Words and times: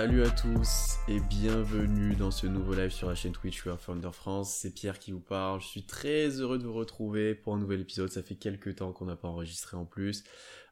Salut 0.00 0.22
à 0.22 0.30
tous 0.30 0.96
et 1.08 1.20
bienvenue 1.20 2.16
dans 2.16 2.30
ce 2.30 2.46
nouveau 2.46 2.72
live 2.72 2.90
sur 2.90 3.06
la 3.06 3.14
chaîne 3.14 3.32
Twitch 3.32 3.66
War 3.66 3.78
Thunder 3.78 4.12
France. 4.14 4.50
C'est 4.50 4.72
Pierre 4.72 4.98
qui 4.98 5.12
vous 5.12 5.20
parle. 5.20 5.60
Je 5.60 5.66
suis 5.66 5.82
très 5.82 6.40
heureux 6.40 6.56
de 6.56 6.64
vous 6.64 6.72
retrouver 6.72 7.34
pour 7.34 7.54
un 7.54 7.58
nouvel 7.58 7.82
épisode. 7.82 8.08
Ça 8.08 8.22
fait 8.22 8.36
quelques 8.36 8.76
temps 8.76 8.94
qu'on 8.94 9.04
n'a 9.04 9.16
pas 9.16 9.28
enregistré 9.28 9.76
en 9.76 9.84
plus. 9.84 10.24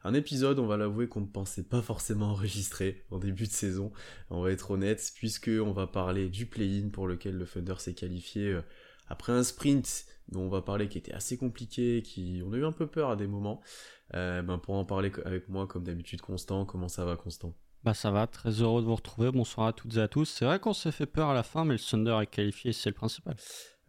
Un 0.03 0.15
épisode, 0.15 0.57
on 0.57 0.65
va 0.65 0.77
l'avouer, 0.77 1.07
qu'on 1.07 1.21
ne 1.21 1.27
pensait 1.27 1.61
pas 1.61 1.83
forcément 1.83 2.25
enregistrer 2.31 3.05
en 3.11 3.19
début 3.19 3.45
de 3.45 3.51
saison. 3.51 3.91
On 4.31 4.41
va 4.41 4.51
être 4.51 4.71
honnête, 4.71 5.11
puisque 5.13 5.51
on 5.63 5.73
va 5.73 5.85
parler 5.85 6.27
du 6.27 6.47
play-in 6.47 6.89
pour 6.89 7.07
lequel 7.07 7.37
le 7.37 7.45
Thunder 7.45 7.75
s'est 7.77 7.93
qualifié 7.93 8.53
euh, 8.53 8.61
après 9.09 9.31
un 9.31 9.43
sprint 9.43 10.07
dont 10.29 10.41
on 10.41 10.49
va 10.49 10.63
parler 10.63 10.89
qui 10.89 10.97
était 10.97 11.13
assez 11.13 11.37
compliqué, 11.37 12.01
qui 12.01 12.41
on 12.43 12.51
a 12.53 12.57
eu 12.57 12.65
un 12.65 12.71
peu 12.71 12.87
peur 12.87 13.11
à 13.11 13.15
des 13.15 13.27
moments. 13.27 13.61
Euh, 14.15 14.41
ben 14.41 14.57
pour 14.57 14.73
en 14.73 14.85
parler 14.85 15.11
avec 15.23 15.49
moi, 15.49 15.67
comme 15.67 15.83
d'habitude, 15.83 16.19
Constant. 16.19 16.65
Comment 16.65 16.87
ça 16.87 17.05
va, 17.05 17.15
Constant? 17.15 17.53
Bah 17.83 17.93
ça 17.93 18.11
va, 18.11 18.27
très 18.27 18.61
heureux 18.61 18.81
de 18.81 18.87
vous 18.87 18.95
retrouver. 18.95 19.31
Bonsoir 19.31 19.67
à 19.67 19.73
toutes 19.73 19.95
et 19.95 20.01
à 20.01 20.07
tous. 20.07 20.25
C'est 20.25 20.45
vrai 20.45 20.59
qu'on 20.59 20.73
s'est 20.73 20.91
fait 20.91 21.05
peur 21.05 21.29
à 21.29 21.33
la 21.33 21.43
fin, 21.43 21.63
mais 21.63 21.73
le 21.73 21.79
Thunder 21.79 22.17
est 22.21 22.27
qualifié, 22.27 22.73
c'est 22.73 22.89
le 22.89 22.95
principal. 22.95 23.35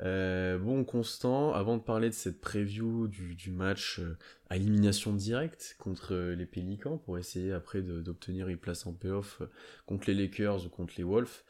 Euh, 0.02 0.58
bon, 0.58 0.84
Constant, 0.84 1.52
avant 1.52 1.76
de 1.76 1.82
parler 1.82 2.08
de 2.08 2.14
cette 2.14 2.40
preview 2.40 3.06
du, 3.08 3.50
match 3.50 3.98
euh, 3.98 4.16
à 4.48 4.56
élimination 4.56 5.12
directe 5.12 5.76
contre 5.78 6.14
euh, 6.14 6.34
les 6.34 6.46
Pélicans, 6.46 6.96
pour 6.96 7.18
essayer 7.18 7.52
après 7.52 7.82
d'obtenir 7.82 8.48
une 8.48 8.56
place 8.56 8.86
en 8.86 8.94
playoff 8.94 9.42
contre 9.86 10.08
les 10.08 10.14
Lakers 10.14 10.64
ou 10.64 10.68
contre 10.70 10.94
les 10.96 11.04
Wolves, 11.04 11.42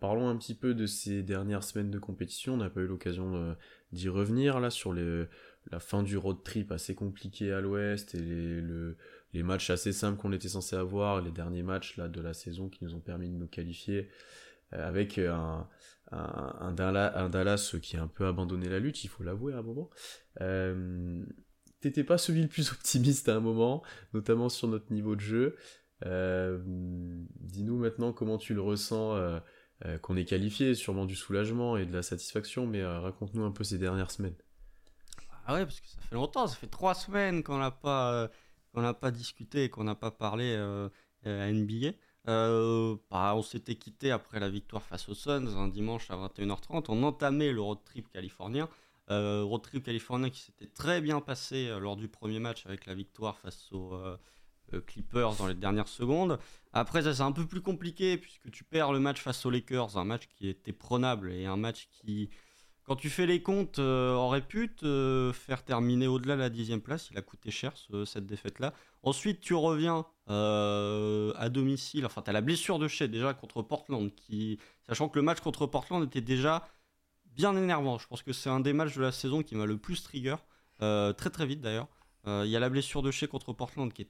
parlons 0.00 0.28
un 0.28 0.36
petit 0.36 0.54
peu 0.54 0.74
de 0.74 0.86
ces 0.86 1.22
dernières 1.22 1.62
semaines 1.62 1.90
de 1.90 1.98
compétition. 1.98 2.54
On 2.54 2.56
n'a 2.56 2.70
pas 2.70 2.80
eu 2.80 2.86
l'occasion 2.86 3.56
d'y 3.92 4.08
revenir 4.08 4.58
là 4.58 4.70
sur 4.70 4.92
la 4.92 5.78
fin 5.78 6.02
du 6.02 6.16
road 6.16 6.38
trip 6.42 6.72
assez 6.72 6.96
compliqué 6.96 7.52
à 7.52 7.60
l'ouest 7.60 8.16
et 8.16 8.18
le, 8.18 8.96
les 9.34 9.42
matchs 9.42 9.70
assez 9.70 9.92
simples 9.92 10.18
qu'on 10.18 10.32
était 10.32 10.48
censé 10.48 10.76
avoir, 10.76 11.20
les 11.20 11.30
derniers 11.30 11.62
matchs 11.62 11.96
là 11.96 12.08
de 12.08 12.20
la 12.20 12.34
saison 12.34 12.68
qui 12.68 12.84
nous 12.84 12.94
ont 12.94 13.00
permis 13.00 13.28
de 13.28 13.34
nous 13.34 13.46
qualifier, 13.46 14.08
euh, 14.72 14.86
avec 14.86 15.18
un, 15.18 15.68
un, 16.12 16.72
Dallas, 16.72 17.76
qui 17.82 17.96
a 17.96 18.02
un 18.02 18.08
peu 18.08 18.26
abandonné 18.26 18.68
la 18.68 18.78
lutte, 18.78 19.04
il 19.04 19.08
faut 19.08 19.22
l'avouer 19.22 19.52
à 19.54 19.58
un 19.58 19.62
moment. 19.62 19.90
Euh, 20.40 21.24
T'étais 21.80 22.02
pas 22.02 22.18
celui 22.18 22.42
le 22.42 22.48
plus 22.48 22.72
optimiste 22.72 23.28
à 23.28 23.36
un 23.36 23.40
moment, 23.40 23.82
notamment 24.12 24.48
sur 24.48 24.68
notre 24.68 24.92
niveau 24.92 25.14
de 25.14 25.20
jeu. 25.20 25.56
Euh, 26.06 26.58
dis-nous 26.64 27.76
maintenant 27.76 28.12
comment 28.12 28.38
tu 28.38 28.54
le 28.54 28.60
ressens, 28.60 29.14
euh, 29.14 29.98
qu'on 30.02 30.16
est 30.16 30.24
qualifié, 30.24 30.74
sûrement 30.74 31.04
du 31.04 31.14
soulagement 31.14 31.76
et 31.76 31.86
de 31.86 31.92
la 31.92 32.02
satisfaction, 32.02 32.66
mais 32.66 32.84
raconte-nous 32.84 33.44
un 33.44 33.52
peu 33.52 33.64
ces 33.64 33.78
dernières 33.78 34.10
semaines. 34.10 34.34
Ah 35.46 35.54
ouais, 35.54 35.64
parce 35.64 35.80
que 35.80 35.86
ça 35.86 36.00
fait 36.00 36.14
longtemps, 36.14 36.46
ça 36.46 36.56
fait 36.56 36.66
trois 36.66 36.94
semaines 36.94 37.42
qu'on 37.42 37.58
n'a 37.58 37.70
pas 37.70 38.28
qu'on 38.72 38.82
n'a 38.82 38.94
pas 38.94 39.10
discuté 39.10 39.64
et 39.64 39.70
qu'on 39.70 39.84
n'a 39.84 39.94
pas 39.94 40.10
parlé 40.10 40.54
euh, 40.56 40.88
à 41.24 41.50
NBA. 41.50 41.92
Euh, 42.28 42.96
bah, 43.10 43.34
on 43.34 43.42
s'était 43.42 43.76
quitté 43.76 44.10
après 44.10 44.38
la 44.40 44.50
victoire 44.50 44.82
face 44.82 45.08
aux 45.08 45.14
Suns 45.14 45.56
un 45.56 45.68
dimanche 45.68 46.10
à 46.10 46.16
21h30. 46.16 46.86
On 46.88 47.02
entamait 47.02 47.52
le 47.52 47.60
road 47.60 47.78
trip 47.84 48.08
californien. 48.10 48.68
Euh, 49.10 49.42
road 49.42 49.62
trip 49.62 49.84
californien 49.84 50.28
qui 50.28 50.40
s'était 50.40 50.66
très 50.66 51.00
bien 51.00 51.20
passé 51.20 51.74
lors 51.80 51.96
du 51.96 52.08
premier 52.08 52.40
match 52.40 52.66
avec 52.66 52.84
la 52.86 52.94
victoire 52.94 53.38
face 53.38 53.72
aux 53.72 53.98
Clippers 54.86 55.36
dans 55.36 55.46
les 55.46 55.54
dernières 55.54 55.88
secondes. 55.88 56.38
Après, 56.74 57.02
ça 57.02 57.14
c'est 57.14 57.22
un 57.22 57.32
peu 57.32 57.46
plus 57.46 57.62
compliqué 57.62 58.18
puisque 58.18 58.50
tu 58.50 58.64
perds 58.64 58.92
le 58.92 59.00
match 59.00 59.20
face 59.20 59.46
aux 59.46 59.50
Lakers, 59.50 59.96
un 59.96 60.04
match 60.04 60.28
qui 60.28 60.48
était 60.48 60.72
prenable 60.72 61.32
et 61.32 61.46
un 61.46 61.56
match 61.56 61.88
qui, 61.90 62.28
quand 62.88 62.96
tu 62.96 63.10
fais 63.10 63.26
les 63.26 63.42
comptes, 63.42 63.78
euh, 63.80 64.14
aurait 64.14 64.40
pu 64.40 64.74
te 64.74 65.30
faire 65.34 65.62
terminer 65.62 66.06
au-delà 66.06 66.36
de 66.36 66.40
la 66.40 66.48
dixième 66.48 66.80
place. 66.80 67.10
Il 67.10 67.18
a 67.18 67.22
coûté 67.22 67.50
cher 67.50 67.74
cette 68.06 68.24
défaite-là. 68.24 68.72
Ensuite, 69.02 69.42
tu 69.42 69.52
reviens 69.52 70.06
euh, 70.30 71.34
à 71.36 71.50
domicile. 71.50 72.06
Enfin, 72.06 72.22
tu 72.22 72.30
as 72.30 72.32
la 72.32 72.40
blessure 72.40 72.78
de 72.78 72.88
chez 72.88 73.06
déjà 73.06 73.34
contre 73.34 73.60
Portland, 73.60 74.10
qui, 74.14 74.58
sachant 74.86 75.10
que 75.10 75.18
le 75.18 75.22
match 75.22 75.40
contre 75.40 75.66
Portland 75.66 76.02
était 76.02 76.22
déjà 76.22 76.66
bien 77.26 77.54
énervant. 77.54 77.98
Je 77.98 78.06
pense 78.06 78.22
que 78.22 78.32
c'est 78.32 78.48
un 78.48 78.60
des 78.60 78.72
matchs 78.72 78.96
de 78.96 79.02
la 79.02 79.12
saison 79.12 79.42
qui 79.42 79.54
m'a 79.54 79.66
le 79.66 79.76
plus 79.76 80.02
trigger, 80.02 80.36
euh, 80.80 81.12
très 81.12 81.28
très 81.28 81.44
vite 81.44 81.60
d'ailleurs. 81.60 81.88
Il 82.26 82.48
y 82.48 82.56
a 82.56 82.60
la 82.60 82.68
blessure 82.68 83.00
de 83.00 83.10
chez 83.10 83.26
contre 83.26 83.54
Portland 83.54 83.90
qui, 83.90 84.06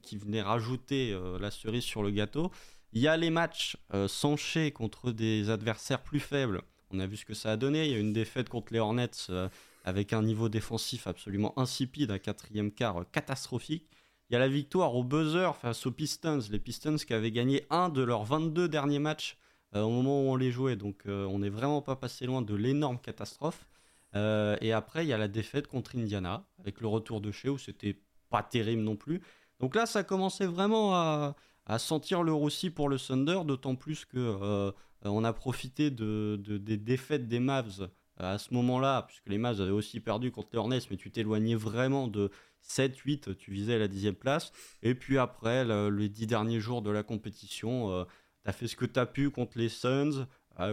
qui 0.00 0.16
venait 0.16 0.40
rajouter 0.40 1.14
la 1.38 1.50
cerise 1.50 1.82
sur 1.82 2.02
le 2.02 2.10
gâteau. 2.10 2.50
Il 2.94 3.02
y 3.02 3.08
a 3.08 3.14
les 3.18 3.28
matchs 3.28 3.76
sans 4.06 4.36
chez 4.36 4.70
contre 4.70 5.12
des 5.12 5.50
adversaires 5.50 6.02
plus 6.02 6.20
faibles 6.20 6.62
on 6.90 7.00
a 7.00 7.06
vu 7.06 7.16
ce 7.16 7.24
que 7.24 7.34
ça 7.34 7.52
a 7.52 7.56
donné. 7.56 7.86
Il 7.86 7.92
y 7.92 7.94
a 7.94 7.98
une 7.98 8.12
défaite 8.12 8.48
contre 8.48 8.72
les 8.72 8.78
Hornets 8.78 9.10
euh, 9.30 9.48
avec 9.84 10.12
un 10.12 10.22
niveau 10.22 10.48
défensif 10.48 11.06
absolument 11.06 11.58
insipide, 11.58 12.10
un 12.10 12.18
quatrième 12.18 12.72
quart 12.72 12.98
euh, 12.98 13.04
catastrophique. 13.12 13.88
Il 14.30 14.34
y 14.34 14.36
a 14.36 14.38
la 14.38 14.48
victoire 14.48 14.94
au 14.94 15.04
buzzer 15.04 15.50
face 15.56 15.86
aux 15.86 15.90
Pistons. 15.90 16.40
Les 16.50 16.58
Pistons 16.58 16.96
qui 16.96 17.14
avaient 17.14 17.30
gagné 17.30 17.66
un 17.70 17.88
de 17.88 18.02
leurs 18.02 18.24
22 18.24 18.68
derniers 18.68 18.98
matchs 18.98 19.38
euh, 19.74 19.82
au 19.82 19.90
moment 19.90 20.22
où 20.22 20.30
on 20.30 20.36
les 20.36 20.50
jouait. 20.50 20.76
Donc 20.76 21.02
on 21.06 21.38
n'est 21.38 21.48
vraiment 21.48 21.82
pas 21.82 21.96
passé 21.96 22.26
loin 22.26 22.42
de 22.42 22.54
l'énorme 22.54 22.98
catastrophe. 22.98 23.66
et 24.14 24.72
après, 24.72 25.04
il 25.04 25.08
y 25.08 25.12
a 25.12 25.18
la 25.18 25.28
défaite 25.28 25.66
contre 25.66 25.96
Indiana 25.96 26.44
avec 26.58 26.80
le 26.80 26.88
retour 26.88 27.20
de 27.20 27.30
chez 27.30 27.48
où 27.48 27.58
c'était 27.58 28.00
pas 28.30 28.42
terrible 28.42 28.82
non 28.82 28.96
plus. 28.96 29.22
Donc 29.60 29.74
là, 29.74 29.86
ça 29.86 30.02
commençait 30.02 30.46
vraiment 30.46 30.94
à, 30.94 31.34
à 31.66 31.78
sentir 31.78 32.22
le 32.22 32.32
roussi 32.32 32.70
pour 32.70 32.88
le 32.88 32.98
Thunder, 32.98 33.40
d'autant 33.46 33.76
plus 33.76 34.04
que 34.04 34.72
on 35.04 35.24
a 35.24 35.32
profité 35.32 35.90
de, 35.90 36.36
des 36.42 36.76
défaites 36.76 37.28
des 37.28 37.40
Mavs 37.40 37.88
euh, 38.20 38.34
à 38.34 38.38
ce 38.38 38.52
moment-là, 38.54 39.02
puisque 39.02 39.28
les 39.28 39.38
Mavs 39.38 39.60
avaient 39.60 39.70
aussi 39.70 40.00
perdu 40.00 40.30
contre 40.30 40.48
les 40.52 40.58
Hornets, 40.58 40.80
mais 40.90 40.96
tu 40.96 41.10
t'éloignais 41.10 41.54
vraiment 41.54 42.08
de 42.08 42.30
7-8, 42.66 43.36
tu 43.36 43.50
visais 43.50 43.78
la 43.78 43.88
dixième 43.88 44.14
place. 44.14 44.52
Et 44.82 44.94
puis 44.94 45.18
après, 45.18 45.64
les 45.90 46.08
dix 46.08 46.26
derniers 46.26 46.60
jours 46.60 46.82
de 46.82 46.90
la 46.90 47.02
compétition, 47.02 47.92
euh, 47.92 48.04
tu 48.44 48.50
as 48.50 48.52
fait 48.52 48.66
ce 48.66 48.76
que 48.76 48.86
tu 48.86 48.98
as 48.98 49.06
pu 49.06 49.30
contre 49.30 49.58
les 49.58 49.68
Suns, 49.68 50.26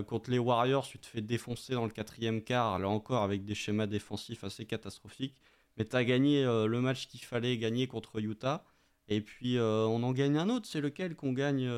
contre 0.07 0.31
les 0.31 0.39
Warriors, 0.39 0.87
tu 0.87 0.97
te 0.97 1.05
fais 1.05 1.21
défoncer 1.21 1.73
dans 1.73 1.85
le 1.85 1.91
quatrième 1.91 2.41
quart, 2.41 2.79
là 2.79 2.89
encore 2.89 3.21
avec 3.21 3.45
des 3.45 3.53
schémas 3.53 3.85
défensifs 3.85 4.43
assez 4.43 4.65
catastrophiques. 4.65 5.35
Mais 5.77 5.85
tu 5.85 5.95
as 5.95 6.03
gagné 6.03 6.43
le 6.43 6.81
match 6.81 7.05
qu'il 7.07 7.19
fallait 7.23 7.55
gagner 7.59 7.85
contre 7.85 8.19
Utah. 8.19 8.65
Et 9.09 9.21
puis 9.21 9.59
on 9.59 10.01
en 10.01 10.11
gagne 10.11 10.39
un 10.39 10.49
autre, 10.49 10.65
c'est 10.65 10.81
lequel 10.81 11.15
qu'on 11.15 11.33
gagne 11.33 11.69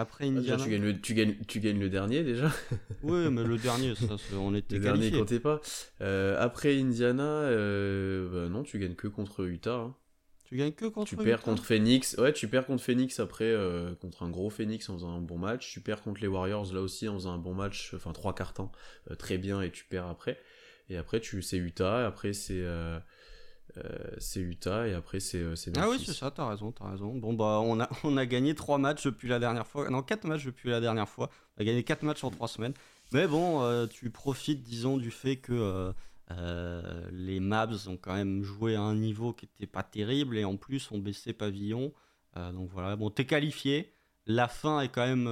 après 0.00 0.26
Indiana. 0.26 0.62
tu, 0.62 0.70
gagnes 0.70 0.82
le, 0.82 1.00
tu, 1.00 1.14
gagnes, 1.14 1.36
tu 1.46 1.60
gagnes 1.60 1.78
le 1.78 1.88
dernier 1.88 2.22
déjà. 2.22 2.50
oui, 3.02 3.30
mais 3.30 3.44
le 3.44 3.56
dernier, 3.58 3.94
ça, 3.94 4.16
on 4.36 4.54
était 4.54 4.74
Le 4.76 4.80
dernier 4.80 5.10
comptait 5.10 5.40
pas. 5.40 5.60
Euh, 6.00 6.36
après 6.40 6.78
Indiana, 6.78 7.22
euh, 7.22 8.28
bah 8.44 8.48
non, 8.48 8.62
tu 8.62 8.78
gagnes 8.78 8.94
que 8.94 9.08
contre 9.08 9.44
Utah. 9.44 9.76
Hein. 9.76 9.96
Tu 10.44 10.56
gagnes 10.56 10.72
que 10.72 10.86
contre 10.86 11.08
Tu 11.08 11.16
perds 11.16 11.42
contre 11.42 11.64
Phoenix. 11.64 12.16
Ouais, 12.18 12.32
tu 12.32 12.48
perds 12.48 12.66
contre 12.66 12.82
Phoenix 12.82 13.20
après, 13.20 13.44
euh, 13.44 13.94
contre 13.94 14.24
un 14.24 14.30
gros 14.30 14.50
Phoenix 14.50 14.88
en 14.88 14.94
faisant 14.94 15.16
un 15.16 15.20
bon 15.20 15.38
match. 15.38 15.70
Tu 15.72 15.80
perds 15.80 16.02
contre 16.02 16.20
les 16.20 16.26
Warriors 16.28 16.72
là 16.72 16.80
aussi 16.80 17.08
en 17.08 17.14
faisant 17.14 17.32
un 17.32 17.38
bon 17.38 17.54
match, 17.54 17.92
enfin 17.94 18.12
trois 18.12 18.34
quarts 18.34 18.54
temps, 18.54 18.72
très 19.18 19.38
bien, 19.38 19.62
et 19.62 19.70
tu 19.70 19.84
perds 19.84 20.06
après. 20.06 20.38
Et 20.88 20.96
après, 20.96 21.20
tu 21.20 21.40
c'est 21.42 21.56
Utah, 21.56 22.04
après 22.04 22.32
c'est 22.32 22.64
c'est 24.18 24.40
Utah 24.40 24.86
et 24.88 24.94
après 24.94 25.20
c'est 25.20 25.38
euh, 25.38 25.54
Ah 25.76 25.88
oui, 25.88 26.02
c'est 26.04 26.12
ça, 26.12 26.30
t'as 26.30 26.48
raison, 26.48 26.72
t'as 26.72 26.90
raison. 26.90 27.14
Bon, 27.14 27.32
bah, 27.32 27.60
on 27.62 27.80
a, 27.80 27.88
on 28.04 28.16
a 28.16 28.26
gagné 28.26 28.54
3 28.54 28.78
matchs 28.78 29.04
depuis 29.04 29.28
la 29.28 29.38
dernière 29.38 29.66
fois. 29.66 29.88
Non, 29.90 30.02
4 30.02 30.24
matchs 30.24 30.44
depuis 30.44 30.70
la 30.70 30.80
dernière 30.80 31.08
fois. 31.08 31.30
On 31.56 31.62
a 31.62 31.64
gagné 31.64 31.82
4 31.82 32.02
matchs 32.02 32.24
en 32.24 32.30
3 32.30 32.48
semaines. 32.48 32.74
Mais 33.12 33.26
bon, 33.26 33.62
euh, 33.62 33.86
tu 33.86 34.10
profites, 34.10 34.62
disons, 34.62 34.96
du 34.96 35.10
fait 35.10 35.36
que 35.36 35.92
les 37.12 37.40
Mavs 37.40 37.88
ont 37.88 37.96
quand 37.96 38.14
même 38.14 38.42
joué 38.42 38.76
à 38.76 38.82
un 38.82 38.94
niveau 38.94 39.32
qui 39.32 39.46
était 39.46 39.66
pas 39.66 39.82
terrible 39.82 40.38
et 40.38 40.44
en 40.44 40.56
plus 40.56 40.90
ont 40.92 40.98
baissé 40.98 41.32
pavillon. 41.32 41.92
donc 42.36 42.70
voilà, 42.70 42.96
bon, 42.96 43.10
t'es 43.10 43.26
qualifié. 43.26 43.92
La 44.26 44.46
fin 44.46 44.80
est 44.80 44.88
quand 44.88 45.06
même. 45.06 45.28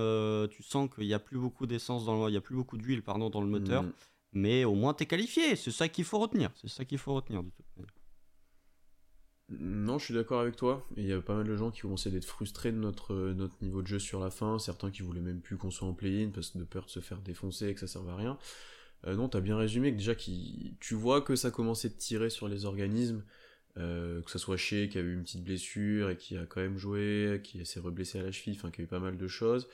tu 0.51 0.63
sens 0.63 0.89
qu'il 0.93 1.07
n'y 1.07 1.15
a 1.15 1.21
plus 1.21 1.39
beaucoup 1.39 1.67
d'essence 1.67 2.05
dans 2.05 2.25
le. 2.25 2.31
Il 2.31 2.35
y 2.35 2.39
a 2.39 2.41
plus 2.41 2.57
beaucoup 2.57 2.79
d'huile, 2.79 3.03
pardon, 3.03 3.31
dans 3.31 3.41
le 3.41 3.47
moteur. 3.47 3.85
Mm. 3.85 3.93
Mais 4.33 4.65
au 4.65 4.75
moins 4.75 4.95
t'es 4.95 5.07
qualifié. 5.07 5.57
C'est 5.57 5.71
ça 5.71 5.89
qu'il 5.89 6.05
faut 6.05 6.19
retenir. 6.19 6.51
C'est 6.55 6.69
ça 6.69 6.85
qu'il 6.85 6.99
faut 6.99 7.15
retenir, 7.15 7.43
de 7.43 7.51
toute 7.51 7.67
manière. 7.77 7.98
Non, 9.51 9.99
je 9.99 10.05
suis 10.07 10.15
d'accord 10.15 10.41
avec 10.41 10.57
toi. 10.57 10.87
Il 10.97 11.07
y 11.07 11.13
a 11.13 11.21
pas 11.23 11.35
mal 11.35 11.47
de 11.47 11.57
gens 11.57 11.71
qui 11.71 11.81
commençaient 11.81 12.11
d'être 12.11 12.27
frustrés 12.27 12.71
de 12.71 12.77
notre, 12.77 13.15
notre 13.33 13.55
niveau 13.63 13.81
de 13.81 13.87
jeu 13.87 13.99
sur 13.99 14.21
la 14.21 14.31
fin. 14.31 14.59
Certains 14.59 14.91
qui 14.91 15.03
voulaient 15.03 15.23
même 15.23 15.41
plus 15.41 15.57
qu'on 15.57 15.71
soit 15.71 15.89
en 15.89 15.95
play-in 15.95 16.31
parce 16.31 16.51
que 16.51 16.59
de 16.59 16.65
peur 16.65 16.85
de 16.85 16.91
se 16.91 17.01
faire 17.01 17.19
défoncer 17.23 17.69
et 17.69 17.75
que 17.75 17.81
ça 17.81 17.87
serve 17.87 18.09
à 18.11 18.17
rien. 18.17 18.39
Euh, 19.07 19.15
non, 19.15 19.29
t'as 19.29 19.41
bien 19.41 19.57
résumé 19.57 19.93
que 19.93 19.97
déjà 19.99 20.15
qui, 20.15 20.77
tu 20.81 20.95
vois 20.95 21.23
que 21.23 21.35
ça 21.37 21.51
commençait 21.51 21.89
de 21.89 21.95
tirer 21.95 22.31
sur 22.31 22.49
les 22.49 22.67
organismes. 22.67 23.23
Euh, 23.79 24.23
que 24.23 24.31
ça 24.31 24.39
soit 24.39 24.57
chez 24.57 24.89
qui 24.89 24.99
a 24.99 25.03
eu 25.03 25.15
une 25.15 25.23
petite 25.23 25.45
blessure 25.45 26.11
et 26.11 26.17
qui 26.17 26.37
a 26.37 26.45
quand 26.47 26.61
même 26.61 26.79
joué, 26.79 27.41
qui 27.45 27.65
s'est 27.65 27.81
reblessé 27.81 28.19
à 28.19 28.23
la 28.23 28.33
cheville, 28.33 28.57
enfin 28.59 28.71
qui 28.71 28.81
a 28.81 28.85
eu 28.85 28.89
pas 28.89 28.99
mal 28.99 29.17
de 29.17 29.29
choses. 29.29 29.69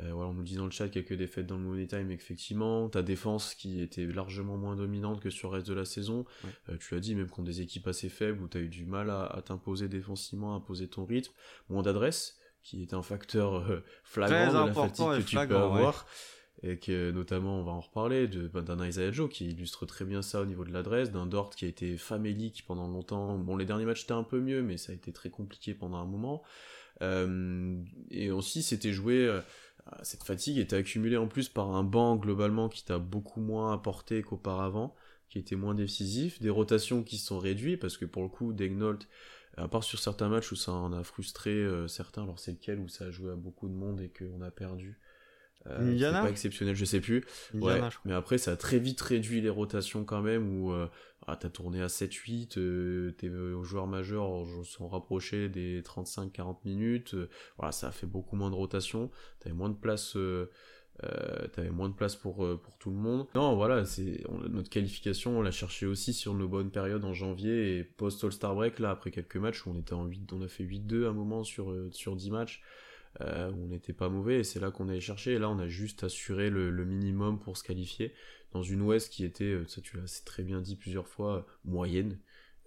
Euh, 0.00 0.12
voilà, 0.12 0.30
on 0.30 0.34
nous 0.34 0.42
dit 0.42 0.54
dans 0.54 0.64
le 0.64 0.70
chat 0.70 0.88
qu'il 0.88 1.02
y 1.02 1.04
a 1.04 1.08
que 1.08 1.14
des 1.14 1.26
fêtes 1.26 1.46
dans 1.46 1.56
le 1.56 1.62
Money 1.62 1.86
Time, 1.86 2.10
effectivement. 2.10 2.88
Ta 2.88 3.02
défense 3.02 3.54
qui 3.54 3.80
était 3.80 4.06
largement 4.06 4.56
moins 4.56 4.76
dominante 4.76 5.20
que 5.20 5.30
sur 5.30 5.50
le 5.50 5.56
reste 5.56 5.68
de 5.68 5.74
la 5.74 5.84
saison. 5.84 6.24
Euh, 6.68 6.76
tu 6.78 6.94
l'as 6.94 7.00
dit, 7.00 7.14
même 7.14 7.28
contre 7.28 7.46
des 7.46 7.60
équipes 7.60 7.88
assez 7.88 8.08
faibles 8.08 8.42
où 8.42 8.48
tu 8.48 8.58
as 8.58 8.60
eu 8.60 8.68
du 8.68 8.86
mal 8.86 9.10
à, 9.10 9.42
t'imposer 9.44 9.88
défensivement, 9.88 10.54
à 10.54 10.60
poser 10.60 10.88
ton 10.88 11.04
rythme. 11.04 11.32
Moins 11.68 11.82
d'adresse, 11.82 12.38
qui 12.62 12.82
est 12.82 12.94
un 12.94 13.02
facteur 13.02 13.56
euh, 13.56 13.84
flagrant 14.04 14.64
de 14.64 14.68
la 14.68 14.74
fatigue 14.74 15.06
que 15.06 15.22
tu 15.22 15.36
peux 15.36 15.56
avoir. 15.56 16.06
et 16.62 16.78
que 16.78 17.10
notamment 17.10 17.58
on 17.58 17.64
va 17.64 17.72
en 17.72 17.80
reparler 17.80 18.28
bah, 18.52 18.60
d'un 18.60 18.86
Isaiah 18.86 19.10
Joe 19.10 19.30
qui 19.30 19.48
illustre 19.48 19.86
très 19.86 20.04
bien 20.04 20.20
ça 20.20 20.42
au 20.42 20.44
niveau 20.44 20.64
de 20.64 20.72
l'adresse, 20.72 21.10
d'un 21.10 21.24
Dort 21.24 21.50
qui 21.50 21.64
a 21.64 21.68
été 21.68 21.96
famélique 21.96 22.64
pendant 22.66 22.86
longtemps. 22.86 23.38
Bon, 23.38 23.56
les 23.56 23.64
derniers 23.64 23.86
matchs 23.86 24.04
étaient 24.04 24.12
un 24.12 24.24
peu 24.24 24.40
mieux, 24.40 24.62
mais 24.62 24.76
ça 24.76 24.92
a 24.92 24.94
été 24.94 25.12
très 25.12 25.30
compliqué 25.30 25.74
pendant 25.74 25.96
un 25.96 26.04
moment. 26.04 26.42
Euh, 27.02 27.82
et 28.10 28.30
aussi, 28.30 28.62
c'était 28.62 28.92
joué. 28.92 29.40
Euh, 29.92 29.96
cette 30.02 30.24
fatigue 30.24 30.58
était 30.58 30.76
accumulée 30.76 31.16
en 31.16 31.28
plus 31.28 31.48
par 31.48 31.70
un 31.70 31.84
banc 31.84 32.16
globalement 32.16 32.68
qui 32.68 32.84
t'a 32.84 32.98
beaucoup 32.98 33.40
moins 33.40 33.72
apporté 33.72 34.22
qu'auparavant, 34.22 34.94
qui 35.28 35.38
était 35.38 35.56
moins 35.56 35.74
décisif, 35.74 36.40
des 36.40 36.50
rotations 36.50 37.02
qui 37.02 37.18
sont 37.18 37.38
réduites 37.38 37.80
parce 37.80 37.96
que 37.96 38.04
pour 38.04 38.22
le 38.22 38.28
coup, 38.28 38.52
Degnolt, 38.52 39.08
à 39.56 39.68
part 39.68 39.84
sur 39.84 39.98
certains 39.98 40.28
matchs 40.28 40.52
où 40.52 40.56
ça 40.56 40.72
en 40.72 40.92
a 40.92 41.04
frustré 41.04 41.50
euh, 41.50 41.88
certains, 41.88 42.22
alors 42.22 42.38
c'est 42.38 42.52
lequel 42.52 42.80
où 42.80 42.88
ça 42.88 43.06
a 43.06 43.10
joué 43.10 43.32
à 43.32 43.36
beaucoup 43.36 43.68
de 43.68 43.74
monde 43.74 44.00
et 44.00 44.10
qu'on 44.10 44.40
a 44.42 44.50
perdu. 44.50 44.98
Euh, 45.66 45.96
c'est 45.98 46.10
pas 46.10 46.30
exceptionnel, 46.30 46.74
je 46.74 46.84
sais 46.84 47.00
plus. 47.00 47.24
ouais, 47.54 47.80
mais 48.04 48.14
après, 48.14 48.38
ça 48.38 48.52
a 48.52 48.56
très 48.56 48.78
vite 48.78 49.00
réduit 49.00 49.40
les 49.40 49.50
rotations 49.50 50.04
quand 50.04 50.22
même, 50.22 50.62
où 50.62 50.72
euh, 50.72 50.88
ah, 51.26 51.36
t'as 51.36 51.50
tourné 51.50 51.82
à 51.82 51.88
7-8, 51.88 52.58
euh, 52.58 53.12
tes 53.12 53.30
joueurs 53.62 53.86
majeurs 53.86 54.46
sont 54.64 54.88
rapprochés 54.88 55.48
des 55.48 55.82
35-40 55.82 56.58
minutes, 56.64 57.14
voilà, 57.58 57.72
ça 57.72 57.88
a 57.88 57.92
fait 57.92 58.06
beaucoup 58.06 58.36
moins 58.36 58.50
de 58.50 58.54
rotation, 58.54 59.10
t'avais 59.40 59.54
moins 59.54 59.68
de 59.68 59.76
place... 59.76 60.16
t'avais 61.52 61.70
moins 61.70 61.88
de 61.88 61.94
place 61.94 62.16
pour, 62.16 62.36
pour 62.36 62.78
tout 62.78 62.90
le 62.90 62.96
monde. 62.96 63.26
Non, 63.34 63.54
voilà, 63.54 63.84
c'est 63.84 64.24
notre 64.48 64.70
qualification, 64.70 65.38
on 65.38 65.42
l'a 65.42 65.50
cherché 65.50 65.84
aussi 65.84 66.14
sur 66.14 66.34
nos 66.34 66.48
bonnes 66.48 66.70
périodes 66.70 67.04
en 67.04 67.12
janvier 67.12 67.78
et 67.78 67.84
post 67.84 68.24
All-Star 68.24 68.54
Break, 68.54 68.78
là, 68.78 68.90
après 68.90 69.10
quelques 69.10 69.36
matchs 69.36 69.66
où 69.66 69.70
on 69.70 69.78
était 69.78 69.92
en 69.92 70.06
8, 70.06 70.32
on 70.32 70.42
a 70.42 70.48
fait 70.48 70.64
8-2 70.64 71.04
à 71.04 71.10
un 71.10 71.12
moment 71.12 71.44
sur, 71.44 71.74
sur 71.92 72.16
10 72.16 72.30
matchs. 72.30 72.62
Euh, 73.20 73.50
on 73.52 73.66
n'était 73.66 73.92
pas 73.92 74.08
mauvais 74.08 74.40
et 74.40 74.44
c'est 74.44 74.60
là 74.60 74.70
qu'on 74.70 74.88
allait 74.88 75.00
chercher. 75.00 75.32
Et 75.32 75.38
là, 75.38 75.50
on 75.50 75.58
a 75.58 75.68
juste 75.68 76.04
assuré 76.04 76.50
le, 76.50 76.84
minimum 76.84 77.38
pour 77.38 77.56
se 77.56 77.64
qualifier 77.64 78.14
dans 78.52 78.62
une 78.62 78.82
Ouest 78.82 79.12
qui 79.12 79.24
était, 79.24 79.44
euh, 79.44 79.66
ça 79.66 79.80
tu 79.80 79.96
l'as 79.96 80.22
très 80.24 80.42
bien 80.42 80.60
dit 80.60 80.76
plusieurs 80.76 81.08
fois, 81.08 81.46
moyenne. 81.64 82.18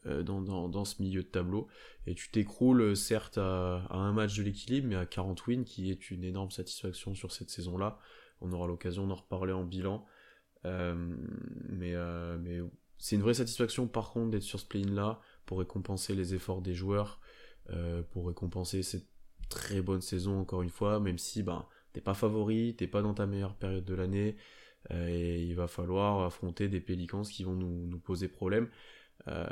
Euh, 0.06 0.22
dans, 0.22 0.84
ce 0.84 1.02
milieu 1.02 1.24
de 1.24 1.28
tableau 1.30 1.70
et 2.08 2.14
tu 2.14 2.30
t'écroules 2.30 2.94
certes 2.94 3.38
à, 3.38 3.88
un 3.90 4.12
match 4.12 4.36
de 4.36 4.44
l'équilibre 4.44 4.90
mais 4.90 4.98
à 4.98 5.06
40 5.06 5.48
wins 5.48 5.64
qui 5.64 5.92
est 5.92 6.12
une 6.12 6.26
énorme 6.26 6.52
satisfaction 6.52 7.16
sur 7.16 7.32
cette 7.32 7.50
saison 7.50 7.78
là 7.78 7.98
on 8.42 8.52
aura 8.52 8.68
l'occasion 8.68 9.08
d'en 9.08 9.16
reparler 9.16 9.54
en 9.54 9.64
bilan 9.64 10.06
mais, 10.66 11.96
mais 12.38 12.60
c'est 12.98 13.16
une 13.16 13.22
vraie 13.22 13.34
satisfaction 13.34 13.88
par 13.88 14.12
contre 14.12 14.32
d'être 14.32 14.44
sur 14.44 14.60
ce 14.60 14.66
play-in 14.66 14.92
là 14.92 15.22
pour 15.46 15.60
récompenser 15.60 16.16
les 16.16 16.36
efforts 16.36 16.62
des 16.62 16.74
joueurs 16.74 17.22
pour 18.12 18.28
récompenser 18.28 18.84
cette 18.84 19.08
très 19.50 19.82
bonne 19.82 20.02
saison 20.02 20.40
encore 20.40 20.62
une 20.62 20.70
fois, 20.70 21.00
même 21.00 21.18
si 21.18 21.44
ben, 21.44 21.66
t'es 21.94 22.02
pas 22.02 22.14
favori, 22.14 22.76
t'es 22.78 22.88
pas 22.88 23.02
dans 23.02 23.14
ta 23.14 23.26
meilleure 23.26 23.56
période 23.56 23.86
de 23.86 23.94
l'année, 23.94 24.36
euh, 24.92 25.08
et 25.08 25.44
il 25.44 25.56
va 25.56 25.68
falloir 25.68 26.24
affronter 26.24 26.68
des 26.68 26.80
pélicans 26.80 27.24
qui 27.24 27.44
vont 27.44 27.56
nous, 27.56 28.00
poser 28.00 28.28
problème. 28.28 28.70
Euh, 29.28 29.48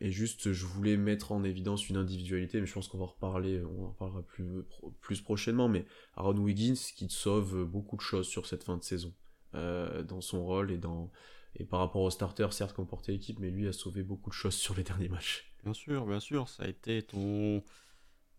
et 0.00 0.10
juste, 0.10 0.52
je 0.52 0.66
voulais 0.66 0.96
mettre 0.96 1.30
en 1.30 1.44
évidence 1.44 1.88
une 1.88 1.96
individualité, 1.96 2.60
mais 2.60 2.66
je 2.66 2.72
pense 2.72 2.88
qu'on 2.88 2.98
va 2.98 3.04
en 3.04 3.08
reparler, 3.08 3.62
on 3.62 3.84
en 3.84 3.88
reparlera 3.90 4.22
plus, 4.22 4.64
plus 5.00 5.20
prochainement, 5.20 5.68
mais 5.68 5.84
Aaron 6.16 6.38
Wiggins 6.38 6.74
qui 6.96 7.08
sauve 7.08 7.64
beaucoup 7.64 7.96
de 7.96 8.00
choses 8.00 8.26
sur 8.26 8.46
cette 8.46 8.64
fin 8.64 8.76
de 8.76 8.82
saison, 8.82 9.12
euh, 9.54 10.02
dans 10.02 10.20
son 10.20 10.44
rôle 10.44 10.72
et 10.72 10.78
dans 10.78 11.10
et 11.56 11.64
par 11.64 11.80
rapport 11.80 12.02
au 12.02 12.10
starter, 12.10 12.48
certes, 12.50 12.74
qu'on 12.74 12.84
portait 12.84 13.12
l'équipe, 13.12 13.38
mais 13.38 13.50
lui 13.50 13.68
a 13.68 13.72
sauvé 13.72 14.02
beaucoup 14.02 14.30
de 14.30 14.34
choses 14.34 14.54
sur 14.54 14.74
les 14.74 14.82
derniers 14.82 15.08
matchs. 15.08 15.54
Bien 15.62 15.72
sûr, 15.72 16.04
bien 16.06 16.20
sûr, 16.20 16.48
ça 16.48 16.64
a 16.64 16.68
été 16.68 17.02
ton 17.02 17.62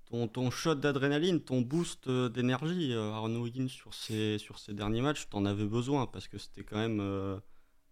ton, 0.06 0.28
ton 0.28 0.52
shot 0.52 0.76
d'adrénaline, 0.76 1.42
ton 1.42 1.62
boost 1.62 2.08
euh, 2.08 2.30
d'énergie, 2.30 2.94
euh, 2.94 3.12
Aaron 3.12 3.36
Wiggins 3.38 3.68
sur 3.68 3.94
ces, 3.94 4.38
sur 4.38 4.60
ces 4.60 4.74
derniers 4.74 5.02
matchs, 5.02 5.28
t'en 5.30 5.46
avais 5.46 5.66
besoin 5.66 6.08
parce 6.08 6.28
que 6.28 6.38
c'était 6.38 6.64
quand 6.64 6.78
même. 6.78 7.00
Euh, 7.00 7.38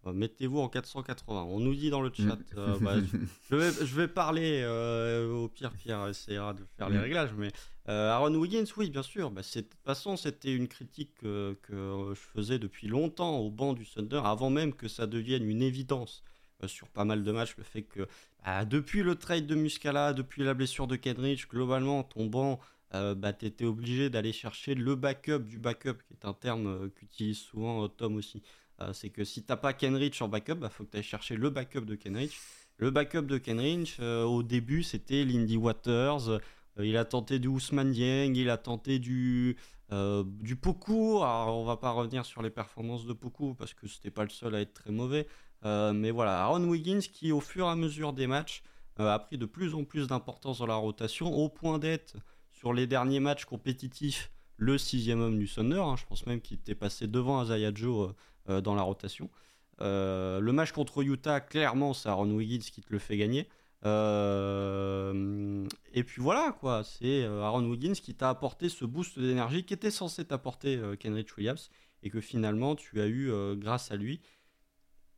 mettez-vous 0.06 0.58
en 0.58 0.68
480. 0.68 1.44
On 1.44 1.60
nous 1.60 1.74
dit 1.74 1.88
dans 1.90 2.02
le 2.02 2.10
mm. 2.10 2.14
chat. 2.14 2.38
Bah, 2.80 2.96
je, 3.50 3.56
vais, 3.56 3.72
je, 3.72 3.94
vais, 3.94 4.06
parler. 4.06 4.64
au 5.30 5.48
pire, 5.48 5.72
Pierre 5.72 6.08
essaiera 6.08 6.52
de 6.52 6.62
faire 6.76 6.90
les 6.90 6.98
mm. 6.98 7.02
réglages. 7.02 7.34
Mais 7.36 7.50
Aaron 7.86 8.34
Wiggins, 8.34 8.66
oui, 8.76 8.90
bien 8.90 9.02
sûr. 9.02 9.30
Bah, 9.30 9.40
de 9.40 9.60
toute 9.60 9.74
façon, 9.82 10.16
c'était 10.16 10.54
une 10.54 10.68
critique 10.68 11.14
que, 11.14 11.56
que, 11.62 12.12
je 12.14 12.20
faisais 12.20 12.58
depuis 12.58 12.86
longtemps 12.86 13.38
au 13.38 13.50
banc 13.50 13.72
du 13.72 13.86
Thunder, 13.86 14.20
avant 14.24 14.50
même 14.50 14.74
que 14.74 14.88
ça 14.88 15.06
devienne 15.06 15.48
une 15.48 15.62
évidence 15.62 16.22
sur 16.68 16.88
pas 16.88 17.04
mal 17.04 17.22
de 17.24 17.32
matchs. 17.32 17.54
Le 17.56 17.64
fait 17.64 17.82
que 17.82 18.06
ah, 18.44 18.64
depuis 18.64 19.02
le 19.02 19.14
trade 19.14 19.46
de 19.46 19.54
Muscala, 19.54 20.12
depuis 20.12 20.42
la 20.44 20.52
blessure 20.52 20.86
de 20.86 20.96
Kenrich, 20.96 21.48
globalement, 21.48 22.02
ton 22.02 22.26
banc, 22.26 22.60
euh, 22.94 23.14
bah, 23.14 23.32
tu 23.32 23.46
étais 23.46 23.64
obligé 23.64 24.10
d'aller 24.10 24.32
chercher 24.32 24.74
le 24.74 24.94
backup 24.94 25.40
du 25.40 25.58
backup, 25.58 26.02
qui 26.06 26.12
est 26.12 26.24
un 26.24 26.34
terme 26.34 26.66
euh, 26.66 26.88
qu'utilise 26.88 27.38
souvent 27.38 27.84
euh, 27.84 27.88
Tom 27.88 28.16
aussi. 28.16 28.42
c'est 28.92 29.08
que 29.10 29.24
si 29.24 29.42
t'as 29.42 29.56
pas 29.56 29.72
Kenrich 29.72 30.20
en 30.20 30.28
backup, 30.28 30.52
il 30.52 30.60
bah, 30.60 30.68
faut 30.68 30.84
que 30.84 30.90
tu 30.90 30.96
ailles 30.98 31.02
chercher 31.02 31.36
le 31.36 31.50
backup 31.50 31.86
de 31.86 31.94
Kenrich. 31.94 32.38
Le 32.76 32.90
backup 32.90 33.22
de 33.22 33.38
Kenrich, 33.38 33.98
au 34.00 34.42
début, 34.42 34.82
c'était 34.82 35.24
Lindy 35.24 35.56
Waters. 35.56 36.40
il 36.78 36.96
a 36.96 37.04
tenté 37.04 37.38
du 37.38 37.48
Ousmane 37.48 37.92
Dieng, 37.92 38.34
il 38.34 38.50
a 38.50 38.58
tenté 38.58 38.98
du, 38.98 39.56
du 40.40 40.56
Poku. 40.56 41.18
Alors, 41.18 41.56
on 41.56 41.64
va 41.64 41.76
pas 41.76 41.92
revenir 41.92 42.26
sur 42.26 42.42
les 42.42 42.50
performances 42.50 43.06
de 43.06 43.12
Poku 43.12 43.54
parce 43.54 43.74
que 43.74 43.86
c'était 43.86 44.10
pas 44.10 44.24
le 44.24 44.30
seul 44.30 44.56
à 44.56 44.60
être 44.60 44.74
très 44.74 44.90
mauvais. 44.90 45.28
Euh, 45.64 45.92
mais 45.92 46.10
voilà, 46.10 46.42
Aaron 46.42 46.64
Wiggins 46.64 47.00
qui, 47.00 47.32
au 47.32 47.40
fur 47.40 47.66
et 47.66 47.70
à 47.70 47.76
mesure 47.76 48.12
des 48.12 48.26
matchs, 48.26 48.62
euh, 49.00 49.12
a 49.12 49.18
pris 49.18 49.38
de 49.38 49.46
plus 49.46 49.74
en 49.74 49.84
plus 49.84 50.06
d'importance 50.06 50.58
dans 50.58 50.66
la 50.66 50.74
rotation, 50.74 51.32
au 51.32 51.48
point 51.48 51.78
d'être 51.78 52.16
sur 52.52 52.72
les 52.72 52.86
derniers 52.86 53.20
matchs 53.20 53.44
compétitifs 53.44 54.30
le 54.56 54.78
sixième 54.78 55.20
homme 55.20 55.38
du 55.38 55.48
Thunder. 55.48 55.80
Hein. 55.80 55.96
je 55.96 56.04
pense 56.06 56.26
même 56.26 56.40
qu'il 56.40 56.58
était 56.58 56.74
passé 56.74 57.06
devant 57.08 57.42
Isaiah 57.42 57.72
Joe 57.74 58.14
euh, 58.48 58.60
dans 58.60 58.74
la 58.74 58.82
rotation. 58.82 59.30
le 59.80 60.50
match 60.52 60.72
contre 60.72 61.02
Utah, 61.02 61.40
clairement, 61.40 61.94
c'est 61.94 62.08
Aaron 62.08 62.30
Wiggins 62.30 62.60
qui 62.60 62.80
te 62.82 62.92
le 62.92 62.98
fait 62.98 63.16
gagner. 63.16 63.48
et 63.84 63.88
puis 66.04 66.22
voilà, 66.22 66.52
quoi, 66.60 66.84
c'est 66.84 67.24
Aaron 67.24 67.64
Wiggins 67.68 67.94
qui 67.94 68.14
t'a 68.14 68.28
apporté 68.28 68.68
ce 68.68 68.84
boost 68.84 69.18
d'énergie 69.18 69.64
qui 69.64 69.74
était 69.74 69.90
censé 69.90 70.24
t'apporter 70.24 70.80
Kenrich 71.00 71.36
Williams 71.36 71.70
et 72.02 72.10
que 72.10 72.20
finalement 72.20 72.76
tu 72.76 73.00
as 73.00 73.08
eu 73.08 73.32
grâce 73.56 73.90
à 73.90 73.96
lui. 73.96 74.20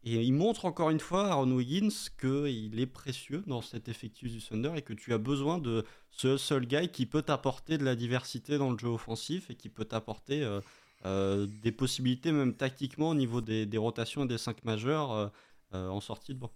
Et 0.08 0.22
il 0.22 0.34
montre 0.34 0.66
encore 0.66 0.90
une 0.90 1.00
fois, 1.00 1.26
Aaron 1.26 1.50
Wiggins, 1.50 1.88
qu'il 2.20 2.78
est 2.78 2.86
précieux 2.86 3.42
dans 3.48 3.60
cet 3.60 3.88
effectif 3.88 4.30
du 4.30 4.40
Thunder 4.40 4.70
et 4.76 4.82
que 4.82 4.92
tu 4.92 5.12
as 5.12 5.18
besoin 5.18 5.58
de 5.58 5.84
ce 6.10 6.36
seul 6.36 6.64
gars 6.64 6.86
qui 6.86 7.06
peut 7.06 7.22
t'apporter 7.22 7.76
de 7.76 7.84
la 7.84 7.96
diversité 7.96 8.56
dans 8.56 8.70
le 8.70 8.78
jeu 8.78 8.86
offensif 8.86 9.50
et 9.50 9.56
qui 9.56 9.68
peut 9.68 9.84
t'apporter 9.84 10.44
euh, 10.44 10.60
euh, 11.06 11.48
des 11.60 11.72
possibilités, 11.72 12.30
même 12.30 12.54
tactiquement, 12.54 13.10
au 13.10 13.14
niveau 13.16 13.40
des, 13.40 13.68
rotations 13.76 14.22
et 14.22 14.28
des 14.28 14.38
5 14.38 14.64
majeurs 14.64 15.10
euh, 15.12 15.28
en 15.72 16.00
sortie 16.00 16.34
de 16.34 16.38
banc. 16.38 16.52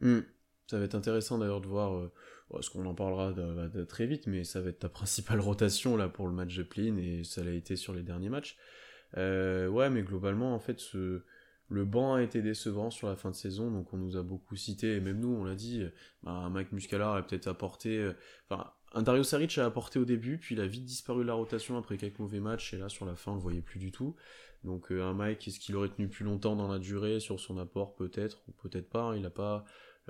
Hmm. 0.00 0.20
Ça 0.68 0.78
va 0.78 0.86
être 0.86 0.94
intéressant 0.94 1.36
d'ailleurs 1.36 1.60
de 1.60 1.68
voir, 1.68 2.10
ce 2.62 2.70
qu'on 2.70 2.86
en 2.86 2.94
parlera 2.94 3.32
de, 3.32 3.84
très 3.84 4.06
vite, 4.06 4.26
mais 4.26 4.44
ça 4.44 4.62
va 4.62 4.70
être 4.70 4.78
ta 4.78 4.88
principale 4.88 5.40
rotation 5.40 5.98
là 5.98 6.08
pour 6.08 6.28
le 6.28 6.32
match 6.32 6.56
de 6.56 6.62
play 6.62 6.86
et 6.86 7.24
ça 7.24 7.44
l'a 7.44 7.52
été 7.52 7.76
sur 7.76 7.92
les 7.92 8.02
derniers 8.02 8.30
matchs. 8.30 8.56
ouais, 9.16 9.90
mais 9.90 10.02
globalement, 10.02 10.54
en 10.54 10.60
fait, 10.60 10.80
ce 10.80 11.22
le 11.70 11.84
banc 11.84 12.14
a 12.14 12.22
été 12.22 12.42
décevant 12.42 12.90
sur 12.90 13.08
la 13.08 13.14
fin 13.14 13.30
de 13.30 13.36
saison, 13.36 13.70
donc 13.70 13.94
on 13.94 13.96
nous 13.96 14.16
a 14.16 14.22
beaucoup 14.22 14.56
cité, 14.56 14.96
et 14.96 15.00
même 15.00 15.20
nous, 15.20 15.28
on 15.28 15.44
l'a 15.44 15.54
dit, 15.54 15.84
bah, 16.24 16.48
Mike 16.50 16.72
Muscala 16.72 17.14
a 17.14 17.22
peut-être 17.22 17.46
apporté... 17.46 17.96
Euh, 17.96 18.12
enfin, 18.48 18.72
un 18.92 19.02
Dario 19.02 19.22
Saric 19.22 19.56
a 19.58 19.66
apporté 19.66 20.00
au 20.00 20.04
début, 20.04 20.36
puis 20.36 20.56
il 20.56 20.60
a 20.60 20.66
vite 20.66 20.84
disparu 20.84 21.22
de 21.22 21.28
la 21.28 21.34
rotation 21.34 21.78
après 21.78 21.96
quelques 21.96 22.18
mauvais 22.18 22.40
matchs, 22.40 22.74
et 22.74 22.76
là, 22.76 22.88
sur 22.88 23.06
la 23.06 23.14
fin, 23.14 23.32
on 23.32 23.36
le 23.36 23.40
voyait 23.40 23.62
plus 23.62 23.78
du 23.78 23.92
tout. 23.92 24.16
Donc 24.64 24.90
euh, 24.90 25.02
un 25.02 25.14
Mike, 25.14 25.46
est-ce 25.46 25.60
qu'il 25.60 25.76
aurait 25.76 25.88
tenu 25.88 26.08
plus 26.08 26.24
longtemps 26.24 26.56
dans 26.56 26.68
la 26.68 26.78
durée 26.78 27.20
sur 27.20 27.38
son 27.38 27.56
apport 27.56 27.94
Peut-être, 27.94 28.42
ou 28.48 28.52
peut-être 28.68 28.90
pas. 28.90 29.04
Hein. 29.04 29.16
Il 29.16 29.22
n'a 29.22 29.30
pas, 29.30 29.64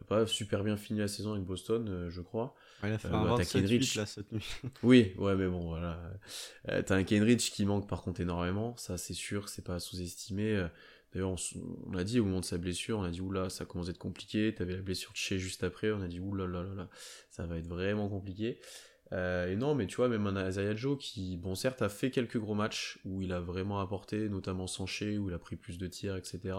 pas 0.08 0.26
super 0.26 0.64
bien 0.64 0.78
fini 0.78 0.98
la 0.98 1.08
saison 1.08 1.34
avec 1.34 1.44
Boston, 1.44 1.86
euh, 1.88 2.10
je 2.10 2.22
crois. 2.22 2.54
il 2.82 2.90
a 2.90 2.98
fait 2.98 3.08
un 3.08 3.36
bah, 3.36 3.44
Kenrich... 3.44 3.96
là, 3.96 4.06
cette 4.06 4.32
nuit. 4.32 4.48
oui, 4.82 5.12
ouais, 5.18 5.36
mais 5.36 5.46
bon, 5.46 5.68
voilà. 5.68 6.00
t'as 6.64 6.96
un 6.96 7.04
Kenrich 7.04 7.52
qui 7.52 7.66
manque 7.66 7.86
par 7.86 8.00
contre 8.00 8.22
énormément, 8.22 8.74
ça 8.78 8.96
c'est 8.96 9.14
sûr, 9.14 9.50
c'est 9.50 9.62
pas 9.62 9.74
à 9.74 9.78
sous-estimer. 9.78 10.68
D'ailleurs, 11.12 11.34
on, 11.86 11.96
a 11.96 12.04
dit 12.04 12.20
au 12.20 12.24
moment 12.24 12.40
de 12.40 12.44
sa 12.44 12.58
blessure, 12.58 12.98
on 12.98 13.02
a 13.02 13.10
dit 13.10 13.20
oula, 13.20 13.50
ça 13.50 13.64
commence 13.64 13.88
à 13.88 13.90
être 13.90 13.98
compliqué. 13.98 14.54
T'avais 14.54 14.74
la 14.74 14.82
blessure 14.82 15.12
de 15.12 15.16
chez 15.16 15.38
juste 15.38 15.64
après, 15.64 15.90
on 15.90 16.00
a 16.02 16.08
dit 16.08 16.20
oula 16.20 16.46
là 16.46 16.62
là 16.62 16.74
là, 16.74 16.88
ça 17.30 17.46
va 17.46 17.58
être 17.58 17.66
vraiment 17.66 18.08
compliqué. 18.08 18.60
Euh, 19.12 19.50
et 19.50 19.56
non, 19.56 19.74
mais 19.74 19.86
tu 19.86 19.96
vois, 19.96 20.08
même 20.08 20.26
un 20.26 20.48
Isaiah 20.48 20.74
Joe 20.76 20.96
qui, 20.98 21.36
bon, 21.36 21.54
certes, 21.54 21.82
a 21.82 21.88
fait 21.88 22.10
quelques 22.10 22.38
gros 22.38 22.54
matchs 22.54 23.00
où 23.04 23.22
il 23.22 23.32
a 23.32 23.40
vraiment 23.40 23.80
apporté, 23.80 24.28
notamment 24.28 24.66
Sanché, 24.66 25.18
où 25.18 25.28
il 25.28 25.34
a 25.34 25.38
pris 25.38 25.56
plus 25.56 25.78
de 25.78 25.86
tirs, 25.88 26.16
etc. 26.16 26.54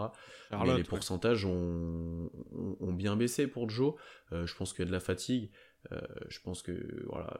mais 0.50 0.76
les 0.76 0.84
pourcentages 0.84 1.46
ont, 1.46 2.30
ont, 2.52 2.92
bien 2.92 3.16
baissé 3.16 3.46
pour 3.46 3.70
Joe. 3.70 3.94
Euh, 4.32 4.46
je 4.46 4.54
pense 4.54 4.72
qu'il 4.72 4.80
y 4.80 4.82
a 4.82 4.86
de 4.86 4.92
la 4.92 5.00
fatigue. 5.00 5.50
Euh, 5.90 6.00
je 6.28 6.38
pense 6.40 6.62
que 6.62 7.04
voilà, 7.06 7.36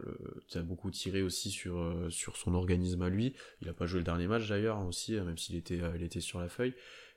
tu 0.49 0.59
as 0.59 0.63
beaucoup 0.63 0.91
tiré 0.91 1.23
aussi 1.23 1.51
sur, 1.51 1.95
sur 2.11 2.37
son 2.37 2.55
organisme 2.55 3.03
à 3.03 3.09
lui. 3.09 3.35
Il 3.61 3.69
a 3.69 3.73
pas 3.73 3.87
joué 3.87 3.99
le 4.01 4.05
dernier 4.05 4.27
match 4.27 4.49
d'ailleurs 4.49 4.79
hein, 4.79 4.87
aussi, 4.87 5.13
même 5.13 5.39
s'il 5.39 5.57
était, 5.57 5.81
il 5.95 6.03
était 6.03 6.21
sur 6.21 6.41
la 6.41 6.49
feuille. 6.49 6.75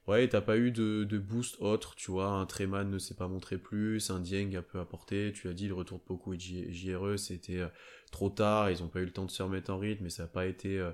Ouais, 0.08 0.28
t'as 0.28 0.42
pas 0.42 0.58
eu 0.58 0.70
de, 0.70 1.04
de, 1.04 1.18
boost 1.18 1.60
autre, 1.62 1.96
tu 1.96 2.12
vois. 2.12 2.28
Un 2.28 2.46
Treman 2.46 2.90
ne 2.90 3.00
s'est 3.00 3.16
pas 3.16 3.28
montré 3.28 3.58
plus, 3.58 4.12
un 4.12 4.20
Dieng 4.20 4.56
a 4.56 4.62
peu 4.62 4.80
apporté. 4.80 5.32
Tu 5.34 5.48
as 5.48 5.54
dit, 5.54 5.68
le 5.68 5.74
retour 5.74 5.98
de 5.98 6.04
Poku 6.04 6.36
et 6.36 6.40
JRE, 6.40 7.18
c'était 7.18 7.60
euh, 7.60 7.68
trop 8.12 8.30
tard. 8.30 8.70
Ils 8.70 8.84
ont 8.84 8.88
pas 8.88 9.00
eu 9.00 9.06
le 9.06 9.12
temps 9.12 9.26
de 9.26 9.32
se 9.32 9.42
remettre 9.42 9.72
en 9.72 9.80
rythme, 9.80 10.04
mais 10.04 10.12
ça 10.12 10.24
n'a 10.24 10.30
pas 10.30 10.46
été, 10.46 10.80
euh, 10.80 10.92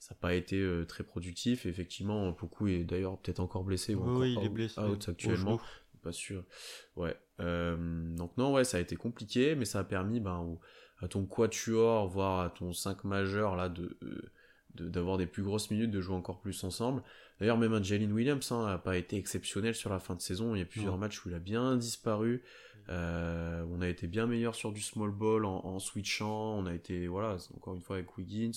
ça 0.00 0.14
a 0.14 0.20
pas 0.20 0.34
été 0.34 0.56
euh, 0.56 0.84
très 0.84 1.04
productif. 1.04 1.66
effectivement, 1.66 2.32
Poku 2.32 2.66
est 2.66 2.82
d'ailleurs 2.82 3.16
peut-être 3.18 3.38
encore 3.38 3.62
blessé 3.62 3.94
ou 3.94 4.18
oui, 4.18 4.34
il 4.36 4.44
est 4.44 4.48
blessé. 4.48 4.80
actuellement. 5.06 5.60
Pas 6.08 6.12
sûr. 6.12 6.42
Ouais. 6.96 7.14
donc 7.38 8.34
non, 8.38 8.54
ouais, 8.54 8.64
ça 8.64 8.78
a 8.78 8.80
été 8.80 8.96
compliqué, 8.96 9.54
mais 9.54 9.66
ça 9.66 9.80
a 9.80 9.84
permis, 9.84 10.20
ben, 10.20 10.58
à 11.00 11.08
ton 11.08 11.26
quatuor, 11.26 12.08
voire 12.08 12.40
à 12.40 12.50
ton 12.50 12.72
5 12.72 13.04
majeur 13.04 13.56
là 13.56 13.68
de 13.68 13.96
d'avoir 14.74 15.18
des 15.18 15.26
plus 15.26 15.42
grosses 15.42 15.70
minutes, 15.70 15.90
de 15.90 16.00
jouer 16.00 16.14
encore 16.14 16.40
plus 16.40 16.62
ensemble. 16.64 17.02
D'ailleurs, 17.40 17.58
même 17.58 17.72
un 17.72 17.82
Jalen 17.82 18.12
Williams 18.12 18.50
n'a 18.50 18.56
hein, 18.56 18.78
pas 18.78 18.96
été 18.96 19.16
exceptionnel 19.16 19.74
sur 19.74 19.90
la 19.90 19.98
fin 19.98 20.14
de 20.14 20.20
saison. 20.20 20.54
Il 20.54 20.58
y 20.58 20.62
a 20.62 20.66
plusieurs 20.66 20.98
matchs 20.98 21.24
où 21.24 21.28
il 21.28 21.34
a 21.34 21.40
bien 21.40 21.76
disparu. 21.76 22.42
Euh, 22.88 23.64
on 23.70 23.80
a 23.80 23.88
été 23.88 24.06
bien 24.06 24.26
meilleur 24.26 24.54
sur 24.54 24.72
du 24.72 24.80
small 24.80 25.10
ball 25.10 25.44
en, 25.44 25.78
switchant. 25.78 26.58
On 26.58 26.66
a 26.66 26.74
été, 26.74 27.08
voilà, 27.08 27.36
encore 27.56 27.74
une 27.74 27.82
fois 27.82 27.96
avec 27.96 28.16
Wiggins. 28.16 28.52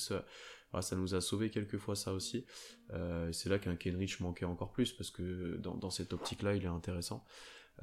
Ça 0.79 0.95
nous 0.95 1.15
a 1.15 1.21
sauvé 1.21 1.49
quelques 1.49 1.77
fois 1.77 1.95
ça 1.95 2.13
aussi. 2.13 2.45
Euh, 2.93 3.29
c'est 3.33 3.49
là 3.49 3.59
qu'un 3.59 3.75
Kenrich 3.75 4.21
manquait 4.21 4.45
encore 4.45 4.71
plus 4.71 4.93
parce 4.93 5.11
que 5.11 5.57
dans, 5.57 5.89
cette 5.89 6.13
optique-là, 6.13 6.55
il 6.55 6.63
est 6.63 6.67
intéressant. 6.67 7.25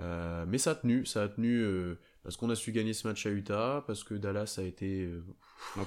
Euh, 0.01 0.47
mais 0.47 0.59
ça 0.59 0.71
a 0.71 0.75
tenu, 0.75 1.05
ça 1.05 1.25
a 1.25 1.29
tenu 1.29 1.67
parce 2.23 2.37
qu'on 2.37 2.49
a 2.51 2.55
su 2.55 2.73
gagner 2.73 2.95
ce 2.95 3.07
match 3.07 3.27
à 3.27 3.31
Utah, 3.31 3.85
parce 3.87 4.05
que 4.05 4.15
Dallas 4.15 4.57
a 4.59 4.63
été 4.63 5.11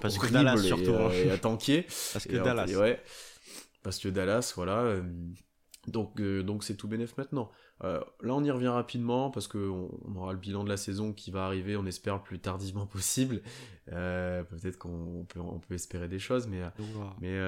parce 0.02 0.18
que 0.18 0.32
Dallas 0.32 0.58
surtout 0.58 0.94
hein. 0.94 1.12
et, 1.12 1.32
a 1.32 1.38
tanké. 1.38 1.84
parce 2.14 2.28
que 2.28 2.36
Dallas. 2.36 2.68
ouais, 2.76 3.02
parce 3.84 4.00
que 4.00 4.10
Dallas, 4.10 4.54
voilà. 4.56 4.80
Euh, 4.80 5.02
donc, 5.88 6.20
euh, 6.20 6.44
donc 6.44 6.64
c'est 6.64 6.76
tout 6.76 6.88
bénef 6.88 7.18
maintenant. 7.18 7.52
Euh, 7.84 8.00
là, 8.22 8.36
on 8.36 8.44
y 8.44 8.52
revient 8.52 8.68
rapidement 8.68 9.32
parce 9.32 9.48
qu'on 9.48 9.90
on 10.06 10.16
aura 10.16 10.34
le 10.34 10.40
bilan 10.40 10.64
de 10.64 10.70
la 10.70 10.78
saison 10.78 11.14
qui 11.14 11.32
va 11.32 11.46
arriver, 11.46 11.76
on 11.76 11.86
espère 11.86 12.16
le 12.16 12.22
plus 12.22 12.40
tardivement 12.40 12.86
possible. 12.88 13.42
Peut-être 13.86 14.78
qu'on 14.78 15.26
peut, 15.28 15.40
on 15.40 15.60
peut 15.60 15.74
espérer 15.74 16.08
des 16.08 16.20
choses, 16.20 16.48
mais, 16.48 16.62
mais, 17.20 17.40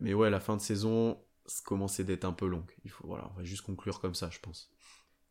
mais 0.00 0.14
ouais, 0.14 0.30
la 0.30 0.40
fin 0.40 0.56
de 0.56 0.62
saison 0.62 1.18
commençait 1.64 2.04
d'être 2.04 2.24
un 2.24 2.32
peu 2.32 2.46
longue. 2.46 2.70
Il 2.84 2.90
faut, 2.90 3.06
voilà, 3.06 3.28
on 3.34 3.38
va 3.38 3.44
juste 3.44 3.62
conclure 3.62 4.00
comme 4.00 4.14
ça, 4.14 4.30
je 4.30 4.38
pense. 4.38 4.70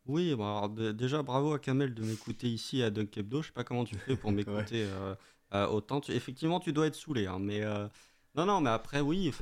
Oui, 0.06 0.34
bah, 0.36 0.70
déjà 0.92 1.22
bravo 1.22 1.54
à 1.54 1.58
Kamel 1.58 1.94
de 1.94 2.02
m'écouter 2.02 2.48
ici 2.48 2.82
à 2.82 2.90
Dunk 2.90 3.16
Hebdo. 3.16 3.40
Je 3.40 3.48
sais 3.48 3.52
pas 3.52 3.64
comment 3.64 3.84
tu 3.84 3.96
fais 3.96 4.16
pour 4.16 4.32
m'écouter 4.32 4.86
autant. 5.50 6.00
effectivement, 6.08 6.60
tu 6.60 6.72
dois 6.72 6.86
être 6.86 6.94
saoulé, 6.94 7.26
hein, 7.26 7.38
mais 7.40 7.62
non, 8.36 8.46
non, 8.46 8.60
mais 8.60 8.70
après, 8.70 9.00
oui. 9.00 9.32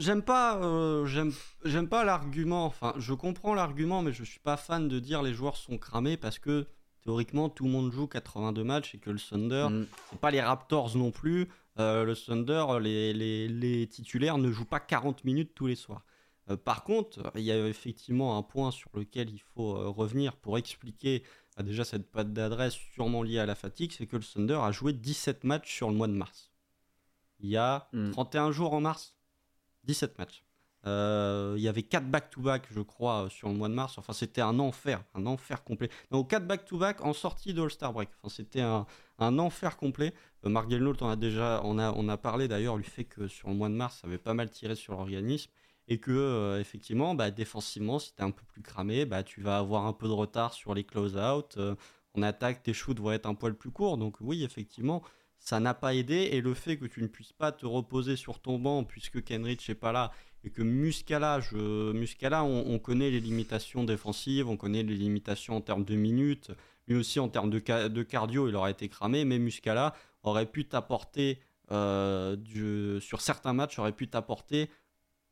J'aime 0.00 0.22
pas, 0.22 0.56
euh, 0.56 1.06
j'aime, 1.06 1.88
pas 1.88 2.04
l'argument. 2.04 2.64
Enfin, 2.66 2.94
je 2.96 3.14
comprends 3.14 3.54
l'argument, 3.54 4.02
mais 4.02 4.12
je 4.12 4.24
suis 4.24 4.40
pas 4.40 4.56
fan 4.56 4.88
de 4.88 4.98
dire 4.98 5.22
les 5.22 5.32
joueurs 5.32 5.56
sont 5.56 5.78
cramés 5.78 6.16
parce 6.16 6.38
que 6.38 6.66
théoriquement 7.02 7.48
tout 7.48 7.64
le 7.64 7.70
monde 7.70 7.92
joue 7.92 8.06
82 8.06 8.64
matchs 8.64 8.94
et 8.94 8.98
que 8.98 9.10
le 9.10 9.20
Thunder, 9.20 9.68
mm. 9.70 9.86
c'est 10.10 10.18
pas 10.18 10.30
les 10.30 10.40
Raptors 10.40 10.96
non 10.96 11.10
plus. 11.10 11.48
Euh, 11.78 12.04
le 12.04 12.16
Thunder, 12.16 12.64
les, 12.80 13.12
les, 13.48 13.86
titulaires 13.86 14.38
ne 14.38 14.50
jouent 14.50 14.64
pas 14.64 14.80
40 14.80 15.24
minutes 15.24 15.52
tous 15.54 15.66
les 15.66 15.76
soirs. 15.76 16.04
Euh, 16.50 16.56
par 16.56 16.82
contre, 16.82 17.30
il 17.36 17.42
y 17.42 17.52
a 17.52 17.66
effectivement 17.68 18.36
un 18.36 18.42
point 18.42 18.70
sur 18.70 18.90
lequel 18.94 19.30
il 19.30 19.40
faut 19.54 19.92
revenir 19.92 20.36
pour 20.36 20.58
expliquer 20.58 21.22
déjà 21.62 21.84
cette 21.84 22.10
patte 22.10 22.32
d'adresse 22.32 22.74
sûrement 22.94 23.22
liée 23.22 23.38
à 23.38 23.46
la 23.46 23.54
fatigue, 23.54 23.92
c'est 23.92 24.06
que 24.06 24.16
le 24.16 24.22
Thunder 24.22 24.58
a 24.62 24.72
joué 24.72 24.94
17 24.94 25.44
matchs 25.44 25.74
sur 25.74 25.90
le 25.90 25.96
mois 25.96 26.08
de 26.08 26.14
mars. 26.14 26.50
Il 27.40 27.50
y 27.50 27.56
a 27.56 27.88
31 28.12 28.48
mm. 28.48 28.52
jours 28.52 28.72
en 28.72 28.80
mars 28.80 29.19
17 29.84 30.18
matchs. 30.18 30.44
Euh, 30.86 31.54
il 31.56 31.62
y 31.62 31.68
avait 31.68 31.82
4 31.82 32.06
back-to-back, 32.10 32.66
je 32.70 32.80
crois, 32.80 33.28
sur 33.28 33.48
le 33.48 33.54
mois 33.54 33.68
de 33.68 33.74
mars. 33.74 33.98
Enfin, 33.98 34.12
c'était 34.12 34.40
un 34.40 34.58
enfer, 34.58 35.04
un 35.14 35.26
enfer 35.26 35.62
complet. 35.62 35.90
Donc, 36.10 36.30
4 36.30 36.46
back-to-back 36.46 37.04
en 37.04 37.12
sortie 37.12 37.52
de 37.52 37.62
All-Star 37.62 37.92
Break. 37.92 38.08
Enfin, 38.22 38.34
c'était 38.34 38.62
un, 38.62 38.86
enfer 39.18 39.76
complet. 39.76 40.14
Euh, 40.46 40.48
Mark 40.48 40.68
on 41.00 41.08
a 41.08 41.16
déjà 41.16 41.60
on 41.64 41.78
a, 41.78 41.92
on 41.92 42.08
a 42.08 42.16
parlé 42.16 42.48
d'ailleurs 42.48 42.78
du 42.78 42.84
fait 42.84 43.04
que 43.04 43.28
sur 43.28 43.48
le 43.48 43.54
mois 43.54 43.68
de 43.68 43.74
mars, 43.74 43.98
ça 44.00 44.06
avait 44.06 44.18
pas 44.18 44.34
mal 44.34 44.50
tiré 44.50 44.74
sur 44.74 44.94
l'organisme. 44.94 45.50
Et 45.88 45.98
que, 45.98 46.12
euh, 46.12 46.60
effectivement, 46.60 47.14
bah, 47.14 47.30
défensivement, 47.30 47.98
si 47.98 48.14
tu 48.14 48.22
es 48.22 48.24
un 48.24 48.30
peu 48.30 48.44
plus 48.46 48.62
cramé, 48.62 49.04
bah, 49.04 49.22
tu 49.22 49.42
vas 49.42 49.58
avoir 49.58 49.86
un 49.86 49.92
peu 49.92 50.06
de 50.08 50.12
retard 50.12 50.54
sur 50.54 50.74
les 50.74 50.84
close-out. 50.84 51.58
en 52.14 52.22
attaque, 52.22 52.62
tes 52.62 52.72
shoots 52.72 52.98
vont 52.98 53.12
être 53.12 53.26
un 53.26 53.34
poil 53.34 53.54
plus 53.54 53.70
courts. 53.70 53.98
Donc, 53.98 54.16
oui, 54.20 54.44
effectivement, 54.44 55.02
ça 55.40 55.58
n'a 55.58 55.74
pas 55.74 55.94
aidé 55.94 56.28
et 56.32 56.40
le 56.40 56.54
fait 56.54 56.76
que 56.76 56.84
tu 56.84 57.02
ne 57.02 57.08
puisses 57.08 57.32
pas 57.32 57.50
te 57.50 57.66
reposer 57.66 58.14
sur 58.14 58.40
ton 58.40 58.58
banc 58.58 58.84
puisque 58.84 59.24
Kenrich 59.24 59.68
n'est 59.68 59.74
pas 59.74 59.90
là 59.90 60.12
et 60.44 60.50
que 60.50 60.62
Muscala, 60.62 61.40
je, 61.40 61.92
Muscala 61.92 62.44
on, 62.44 62.78
connaît 62.78 63.10
les 63.10 63.20
limitations 63.20 63.84
défensives, 63.84 64.48
on 64.48 64.56
connaît 64.56 64.82
les 64.82 64.94
limitations 64.96 65.56
en 65.56 65.60
termes 65.60 65.84
de 65.84 65.96
minutes, 65.96 66.50
lui 66.86 66.96
aussi 66.96 67.20
en 67.20 67.28
termes 67.28 67.50
de, 67.50 67.58
cardio 67.58 68.48
il 68.48 68.56
aurait 68.56 68.70
été 68.70 68.88
cramé, 68.88 69.24
mais 69.24 69.38
Muscala 69.38 69.94
aurait 70.22 70.46
pu 70.46 70.66
t'apporter 70.66 71.40
euh, 71.72 73.00
sur 73.00 73.20
certains 73.20 73.52
matchs 73.52 73.78
aurait 73.78 73.92
pu 73.92 74.08
t'apporter 74.08 74.70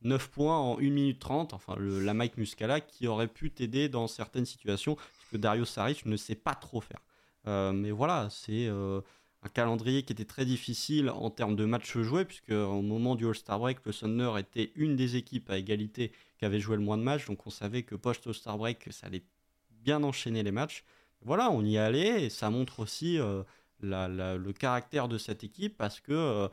9 0.02 0.30
points 0.30 0.58
en 0.58 0.78
1 0.78 0.82
minute 0.90 1.18
30, 1.18 1.52
enfin 1.54 1.74
la 1.78 2.14
Mike 2.14 2.36
Muscala 2.36 2.80
qui 2.80 3.06
aurait 3.06 3.28
pu 3.28 3.50
t'aider 3.50 3.88
dans 3.88 4.06
certaines 4.06 4.46
situations, 4.46 4.94
parce 4.94 5.30
que 5.32 5.36
Dario 5.36 5.64
Saric 5.64 6.06
ne 6.06 6.16
sait 6.16 6.34
pas 6.34 6.54
trop 6.54 6.80
faire. 6.80 7.00
Euh, 7.46 7.72
mais 7.72 7.90
voilà, 7.90 8.28
c'est 8.30 8.66
euh, 8.66 9.00
un 9.42 9.48
calendrier 9.48 10.02
qui 10.02 10.12
était 10.12 10.24
très 10.24 10.44
difficile 10.44 11.10
en 11.10 11.30
termes 11.30 11.54
de 11.54 11.64
matchs 11.64 11.98
joués, 11.98 12.24
puisque 12.24 12.50
au 12.50 12.82
moment 12.82 13.14
du 13.14 13.26
All-Star 13.26 13.58
Break, 13.58 13.78
le 13.84 13.92
Thunder 13.92 14.32
était 14.38 14.72
une 14.74 14.96
des 14.96 15.16
équipes 15.16 15.48
à 15.50 15.58
égalité 15.58 16.12
qui 16.38 16.44
avait 16.44 16.60
joué 16.60 16.76
le 16.76 16.82
moins 16.82 16.98
de 16.98 17.02
matchs, 17.02 17.26
donc 17.26 17.46
on 17.46 17.50
savait 17.50 17.82
que 17.82 17.94
post-All-Star 17.94 18.58
Break, 18.58 18.88
ça 18.90 19.06
allait 19.06 19.22
bien 19.70 20.02
enchaîner 20.02 20.42
les 20.42 20.52
matchs. 20.52 20.84
Voilà, 21.22 21.50
on 21.50 21.64
y 21.64 21.78
allait, 21.78 22.24
et 22.24 22.30
ça 22.30 22.50
montre 22.50 22.80
aussi 22.80 23.18
euh, 23.18 23.42
le 23.80 24.52
caractère 24.52 25.08
de 25.08 25.18
cette 25.18 25.44
équipe, 25.44 25.76
parce 25.76 26.00
que 26.00 26.12
euh, 26.12 26.48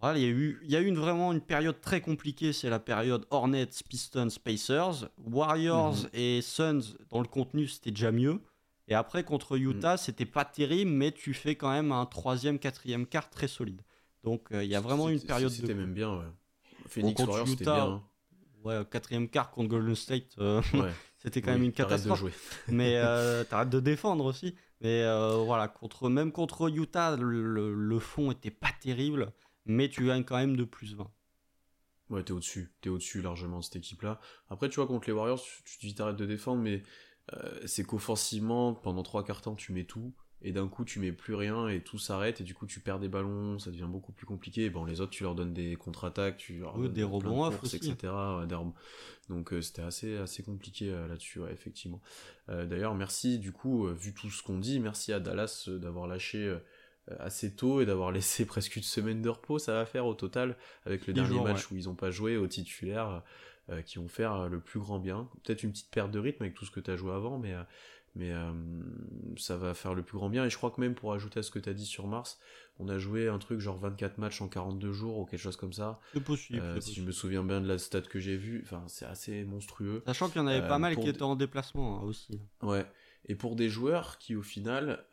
voilà, 0.00 0.18
il, 0.18 0.22
y 0.22 0.26
a 0.26 0.30
eu, 0.30 0.60
il 0.62 0.70
y 0.70 0.76
a 0.76 0.80
eu 0.80 0.86
une, 0.86 0.98
vraiment 0.98 1.32
une 1.32 1.40
période 1.40 1.80
très 1.80 2.00
compliquée, 2.00 2.52
c'est 2.52 2.70
la 2.70 2.78
période 2.78 3.26
Hornets, 3.30 3.70
Pistons, 3.88 4.28
Pacers, 4.42 5.08
Warriors 5.24 6.04
mhm. 6.04 6.10
et 6.12 6.42
Suns, 6.42 6.96
dans 7.10 7.20
le 7.20 7.26
contenu, 7.26 7.66
c'était 7.66 7.90
déjà 7.90 8.12
mieux. 8.12 8.40
Et 8.88 8.94
après, 8.94 9.22
contre 9.22 9.56
mm. 9.56 9.62
Utah, 9.62 9.96
c'était 9.96 10.26
pas 10.26 10.44
terrible, 10.44 10.90
mais 10.90 11.12
tu 11.12 11.34
fais 11.34 11.54
quand 11.54 11.70
même 11.70 11.92
un 11.92 12.06
troisième, 12.06 12.58
quatrième 12.58 13.06
quart 13.06 13.30
très 13.30 13.48
solide. 13.48 13.82
Donc 14.24 14.50
euh, 14.52 14.64
il 14.64 14.70
y 14.70 14.74
a 14.74 14.80
vraiment 14.80 15.08
une 15.08 15.20
période. 15.20 15.50
C'était 15.50 15.74
même 15.74 15.94
bien, 15.94 16.16
ouais. 16.16 16.24
Phoenix 16.86 17.22
Warriors, 17.22 17.48
c'était 17.48 17.64
bien. 17.64 17.84
Hein. 17.84 18.02
Ouais, 18.64 18.82
quatrième 18.90 19.28
quart 19.28 19.50
contre 19.50 19.68
Golden 19.68 19.94
State, 19.94 20.36
euh, 20.38 20.60
c'était 21.18 21.42
quand 21.42 21.52
même 21.52 21.62
une 21.62 21.72
catastrophe. 21.72 22.22
De 22.22 22.28
jouer. 22.28 22.32
mais 22.68 22.96
euh, 22.96 23.44
t'arrêtes 23.48 23.70
de 23.70 23.80
défendre 23.80 24.24
aussi. 24.24 24.54
Mais 24.80 25.02
voilà, 25.44 25.68
contre, 25.68 26.08
même 26.08 26.32
contre 26.32 26.70
Utah, 26.70 27.16
le, 27.16 27.74
le, 27.74 27.98
fond 27.98 28.30
était 28.30 28.50
pas 28.50 28.70
terrible, 28.80 29.32
mais 29.66 29.88
tu 29.88 30.06
gagnes 30.06 30.22
quand 30.22 30.36
même 30.36 30.56
de 30.56 30.64
plus 30.64 30.94
20. 30.94 31.10
Ouais, 32.10 32.22
t'es 32.22 32.32
au-dessus. 32.32 32.72
T'es 32.80 32.88
au-dessus 32.88 33.20
largement 33.20 33.58
de 33.58 33.64
cette 33.64 33.76
équipe-là. 33.76 34.20
Après, 34.48 34.68
tu 34.68 34.76
vois, 34.76 34.86
contre 34.86 35.08
les 35.08 35.12
Warriors, 35.12 35.42
tu 35.64 35.78
te 35.78 35.86
dis 35.86 35.94
t'arrêtes 35.94 36.16
de 36.16 36.26
défendre, 36.26 36.62
mais 36.62 36.82
euh, 37.34 37.60
c'est 37.66 37.84
qu'offensivement, 37.84 38.74
pendant 38.74 39.02
trois 39.02 39.24
quarts 39.24 39.42
temps, 39.42 39.54
tu 39.54 39.72
mets 39.72 39.84
tout, 39.84 40.12
et 40.40 40.52
d'un 40.52 40.68
coup, 40.68 40.84
tu 40.84 41.00
mets 41.00 41.12
plus 41.12 41.34
rien, 41.34 41.68
et 41.68 41.82
tout 41.82 41.98
s'arrête, 41.98 42.40
et 42.40 42.44
du 42.44 42.54
coup, 42.54 42.66
tu 42.66 42.80
perds 42.80 43.00
des 43.00 43.08
ballons, 43.08 43.58
ça 43.58 43.70
devient 43.70 43.88
beaucoup 43.88 44.12
plus 44.12 44.26
compliqué. 44.26 44.70
bon, 44.70 44.84
les 44.84 45.00
autres, 45.00 45.10
tu 45.10 45.24
leur 45.24 45.34
donnes 45.34 45.52
des 45.52 45.76
contre-attaques, 45.76 46.36
tu 46.36 46.60
leur 46.60 46.78
des 46.88 47.02
rebonds 47.02 47.50
etc. 47.50 47.96
Donc, 49.28 49.52
euh, 49.52 49.60
c'était 49.60 49.82
assez, 49.82 50.16
assez 50.16 50.42
compliqué 50.42 50.90
euh, 50.90 51.06
là-dessus, 51.08 51.40
effectivement. 51.50 52.00
D'ailleurs, 52.48 52.94
merci, 52.94 53.38
du 53.38 53.52
coup, 53.52 53.86
vu 53.88 54.14
tout 54.14 54.30
ce 54.30 54.42
qu'on 54.42 54.58
dit, 54.58 54.80
merci 54.80 55.12
à 55.12 55.20
Dallas 55.20 55.68
d'avoir 55.68 56.06
lâché 56.06 56.56
assez 57.18 57.54
tôt 57.54 57.82
et 57.82 57.86
d'avoir 57.86 58.10
laissé 58.12 58.46
presque 58.46 58.76
une 58.76 58.82
semaine 58.82 59.20
de 59.20 59.28
repos, 59.28 59.58
ça 59.58 59.74
va 59.74 59.84
faire 59.84 60.06
au 60.06 60.14
total, 60.14 60.56
avec 60.86 61.06
le 61.06 61.12
dernier 61.12 61.40
match 61.42 61.70
où 61.70 61.76
ils 61.76 61.84
n'ont 61.84 61.94
pas 61.94 62.10
joué 62.10 62.38
au 62.38 62.46
titulaire. 62.46 63.22
Euh, 63.70 63.82
qui 63.82 63.98
vont 63.98 64.08
faire 64.08 64.32
euh, 64.32 64.48
le 64.48 64.60
plus 64.60 64.80
grand 64.80 64.98
bien. 64.98 65.28
Peut-être 65.44 65.62
une 65.62 65.72
petite 65.72 65.90
perte 65.90 66.10
de 66.10 66.18
rythme 66.18 66.42
avec 66.42 66.54
tout 66.54 66.64
ce 66.64 66.70
que 66.70 66.80
tu 66.80 66.90
as 66.90 66.96
joué 66.96 67.12
avant, 67.12 67.38
mais, 67.38 67.52
euh, 67.52 67.62
mais 68.14 68.32
ça 69.36 69.58
va 69.58 69.74
faire 69.74 69.92
le 69.92 70.02
plus 70.02 70.16
grand 70.16 70.30
bien. 70.30 70.46
Et 70.46 70.50
je 70.50 70.56
crois 70.56 70.70
que 70.70 70.80
même 70.80 70.94
pour 70.94 71.12
ajouter 71.12 71.40
à 71.40 71.42
ce 71.42 71.50
que 71.50 71.58
tu 71.58 71.68
as 71.68 71.74
dit 71.74 71.84
sur 71.84 72.06
Mars, 72.06 72.38
on 72.78 72.88
a 72.88 72.96
joué 72.96 73.28
un 73.28 73.38
truc 73.38 73.60
genre 73.60 73.76
24 73.76 74.16
matchs 74.16 74.40
en 74.40 74.48
42 74.48 74.92
jours 74.92 75.18
ou 75.18 75.26
quelque 75.26 75.40
chose 75.40 75.56
comme 75.56 75.74
ça. 75.74 76.00
C'est 76.14 76.24
possible. 76.24 76.62
si 76.80 76.94
je 76.94 77.02
me 77.02 77.12
souviens 77.12 77.44
bien 77.44 77.60
de 77.60 77.68
la 77.68 77.76
stat 77.76 78.00
que 78.00 78.18
j'ai 78.18 78.38
vue, 78.38 78.62
enfin, 78.64 78.84
c'est 78.86 79.04
assez 79.04 79.44
monstrueux. 79.44 80.02
Sachant 80.06 80.30
qu'il 80.30 80.40
y 80.40 80.44
en 80.44 80.46
avait 80.46 80.66
pas 80.66 80.78
mal 80.78 80.96
qui 80.96 81.08
étaient 81.08 81.22
en 81.22 81.36
déplacement 81.36 82.00
hein, 82.00 82.04
aussi. 82.04 82.40
Ouais. 82.62 82.86
Et 83.26 83.34
pour 83.34 83.54
des 83.54 83.68
joueurs 83.68 84.16
qui, 84.16 84.34
au 84.34 84.42
final, 84.42 85.04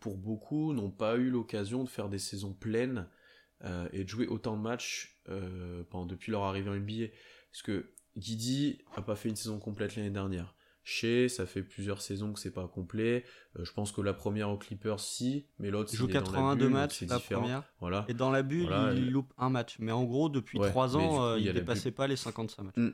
pour 0.00 0.16
beaucoup, 0.16 0.72
n'ont 0.72 0.90
pas 0.90 1.16
eu 1.16 1.28
l'occasion 1.28 1.84
de 1.84 1.90
faire 1.90 2.08
des 2.08 2.18
saisons 2.18 2.54
pleines 2.54 3.06
euh, 3.64 3.88
et 3.92 4.04
de 4.04 4.08
jouer 4.08 4.26
autant 4.26 4.56
de 4.56 4.62
matchs 4.62 5.16
euh, 5.28 5.82
pendant, 5.90 6.06
depuis 6.06 6.30
leur 6.30 6.42
arrivée 6.42 6.70
en 6.70 6.74
NBA. 6.74 7.06
Parce 7.50 7.62
que 7.62 7.90
Guidi 8.16 8.78
a 8.94 9.02
pas 9.02 9.16
fait 9.16 9.28
une 9.28 9.36
saison 9.36 9.58
complète 9.58 9.96
l'année 9.96 10.10
dernière. 10.10 10.54
Chez, 10.84 11.28
ça 11.28 11.46
fait 11.46 11.64
plusieurs 11.64 12.00
saisons 12.00 12.32
que 12.32 12.38
c'est 12.38 12.52
pas 12.52 12.68
complet. 12.68 13.24
Euh, 13.58 13.64
je 13.64 13.72
pense 13.72 13.90
que 13.90 14.00
la 14.00 14.14
première 14.14 14.50
au 14.50 14.56
Clippers, 14.56 15.00
si, 15.00 15.46
mais 15.58 15.70
l'autre, 15.70 15.90
il 15.92 15.96
joue 15.96 16.06
82 16.06 16.68
matchs, 16.68 17.00
la 17.02 17.16
différent. 17.16 17.40
première. 17.40 17.64
Voilà. 17.80 18.04
Et 18.08 18.14
dans 18.14 18.30
la 18.30 18.42
bulle, 18.42 18.72
il, 18.94 19.10
loupe 19.10 19.32
un 19.36 19.50
match. 19.50 19.78
Mais 19.80 19.90
en 19.90 20.04
gros, 20.04 20.28
depuis 20.28 20.60
3 20.60 20.96
ans, 20.96 21.24
euh, 21.24 21.38
il 21.40 21.52
dépassait 21.52 21.90
pas 21.90 22.06
les 22.06 22.14
55 22.14 22.62
matchs. 22.62 22.76
Mm. 22.76 22.90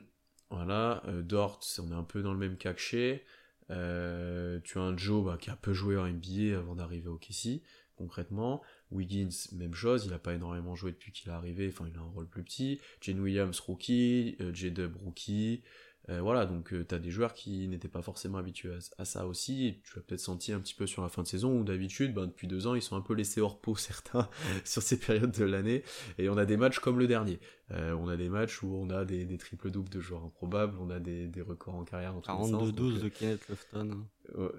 Voilà. 0.49 1.03
Dort, 1.21 1.59
on 1.79 1.91
est 1.91 1.95
un 1.95 2.03
peu 2.03 2.23
dans 2.23 2.33
le 2.33 2.39
même 2.39 2.57
cas 2.57 2.73
que 2.73 2.81
chez. 2.81 3.25
tu 3.67 3.73
as 3.75 4.81
un 4.81 4.97
Joe 4.97 5.25
bah, 5.25 5.37
qui 5.39 5.51
a 5.51 5.55
peu 5.55 5.73
joué 5.73 5.97
en 5.97 6.07
NBA 6.07 6.57
avant 6.57 6.75
d'arriver 6.75 7.09
au 7.09 7.17
Kessie, 7.17 7.61
concrètement. 7.95 8.63
Wiggins, 8.93 9.29
même 9.53 9.73
chose, 9.73 10.05
il 10.05 10.11
n'a 10.11 10.19
pas 10.19 10.33
énormément 10.33 10.75
joué 10.75 10.91
depuis 10.91 11.11
qu'il 11.11 11.29
est 11.29 11.33
arrivé, 11.33 11.69
enfin 11.71 11.85
il 11.91 11.97
a 11.97 12.01
un 12.01 12.09
rôle 12.09 12.27
plus 12.27 12.43
petit. 12.43 12.79
Jane 13.01 13.19
Williams, 13.19 13.59
rookie, 13.59 14.37
J-Dub, 14.53 14.95
rookie. 14.97 15.63
Euh, 16.09 16.21
voilà, 16.21 16.45
donc 16.45 16.73
euh, 16.73 16.85
tu 16.85 16.93
as 16.93 16.99
des 16.99 17.11
joueurs 17.11 17.33
qui 17.33 17.67
n'étaient 17.69 17.87
pas 17.87 18.01
forcément 18.01 18.37
habitués 18.37 18.77
à, 18.97 19.05
ça 19.05 19.25
aussi, 19.25 19.67
et 19.67 19.81
tu 19.83 19.97
as 19.97 20.01
peut-être 20.01 20.19
senti 20.19 20.51
un 20.51 20.59
petit 20.59 20.73
peu 20.73 20.85
sur 20.85 21.01
la 21.01 21.07
fin 21.07 21.23
de 21.23 21.27
saison, 21.27 21.57
où 21.57 21.63
d'habitude, 21.63 22.13
ben, 22.13 22.27
depuis 22.27 22.47
deux 22.47 22.67
ans, 22.67 22.75
ils 22.75 22.81
sont 22.81 22.97
un 22.97 23.01
peu 23.01 23.13
laissés 23.13 23.39
hors 23.39 23.61
pot, 23.61 23.75
certains, 23.77 24.29
sur 24.65 24.81
ces 24.81 24.99
périodes 24.99 25.31
de 25.31 25.45
l'année, 25.45 25.83
et 26.17 26.27
on 26.27 26.37
a 26.37 26.45
des 26.45 26.57
matchs 26.57 26.79
comme 26.79 26.99
le 26.99 27.07
dernier. 27.07 27.39
Euh, 27.71 27.93
on 27.93 28.09
a 28.09 28.17
des 28.17 28.27
matchs 28.27 28.61
où 28.63 28.75
on 28.75 28.89
a 28.89 29.05
des, 29.05 29.23
des 29.23 29.37
triples-doubles 29.37 29.89
de 29.89 30.01
joueurs 30.01 30.25
improbables, 30.25 30.77
on 30.79 30.89
a 30.89 30.99
des, 30.99 31.27
des 31.27 31.41
records 31.41 31.75
en 31.75 31.85
carrière. 31.85 32.13
42-12 32.19 33.01
de 33.01 33.07
Kenneth 33.07 33.47
Lofton. 33.47 34.05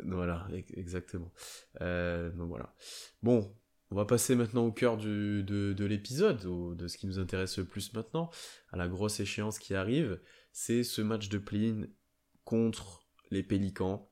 voilà, 0.06 0.48
exactement. 0.74 1.30
donc 1.80 2.48
voilà. 2.48 2.74
Bon, 3.22 3.54
on 3.94 3.96
va 3.96 4.04
passer 4.04 4.34
maintenant 4.34 4.66
au 4.66 4.72
cœur 4.72 4.96
du, 4.96 5.44
de, 5.44 5.72
de 5.72 5.84
l'épisode, 5.84 6.40
de 6.76 6.88
ce 6.88 6.98
qui 6.98 7.06
nous 7.06 7.20
intéresse 7.20 7.58
le 7.58 7.64
plus 7.64 7.92
maintenant, 7.92 8.28
à 8.72 8.76
la 8.76 8.88
grosse 8.88 9.20
échéance 9.20 9.60
qui 9.60 9.72
arrive 9.74 10.18
c'est 10.54 10.84
ce 10.84 11.02
match 11.02 11.28
de 11.28 11.38
play 11.38 11.74
contre 12.44 13.04
les 13.30 13.42
Pélicans. 13.42 14.10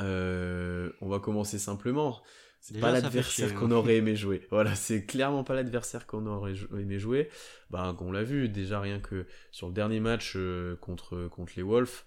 Euh, 0.00 0.90
on 1.00 1.08
va 1.08 1.20
commencer 1.20 1.58
simplement. 1.58 2.20
C'est 2.60 2.80
pas 2.80 2.90
l'adversaire 2.90 3.54
qu'on 3.54 3.70
hein. 3.70 3.76
aurait 3.76 3.96
aimé 3.96 4.16
jouer. 4.16 4.46
Voilà, 4.50 4.74
c'est 4.74 5.06
clairement 5.06 5.44
pas 5.44 5.54
l'adversaire 5.54 6.06
qu'on 6.06 6.26
aurait 6.26 6.54
aimé 6.78 6.98
jouer. 6.98 7.30
Bah, 7.70 7.96
on 8.00 8.10
l'a 8.12 8.24
vu 8.24 8.48
déjà 8.48 8.80
rien 8.80 8.98
que 8.98 9.26
sur 9.52 9.68
le 9.68 9.74
dernier 9.74 10.00
match 10.00 10.34
euh, 10.36 10.76
contre, 10.76 11.28
contre 11.28 11.52
les 11.56 11.62
Wolves. 11.62 12.02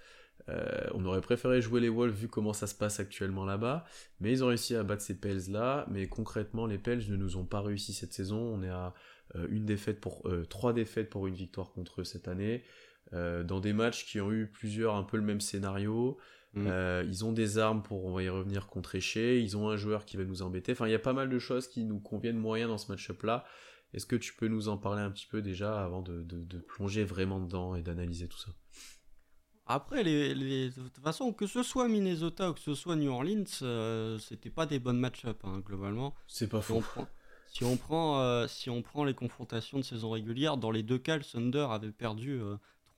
Euh, 0.49 0.87
on 0.93 1.05
aurait 1.05 1.21
préféré 1.21 1.61
jouer 1.61 1.81
les 1.81 1.89
Wolves 1.89 2.15
vu 2.15 2.27
comment 2.27 2.53
ça 2.53 2.67
se 2.67 2.75
passe 2.75 2.99
actuellement 2.99 3.45
là-bas, 3.45 3.85
mais 4.19 4.31
ils 4.31 4.43
ont 4.43 4.47
réussi 4.47 4.75
à 4.75 4.83
battre 4.83 5.03
ces 5.03 5.19
Pels 5.19 5.51
là. 5.51 5.85
Mais 5.89 6.07
concrètement, 6.07 6.65
les 6.65 6.77
Pels 6.77 7.09
ne 7.09 7.15
nous 7.15 7.37
ont 7.37 7.45
pas 7.45 7.61
réussi 7.61 7.93
cette 7.93 8.13
saison. 8.13 8.39
On 8.39 8.63
est 8.63 8.69
à 8.69 8.93
une 9.49 9.65
défaite 9.65 10.01
pour 10.01 10.27
trois 10.49 10.73
défaites 10.73 11.09
pour 11.09 11.27
une 11.27 11.35
victoire 11.35 11.71
contre 11.71 12.01
eux 12.01 12.03
cette 12.03 12.27
année. 12.27 12.63
Euh, 13.13 13.43
dans 13.43 13.59
des 13.59 13.73
matchs 13.73 14.05
qui 14.05 14.21
ont 14.21 14.31
eu 14.31 14.47
plusieurs 14.47 14.95
un 14.95 15.03
peu 15.03 15.17
le 15.17 15.23
même 15.23 15.41
scénario. 15.41 16.17
Mm. 16.53 16.67
Euh, 16.67 17.03
ils 17.05 17.25
ont 17.25 17.33
des 17.33 17.57
armes 17.57 17.83
pour, 17.83 18.05
on 18.05 18.13
va 18.13 18.23
y 18.23 18.29
revenir, 18.29 18.67
contre 18.67 18.95
Éché. 18.95 19.41
Ils 19.41 19.57
ont 19.57 19.69
un 19.69 19.75
joueur 19.75 20.05
qui 20.05 20.17
va 20.17 20.23
nous 20.23 20.41
embêter. 20.41 20.71
Enfin, 20.71 20.87
il 20.87 20.91
y 20.91 20.95
a 20.95 20.99
pas 20.99 21.13
mal 21.13 21.29
de 21.29 21.39
choses 21.39 21.67
qui 21.67 21.83
nous 21.83 21.99
conviennent 21.99 22.37
moyen 22.37 22.67
dans 22.67 22.77
ce 22.77 22.91
match-up-là. 22.91 23.45
Est-ce 23.93 24.05
que 24.05 24.15
tu 24.15 24.33
peux 24.33 24.47
nous 24.47 24.69
en 24.69 24.77
parler 24.77 25.01
un 25.01 25.11
petit 25.11 25.27
peu 25.27 25.41
déjà 25.41 25.83
avant 25.83 26.01
de, 26.01 26.23
plonger 26.67 27.03
vraiment 27.03 27.41
dedans 27.41 27.75
et 27.75 27.81
d'analyser 27.81 28.29
tout 28.29 28.37
ça? 28.37 28.51
Après, 29.73 30.03
les, 30.03 30.69
de 30.69 30.69
toute 30.69 31.03
façon, 31.03 31.33
que 31.33 31.47
ce 31.47 31.63
soit 31.63 31.87
Minnesota 31.87 32.49
ou 32.49 32.53
que 32.53 32.59
ce 32.59 32.73
soit 32.75 32.95
New 32.95 33.11
Orleans, 33.11 33.43
euh, 33.61 34.17
c'était 34.19 34.49
pas 34.49 34.65
des 34.65 34.79
bonnes 34.79 34.99
match-up 34.99 35.39
hein, 35.43 35.59
globalement. 35.65 36.13
C'est 36.27 36.47
pas 36.47 36.61
faux. 36.61 36.83
Si 37.47 37.65
on, 37.65 37.75
prend, 37.75 38.47
si 38.47 38.69
on 38.69 38.81
prend 38.81 39.03
les 39.03 39.13
confrontations 39.13 39.77
de 39.77 39.83
saison 39.83 40.11
régulière, 40.11 40.55
dans 40.55 40.71
les 40.71 40.83
deux 40.83 40.97
cas, 40.97 41.17
le 41.17 41.23
Thunder 41.23 41.67
avait 41.69 41.91
perdu 41.91 42.39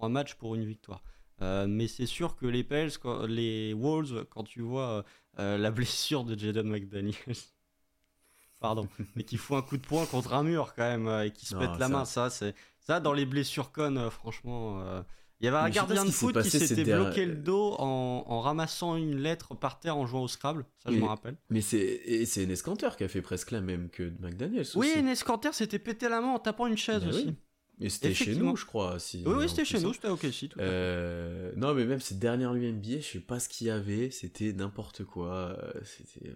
matchs 0.09 0.35
pour 0.35 0.55
une 0.55 0.65
victoire. 0.65 1.03
Euh, 1.41 1.65
mais 1.67 1.87
c'est 1.87 2.05
sûr 2.05 2.35
que 2.35 2.45
les 2.45 2.63
Pels, 2.63 2.91
les 3.27 3.73
Wolves, 3.73 4.25
quand 4.29 4.43
tu 4.43 4.61
vois 4.61 5.03
euh, 5.39 5.57
la 5.57 5.71
blessure 5.71 6.23
de 6.23 6.37
Jaden 6.37 6.67
McDaniels, 6.67 7.15
pardon, 8.59 8.87
mais 9.15 9.23
qui 9.23 9.37
fout 9.37 9.57
un 9.57 9.61
coup 9.61 9.77
de 9.77 9.85
poing 9.85 10.05
contre 10.05 10.33
un 10.33 10.43
mur 10.43 10.73
quand 10.75 10.83
même 10.83 11.07
euh, 11.07 11.25
et 11.25 11.31
qui 11.31 11.45
se 11.45 11.55
pète 11.55 11.77
la 11.79 11.89
main, 11.89 12.05
ça, 12.05 12.29
c'est 12.29 12.55
ça 12.79 12.99
dans 12.99 13.13
les 13.13 13.25
blessures 13.25 13.71
connes, 13.71 14.09
franchement. 14.09 15.03
Il 15.43 15.47
y 15.47 15.49
avait 15.49 15.57
un 15.57 15.69
gardien 15.69 16.05
de 16.05 16.09
foot 16.09 16.41
qui 16.41 16.49
s'était 16.49 16.85
bloqué 16.85 17.25
le 17.25 17.35
dos 17.35 17.75
en, 17.77 18.39
ramassant 18.39 18.95
une 18.95 19.17
lettre 19.17 19.55
par 19.55 19.79
terre 19.79 19.97
en 19.97 20.05
jouant 20.05 20.23
au 20.23 20.27
Scrabble, 20.29 20.65
ça 20.83 20.91
je 20.91 20.97
me 20.97 21.05
rappelle. 21.05 21.35
Mais 21.49 21.59
c'est 21.61 22.25
c'est 22.25 22.45
Nescanter 22.45 22.89
qui 22.97 23.03
a 23.03 23.09
fait 23.09 23.21
presque 23.21 23.51
la 23.51 23.59
même 23.59 23.89
que 23.89 24.03
McDaniels. 24.21 24.65
Oui, 24.75 24.93
Nescanter 25.03 25.51
s'était 25.51 25.79
pété 25.79 26.07
la 26.07 26.21
main 26.21 26.29
en 26.29 26.39
tapant 26.39 26.67
une 26.67 26.77
chaise 26.77 27.01
ben 27.03 27.09
aussi. 27.09 27.35
Et 27.81 27.89
c'était 27.89 28.13
chez 28.13 28.35
nous, 28.35 28.55
je 28.55 28.65
crois. 28.65 28.99
Si, 28.99 29.23
oui, 29.25 29.49
c'était 29.49 29.65
chez 29.65 29.81
nous, 29.81 29.93
c'était 29.93 30.07
ok 30.07 30.25
si. 30.31 30.49
Euh, 30.59 31.51
non, 31.57 31.73
mais 31.73 31.85
même 31.85 31.99
cette 31.99 32.19
dernière 32.19 32.53
nuit 32.53 32.71
NBA, 32.71 33.01
je 33.01 33.13
sais 33.13 33.19
pas 33.19 33.39
ce 33.39 33.49
qu'il 33.49 33.67
y 33.67 33.69
avait, 33.69 34.11
c'était 34.11 34.53
n'importe 34.53 35.03
quoi. 35.03 35.57
Euh, 35.59 35.73
c'était. 35.83 36.33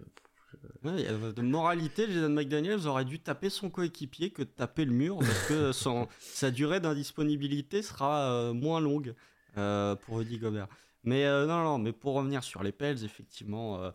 Ouais, 0.83 1.03
de 1.03 1.41
moralité, 1.41 2.05
Jason 2.09 2.29
McDaniels 2.29 2.87
aurait 2.87 3.05
dû 3.05 3.19
taper 3.19 3.49
son 3.49 3.69
coéquipier 3.69 4.29
que 4.31 4.43
de 4.43 4.47
taper 4.47 4.85
le 4.85 4.93
mur 4.93 5.17
parce 5.19 5.47
que 5.47 5.71
son, 5.73 6.07
sa 6.19 6.51
durée 6.51 6.79
d'indisponibilité 6.79 7.81
sera 7.81 8.31
euh, 8.31 8.53
moins 8.53 8.79
longue 8.79 9.15
pour 9.55 10.17
Rudy 10.17 10.37
Gobert. 10.37 10.67
Mais 11.03 11.25
non, 11.25 11.63
non, 11.63 11.77
mais 11.79 11.91
pour 11.91 12.13
revenir 12.13 12.43
sur 12.43 12.61
les 12.61 12.71
Pels, 12.71 13.03
effectivement, 13.03 13.91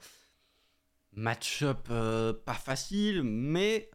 match-up 1.13 1.87
pas 1.87 2.55
facile, 2.55 3.23
mais 3.23 3.89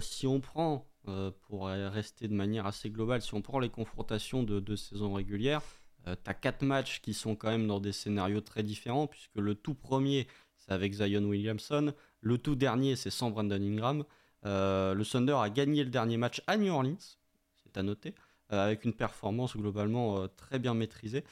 si 0.00 0.26
on 0.26 0.40
prend 0.40 0.88
euh, 1.06 1.30
pour 1.48 1.66
rester 1.66 2.28
de 2.28 2.32
manière 2.32 2.64
assez 2.64 2.88
globale, 2.88 3.20
si 3.20 3.34
on 3.34 3.42
prend 3.42 3.58
les 3.58 3.68
confrontations 3.68 4.42
de 4.42 4.58
deux 4.58 4.76
saisons 4.76 5.12
régulières, 5.12 5.60
euh, 6.06 6.16
tu 6.22 6.30
as 6.30 6.34
quatre 6.34 6.62
matchs 6.62 7.02
qui 7.02 7.12
sont 7.12 7.36
quand 7.36 7.50
même 7.50 7.66
dans 7.66 7.78
des 7.78 7.92
scénarios 7.92 8.40
très 8.40 8.62
différents, 8.62 9.06
puisque 9.06 9.36
le 9.36 9.54
tout 9.54 9.74
premier, 9.74 10.26
c'est 10.64 10.72
avec 10.72 10.92
Zion 10.94 11.24
Williamson, 11.24 11.92
le 12.20 12.38
tout 12.38 12.54
dernier, 12.54 12.96
c'est 12.96 13.10
sans 13.10 13.30
Brandon 13.30 13.60
Ingram. 13.60 14.04
Euh, 14.46 14.94
le 14.94 15.04
Thunder 15.04 15.36
a 15.40 15.50
gagné 15.50 15.84
le 15.84 15.90
dernier 15.90 16.16
match 16.16 16.42
à 16.46 16.56
New 16.56 16.72
Orleans, 16.72 16.96
c'est 17.62 17.76
à 17.76 17.82
noter, 17.82 18.14
avec 18.50 18.84
une 18.84 18.92
performance 18.92 19.56
globalement 19.56 20.28
très 20.36 20.58
bien 20.58 20.74
maîtrisée. 20.74 21.24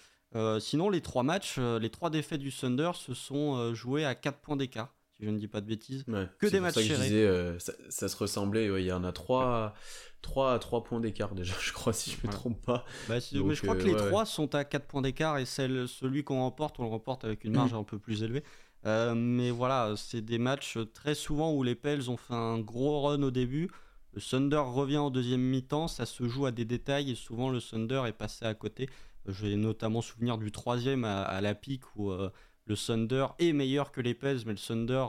sinon, 0.61 0.91
les 0.91 1.01
trois 1.01 1.23
matchs, 1.23 1.59
les 1.59 1.91
trois 1.91 2.11
défaites 2.11 2.41
du 2.41 2.53
Thunder 2.53 2.93
se 2.95 3.15
sont 3.15 3.75
joués 3.75 4.05
à 4.05 4.15
4 4.15 4.39
points 4.39 4.57
d'écart 4.57 4.95
je 5.23 5.31
ne 5.31 5.39
dis 5.39 5.49
pas 5.49 5.61
de 5.61 5.67
bêtises. 5.67 6.05
que 6.39 6.47
des 6.47 6.61
matchs 6.61 6.75
serrés. 6.75 7.11
Euh, 7.13 7.59
ça, 7.59 8.09
se 8.09 8.17
ressemblait, 8.17 8.67
il 8.67 8.85
y 8.85 8.93
en 8.93 9.05
a 9.05 9.13
3, 9.13 9.75
3 10.21 10.55
à 10.55 10.59
3 10.59 10.85
points 10.85 11.01
d'écart 11.01 11.35
déjà, 11.35 11.55
je 11.61 11.73
crois, 11.73 11.93
si 11.93 12.11
je 12.11 12.17
ne 12.23 12.27
me 12.27 12.33
trompe 12.33 12.61
pas. 12.61 12.85
Bah, 13.09 13.15
mais 13.33 13.55
je 13.55 13.63
crois 13.63 13.77
que 13.77 13.85
les 13.85 13.97
3 13.97 14.27
sont 14.27 14.55
à 14.55 14.65
4 14.65 14.87
points 14.87 15.03
d'écart 15.03 15.39
et 15.39 15.45
celle, 15.45 15.87
celui 15.89 16.25
qu'on 16.25 16.41
remporte, 16.41 16.79
on 16.81 16.83
le 16.83 16.89
remporte 16.89 17.25
avec 17.25 17.45
une 17.45 17.55
marge 17.55 17.73
mm. 17.73 17.79
un 17.79 17.85
peu 17.85 17.99
plus 17.99 18.23
élevée. 18.23 18.43
Euh, 18.85 19.15
mais 19.15 19.51
voilà, 19.51 19.95
c'est 19.97 20.23
des 20.23 20.39
matchs 20.39 20.79
très 20.93 21.15
souvent 21.15 21.53
où 21.53 21.63
les 21.63 21.75
Pels 21.75 22.11
ont 22.11 22.17
fait 22.17 22.35
un 22.35 22.59
gros 22.59 23.03
run 23.03 23.23
au 23.23 23.31
début. 23.31 23.71
Le 24.15 24.21
Thunder 24.21 24.63
revient 24.65 24.99
en 24.99 25.11
deuxième 25.11 25.41
mi-temps, 25.41 25.89
ça 25.89 26.05
se 26.05 26.29
joue 26.29 26.47
à 26.47 26.51
des 26.51 26.65
détails 26.65 27.11
et 27.11 27.15
souvent 27.15 27.49
le 27.49 27.61
Thunder 27.61 28.03
est 28.07 28.13
passé 28.13 28.45
à 28.45 28.55
côté. 28.55 28.91
Je 29.27 29.47
vais 29.47 29.57
notamment 29.57 30.03
souvenir 30.03 30.37
du 30.37 30.51
troisième 30.51 31.05
à, 31.05 31.23
à 31.23 31.41
la 31.41 31.55
pique 31.55 31.85
où 31.97 32.11
euh, 32.11 32.31
le 32.67 32.77
Thunder 32.77 33.27
est 33.39 33.53
meilleur 33.53 33.93
que 33.93 34.01
les 34.01 34.15
Pels, 34.15 34.41
mais 34.45 34.53
le 34.53 34.59
Thunder 34.59 35.07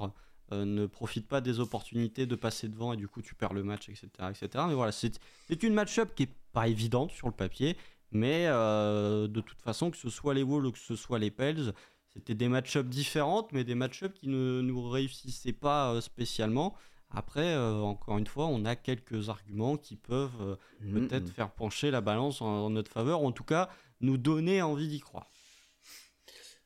euh, 0.51 0.65
ne 0.65 0.85
profite 0.85 1.27
pas 1.27 1.41
des 1.41 1.59
opportunités 1.59 2.25
de 2.25 2.35
passer 2.35 2.69
devant 2.69 2.93
et 2.93 2.97
du 2.97 3.07
coup 3.07 3.21
tu 3.21 3.35
perds 3.35 3.53
le 3.53 3.63
match, 3.63 3.89
etc. 3.89 4.07
etc. 4.29 4.65
Mais 4.67 4.75
voilà, 4.75 4.91
c'est 4.91 5.19
une 5.63 5.73
match-up 5.73 6.13
qui 6.15 6.23
est 6.23 6.35
pas 6.53 6.67
évidente 6.67 7.11
sur 7.11 7.27
le 7.27 7.33
papier, 7.33 7.75
mais 8.11 8.45
de 8.45 9.41
toute 9.41 9.59
façon, 9.59 9.89
que 9.89 9.97
ce 9.97 10.09
soit 10.11 10.35
les 10.35 10.43
Wolves 10.43 10.67
ou 10.67 10.71
que 10.71 10.77
ce 10.77 10.95
soit 10.95 11.17
les 11.17 11.31
Pels, 11.31 11.73
c'était 12.13 12.35
des 12.35 12.47
match-up 12.47 12.87
différentes, 12.87 13.51
mais 13.51 13.63
des 13.63 13.75
match-up 13.75 14.13
qui 14.13 14.27
ne 14.27 14.61
nous 14.61 14.89
réussissaient 14.89 15.53
pas 15.53 15.93
euh, 15.93 16.01
spécialement. 16.01 16.75
Après, 17.15 17.55
encore 17.55 18.17
une 18.17 18.25
fois, 18.25 18.47
on 18.47 18.65
a 18.65 18.75
quelques 18.75 19.29
arguments 19.29 19.77
qui 19.77 19.95
peuvent 19.95 20.57
mm-hmm. 20.81 20.93
peut-être 20.93 21.29
faire 21.29 21.51
pencher 21.51 21.91
la 21.91 22.01
balance 22.01 22.41
en, 22.41 22.71
notre 22.71 22.91
faveur, 22.91 23.21
ou 23.21 23.27
en 23.27 23.31
tout 23.31 23.43
cas 23.43 23.69
nous 24.01 24.17
donner 24.17 24.63
envie 24.63 24.87
d'y 24.87 24.99
croire. 24.99 25.31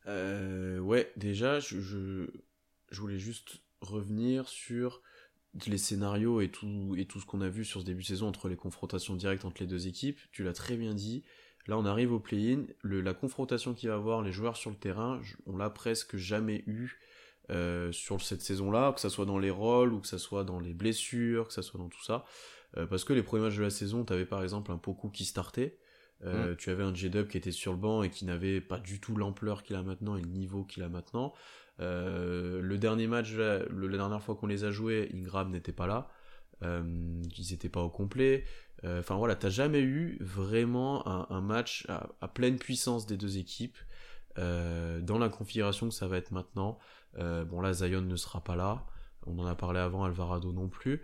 Euh, 0.08 0.80
ouais, 0.80 1.12
déjà, 1.18 1.60
je, 1.60 1.80
je, 1.80 3.02
voulais 3.02 3.20
juste 3.20 3.62
revenir 3.82 4.48
sur 4.48 5.02
les 5.66 5.78
scénarios 5.78 6.42
et 6.42 6.50
tout, 6.50 6.96
et 6.98 7.06
tout 7.06 7.20
ce 7.20 7.26
qu'on 7.26 7.42
a 7.42 7.50
vu 7.50 7.66
sur 7.66 7.82
ce 7.82 7.86
début 7.86 8.02
de 8.04 8.08
saison 8.08 8.28
entre 8.28 8.48
les 8.48 8.56
confrontations 8.56 9.16
directes 9.16 9.46
entre 9.46 9.62
les 9.62 9.68
deux 9.68 9.88
équipes. 9.88 10.20
Tu 10.32 10.44
l'as 10.44 10.54
très 10.54 10.78
bien 10.78 10.94
dit. 10.94 11.24
Là, 11.68 11.78
on 11.78 11.86
arrive 11.86 12.14
au 12.14 12.20
play-in. 12.20 12.64
La 12.84 13.14
confrontation 13.14 13.74
qu'il 13.74 13.90
va 13.90 13.96
avoir 13.96 14.22
les 14.22 14.32
joueurs 14.32 14.58
sur 14.58 14.70
le 14.70 14.78
terrain, 14.78 15.22
on 15.46 15.58
l'a 15.58 15.70
presque 15.70 16.16
jamais 16.16 16.64
eu 16.66 16.98
euh, 17.50 17.94
sur 17.94 18.22
cette 18.22 18.42
saison-là, 18.42 18.92
que 18.94 19.00
ce 19.00 19.08
soit 19.08 19.26
dans 19.26 19.40
les 19.40 19.50
rôles 19.50 19.94
ou 19.94 20.02
que 20.02 20.08
ce 20.08 20.18
soit 20.18 20.44
dans 20.44 20.60
les 20.60 20.74
blessures, 20.74 21.48
que 21.48 21.54
ce 21.54 21.62
soit 21.62 21.80
dans 21.80 21.88
tout 21.88 22.04
ça. 22.04 22.26
Euh, 22.76 22.86
parce 22.86 23.06
que 23.06 23.14
les 23.14 23.24
premiers 23.24 23.44
matchs 23.44 23.58
de 23.58 23.64
la 23.64 23.70
saison, 23.70 24.04
tu 24.04 24.12
avais 24.12 24.26
par 24.26 24.44
exemple 24.44 24.72
un 24.72 24.78
Poku 24.78 25.10
qui 25.10 25.24
startait. 25.24 25.78
Euh, 26.26 26.54
mm. 26.54 26.56
Tu 26.58 26.72
avais 26.72 26.84
un 26.84 26.94
J-Dub 26.94 27.28
qui 27.28 27.38
était 27.38 27.52
sur 27.52 27.72
le 27.72 27.78
banc 27.78 28.04
et 28.04 28.10
qui 28.10 28.26
n'avait 28.26 28.60
pas 28.60 28.80
du 28.80 29.00
tout 29.00 29.16
l'ampleur 29.16 29.64
qu'il 29.64 29.76
a 29.76 29.84
maintenant 29.84 30.18
et 30.18 30.22
le 30.22 30.28
niveau 30.28 30.64
qu'il 30.64 30.84
a 30.84 30.90
maintenant. 30.90 31.34
Le 31.80 32.76
dernier 32.76 33.08
match, 33.08 33.34
la, 33.36 33.60
dernière 33.60 34.22
fois 34.22 34.36
qu'on 34.36 34.48
les 34.48 34.64
a 34.64 34.72
joués, 34.72 35.10
Ingram 35.14 35.52
n'était 35.52 35.72
pas 35.72 35.88
là. 35.88 36.10
Euh, 36.63 37.22
ils 37.38 37.52
n'étaient 37.52 37.70
pas 37.70 37.82
au 37.82 37.89
complet. 37.89 38.43
Enfin 38.84 39.15
voilà, 39.15 39.36
t'as 39.36 39.50
jamais 39.50 39.82
eu 39.82 40.17
vraiment 40.22 41.32
un, 41.32 41.41
match 41.41 41.88
à, 41.89 42.28
pleine 42.28 42.58
puissance 42.58 43.08
des 43.08 43.17
deux 43.17 43.38
équipes. 43.38 43.78
dans 44.38 45.17
la 45.20 45.30
configuration 45.30 45.89
que 45.89 45.96
ça 45.96 46.08
va 46.08 46.17
être 46.17 46.32
maintenant, 46.32 46.78
bon 47.15 47.60
là 47.60 47.74
Zion 47.74 48.02
ne 48.02 48.15
sera 48.15 48.43
pas 48.43 48.56
là, 48.56 48.86
on 49.26 49.39
en 49.39 49.48
a 49.48 49.56
parlé 49.56 49.80
avant, 49.80 50.04
Alvarado 50.04 50.54
non 50.54 50.70
plus, 50.70 51.02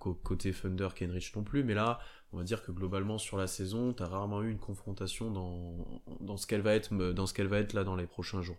côté 0.00 0.52
Thunder, 0.52 0.88
Kenrich 0.96 1.34
non 1.36 1.44
plus, 1.44 1.62
mais 1.62 1.74
là, 1.74 2.00
on 2.32 2.38
va 2.38 2.44
dire 2.44 2.62
que 2.62 2.72
globalement 2.72 3.18
sur 3.18 3.36
la 3.36 3.46
saison, 3.46 3.92
tu 3.92 4.02
as 4.02 4.06
rarement 4.06 4.42
eu 4.42 4.50
une 4.50 4.58
confrontation 4.58 5.30
dans, 5.30 6.02
dans 6.20 6.36
ce 6.36 6.46
qu'elle 6.46 6.62
va 6.62 6.74
être 6.74 6.92
dans 6.94 7.26
ce 7.26 7.34
qu'elle 7.34 7.46
va 7.46 7.58
être 7.58 7.72
là 7.72 7.84
dans 7.84 7.96
les 7.96 8.06
prochains 8.06 8.42
jours. 8.42 8.58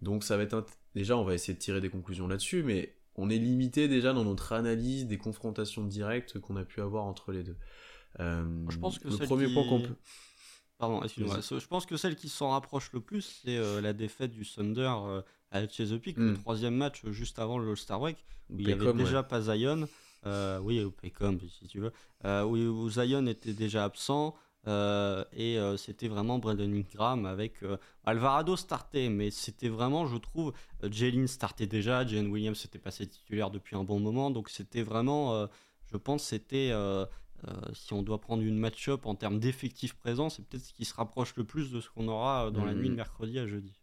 Donc 0.00 0.24
ça 0.24 0.36
va 0.36 0.42
être 0.42 0.66
déjà 0.94 1.16
on 1.16 1.24
va 1.24 1.34
essayer 1.34 1.54
de 1.54 1.58
tirer 1.58 1.80
des 1.80 1.90
conclusions 1.90 2.26
là-dessus, 2.26 2.62
mais 2.62 2.96
on 3.20 3.28
est 3.28 3.38
limité 3.38 3.86
déjà 3.86 4.12
dans 4.12 4.24
notre 4.24 4.52
analyse 4.52 5.06
des 5.06 5.18
confrontations 5.18 5.84
directes 5.84 6.38
qu'on 6.40 6.56
a 6.56 6.64
pu 6.64 6.80
avoir 6.80 7.04
entre 7.04 7.32
les 7.32 7.42
deux. 7.42 7.56
Euh, 8.18 8.44
je 8.68 8.78
pense 8.78 8.98
que 8.98 9.08
le 9.08 9.16
premier 9.18 9.52
point 9.52 9.68
qu'on 9.68 9.82
peut. 9.82 9.96
Pardon, 10.78 11.02
excuse-moi. 11.02 11.40
Je 11.40 11.66
pense 11.66 11.84
que 11.84 11.96
celle 11.98 12.16
qui 12.16 12.30
s'en 12.30 12.50
rapproche 12.50 12.90
le 12.92 13.00
plus, 13.00 13.42
c'est 13.44 13.58
euh, 13.58 13.82
la 13.82 13.92
défaite 13.92 14.32
du 14.32 14.46
Thunder 14.46 14.90
euh, 15.04 15.22
à 15.50 15.68
Chesapeake, 15.68 16.16
le 16.16 16.32
hmm. 16.32 16.38
troisième 16.38 16.74
match 16.74 17.04
juste 17.10 17.38
avant 17.38 17.58
le 17.58 17.70
All-Star 17.70 18.00
Break, 18.00 18.16
où 18.48 18.58
il 18.58 18.66
n'y 18.66 18.72
avait 18.72 18.92
déjà 18.94 19.22
pas 19.22 19.42
Zion. 19.42 19.86
oui, 20.62 20.82
Paycom, 21.02 21.38
si 21.60 21.66
tu 21.68 21.80
veux. 21.80 21.92
où 22.44 22.90
Zion 22.90 23.26
était 23.26 23.52
déjà 23.52 23.84
absent. 23.84 24.34
Euh, 24.66 25.24
et 25.32 25.58
euh, 25.58 25.78
c'était 25.78 26.08
vraiment 26.08 26.38
Brandon 26.38 26.70
Ingram 26.70 27.24
avec 27.24 27.62
euh, 27.62 27.78
Alvarado 28.04 28.56
starté 28.56 29.08
mais 29.08 29.30
c'était 29.30 29.70
vraiment, 29.70 30.06
je 30.06 30.18
trouve, 30.18 30.52
Jalen 30.82 31.26
startait 31.28 31.66
déjà, 31.66 32.06
Jalen 32.06 32.30
Williams 32.30 32.62
était 32.66 32.78
passé 32.78 33.06
titulaire 33.06 33.50
depuis 33.50 33.74
un 33.74 33.84
bon 33.84 34.00
moment, 34.00 34.30
donc 34.30 34.50
c'était 34.50 34.82
vraiment, 34.82 35.48
je 35.90 35.96
pense, 35.96 36.24
c'était 36.24 36.72
si 37.72 37.94
on 37.94 38.02
doit 38.02 38.20
prendre 38.20 38.42
une 38.42 38.58
match-up 38.58 39.06
en 39.06 39.14
termes 39.14 39.38
d'effectifs 39.38 39.94
présents, 39.94 40.28
c'est 40.28 40.46
peut-être 40.46 40.64
ce 40.64 40.74
qui 40.74 40.84
se 40.84 40.94
rapproche 40.94 41.36
le 41.36 41.44
plus 41.44 41.70
de 41.70 41.80
ce 41.80 41.88
qu'on 41.88 42.06
aura 42.08 42.50
dans 42.50 42.66
la 42.66 42.74
nuit 42.74 42.88
de 42.88 42.94
mm. 42.94 42.96
mercredi 42.96 43.38
à 43.38 43.46
jeudi. 43.46 43.80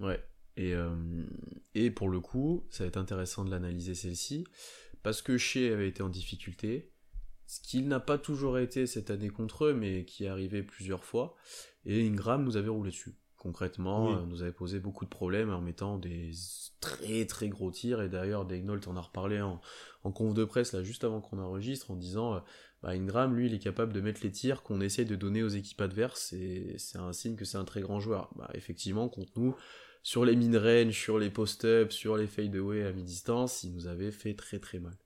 Ouais, 0.00 0.20
et, 0.56 0.74
et 1.74 1.90
pour 1.92 2.08
le 2.08 2.18
coup, 2.18 2.66
ça 2.70 2.82
va 2.84 2.88
être 2.88 2.96
intéressant 2.96 3.44
de 3.44 3.50
l'analyser 3.50 3.94
celle-ci, 3.94 4.44
parce 5.04 5.22
que 5.22 5.38
Shea 5.38 5.72
avait 5.72 5.88
été 5.88 6.02
en 6.02 6.08
difficulté, 6.08 6.90
ce 7.50 7.60
qu'il 7.60 7.88
n'a 7.88 7.98
pas 7.98 8.16
toujours 8.16 8.60
été 8.60 8.86
cette 8.86 9.10
année 9.10 9.28
contre 9.28 9.64
eux, 9.64 9.74
mais 9.74 10.04
qui 10.04 10.22
est 10.22 10.28
arrivé 10.28 10.62
plusieurs 10.62 11.04
fois. 11.04 11.34
Et 11.84 12.06
Ingram 12.06 12.44
nous 12.44 12.56
avait 12.56 12.68
roulé 12.68 12.90
dessus. 12.90 13.16
Concrètement, 13.36 14.12
euh, 14.12 14.24
nous 14.24 14.42
avait 14.42 14.52
posé 14.52 14.78
beaucoup 14.78 15.04
de 15.04 15.10
problèmes 15.10 15.50
en 15.50 15.60
mettant 15.60 15.98
des 15.98 16.30
très 16.80 17.26
très 17.26 17.48
gros 17.48 17.72
tirs. 17.72 18.02
Et 18.02 18.08
d'ailleurs, 18.08 18.46
Degnault 18.46 18.86
en 18.86 18.96
a 18.96 19.00
reparlé 19.00 19.40
en, 19.40 19.60
en 20.04 20.12
conf 20.12 20.32
de 20.32 20.44
presse 20.44 20.72
là 20.74 20.84
juste 20.84 21.02
avant 21.02 21.20
qu'on 21.20 21.40
enregistre 21.40 21.90
en 21.90 21.96
disant 21.96 22.36
euh, 22.36 22.40
bah, 22.84 22.90
Ingram, 22.90 23.34
lui, 23.34 23.46
il 23.46 23.54
est 23.54 23.58
capable 23.58 23.92
de 23.92 24.00
mettre 24.00 24.20
les 24.22 24.30
tirs 24.30 24.62
qu'on 24.62 24.80
essaie 24.80 25.04
de 25.04 25.16
donner 25.16 25.42
aux 25.42 25.48
équipes 25.48 25.80
adverses. 25.80 26.32
Et 26.32 26.76
c'est 26.78 26.98
un 26.98 27.12
signe 27.12 27.34
que 27.34 27.44
c'est 27.44 27.58
un 27.58 27.64
très 27.64 27.80
grand 27.80 27.98
joueur. 27.98 28.30
Bah, 28.36 28.48
effectivement, 28.54 29.08
contre 29.08 29.32
nous, 29.34 29.56
sur 30.04 30.24
les 30.24 30.36
mid-range, 30.36 30.94
sur 30.94 31.18
les 31.18 31.30
post-up, 31.30 31.90
sur 31.90 32.16
les 32.16 32.28
fade-away 32.28 32.84
à 32.84 32.92
mi-distance, 32.92 33.64
il 33.64 33.72
nous 33.74 33.88
avait 33.88 34.12
fait 34.12 34.34
très 34.34 34.60
très 34.60 34.78
mal. 34.78 34.96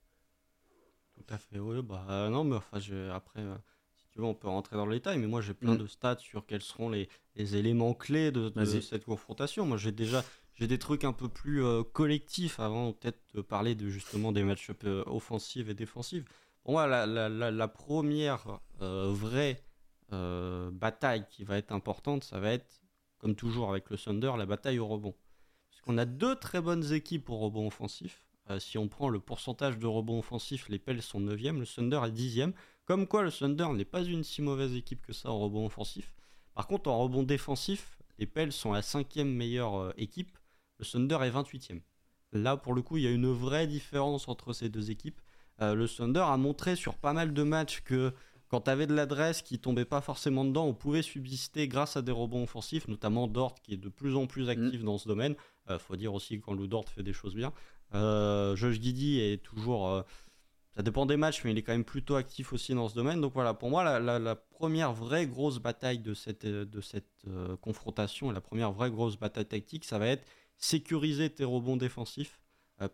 Tout 1.25 1.33
à 1.33 1.37
fait, 1.37 1.59
oui. 1.59 1.81
Bah, 1.81 2.05
euh, 2.09 2.29
non, 2.29 2.43
mais 2.43 2.57
enfin, 2.57 2.79
après, 3.13 3.41
euh, 3.41 3.55
si 3.95 4.07
tu 4.09 4.19
veux, 4.19 4.25
on 4.25 4.33
peut 4.33 4.47
rentrer 4.47 4.75
dans 4.75 4.85
le 4.85 4.95
détail, 4.95 5.17
mais 5.17 5.27
moi 5.27 5.41
j'ai 5.41 5.53
plein 5.53 5.73
mm. 5.73 5.79
de 5.79 5.87
stats 5.87 6.17
sur 6.19 6.45
quels 6.45 6.61
seront 6.61 6.89
les, 6.89 7.09
les 7.35 7.55
éléments 7.55 7.93
clés 7.93 8.31
de, 8.31 8.51
cette 8.81 9.05
confrontation. 9.05 9.65
Moi 9.65 9.77
j'ai 9.77 9.91
déjà 9.91 10.23
j'ai 10.53 10.67
des 10.67 10.79
trucs 10.79 11.03
un 11.03 11.11
peu 11.11 11.27
plus 11.27 11.63
euh, 11.63 11.83
collectifs 11.83 12.59
avant 12.61 12.93
peut-être 12.93 13.19
de 13.33 13.41
parler 13.41 13.75
de 13.75 13.89
justement 13.89 14.31
des 14.31 14.43
match-up 14.43 14.85
offensives 15.05 15.69
et 15.69 15.73
défensives. 15.73 16.25
Pour 16.63 16.73
moi, 16.73 16.87
la, 16.87 17.05
la, 17.05 17.29
la, 17.29 17.67
première 17.67 18.59
vraie 18.79 19.63
bataille 20.09 21.25
qui 21.29 21.43
va 21.43 21.57
être 21.57 21.71
importante, 21.71 22.23
ça 22.23 22.39
va 22.39 22.53
être, 22.53 22.81
comme 23.19 23.35
toujours 23.35 23.69
avec 23.69 23.89
le 23.91 23.97
Thunder, 23.97 24.31
la 24.35 24.47
bataille 24.47 24.79
au 24.79 24.87
rebond. 24.87 25.13
Parce 25.69 25.81
qu'on 25.81 25.99
a 25.99 26.05
deux 26.05 26.35
très 26.37 26.61
bonnes 26.61 26.91
équipes 26.91 27.29
au 27.29 27.37
rebond 27.37 27.67
offensif. 27.67 28.25
Euh, 28.49 28.59
si 28.59 28.77
on 28.77 28.87
prend 28.87 29.09
le 29.09 29.19
pourcentage 29.19 29.79
de 29.79 29.87
rebonds 29.87 30.19
offensifs, 30.19 30.69
les 30.69 30.79
Pels 30.79 31.01
sont 31.01 31.19
9e, 31.19 31.59
le 31.59 31.65
Thunder 31.65 32.01
est 32.05 32.11
10e. 32.11 32.53
Comme 32.85 33.07
quoi, 33.07 33.23
le 33.23 33.31
Thunder 33.31 33.67
n'est 33.73 33.85
pas 33.85 34.03
une 34.03 34.23
si 34.23 34.41
mauvaise 34.41 34.75
équipe 34.75 35.01
que 35.01 35.13
ça 35.13 35.31
en 35.31 35.39
rebond 35.39 35.65
offensif. 35.65 36.13
Par 36.53 36.67
contre, 36.67 36.89
en 36.89 36.99
rebond 36.99 37.23
défensif, 37.23 37.97
les 38.19 38.27
Pels 38.27 38.51
sont 38.51 38.71
la 38.71 38.81
5e 38.81 39.25
meilleure 39.25 39.75
euh, 39.75 39.93
équipe, 39.97 40.37
le 40.77 40.85
Thunder 40.85 41.17
est 41.21 41.31
28e. 41.31 41.81
Là, 42.33 42.57
pour 42.57 42.73
le 42.73 42.81
coup, 42.81 42.97
il 42.97 43.03
y 43.03 43.07
a 43.07 43.11
une 43.11 43.31
vraie 43.31 43.67
différence 43.67 44.27
entre 44.27 44.53
ces 44.53 44.69
deux 44.69 44.91
équipes. 44.91 45.19
Euh, 45.61 45.73
le 45.73 45.87
Thunder 45.87 46.23
a 46.25 46.37
montré 46.37 46.75
sur 46.75 46.95
pas 46.95 47.13
mal 47.13 47.33
de 47.33 47.43
matchs 47.43 47.81
que 47.81 48.13
quand 48.47 48.61
tu 48.61 48.69
avais 48.69 48.85
de 48.85 48.93
l'adresse 48.93 49.41
qui 49.41 49.57
tombait 49.57 49.85
pas 49.85 50.01
forcément 50.01 50.45
dedans, 50.45 50.65
on 50.65 50.73
pouvait 50.73 51.01
subsister 51.01 51.67
grâce 51.67 51.97
à 51.97 52.01
des 52.01 52.11
rebonds 52.11 52.43
offensifs, 52.43 52.87
notamment 52.87 53.27
Dort 53.27 53.55
qui 53.55 53.73
est 53.73 53.77
de 53.77 53.89
plus 53.89 54.15
en 54.15 54.27
plus 54.27 54.49
actif 54.49 54.81
mm. 54.81 54.85
dans 54.85 54.97
ce 54.97 55.07
domaine. 55.07 55.35
Il 55.69 55.79
faut 55.79 55.95
dire 55.95 56.13
aussi 56.13 56.39
quand 56.39 56.53
Lou 56.53 56.67
Dort 56.67 56.87
fait 56.87 57.01
des 57.01 57.13
choses 57.13 57.33
bien. 57.33 57.51
Euh, 57.95 58.55
Josh 58.55 58.79
Giddy 58.79 59.19
est 59.19 59.41
toujours. 59.43 59.89
Euh, 59.89 60.01
ça 60.75 60.83
dépend 60.83 61.05
des 61.05 61.15
matchs, 61.15 61.43
mais 61.43 61.51
il 61.51 61.57
est 61.57 61.63
quand 61.63 61.71
même 61.71 61.85
plutôt 61.85 62.15
actif 62.15 62.51
aussi 62.51 62.73
dans 62.73 62.89
ce 62.89 62.95
domaine. 62.95 63.21
Donc 63.21 63.33
voilà, 63.33 63.53
pour 63.53 63.69
moi, 63.69 63.99
la, 63.99 64.35
première 64.35 64.91
vraie 64.91 65.25
grosse 65.25 65.59
bataille 65.59 65.99
de 65.99 66.13
cette, 66.13 66.45
de 66.45 66.81
cette 66.81 67.23
euh, 67.27 67.55
confrontation 67.57 68.29
et 68.29 68.33
la 68.33 68.41
première 68.41 68.73
vraie 68.73 68.91
grosse 68.91 69.17
bataille 69.17 69.45
tactique, 69.45 69.85
ça 69.85 69.99
va 69.99 70.07
être 70.07 70.25
sécuriser 70.57 71.29
tes 71.29 71.45
rebonds 71.45 71.77
défensifs. 71.77 72.39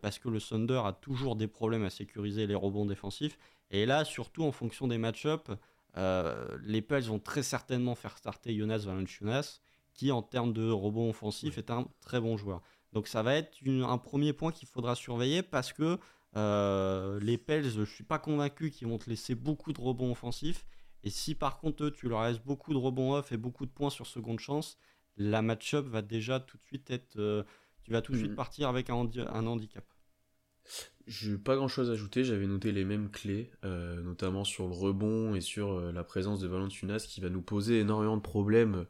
parce 0.00 0.20
que 0.20 0.28
le 0.28 0.40
Thunder 0.40 0.80
a 0.84 0.92
toujours 0.92 1.34
des 1.34 1.48
problèmes 1.48 1.84
à 1.84 1.90
sécuriser 1.90 2.46
les 2.46 2.54
rebonds 2.54 2.86
défensifs. 2.86 3.36
Et 3.72 3.84
là, 3.84 4.04
surtout 4.04 4.44
en 4.44 4.52
fonction 4.52 4.86
des 4.86 4.98
match-ups, 4.98 5.50
les 6.62 6.82
Pels 6.82 7.04
vont 7.04 7.18
très 7.18 7.42
certainement 7.42 7.96
faire 7.96 8.16
starter 8.16 8.54
Jonas 8.56 8.84
Valanciunas, 8.86 9.60
qui 9.94 10.12
en 10.12 10.22
termes 10.22 10.52
de 10.52 10.70
rebonds 10.70 11.10
offensifs 11.10 11.58
est 11.58 11.70
un 11.70 11.88
très 12.00 12.20
bon 12.20 12.36
joueur. 12.36 12.62
Donc 12.92 13.08
ça 13.08 13.22
va 13.22 13.34
être 13.34 13.56
un 13.66 13.98
premier 13.98 14.32
point 14.32 14.52
qu'il 14.52 14.68
faudra 14.68 14.94
surveiller 14.94 15.42
parce 15.42 15.72
que 15.72 15.98
euh, 16.36 17.18
les 17.20 17.38
Pels, 17.38 17.68
je 17.68 17.80
ne 17.80 17.84
suis 17.84 18.04
pas 18.04 18.18
convaincu 18.18 18.70
qu'ils 18.70 18.88
vont 18.88 18.98
te 18.98 19.08
laisser 19.08 19.34
beaucoup 19.34 19.72
de 19.72 19.80
rebonds 19.80 20.12
offensifs. 20.12 20.66
Et 21.04 21.10
si 21.10 21.34
par 21.34 21.58
contre 21.58 21.90
tu 21.90 22.08
leur 22.08 22.24
laisses 22.24 22.40
beaucoup 22.40 22.72
de 22.72 22.78
rebonds 22.78 23.14
off 23.14 23.32
et 23.32 23.36
beaucoup 23.36 23.66
de 23.66 23.70
points 23.70 23.90
sur 23.90 24.06
seconde 24.06 24.38
chance, 24.38 24.78
la 25.16 25.42
match-up 25.42 25.86
va 25.86 26.02
déjà 26.02 26.40
tout 26.40 26.56
de 26.58 26.62
suite 26.64 26.90
être. 26.90 27.16
Euh, 27.16 27.42
tu 27.82 27.90
vas 27.90 28.00
tout 28.00 28.12
de 28.12 28.18
suite 28.18 28.32
mm. 28.32 28.36
partir 28.36 28.68
avec 28.68 28.90
un, 28.90 28.94
un 28.94 29.46
handicap. 29.46 29.84
Je 31.08 31.32
n'ai 31.32 31.38
pas 31.38 31.56
grand 31.56 31.66
chose 31.66 31.90
à 31.90 31.94
ajouter, 31.94 32.22
j'avais 32.22 32.46
noté 32.46 32.70
les 32.70 32.84
mêmes 32.84 33.10
clés, 33.10 33.50
euh, 33.64 34.00
notamment 34.00 34.44
sur 34.44 34.68
le 34.68 34.74
rebond 34.74 35.34
et 35.34 35.40
sur 35.40 35.80
la 35.92 36.04
présence 36.04 36.38
de 36.38 36.46
Valentunas 36.46 37.04
qui 37.08 37.20
va 37.20 37.28
nous 37.28 37.42
poser 37.42 37.80
énormément 37.80 38.16
de 38.16 38.22
problèmes 38.22 38.86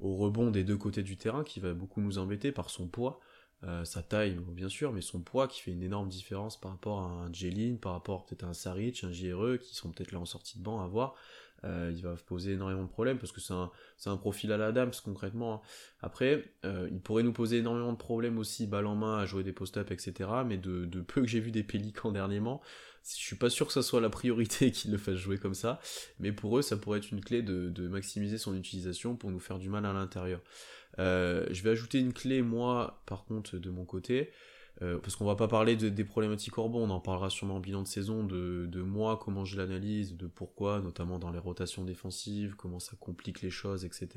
au 0.00 0.16
rebond 0.16 0.50
des 0.50 0.64
deux 0.64 0.76
côtés 0.76 1.04
du 1.04 1.16
terrain, 1.16 1.44
qui 1.44 1.60
va 1.60 1.72
beaucoup 1.74 2.00
nous 2.00 2.18
embêter 2.18 2.50
par 2.50 2.70
son 2.70 2.88
poids. 2.88 3.20
Euh, 3.64 3.84
sa 3.84 4.02
taille, 4.02 4.36
bien 4.48 4.68
sûr, 4.68 4.92
mais 4.92 5.00
son 5.00 5.20
poids 5.20 5.46
qui 5.46 5.60
fait 5.60 5.70
une 5.70 5.84
énorme 5.84 6.08
différence 6.08 6.60
par 6.60 6.72
rapport 6.72 7.00
à 7.00 7.04
un 7.04 7.32
Jelin, 7.32 7.76
par 7.76 7.92
rapport 7.92 8.26
peut-être 8.26 8.42
à 8.42 8.48
un 8.48 8.54
Saric, 8.54 9.04
un 9.04 9.12
JRE, 9.12 9.58
qui 9.58 9.74
sont 9.74 9.90
peut-être 9.90 10.10
là 10.10 10.18
en 10.18 10.24
sortie 10.24 10.58
de 10.58 10.64
banc 10.64 10.82
à 10.82 10.86
voir. 10.88 11.14
Euh, 11.64 11.92
il 11.94 12.02
va 12.02 12.16
poser 12.26 12.54
énormément 12.54 12.82
de 12.82 12.88
problèmes 12.88 13.18
parce 13.18 13.30
que 13.30 13.40
c'est 13.40 13.52
un, 13.52 13.70
un, 14.06 14.16
profil 14.16 14.50
à 14.50 14.56
la 14.56 14.72
dame 14.72 14.90
concrètement. 15.04 15.54
Hein. 15.54 15.60
Après, 16.00 16.52
euh, 16.64 16.88
il 16.90 16.98
pourrait 17.00 17.22
nous 17.22 17.32
poser 17.32 17.58
énormément 17.58 17.92
de 17.92 17.98
problèmes 17.98 18.38
aussi, 18.38 18.66
balle 18.66 18.86
en 18.86 18.96
main, 18.96 19.18
à 19.18 19.26
jouer 19.26 19.44
des 19.44 19.52
post-up, 19.52 19.92
etc. 19.92 20.28
Mais 20.44 20.56
de, 20.56 20.86
peu 21.00 21.20
que 21.20 21.28
j'ai 21.28 21.38
vu 21.38 21.52
des 21.52 21.62
Pélicans 21.62 22.10
dernièrement, 22.10 22.60
je 23.04 23.14
suis 23.14 23.36
pas 23.36 23.48
sûr 23.48 23.68
que 23.68 23.72
ça 23.72 23.82
soit 23.82 24.00
la 24.00 24.10
priorité 24.10 24.70
qu'il 24.72 24.90
le 24.90 24.98
fasse 24.98 25.14
jouer 25.14 25.38
comme 25.38 25.54
ça. 25.54 25.78
Mais 26.18 26.32
pour 26.32 26.58
eux, 26.58 26.62
ça 26.62 26.76
pourrait 26.76 26.98
être 26.98 27.12
une 27.12 27.20
clé 27.20 27.42
de 27.42 27.86
maximiser 27.86 28.38
son 28.38 28.56
utilisation 28.56 29.14
pour 29.14 29.30
nous 29.30 29.40
faire 29.40 29.60
du 29.60 29.68
mal 29.68 29.86
à 29.86 29.92
l'intérieur. 29.92 30.40
Euh, 30.98 31.46
je 31.50 31.62
vais 31.62 31.70
ajouter 31.70 31.98
une 31.98 32.12
clé, 32.12 32.42
moi, 32.42 33.02
par 33.06 33.24
contre, 33.24 33.58
de 33.58 33.70
mon 33.70 33.84
côté, 33.84 34.30
euh, 34.80 34.98
parce 34.98 35.16
qu'on 35.16 35.24
va 35.24 35.36
pas 35.36 35.48
parler 35.48 35.76
des 35.76 36.04
problématiques 36.04 36.56
Orbon, 36.58 36.84
on 36.84 36.90
en 36.90 37.00
parlera 37.00 37.30
sûrement 37.30 37.56
en 37.56 37.60
bilan 37.60 37.82
de 37.82 37.88
saison, 37.88 38.24
de, 38.24 38.82
moi, 38.82 39.18
comment 39.22 39.44
je 39.44 39.56
l'analyse, 39.56 40.16
de 40.16 40.26
pourquoi, 40.26 40.80
notamment 40.80 41.18
dans 41.18 41.30
les 41.30 41.38
rotations 41.38 41.84
défensives, 41.84 42.54
comment 42.56 42.78
ça 42.78 42.96
complique 42.98 43.42
les 43.42 43.50
choses, 43.50 43.84
etc. 43.84 44.08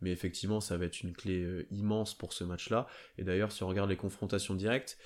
Mais 0.00 0.10
effectivement, 0.10 0.60
ça 0.60 0.76
va 0.76 0.86
être 0.86 1.02
une 1.02 1.12
clé 1.12 1.42
euh, 1.42 1.66
immense 1.70 2.14
pour 2.14 2.32
ce 2.32 2.44
match-là. 2.44 2.86
Et 3.18 3.24
d'ailleurs, 3.24 3.52
si 3.52 3.62
on 3.62 3.68
regarde 3.68 3.90
les 3.90 3.96
confrontations 3.96 4.54
directes, 4.54 4.98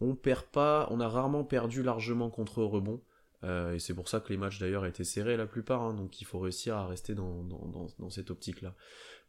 on 0.00 0.14
perd 0.14 0.44
pas, 0.44 0.88
on 0.90 1.00
a 1.00 1.08
rarement 1.08 1.44
perdu 1.44 1.82
largement 1.82 2.28
contre 2.28 2.62
rebond. 2.62 3.00
et 3.44 3.78
c'est 3.78 3.94
pour 3.94 4.08
ça 4.08 4.20
que 4.20 4.30
les 4.32 4.38
matchs 4.38 4.58
d'ailleurs 4.58 4.86
étaient 4.86 5.04
serrés 5.04 5.36
la 5.36 5.46
plupart, 5.46 5.82
hein, 5.82 5.94
donc 5.94 6.20
il 6.20 6.24
faut 6.24 6.40
réussir 6.40 6.76
à 6.76 6.86
rester 6.86 7.14
dans 7.14 8.10
cette 8.10 8.30
optique-là. 8.30 8.74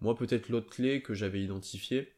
Moi, 0.02 0.16
peut-être 0.16 0.50
l'autre 0.50 0.70
clé 0.70 1.02
que 1.02 1.14
j'avais 1.14 1.42
identifiée 1.42 2.14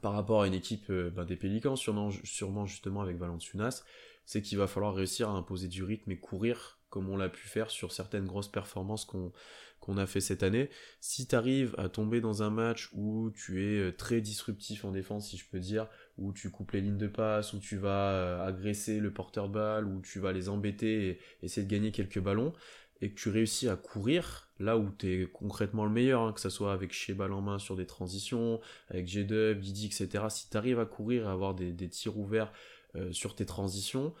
par 0.00 0.12
rapport 0.12 0.42
à 0.42 0.46
une 0.46 0.54
équipe 0.54 0.88
euh, 0.90 1.10
ben, 1.10 1.24
des 1.24 1.36
Pélicans, 1.36 1.76
sûrement, 1.76 2.10
justement 2.10 3.02
avec 3.02 3.18
Valenciunas, 3.18 3.84
c'est 4.24 4.40
qu'il 4.40 4.58
va 4.58 4.66
falloir 4.66 4.94
réussir 4.94 5.28
à 5.28 5.32
imposer 5.32 5.68
du 5.68 5.82
rythme 5.82 6.10
et 6.12 6.18
courir 6.18 6.78
comme 6.88 7.08
on 7.08 7.16
l'a 7.16 7.30
pu 7.30 7.48
faire 7.48 7.70
sur 7.70 7.90
certaines 7.90 8.26
grosses 8.26 8.50
performances 8.52 9.06
qu'on 9.06 9.96
a 9.96 10.06
fait 10.06 10.20
cette 10.20 10.42
année. 10.42 10.68
Si 11.00 11.26
tu 11.26 11.34
arrives 11.34 11.74
à 11.78 11.88
tomber 11.88 12.20
dans 12.20 12.42
un 12.42 12.50
match 12.50 12.90
où 12.92 13.30
tu 13.30 13.64
es 13.64 13.78
euh, 13.78 13.92
très 13.96 14.20
disruptif 14.20 14.84
en 14.84 14.92
défense, 14.92 15.30
si 15.30 15.38
je 15.38 15.48
peux 15.48 15.58
dire, 15.58 15.88
où 16.18 16.34
tu 16.34 16.50
coupes 16.50 16.72
les 16.72 16.82
lignes 16.82 16.98
de 16.98 17.06
passe, 17.06 17.54
où 17.54 17.58
tu 17.58 17.78
vas 17.78 18.12
euh, 18.12 18.46
agresser 18.46 19.00
le 19.00 19.10
porteur 19.10 19.48
de 19.48 19.54
balle, 19.54 19.86
où 19.86 20.02
tu 20.02 20.20
vas 20.20 20.32
les 20.32 20.50
embêter 20.50 21.08
et 21.08 21.20
essayer 21.42 21.66
de 21.66 21.70
gagner 21.70 21.92
quelques 21.92 22.20
ballons, 22.20 22.52
et 23.00 23.10
que 23.10 23.18
tu 23.18 23.30
réussis 23.30 23.70
à 23.70 23.76
courir, 23.76 24.51
là 24.62 24.78
où 24.78 24.88
tu 24.96 25.22
es 25.22 25.26
concrètement 25.26 25.84
le 25.84 25.90
meilleur, 25.90 26.22
hein, 26.22 26.32
que 26.32 26.40
ce 26.40 26.50
soit 26.50 26.72
avec 26.72 26.92
chez 26.92 27.14
en 27.20 27.40
main 27.40 27.58
sur 27.58 27.76
des 27.76 27.86
transitions, 27.86 28.60
avec 28.88 29.06
G-Dub, 29.06 29.60
Didi, 29.60 29.86
etc. 29.86 30.24
Si 30.28 30.48
tu 30.48 30.56
arrives 30.56 30.78
à 30.78 30.86
courir 30.86 31.24
et 31.24 31.30
avoir 31.30 31.54
des, 31.54 31.88
tirs 31.88 32.16
ouverts 32.16 32.52
euh, 32.94 33.12
sur 33.12 33.34
tes 33.34 33.46
transitions, 33.46 34.14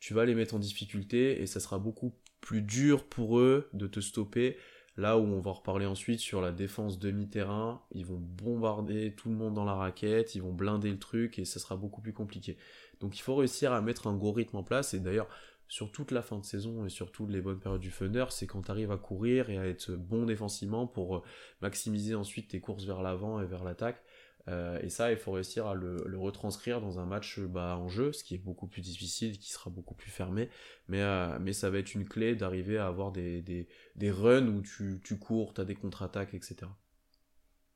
tu 0.00 0.14
vas 0.14 0.24
les 0.24 0.34
mettre 0.34 0.54
en 0.54 0.58
difficulté 0.58 1.42
et 1.42 1.46
ça 1.46 1.60
sera 1.60 1.78
beaucoup 1.78 2.14
plus 2.40 2.62
dur 2.62 3.04
pour 3.04 3.38
eux 3.38 3.68
de 3.72 3.86
te 3.86 4.00
stopper. 4.00 4.56
Là 4.96 5.16
où 5.16 5.22
on 5.22 5.40
va 5.40 5.52
reparler 5.52 5.86
ensuite 5.86 6.18
sur 6.18 6.40
la 6.40 6.50
défense 6.50 6.98
demi-terrain, 6.98 7.82
ils 7.92 8.04
vont 8.04 8.18
bombarder 8.18 9.14
tout 9.14 9.28
le 9.28 9.36
monde 9.36 9.54
dans 9.54 9.64
la 9.64 9.74
raquette, 9.74 10.34
ils 10.34 10.42
vont 10.42 10.52
blinder 10.52 10.90
le 10.90 10.98
truc 10.98 11.38
et 11.38 11.44
ça 11.44 11.60
sera 11.60 11.76
beaucoup 11.76 12.00
plus 12.00 12.12
compliqué. 12.12 12.56
Donc 13.00 13.16
il 13.16 13.22
faut 13.22 13.36
réussir 13.36 13.72
à 13.72 13.80
mettre 13.80 14.08
un 14.08 14.16
gros 14.16 14.32
rythme 14.32 14.56
en 14.56 14.64
place 14.64 14.94
et 14.94 14.98
d'ailleurs 14.98 15.28
sur 15.68 15.92
toute 15.92 16.10
la 16.10 16.22
fin 16.22 16.38
de 16.38 16.44
saison 16.44 16.86
et 16.86 16.88
sur 16.88 17.12
toutes 17.12 17.30
les 17.30 17.42
bonnes 17.42 17.60
périodes 17.60 17.80
du 17.80 17.92
Thunder, 17.92 18.26
c'est 18.30 18.46
quand 18.46 18.62
tu 18.62 18.70
arrives 18.70 18.90
à 18.90 18.96
courir 18.96 19.50
et 19.50 19.58
à 19.58 19.66
être 19.66 19.92
bon 19.92 20.24
défensivement 20.24 20.86
pour 20.86 21.16
euh, 21.16 21.22
maximiser 21.60 22.14
ensuite 22.14 22.48
tes 22.48 22.60
courses 22.60 22.84
vers 22.84 23.02
l'avant 23.02 23.40
et 23.40 23.46
vers 23.46 23.64
l'attaque. 23.64 24.02
Euh, 24.48 24.80
et 24.80 24.88
ça, 24.88 25.12
il 25.12 25.18
faut 25.18 25.32
réussir 25.32 25.66
à 25.66 25.74
le, 25.74 26.02
retranscrire 26.16 26.80
dans 26.80 26.98
un 26.98 27.04
match 27.04 27.38
bah, 27.38 27.76
en 27.76 27.88
jeu, 27.88 28.12
ce 28.12 28.24
qui 28.24 28.34
est 28.34 28.38
beaucoup 28.38 28.66
plus 28.66 28.80
difficile, 28.80 29.38
qui 29.38 29.52
sera 29.52 29.68
beaucoup 29.68 29.94
plus 29.94 30.10
fermé. 30.10 30.48
Mais, 30.88 31.02
euh, 31.02 31.38
mais 31.38 31.52
ça 31.52 31.68
va 31.68 31.78
être 31.78 31.94
une 31.94 32.08
clé 32.08 32.34
d'arriver 32.34 32.78
à 32.78 32.86
avoir 32.86 33.12
des, 33.12 33.42
des, 33.42 34.10
runs 34.10 34.48
où 34.48 34.62
tu, 34.62 35.00
tu 35.04 35.18
cours, 35.18 35.52
tu 35.52 35.60
as 35.60 35.64
des 35.66 35.74
contre-attaques, 35.74 36.32
etc. 36.32 36.70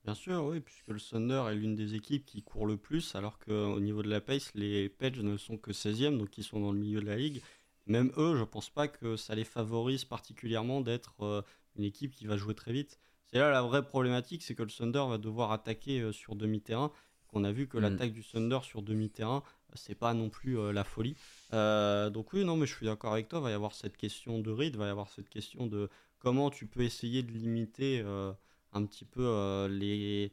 Bien 0.05 0.15
sûr, 0.15 0.45
oui, 0.47 0.61
puisque 0.61 0.89
le 0.89 0.99
Thunder 0.99 1.45
est 1.51 1.55
l'une 1.55 1.77
des 1.77 1.95
équipes 1.95 2.25
qui 2.25 2.43
court 2.43 2.67
le 2.67 2.77
plus, 2.77 3.15
alors 3.15 3.39
qu'au 3.39 3.79
niveau 3.79 4.03
de 4.03 4.09
la 4.09 4.21
pace, 4.21 4.51
les 4.55 4.89
Page 4.89 5.21
ne 5.21 5.37
sont 5.37 5.59
que 5.59 5.73
16e, 5.73 6.19
donc 6.19 6.37
ils 6.39 6.43
sont 6.43 6.59
dans 6.59 6.73
le 6.73 6.79
milieu 6.79 7.01
de 7.01 7.07
la 7.07 7.17
ligue. 7.17 7.43
Même 7.87 8.12
eux, 8.16 8.37
je 8.37 8.45
pense 8.45 8.71
pas 8.71 8.88
que 8.88 9.16
ça 9.16 9.35
les 9.35 9.45
favorise 9.45 10.05
particulièrement 10.05 10.81
d'être 10.81 11.14
euh, 11.23 11.42
une 11.77 11.85
équipe 11.85 12.14
qui 12.14 12.27
va 12.27 12.37
jouer 12.37 12.55
très 12.55 12.73
vite. 12.73 12.99
C'est 13.27 13.38
là 13.38 13.51
la 13.51 13.62
vraie 13.62 13.85
problématique, 13.85 14.42
c'est 14.42 14.55
que 14.55 14.62
le 14.62 14.71
Thunder 14.71 15.05
va 15.09 15.18
devoir 15.18 15.53
attaquer 15.53 16.01
euh, 16.01 16.12
sur 16.12 16.37
demi-terrain. 16.37 16.92
On 17.33 17.45
a 17.45 17.53
vu 17.53 17.66
que 17.66 17.79
mm. 17.79 17.81
l'attaque 17.81 18.12
du 18.12 18.23
Thunder 18.23 18.61
sur 18.62 18.83
demi-terrain, 18.83 19.42
c'est 19.75 19.95
pas 19.95 20.14
non 20.14 20.29
plus 20.29 20.59
euh, 20.59 20.73
la 20.73 20.85
folie. 20.85 21.16
donc 21.51 22.33
oui, 22.33 22.45
non, 22.45 22.57
mais 22.57 22.66
je 22.66 22.75
suis 22.75 22.87
d'accord 22.87 23.12
avec 23.12 23.29
toi. 23.29 23.40
Il 23.40 23.42
va 23.42 23.51
y 23.51 23.55
avoir 23.55 23.75
cette 23.75 23.97
question 23.97 24.38
de 24.38 24.51
rythme, 24.51 24.77
il 24.77 24.81
va 24.81 24.87
y 24.87 24.90
avoir 24.90 25.09
cette 25.09 25.29
question 25.29 25.66
de 25.66 25.88
comment 26.18 26.51
tu 26.51 26.66
peux 26.66 26.83
essayer 26.83 27.23
de 27.23 27.33
limiter 27.33 28.01
un 28.73 28.87
petit 28.87 29.05
peu 29.05 29.66
les 29.68 30.33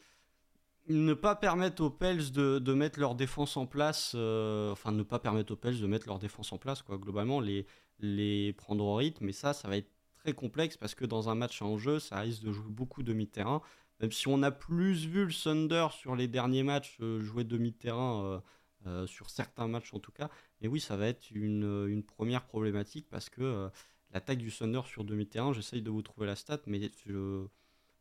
ne 0.90 1.14
pas 1.14 1.36
permettre 1.36 1.84
aux 1.84 1.90
Pels 1.90 2.32
de, 2.32 2.74
mettre 2.74 3.00
leur 3.00 3.16
défense 3.16 3.58
en 3.58 3.66
place, 3.66 4.14
euh, 4.16 4.72
enfin 4.72 4.92
ne 4.92 5.04
pas 5.04 5.20
permettre 5.20 5.54
aux 5.54 5.56
Pels 5.56 5.80
de 5.80 5.88
mettre 5.88 6.08
leur 6.08 6.20
défense 6.20 6.52
en 6.52 6.58
place, 6.58 6.82
quoi. 6.82 6.98
Globalement, 6.98 7.40
les, 7.40 7.66
les 8.00 8.54
prendre 8.54 8.84
au 8.84 8.96
rythme, 8.96 9.26
mais 9.26 9.32
ça, 9.32 9.54
ça 9.54 9.68
va 9.68 9.78
être 9.78 9.92
très 10.18 10.34
complexe 10.34 10.78
parce 10.78 10.96
que 10.96 11.06
dans 11.06 11.30
un 11.30 11.36
match 11.36 11.62
en 11.62 11.78
jeu, 11.78 12.00
ça 12.00 12.20
risque 12.20 12.44
de 12.44 12.52
jouer 12.52 12.70
beaucoup 12.72 13.04
demi-terrain. 13.04 13.62
Même 14.02 14.12
si 14.12 14.28
on 14.28 14.42
a 14.44 14.52
plus 14.52 15.06
vu 15.06 15.26
le 15.26 15.34
Thunder 15.34 15.88
sur 15.92 16.16
les 16.16 16.28
derniers 16.28 16.64
matchs 16.64 16.98
euh, 17.02 17.22
jouer 17.22 17.44
demi-terrain, 17.44 18.42
euh, 18.88 19.06
sur 19.08 19.30
certains 19.30 19.68
matchs 19.68 19.94
en 19.94 20.00
tout 20.00 20.12
cas, 20.12 20.30
mais 20.62 20.68
oui, 20.68 20.80
ça 20.80 20.96
va 20.98 21.08
être 21.08 21.30
une, 21.32 21.88
une 21.90 22.04
première 22.04 22.46
problématique 22.46 23.08
parce 23.10 23.30
que 23.30 23.70
l'attaque 24.12 24.38
du 24.40 24.52
Thunder 24.52 24.82
sur 24.86 25.04
demi-terrain, 25.04 25.54
j'essaye 25.54 25.82
de 25.82 25.90
vous 25.90 26.02
trouver 26.02 26.28
la 26.28 26.36
stat, 26.36 26.60
mais 26.66 26.80
je 27.06 27.46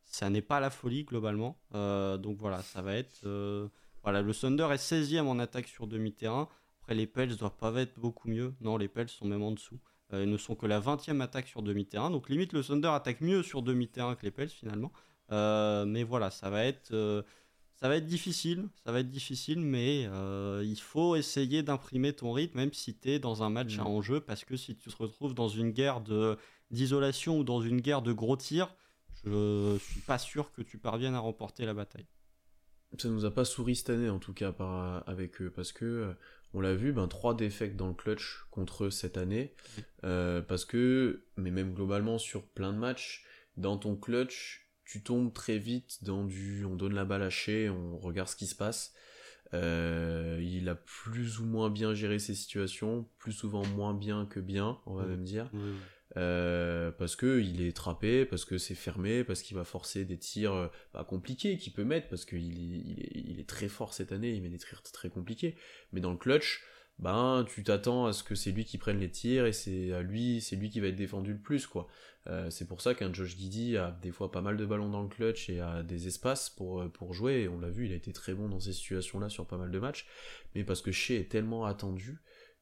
ça 0.09 0.29
n'est 0.29 0.41
pas 0.41 0.59
la 0.59 0.71
folie 0.71 1.03
globalement. 1.03 1.57
Euh, 1.75 2.17
donc 2.17 2.37
voilà, 2.37 2.61
ça 2.63 2.81
va 2.81 2.95
être. 2.95 3.21
Euh, 3.25 3.67
voilà, 4.03 4.21
le 4.21 4.33
Thunder 4.33 4.67
est 4.71 4.77
16e 4.77 5.27
en 5.27 5.39
attaque 5.39 5.67
sur 5.67 5.87
demi-terrain. 5.87 6.49
Après, 6.81 6.95
les 6.95 7.05
Pels 7.05 7.35
doivent 7.37 7.57
pas 7.57 7.73
être 7.75 7.99
beaucoup 7.99 8.27
mieux. 8.27 8.53
Non, 8.59 8.75
les 8.77 8.87
Pels 8.87 9.07
sont 9.07 9.27
même 9.27 9.43
en 9.43 9.51
dessous. 9.51 9.79
Euh, 10.11 10.23
ils 10.23 10.29
ne 10.29 10.37
sont 10.37 10.55
que 10.55 10.65
la 10.65 10.81
20e 10.81 11.21
attaque 11.21 11.47
sur 11.47 11.61
demi-terrain. 11.61 12.09
Donc 12.09 12.27
limite, 12.27 12.53
le 12.53 12.63
Thunder 12.63 12.87
attaque 12.87 13.21
mieux 13.21 13.43
sur 13.43 13.61
demi-terrain 13.61 14.15
que 14.15 14.25
les 14.25 14.31
Pels 14.31 14.49
finalement. 14.49 14.91
mais 15.29 16.03
voilà, 16.03 16.31
ça 16.31 16.49
va 16.49 16.65
être. 16.65 16.89
ça 17.75 17.87
va 17.87 17.95
être 17.95 18.07
difficile, 18.07 18.67
ça 18.83 18.91
va 18.91 19.01
être 19.01 19.11
difficile, 19.11 19.59
mais 19.59 20.09
il 20.63 20.79
faut 20.79 21.15
essayer 21.15 21.61
d'imprimer 21.61 22.13
ton 22.13 22.33
rythme, 22.33 22.57
même 22.57 22.73
si 22.73 22.97
tu 22.97 23.11
es 23.11 23.19
dans 23.19 23.43
un 23.43 23.51
match 23.51 23.77
à 23.77 23.83
mmh. 23.83 23.87
enjeu, 23.87 24.21
parce 24.21 24.43
que 24.43 24.57
si 24.57 24.75
tu 24.75 24.89
te 24.89 24.97
retrouves 24.97 25.35
dans 25.35 25.49
une 25.49 25.69
guerre 25.69 26.01
d'isolation 26.71 27.37
ou 27.37 27.43
dans 27.43 27.61
une 27.61 27.79
guerre 27.79 28.01
de 28.01 28.11
gros 28.11 28.37
tirs, 28.37 28.75
je 29.25 29.77
suis 29.79 30.01
pas 30.01 30.17
sûr 30.17 30.51
que 30.51 30.61
tu 30.61 30.77
parviennes 30.77 31.15
à 31.15 31.19
remporter 31.19 31.65
la 31.65 31.73
bataille. 31.73 32.07
Ça 32.97 33.07
nous 33.09 33.25
a 33.25 33.31
pas 33.31 33.45
souri 33.45 33.75
cette 33.75 33.91
année 33.91 34.09
en 34.09 34.19
tout 34.19 34.33
cas 34.33 34.51
par, 34.51 35.07
avec 35.07 35.41
eux 35.41 35.51
parce 35.51 35.71
que 35.71 35.85
euh, 35.85 36.13
on 36.53 36.61
l'a 36.61 36.73
vu, 36.73 36.91
ben 36.91 37.07
trois 37.07 37.35
défaites 37.35 37.75
dans 37.75 37.87
le 37.87 37.93
clutch 37.93 38.47
contre 38.49 38.85
eux 38.85 38.89
cette 38.89 39.17
année 39.17 39.53
euh, 40.03 40.41
parce 40.41 40.65
que 40.65 41.23
mais 41.37 41.51
même 41.51 41.75
globalement 41.75 42.17
sur 42.17 42.47
plein 42.47 42.73
de 42.73 42.79
matchs 42.79 43.25
dans 43.57 43.77
ton 43.77 43.95
clutch 43.95 44.69
tu 44.89 45.03
tombes 45.03 45.31
très 45.31 45.59
vite 45.59 46.03
dans 46.03 46.23
du 46.23 46.65
on 46.65 46.75
donne 46.75 46.95
la 46.95 47.05
balle 47.05 47.21
à 47.21 47.29
Shea, 47.29 47.69
on 47.69 47.99
regarde 47.99 48.27
ce 48.27 48.35
qui 48.35 48.47
se 48.47 48.55
passe. 48.55 48.95
Euh, 49.53 50.39
il 50.41 50.67
a 50.67 50.75
plus 50.75 51.39
ou 51.39 51.45
moins 51.45 51.69
bien 51.69 51.93
géré 51.93 52.17
ses 52.17 52.33
situations, 52.33 53.07
plus 53.19 53.31
souvent 53.31 53.63
moins 53.67 53.93
bien 53.93 54.25
que 54.25 54.39
bien, 54.39 54.79
on 54.87 54.95
va 54.95 55.05
même 55.05 55.23
dire. 55.23 55.51
Euh, 56.17 56.91
parce 56.91 57.15
que 57.15 57.39
il 57.39 57.61
est 57.61 57.75
trappé, 57.75 58.25
parce 58.25 58.43
que 58.43 58.57
c'est 58.57 58.75
fermé, 58.75 59.23
parce 59.23 59.43
qu'il 59.43 59.55
va 59.55 59.63
forcer 59.63 60.05
des 60.05 60.17
tirs 60.17 60.53
euh, 60.53 61.03
compliqués 61.03 61.57
qu'il 61.57 61.73
peut 61.73 61.83
mettre, 61.83 62.07
parce 62.09 62.25
qu'il 62.25 62.73
est, 62.73 63.11
il 63.13 63.39
est, 63.39 63.47
très 63.47 63.67
fort 63.67 63.93
cette 63.93 64.11
année, 64.11 64.31
il 64.31 64.41
met 64.41 64.49
des 64.49 64.57
tirs 64.57 64.81
très 64.81 65.09
compliqués. 65.09 65.55
Mais 65.93 66.01
dans 66.01 66.11
le 66.11 66.17
clutch, 66.17 66.63
ben 66.97 67.45
tu 67.47 67.63
t'attends 67.63 68.07
à 68.07 68.13
ce 68.13 68.23
que 68.23 68.35
c'est 68.35 68.51
lui 68.51 68.65
qui 68.65 68.77
prenne 68.77 68.99
les 68.99 69.09
tirs 69.09 69.45
et 69.45 69.53
c'est 69.53 69.93
à 69.93 70.01
lui, 70.01 70.41
c'est 70.41 70.55
lui 70.55 70.69
qui 70.69 70.79
va 70.79 70.87
être 70.87 70.95
défendu 70.95 71.33
le 71.33 71.39
plus 71.39 71.67
quoi. 71.67 71.87
Euh, 72.27 72.49
c'est 72.49 72.67
pour 72.67 72.81
ça 72.81 72.93
qu'un 72.93 73.13
Josh 73.13 73.37
Giddy 73.37 73.77
a 73.77 73.91
des 74.01 74.11
fois 74.11 74.31
pas 74.31 74.41
mal 74.41 74.57
de 74.57 74.65
ballons 74.65 74.89
dans 74.89 75.01
le 75.01 75.07
clutch 75.07 75.49
et 75.49 75.61
a 75.61 75.83
des 75.83 76.07
espaces 76.07 76.49
pour, 76.49 76.91
pour 76.91 77.13
jouer. 77.13 77.43
Et 77.43 77.47
on 77.47 77.59
l'a 77.59 77.69
vu, 77.69 77.85
il 77.85 77.93
a 77.93 77.95
été 77.95 78.11
très 78.13 78.33
bon 78.33 78.49
dans 78.49 78.59
ces 78.59 78.73
situations-là 78.73 79.29
sur 79.29 79.45
pas 79.47 79.57
mal 79.57 79.71
de 79.71 79.79
matchs. 79.79 80.07
Mais 80.55 80.63
parce 80.63 80.81
que 80.81 80.91
Shea 80.91 81.15
est 81.15 81.31
tellement 81.31 81.65
attendu 81.65 82.19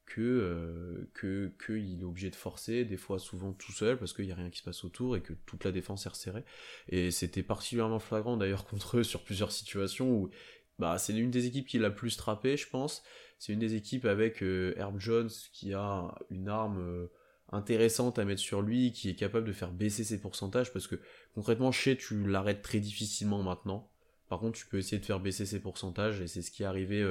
que 0.08 0.22
euh, 0.22 1.10
que 1.13 1.52
qu'il 1.63 2.00
est 2.00 2.04
obligé 2.04 2.30
de 2.30 2.36
forcer 2.36 2.86
des 2.86 2.98
fois 2.98 3.20
souvent 3.20 3.52
tout 3.52 3.74
seul 3.74 3.98
parce 3.98 4.13
qu'il 4.13 4.26
n'y 4.26 4.32
a 4.32 4.36
rien 4.36 4.50
qui 4.50 4.60
se 4.60 4.63
passe 4.63 4.84
autour 4.84 5.15
et 5.17 5.22
que 5.22 5.34
toute 5.46 5.65
la 5.65 5.72
défense 5.72 6.06
est 6.06 6.10
resserrée. 6.10 6.43
Et 6.89 7.12
c'était 7.12 7.43
particulièrement 7.43 8.00
flagrant 8.00 8.38
d'ailleurs 8.38 8.65
contre 8.70 8.98
eux 8.98 9.04
sur 9.04 9.24
plusieurs 9.24 9.52
situations 9.52 10.10
où 10.10 10.30
bah 10.80 10.98
c'est 10.98 11.13
l'une 11.13 11.30
des 11.30 11.46
équipes 11.46 11.67
qui 11.67 11.78
l'a 11.78 11.91
plus 11.91 12.17
trappé 12.17 12.58
je 12.58 12.67
pense. 12.70 13.04
C'est 13.38 13.54
une 13.54 13.60
des 13.60 13.76
équipes 13.76 14.06
avec 14.06 14.41
euh, 14.41 14.74
Herb 14.78 15.00
Jones 15.00 15.30
qui 15.52 15.74
a 15.74 16.15
une 16.32 16.48
arme 16.48 16.80
euh, 16.80 17.08
intéressante 17.52 18.17
à 18.17 18.26
mettre 18.26 18.41
sur 18.41 18.62
lui 18.62 18.93
qui 18.93 19.10
est 19.10 19.15
capable 19.15 19.46
de 19.46 19.54
faire 19.54 19.72
baisser 19.72 20.06
ses 20.06 20.20
pourcentages 20.22 20.72
parce 20.72 20.88
que 20.88 20.96
concrètement 21.36 21.72
chez 21.72 21.98
tu 21.98 22.26
l'arrêtes 22.26 22.62
très 22.62 22.80
difficilement 22.80 23.43
maintenant. 23.43 23.91
Par 24.30 24.39
contre, 24.39 24.58
tu 24.58 24.67
peux 24.67 24.78
essayer 24.78 25.00
de 25.00 25.06
faire 25.06 25.22
baisser 25.22 25.46
ses 25.46 25.62
pourcentages, 25.62 26.20
et 26.20 26.28
c'est 26.28 26.41
ce 26.41 26.52
qui 26.52 26.63
est 26.63 26.65
arrivé 26.65 27.02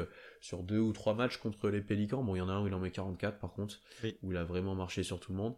sur 0.46 0.62
deux 0.62 0.78
ou 0.78 0.92
trois 0.92 1.14
matchs 1.14 1.38
contre 1.38 1.68
les 1.68 1.80
Pélicans. 1.80 2.22
Bon, 2.22 2.34
il 2.34 2.38
y 2.38 2.42
en 2.42 2.48
a 2.48 2.52
un 2.52 2.62
où 2.62 2.66
il 2.66 2.74
en 2.74 2.80
met 2.80 2.90
44 2.90 3.38
par 3.38 3.52
contre, 3.52 3.80
où 4.22 4.30
il 4.30 4.36
a 4.36 4.44
vraiment 4.44 4.74
marché 4.74 5.02
sur 5.02 5.20
tout 5.20 5.32
le 5.32 5.38
monde. 5.38 5.54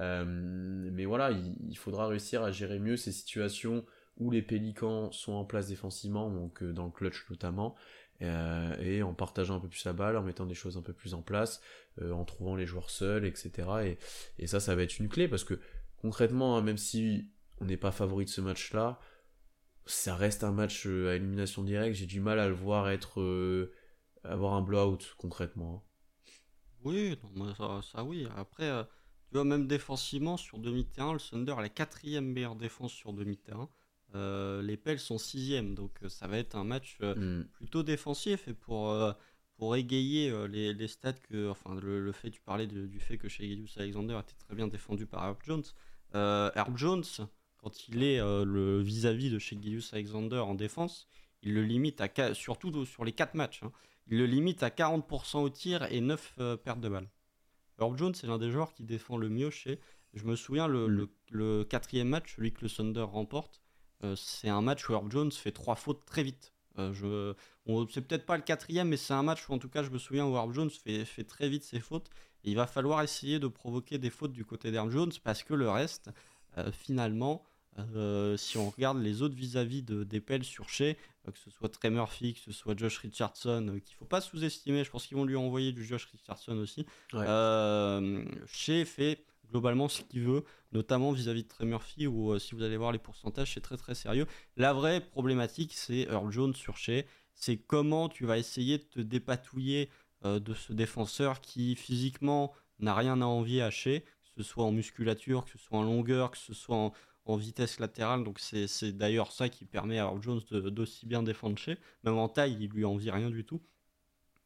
Euh, 0.00 0.24
mais 0.26 1.04
voilà, 1.04 1.30
il, 1.30 1.76
faudra 1.76 2.06
réussir 2.06 2.42
à 2.42 2.50
gérer 2.50 2.78
mieux 2.78 2.96
ces 2.96 3.12
situations 3.12 3.84
où 4.18 4.30
les 4.30 4.42
Pélicans 4.42 5.10
sont 5.12 5.32
en 5.32 5.44
place 5.44 5.68
défensivement, 5.68 6.30
donc 6.30 6.62
euh, 6.62 6.72
dans 6.72 6.84
le 6.84 6.90
clutch 6.90 7.28
notamment, 7.30 7.74
et 8.20 9.02
en 9.02 9.12
partageant 9.12 9.56
un 9.56 9.60
peu 9.60 9.68
plus 9.68 9.84
la 9.84 9.92
balle, 9.92 10.16
en 10.16 10.22
mettant 10.22 10.46
des 10.46 10.54
choses 10.54 10.78
un 10.78 10.82
peu 10.82 10.94
plus 10.94 11.12
en 11.12 11.20
place, 11.20 11.60
en 12.00 12.24
trouvant 12.24 12.56
les 12.56 12.64
joueurs 12.64 12.88
seuls, 12.88 13.26
etc. 13.26 13.50
Et, 13.84 13.98
et, 14.38 14.46
ça, 14.46 14.58
ça 14.58 14.74
va 14.74 14.82
être 14.82 14.98
une 14.98 15.08
clé, 15.08 15.28
parce 15.28 15.44
que 15.44 15.60
concrètement, 16.00 16.56
hein, 16.56 16.62
même 16.62 16.78
si 16.78 17.28
on 17.60 17.66
n'est 17.66 17.76
pas 17.76 17.92
favori 17.92 18.24
de 18.24 18.30
ce 18.30 18.40
match-là, 18.40 18.98
ça 19.86 20.16
reste 20.16 20.44
un 20.44 20.52
match 20.52 20.86
euh, 20.86 21.10
à 21.10 21.14
élimination 21.14 21.62
directe. 21.62 21.96
J'ai 21.96 22.06
du 22.06 22.20
mal 22.20 22.38
à 22.38 22.48
le 22.48 22.54
voir 22.54 22.90
être 22.90 23.20
euh, 23.20 23.72
avoir 24.28 24.54
un 24.54 24.62
blowout 24.62 24.98
concrètement. 25.18 25.84
Oui, 26.84 27.16
ça, 27.82 28.04
oui. 28.04 28.26
Après, 28.36 28.68
euh, 28.68 28.84
tu 29.28 29.34
vois, 29.34 29.44
même 29.44 29.66
défensivement, 29.66 30.36
sur 30.36 30.58
demi-terrain, 30.58 31.12
le 31.12 31.18
Thunder 31.18 31.54
a 31.56 31.62
la 31.62 31.68
quatrième 31.68 32.26
meilleure 32.26 32.56
défense 32.56 32.92
sur 32.92 33.12
demi-terrain. 33.12 33.68
les 34.14 34.76
Pels 34.76 35.00
sont 35.00 35.18
sixième, 35.18 35.74
donc 35.74 35.98
ça 36.08 36.28
va 36.28 36.38
être 36.38 36.54
un 36.54 36.64
match 36.64 36.98
hmm. 37.00 37.42
plutôt 37.52 37.82
défensif. 37.82 38.46
Et 38.46 38.54
pour, 38.54 38.96
pour 39.56 39.74
égayer 39.74 40.32
les, 40.48 40.72
les, 40.74 40.88
stats 40.88 41.14
que, 41.14 41.50
enfin, 41.50 41.74
le, 41.74 42.12
fait, 42.12 42.30
tu 42.30 42.40
parlais 42.40 42.66
du 42.66 43.00
fait 43.00 43.18
que 43.18 43.28
chez 43.28 43.48
Gilius 43.48 43.76
Alexander 43.78 44.18
était 44.20 44.36
très 44.38 44.54
bien 44.54 44.68
défendu 44.68 45.06
par 45.06 45.24
Herb 45.24 45.38
Jones. 45.42 45.64
Herb 46.14 46.76
Jones, 46.76 47.04
quand 47.66 47.88
il 47.88 48.04
est 48.04 48.20
euh, 48.20 48.44
le 48.44 48.80
vis-à-vis 48.80 49.28
de 49.28 49.40
chez 49.40 49.60
Gilius 49.60 49.92
Alexander 49.92 50.38
en 50.38 50.54
défense, 50.54 51.08
il 51.42 51.52
le 51.52 51.64
limite 51.64 52.00
à 52.00 52.32
surtout 52.32 52.86
sur 52.86 53.04
les 53.04 53.10
4 53.10 53.34
matchs. 53.34 53.64
Hein, 53.64 53.72
il 54.08 54.18
le 54.18 54.26
limite 54.26 54.62
à 54.62 54.68
40% 54.70 55.38
au 55.38 55.48
tir 55.48 55.84
et 55.90 56.00
9 56.00 56.34
euh, 56.38 56.56
pertes 56.56 56.80
de 56.80 56.88
balles. 56.88 57.10
Herb 57.78 57.96
Jones, 57.96 58.14
c'est 58.14 58.26
l'un 58.26 58.38
des 58.38 58.50
joueurs 58.50 58.72
qui 58.72 58.84
défend 58.84 59.16
le 59.16 59.28
mieux 59.28 59.50
chez. 59.50 59.80
Je 60.14 60.24
me 60.24 60.36
souviens, 60.36 60.66
le, 60.66 61.64
quatrième 61.64 62.08
match, 62.08 62.36
celui 62.36 62.52
que 62.52 62.62
le 62.62 62.70
Thunder 62.70 63.02
remporte, 63.02 63.60
euh, 64.04 64.16
c'est 64.16 64.48
un 64.48 64.62
match 64.62 64.88
où 64.88 64.94
Herb 64.94 65.10
Jones 65.10 65.32
fait 65.32 65.52
trois 65.52 65.74
fautes 65.74 66.04
très 66.06 66.22
vite. 66.22 66.52
je, 66.78 67.34
c'est 67.90 68.06
peut-être 68.06 68.26
pas 68.26 68.36
le 68.36 68.42
quatrième, 68.42 68.88
mais 68.88 68.96
c'est 68.96 69.14
un 69.14 69.22
match 69.22 69.48
où 69.48 69.52
en 69.52 69.58
tout 69.58 69.68
cas 69.68 69.82
je 69.82 69.90
me 69.90 69.98
souviens 69.98 70.26
où 70.26 70.36
Herb 70.36 70.52
Jones 70.52 70.70
fait, 70.70 71.24
très 71.24 71.48
vite 71.48 71.64
ses 71.64 71.80
fautes. 71.80 72.08
Il 72.44 72.56
va 72.56 72.66
falloir 72.66 73.02
essayer 73.02 73.38
de 73.38 73.48
provoquer 73.48 73.98
des 73.98 74.10
fautes 74.10 74.32
du 74.32 74.44
côté 74.44 74.70
d'Herb 74.70 74.90
Jones 74.90 75.12
parce 75.24 75.42
que 75.42 75.54
le 75.54 75.68
reste, 75.68 76.10
finalement, 76.72 77.42
si 78.36 78.58
on 78.58 78.70
regarde 78.70 78.98
les 79.02 79.22
autres 79.22 79.34
vis-à-vis 79.34 79.82
de, 79.82 80.04
des 80.04 80.20
pelles 80.20 80.44
sur 80.44 80.68
Shea, 80.68 80.94
que 81.24 81.38
ce 81.38 81.50
soit 81.50 81.68
Trey 81.68 81.90
Murphy, 81.90 82.34
que 82.34 82.40
ce 82.40 82.52
soit 82.52 82.78
Josh 82.78 82.98
Richardson, 82.98 83.64
qu'il 83.84 83.94
ne 83.94 83.98
faut 83.98 84.04
pas 84.04 84.20
sous-estimer, 84.20 84.84
je 84.84 84.90
pense 84.90 85.06
qu'ils 85.06 85.16
vont 85.16 85.24
lui 85.24 85.36
envoyer 85.36 85.72
du 85.72 85.84
Josh 85.84 86.06
Richardson 86.06 86.56
aussi. 86.58 86.86
Shea 87.12 88.84
fait 88.84 89.24
globalement 89.50 89.88
ce 89.88 90.02
qu'il 90.02 90.22
veut, 90.22 90.44
notamment 90.72 91.12
vis-à-vis 91.12 91.44
de 91.44 91.48
Trey 91.48 91.66
Murphy, 91.66 92.06
où 92.06 92.38
si 92.38 92.54
vous 92.54 92.62
allez 92.62 92.76
voir 92.76 92.92
les 92.92 92.98
pourcentages, 92.98 93.54
c'est 93.54 93.60
très 93.60 93.76
très 93.76 93.94
sérieux. 93.94 94.26
La 94.56 94.72
vraie 94.72 95.00
problématique, 95.00 95.72
c'est 95.74 96.02
Earl 96.10 96.30
Jones 96.30 96.54
sur 96.54 96.76
Shea 96.76 97.04
c'est 97.36 97.58
comment 97.58 98.08
tu 98.08 98.26
vas 98.26 98.38
essayer 98.38 98.78
de 98.78 98.84
te 98.84 99.00
dépatouiller 99.00 99.90
euh, 100.24 100.40
de 100.40 100.54
ce 100.54 100.72
défenseur 100.72 101.40
qui 101.40 101.76
physiquement 101.76 102.52
n'a 102.80 102.94
rien 102.94 103.20
à 103.20 103.26
envier 103.26 103.62
à 103.62 103.70
Shea, 103.70 104.00
que 104.00 104.06
ce 104.36 104.42
soit 104.42 104.64
en 104.64 104.72
musculature, 104.72 105.44
que 105.44 105.50
ce 105.52 105.58
soit 105.58 105.78
en 105.78 105.82
longueur, 105.82 106.30
que 106.30 106.38
ce 106.38 106.54
soit 106.54 106.76
en, 106.76 106.92
vitesse 107.34 107.80
latérale. 107.80 108.22
Donc 108.22 108.38
c'est 108.38 108.92
d'ailleurs 108.92 109.32
ça 109.32 109.48
qui 109.48 109.64
permet 109.64 109.98
à 109.98 110.14
Jones 110.20 110.40
d'aussi 110.50 111.06
bien 111.06 111.24
défendre 111.24 111.58
Shea. 111.58 111.74
Même 112.04 112.16
en 112.16 112.28
taille, 112.28 112.56
il 112.60 112.68
lui 112.70 112.84
envie 112.84 113.10
rien 113.10 113.30
du 113.30 113.44
tout. 113.44 113.60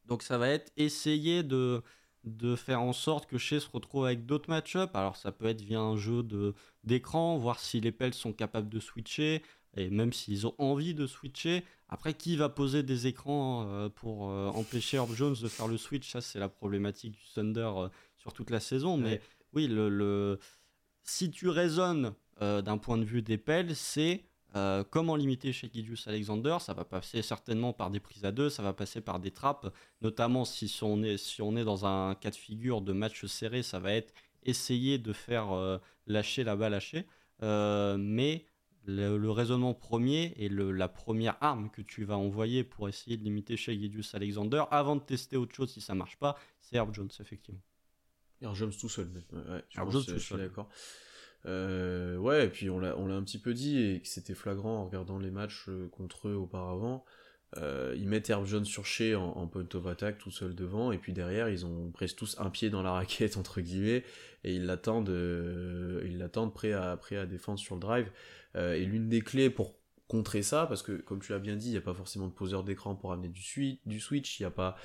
Donc 0.07 0.23
ça 0.23 0.39
va 0.39 0.49
être 0.49 0.73
essayer 0.79 1.43
de, 1.43 1.83
de 2.25 2.57
faire 2.57 2.81
en 2.81 2.95
sorte 2.95 3.27
que 3.27 3.37
Shea 3.37 3.61
se 3.61 3.69
retrouve 3.69 4.07
avec 4.07 4.25
d'autres 4.25 4.49
match-up. 4.49 4.97
Alors 4.97 5.17
ça 5.17 5.33
peut 5.33 5.47
être 5.47 5.61
via 5.61 5.81
un 5.81 5.97
jeu 5.97 6.27
d'écran, 6.85 7.37
voir 7.37 7.61
si 7.61 7.81
les 7.81 7.93
pelles 7.93 8.15
sont 8.15 8.33
capables 8.33 8.71
de 8.71 8.81
switcher, 8.81 9.43
et 9.77 9.91
même 9.91 10.13
s'ils 10.13 10.47
ont 10.47 10.55
envie 10.59 10.95
de 10.95 11.07
switcher, 11.07 11.65
après 11.89 12.15
qui 12.15 12.37
va 12.37 12.49
poser 12.49 12.83
des 12.83 13.07
écrans 13.07 13.67
euh, 13.69 13.89
pour 13.89 14.31
euh, 14.31 14.49
empêcher 14.49 14.97
Herb 14.97 15.13
Jones 15.13 15.37
de 15.41 15.49
faire 15.49 15.69
le 15.69 15.77
switch, 15.77 16.11
ça 16.11 16.21
c'est 16.21 16.39
la 16.39 16.49
problématique 16.49 17.13
du 17.13 17.25
Thunder 17.35 17.71
euh, 17.77 17.89
sur 18.17 18.33
toute 18.33 18.51
la 18.51 18.61
saison. 18.61 18.97
Mais 18.97 19.21
oui, 19.53 19.69
le, 19.69 20.39
si 21.03 21.31
tu 21.31 21.49
raisonnes 21.49 22.15
d'un 22.41 22.79
point 22.79 22.99
de 22.99 23.05
vue 23.05 23.23
des 23.23 23.39
pelles, 23.39 23.77
c'est 23.77 24.25
comment 24.91 25.15
limiter 25.15 25.53
chez 25.53 25.71
Gidius 25.73 26.09
Alexander 26.09 26.57
Ça 26.61 26.75
va 26.75 26.85
passer 26.85 27.23
certainement 27.23 27.73
par 27.73 27.91
des 27.91 28.01
prises 28.01 28.25
à 28.25 28.33
deux, 28.33 28.51
ça 28.51 28.63
va 28.63 28.73
passer 28.73 29.01
par 29.01 29.21
des 29.21 29.31
trappes, 29.31 29.73
notamment 30.01 30.45
si 30.45 30.73
on 30.83 31.03
est, 31.03 31.17
si 31.19 31.43
on 31.43 31.57
est 31.57 31.65
dans 31.65 31.87
un 31.87 32.15
cas 32.15 32.31
de 32.31 32.37
figure 32.37 32.81
de 32.81 32.93
match 32.93 33.27
serré, 33.27 33.63
ça 33.63 33.79
va 33.79 33.93
être 33.93 34.15
essayer 34.43 34.99
de 34.99 35.13
faire 35.13 35.81
lâcher 36.07 36.45
la 36.45 36.57
balle 36.57 36.73
lâcher. 36.73 37.07
mais 37.43 38.47
le, 38.87 39.31
raisonnement 39.31 39.75
premier 39.75 40.33
et 40.37 40.49
la 40.49 40.89
première 40.89 41.37
arme 41.41 41.71
que 41.71 41.83
tu 41.83 42.05
vas 42.05 42.17
envoyer 42.17 42.65
pour 42.65 42.89
essayer 42.89 43.17
de 43.17 43.23
limiter 43.23 43.57
chez 43.57 43.79
Alexander 44.15 44.65
avant 44.71 44.97
de 44.97 45.03
tester 45.03 45.37
autre 45.37 45.55
chose 45.55 45.73
si 45.73 45.81
ça 45.81 45.95
marche 45.95 46.17
pas, 46.17 46.39
c'est 46.61 46.77
Herb 46.77 46.95
Jones, 46.95 47.11
effectivement. 47.21 47.61
Herb 48.41 48.55
Jones 48.55 48.73
tout 48.79 48.89
seul, 48.89 49.09
ouais, 49.33 49.65
Herb 49.77 49.91
Jones 49.91 50.05
tout 50.05 50.19
seul. 50.19 50.39
d'accord. 50.39 50.69
Euh, 51.47 52.17
ouais, 52.17 52.47
et 52.47 52.49
puis 52.49 52.69
on 52.71 52.79
l'a, 52.79 52.95
un 52.95 53.23
petit 53.23 53.39
peu 53.39 53.55
dit 53.55 53.79
et 53.79 54.01
c'était 54.05 54.35
flagrant 54.35 54.81
en 54.81 54.85
regardant 54.87 55.19
les 55.19 55.31
matchs 55.31 55.67
euh, 55.69 55.89
contre 55.89 56.29
eux 56.29 56.35
auparavant. 56.35 57.05
Euh, 57.57 57.95
ils 57.97 58.07
mettent 58.07 58.31
Herb 58.31 58.47
Jones 58.47 58.65
sur 58.65 58.87
chez 58.87 59.17
en, 59.17 59.47
point 59.49 59.67
of 59.75 59.87
attack 59.87 60.19
tout 60.19 60.31
seul 60.31 60.55
devant, 60.55 60.93
et 60.93 60.99
puis 60.99 61.13
derrière 61.13 61.49
ils 61.49 61.67
ont 61.67 61.91
presque 61.91 62.17
tous 62.17 62.37
un 62.39 62.49
pied 62.51 62.71
dans 62.71 62.83
la 62.83 62.93
raquette 62.93 63.37
entre 63.37 63.61
guillemets, 63.61 64.05
et 64.45 64.55
ils 64.55 64.67
l'attendent, 64.67 65.11
prêt 66.55 66.73
à, 66.73 66.97
prêt 66.97 67.17
à 67.17 67.27
défendre 67.27 67.59
sur 67.59 67.75
le 67.75 67.81
drive. 67.81 68.11
Et 68.57 68.85
l'une 68.85 69.09
des 69.09 69.21
clés 69.21 69.51
pour 69.51 69.75
contrer 70.09 70.43
ça, 70.43 70.67
parce 70.67 70.83
que 70.83 70.93
comme 70.93 71.21
tu 71.21 71.33
l'as 71.33 71.39
bien 71.39 71.57
dit, 71.57 71.69
il 71.69 71.73
n'y 71.73 71.79
a 71.79 71.83
pas 71.83 71.95
forcément 71.95 72.27
de 72.27 72.33
poseur 72.33 72.65
d'écran 72.65 72.95
pour 72.95 73.13
amener 73.13 73.29
du, 73.29 73.79
du 73.87 74.01
switch, 74.01 74.41
il 74.41 74.45
a 74.45 74.51
pas, 74.51 74.77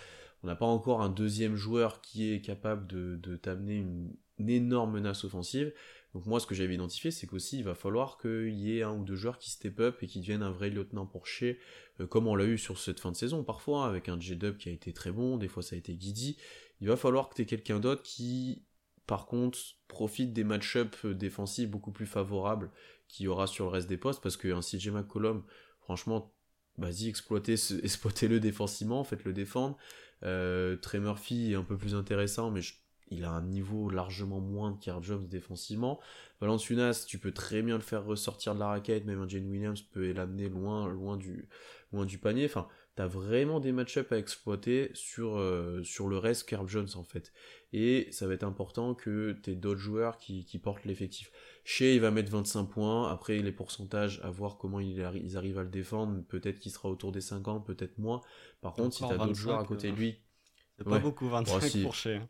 on 0.45 0.47
n'a 0.47 0.55
pas 0.55 0.67
encore 0.67 1.01
un 1.01 1.09
deuxième 1.09 1.55
joueur 1.55 2.01
qui 2.01 2.31
est 2.31 2.39
capable 2.39 2.85
de, 2.85 3.35
t'amener 3.35 3.77
une, 3.77 4.13
énorme 4.47 4.93
menace 4.93 5.23
offensive. 5.23 5.73
Donc 6.15 6.27
moi, 6.27 6.39
ce 6.39 6.47
que 6.47 6.55
j'avais 6.55 6.75
identifié, 6.75 7.11
c'est 7.11 7.27
qu'aussi, 7.27 7.57
il 7.57 7.65
va 7.65 7.75
falloir 7.75 8.17
qu'il 8.17 8.57
y 8.57 8.77
ait 8.77 8.83
un 8.83 8.93
ou 8.93 9.03
deux 9.03 9.17
joueurs 9.17 9.37
qui 9.37 9.51
step 9.51 9.81
up 9.81 9.97
et 10.01 10.07
qui 10.07 10.21
deviennent 10.21 10.43
un 10.43 10.51
vrai 10.51 10.69
lieutenant 10.69 11.05
pour 11.05 11.27
chez, 11.27 11.59
euh, 11.99 12.07
comme 12.07 12.27
on 12.27 12.37
l'a 12.37 12.45
eu 12.45 12.57
sur 12.57 12.79
cette 12.79 13.01
fin 13.01 13.11
de 13.11 13.17
saison 13.17 13.43
parfois, 13.43 13.85
avec 13.85 14.07
un 14.07 14.17
J-Dub 14.17 14.55
qui 14.55 14.69
a 14.69 14.71
été 14.71 14.93
très 14.93 15.11
bon, 15.11 15.35
des 15.35 15.49
fois 15.49 15.61
ça 15.61 15.75
a 15.75 15.77
été 15.77 15.93
Guidi. 15.93 16.37
Il 16.79 16.87
va 16.87 16.95
falloir 16.95 17.27
que 17.27 17.35
tu 17.35 17.41
aies 17.41 17.45
quelqu'un 17.45 17.81
d'autre 17.81 18.01
qui, 18.01 18.63
par 19.07 19.25
contre, 19.25 19.59
profite 19.89 20.31
des 20.31 20.45
match-ups 20.45 21.05
défensifs 21.05 21.69
beaucoup 21.69 21.91
plus 21.91 22.05
favorables 22.05 22.71
qu'il 23.09 23.25
y 23.25 23.27
aura 23.27 23.45
sur 23.45 23.65
le 23.65 23.71
reste 23.71 23.89
des 23.89 23.97
postes, 23.97 24.23
parce 24.23 24.37
qu'un 24.37 24.61
CJ 24.61 24.91
McCollum, 24.91 25.43
franchement, 25.81 26.33
vas-y, 26.77 27.09
exploitez-le 27.83 28.39
défensivement, 28.39 29.03
faites-le 29.03 29.33
défendre. 29.33 29.75
Euh, 30.23 30.77
Trey 30.77 31.01
Murphy 31.01 31.51
est 31.51 31.55
un 31.55 31.63
peu 31.63 31.77
plus 31.77 31.93
intéressant, 31.93 32.51
mais 32.51 32.61
il 33.09 33.23
a 33.23 33.31
un 33.31 33.41
niveau 33.41 33.89
largement 33.89 34.39
moins 34.39 34.77
que 34.77 34.91
Jones 35.01 35.27
défensivement. 35.27 35.99
Valenciunas, 36.41 37.05
tu 37.07 37.19
peux 37.19 37.31
très 37.31 37.61
bien 37.61 37.75
le 37.75 37.83
faire 37.83 38.03
ressortir 38.03 38.55
de 38.55 38.59
la 38.59 38.67
raquette, 38.67 39.05
même 39.05 39.21
un 39.21 39.27
Jane 39.27 39.49
Williams 39.49 39.81
peut 39.81 40.11
l'amener 40.11 40.49
loin, 40.49 40.87
loin 40.87 41.15
du, 41.17 41.47
loin 41.91 42.05
du 42.05 42.17
panier. 42.17 42.45
Enfin, 42.45 42.67
t'as 42.95 43.07
vraiment 43.07 43.59
des 43.59 43.71
match-ups 43.71 44.11
à 44.11 44.17
exploiter 44.17 44.89
sur, 44.93 45.37
euh, 45.37 45.83
sur 45.83 46.07
le 46.07 46.17
reste 46.17 46.47
qu'Herb 46.47 46.67
Jones 46.67 46.89
en 46.95 47.03
fait. 47.03 47.31
Et 47.73 48.07
ça 48.11 48.25
va 48.25 48.33
être 48.33 48.43
important 48.43 48.95
que 48.95 49.33
t'aies 49.43 49.55
d'autres 49.55 49.79
joueurs 49.79 50.17
qui, 50.17 50.45
qui 50.45 50.59
portent 50.59 50.85
l'effectif. 50.85 51.31
Chez 51.63 51.95
il 51.95 52.01
va 52.01 52.11
mettre 52.11 52.31
25 52.31 52.65
points. 52.65 53.11
Après, 53.11 53.37
les 53.39 53.51
pourcentages, 53.51 54.21
à 54.23 54.29
voir 54.29 54.57
comment 54.57 54.79
ils, 54.79 55.01
arrivent 55.01 55.57
à 55.57 55.63
le 55.63 55.69
défendre. 55.69 56.23
Peut-être 56.27 56.59
qu'il 56.59 56.71
sera 56.71 56.89
autour 56.89 57.11
des 57.11 57.21
50, 57.21 57.65
peut-être 57.65 57.97
moins. 57.97 58.21
Par 58.61 58.73
contre, 58.73 58.95
si 58.95 59.03
tu 59.05 59.11
as 59.11 59.17
d'autres 59.17 59.35
joueurs 59.35 59.59
à 59.59 59.65
côté 59.65 59.91
de 59.91 59.95
lui. 59.95 60.19
C'est 60.77 60.83
pas 60.83 60.99
beaucoup, 60.99 61.27
25 61.27 61.83
pour 61.83 61.95
Chez. 61.95 62.21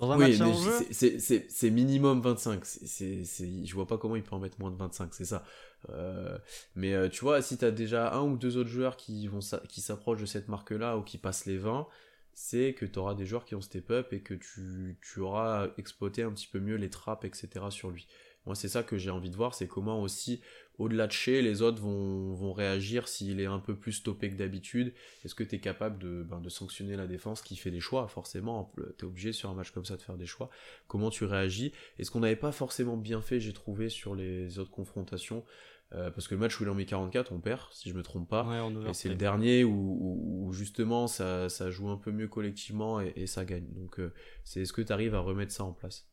Dans 0.00 0.10
un 0.12 0.18
oui, 0.18 0.38
match 0.38 0.48
c'est 0.90 1.70
minimum 1.70 2.22
25. 2.22 2.64
C'est, 2.64 3.22
je 3.64 3.74
vois 3.74 3.86
pas 3.86 3.98
comment 3.98 4.16
il 4.16 4.22
peut 4.22 4.34
en 4.34 4.38
mettre 4.38 4.58
moins 4.58 4.70
de 4.70 4.76
25, 4.76 5.12
c'est 5.12 5.26
ça. 5.26 5.44
Euh, 5.90 6.38
mais 6.74 6.94
euh, 6.94 7.10
tu 7.10 7.20
vois, 7.20 7.42
si 7.42 7.58
tu 7.58 7.64
as 7.66 7.70
déjà 7.70 8.14
un 8.14 8.22
ou 8.22 8.38
deux 8.38 8.56
autres 8.56 8.70
joueurs 8.70 8.96
qui, 8.96 9.28
vont, 9.28 9.40
qui 9.68 9.82
s'approchent 9.82 10.20
de 10.22 10.26
cette 10.26 10.48
marque-là 10.48 10.96
ou 10.96 11.02
qui 11.02 11.18
passent 11.18 11.44
les 11.44 11.58
20, 11.58 11.86
c'est 12.32 12.72
que 12.72 12.86
tu 12.86 12.98
auras 12.98 13.14
des 13.14 13.26
joueurs 13.26 13.44
qui 13.44 13.54
ont 13.54 13.60
step 13.60 13.90
up 13.90 14.12
et 14.14 14.20
que 14.20 14.32
tu, 14.32 14.98
tu 15.02 15.20
auras 15.20 15.68
exploité 15.76 16.22
un 16.22 16.32
petit 16.32 16.46
peu 16.46 16.60
mieux 16.60 16.76
les 16.76 16.88
trappes, 16.88 17.26
etc. 17.26 17.66
sur 17.68 17.90
lui. 17.90 18.06
Moi, 18.46 18.54
c'est 18.54 18.68
ça 18.68 18.82
que 18.82 18.96
j'ai 18.96 19.10
envie 19.10 19.30
de 19.30 19.36
voir, 19.36 19.54
c'est 19.54 19.68
comment 19.68 20.00
aussi, 20.00 20.40
au-delà 20.78 21.06
de 21.06 21.12
chez, 21.12 21.42
les 21.42 21.60
autres 21.60 21.80
vont, 21.80 22.32
vont 22.32 22.52
réagir 22.52 23.06
s'il 23.06 23.38
est 23.40 23.46
un 23.46 23.58
peu 23.58 23.76
plus 23.76 23.92
stoppé 23.92 24.30
que 24.30 24.36
d'habitude. 24.36 24.94
Est-ce 25.24 25.34
que 25.34 25.44
tu 25.44 25.56
es 25.56 25.60
capable 25.60 25.98
de, 25.98 26.22
ben, 26.22 26.40
de 26.40 26.48
sanctionner 26.48 26.96
la 26.96 27.06
défense 27.06 27.42
qui 27.42 27.56
fait 27.56 27.70
des 27.70 27.80
choix 27.80 28.08
Forcément, 28.08 28.72
tu 28.98 29.04
es 29.04 29.08
obligé 29.08 29.32
sur 29.32 29.50
un 29.50 29.54
match 29.54 29.72
comme 29.72 29.84
ça 29.84 29.96
de 29.96 30.02
faire 30.02 30.16
des 30.16 30.26
choix. 30.26 30.48
Comment 30.88 31.10
tu 31.10 31.24
réagis? 31.24 31.72
Et 31.98 32.04
ce 32.04 32.10
qu'on 32.10 32.20
n'avait 32.20 32.36
pas 32.36 32.52
forcément 32.52 32.96
bien 32.96 33.20
fait, 33.20 33.40
j'ai 33.40 33.52
trouvé, 33.52 33.90
sur 33.90 34.14
les 34.14 34.58
autres 34.58 34.70
confrontations? 34.70 35.44
Euh, 35.92 36.10
parce 36.10 36.28
que 36.28 36.34
le 36.34 36.40
match 36.40 36.58
où 36.60 36.62
il 36.62 36.68
en 36.68 36.74
met 36.74 36.86
44, 36.86 37.32
on 37.32 37.40
perd, 37.40 37.62
si 37.72 37.88
je 37.88 37.94
me 37.94 38.02
trompe 38.02 38.28
pas. 38.28 38.44
et 38.88 38.94
c'est 38.94 39.08
le 39.08 39.16
dernier 39.16 39.64
où, 39.64 40.46
où, 40.46 40.52
justement 40.52 41.08
ça, 41.08 41.48
ça, 41.48 41.70
joue 41.70 41.88
un 41.88 41.96
peu 41.96 42.12
mieux 42.12 42.28
collectivement 42.28 43.00
et, 43.00 43.12
et 43.16 43.26
ça 43.26 43.44
gagne. 43.44 43.66
Donc 43.72 43.98
euh, 43.98 44.12
c'est 44.44 44.60
est-ce 44.60 44.72
que 44.72 44.82
tu 44.82 44.92
arrives 44.92 45.16
à 45.16 45.20
remettre 45.20 45.52
ça 45.52 45.64
en 45.64 45.72
place? 45.72 46.09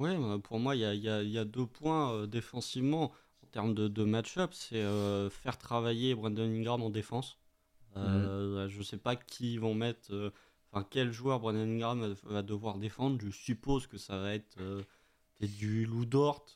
Oui, 0.00 0.16
bah, 0.16 0.38
pour 0.42 0.58
moi, 0.58 0.76
il 0.76 0.80
y 0.80 1.38
a, 1.38 1.44
deux 1.44 1.66
points 1.66 2.12
euh, 2.12 2.26
défensivement 2.26 3.12
en 3.44 3.46
termes 3.50 3.74
de, 3.74 4.04
match-up. 4.04 4.50
C'est 4.52 4.76
euh, 4.76 5.30
faire 5.30 5.58
travailler 5.58 6.14
Brandon 6.14 6.42
Ingram 6.42 6.82
en 6.82 6.90
défense. 6.90 7.38
Euh, 7.96 8.64
mhm. 8.64 8.68
Je 8.68 8.78
ne 8.78 8.82
sais 8.82 8.96
pas 8.96 9.16
qui 9.16 9.58
vont 9.58 9.74
mettre, 9.74 10.32
enfin 10.70 10.86
quel 10.88 11.12
joueur 11.12 11.40
Brandon 11.40 11.62
Ingram 11.62 12.14
va 12.24 12.42
devoir 12.42 12.78
défendre. 12.78 13.18
Je 13.20 13.30
suppose 13.30 13.86
que 13.86 13.98
ça 13.98 14.18
va 14.18 14.34
être 14.34 14.56
du 15.40 15.86
Lou 15.86 16.04
Dort, 16.04 16.46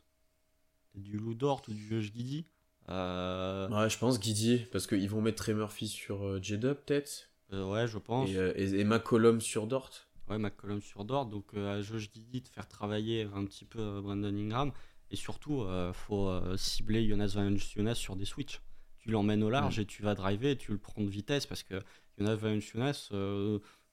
du 0.94 1.16
Lou 1.16 1.34
Dort 1.34 1.62
ou 1.68 1.72
du 1.72 1.88
Josh 1.88 2.12
Giddy. 2.12 2.46
Ouais, 2.88 3.88
je 3.88 3.98
pense 3.98 4.20
Giddy, 4.20 4.66
parce 4.70 4.86
qu'ils 4.86 5.08
vont 5.08 5.20
mettre 5.20 5.42
Trey 5.42 5.54
Murphy 5.54 5.88
sur 5.88 6.42
J-Dub 6.42 6.76
peut-être. 6.84 7.30
ouais, 7.52 7.88
je 7.88 7.98
pense. 7.98 8.28
Et, 8.28 8.34
et, 8.56 8.80
et 8.80 8.84
McCollum 8.84 9.40
sur 9.40 9.66
Dort. 9.66 9.90
Ouais, 10.28 10.38
McCollum 10.38 10.80
sur 10.80 11.04
Dort. 11.04 11.26
Donc 11.26 11.46
euh, 11.54 11.78
à 11.78 11.82
Josh 11.82 12.10
Giddy 12.12 12.40
de 12.40 12.48
faire 12.48 12.68
travailler 12.68 13.28
un 13.34 13.44
petit 13.44 13.64
peu 13.64 13.80
euh, 13.80 14.00
Brandon 14.00 14.34
Ingram. 14.34 14.72
Et 15.10 15.16
surtout, 15.16 15.62
il 15.62 15.70
euh, 15.70 15.92
faut 15.92 16.30
cibler 16.56 17.06
Jonas 17.06 17.32
Valanciunas 17.34 17.96
sur 17.96 18.16
des 18.16 18.24
switches. 18.24 18.62
Tu 18.98 19.10
l'emmènes 19.10 19.42
au 19.42 19.50
large 19.50 19.78
et 19.78 19.84
tu 19.84 20.02
vas 20.02 20.14
driver 20.14 20.52
et 20.52 20.56
tu 20.56 20.70
le 20.72 20.78
prends 20.78 21.02
de 21.02 21.08
vitesse 21.08 21.44
parce 21.44 21.62
que 21.64 21.74
Jonas 22.16 22.36
Valanciunas, 22.36 23.10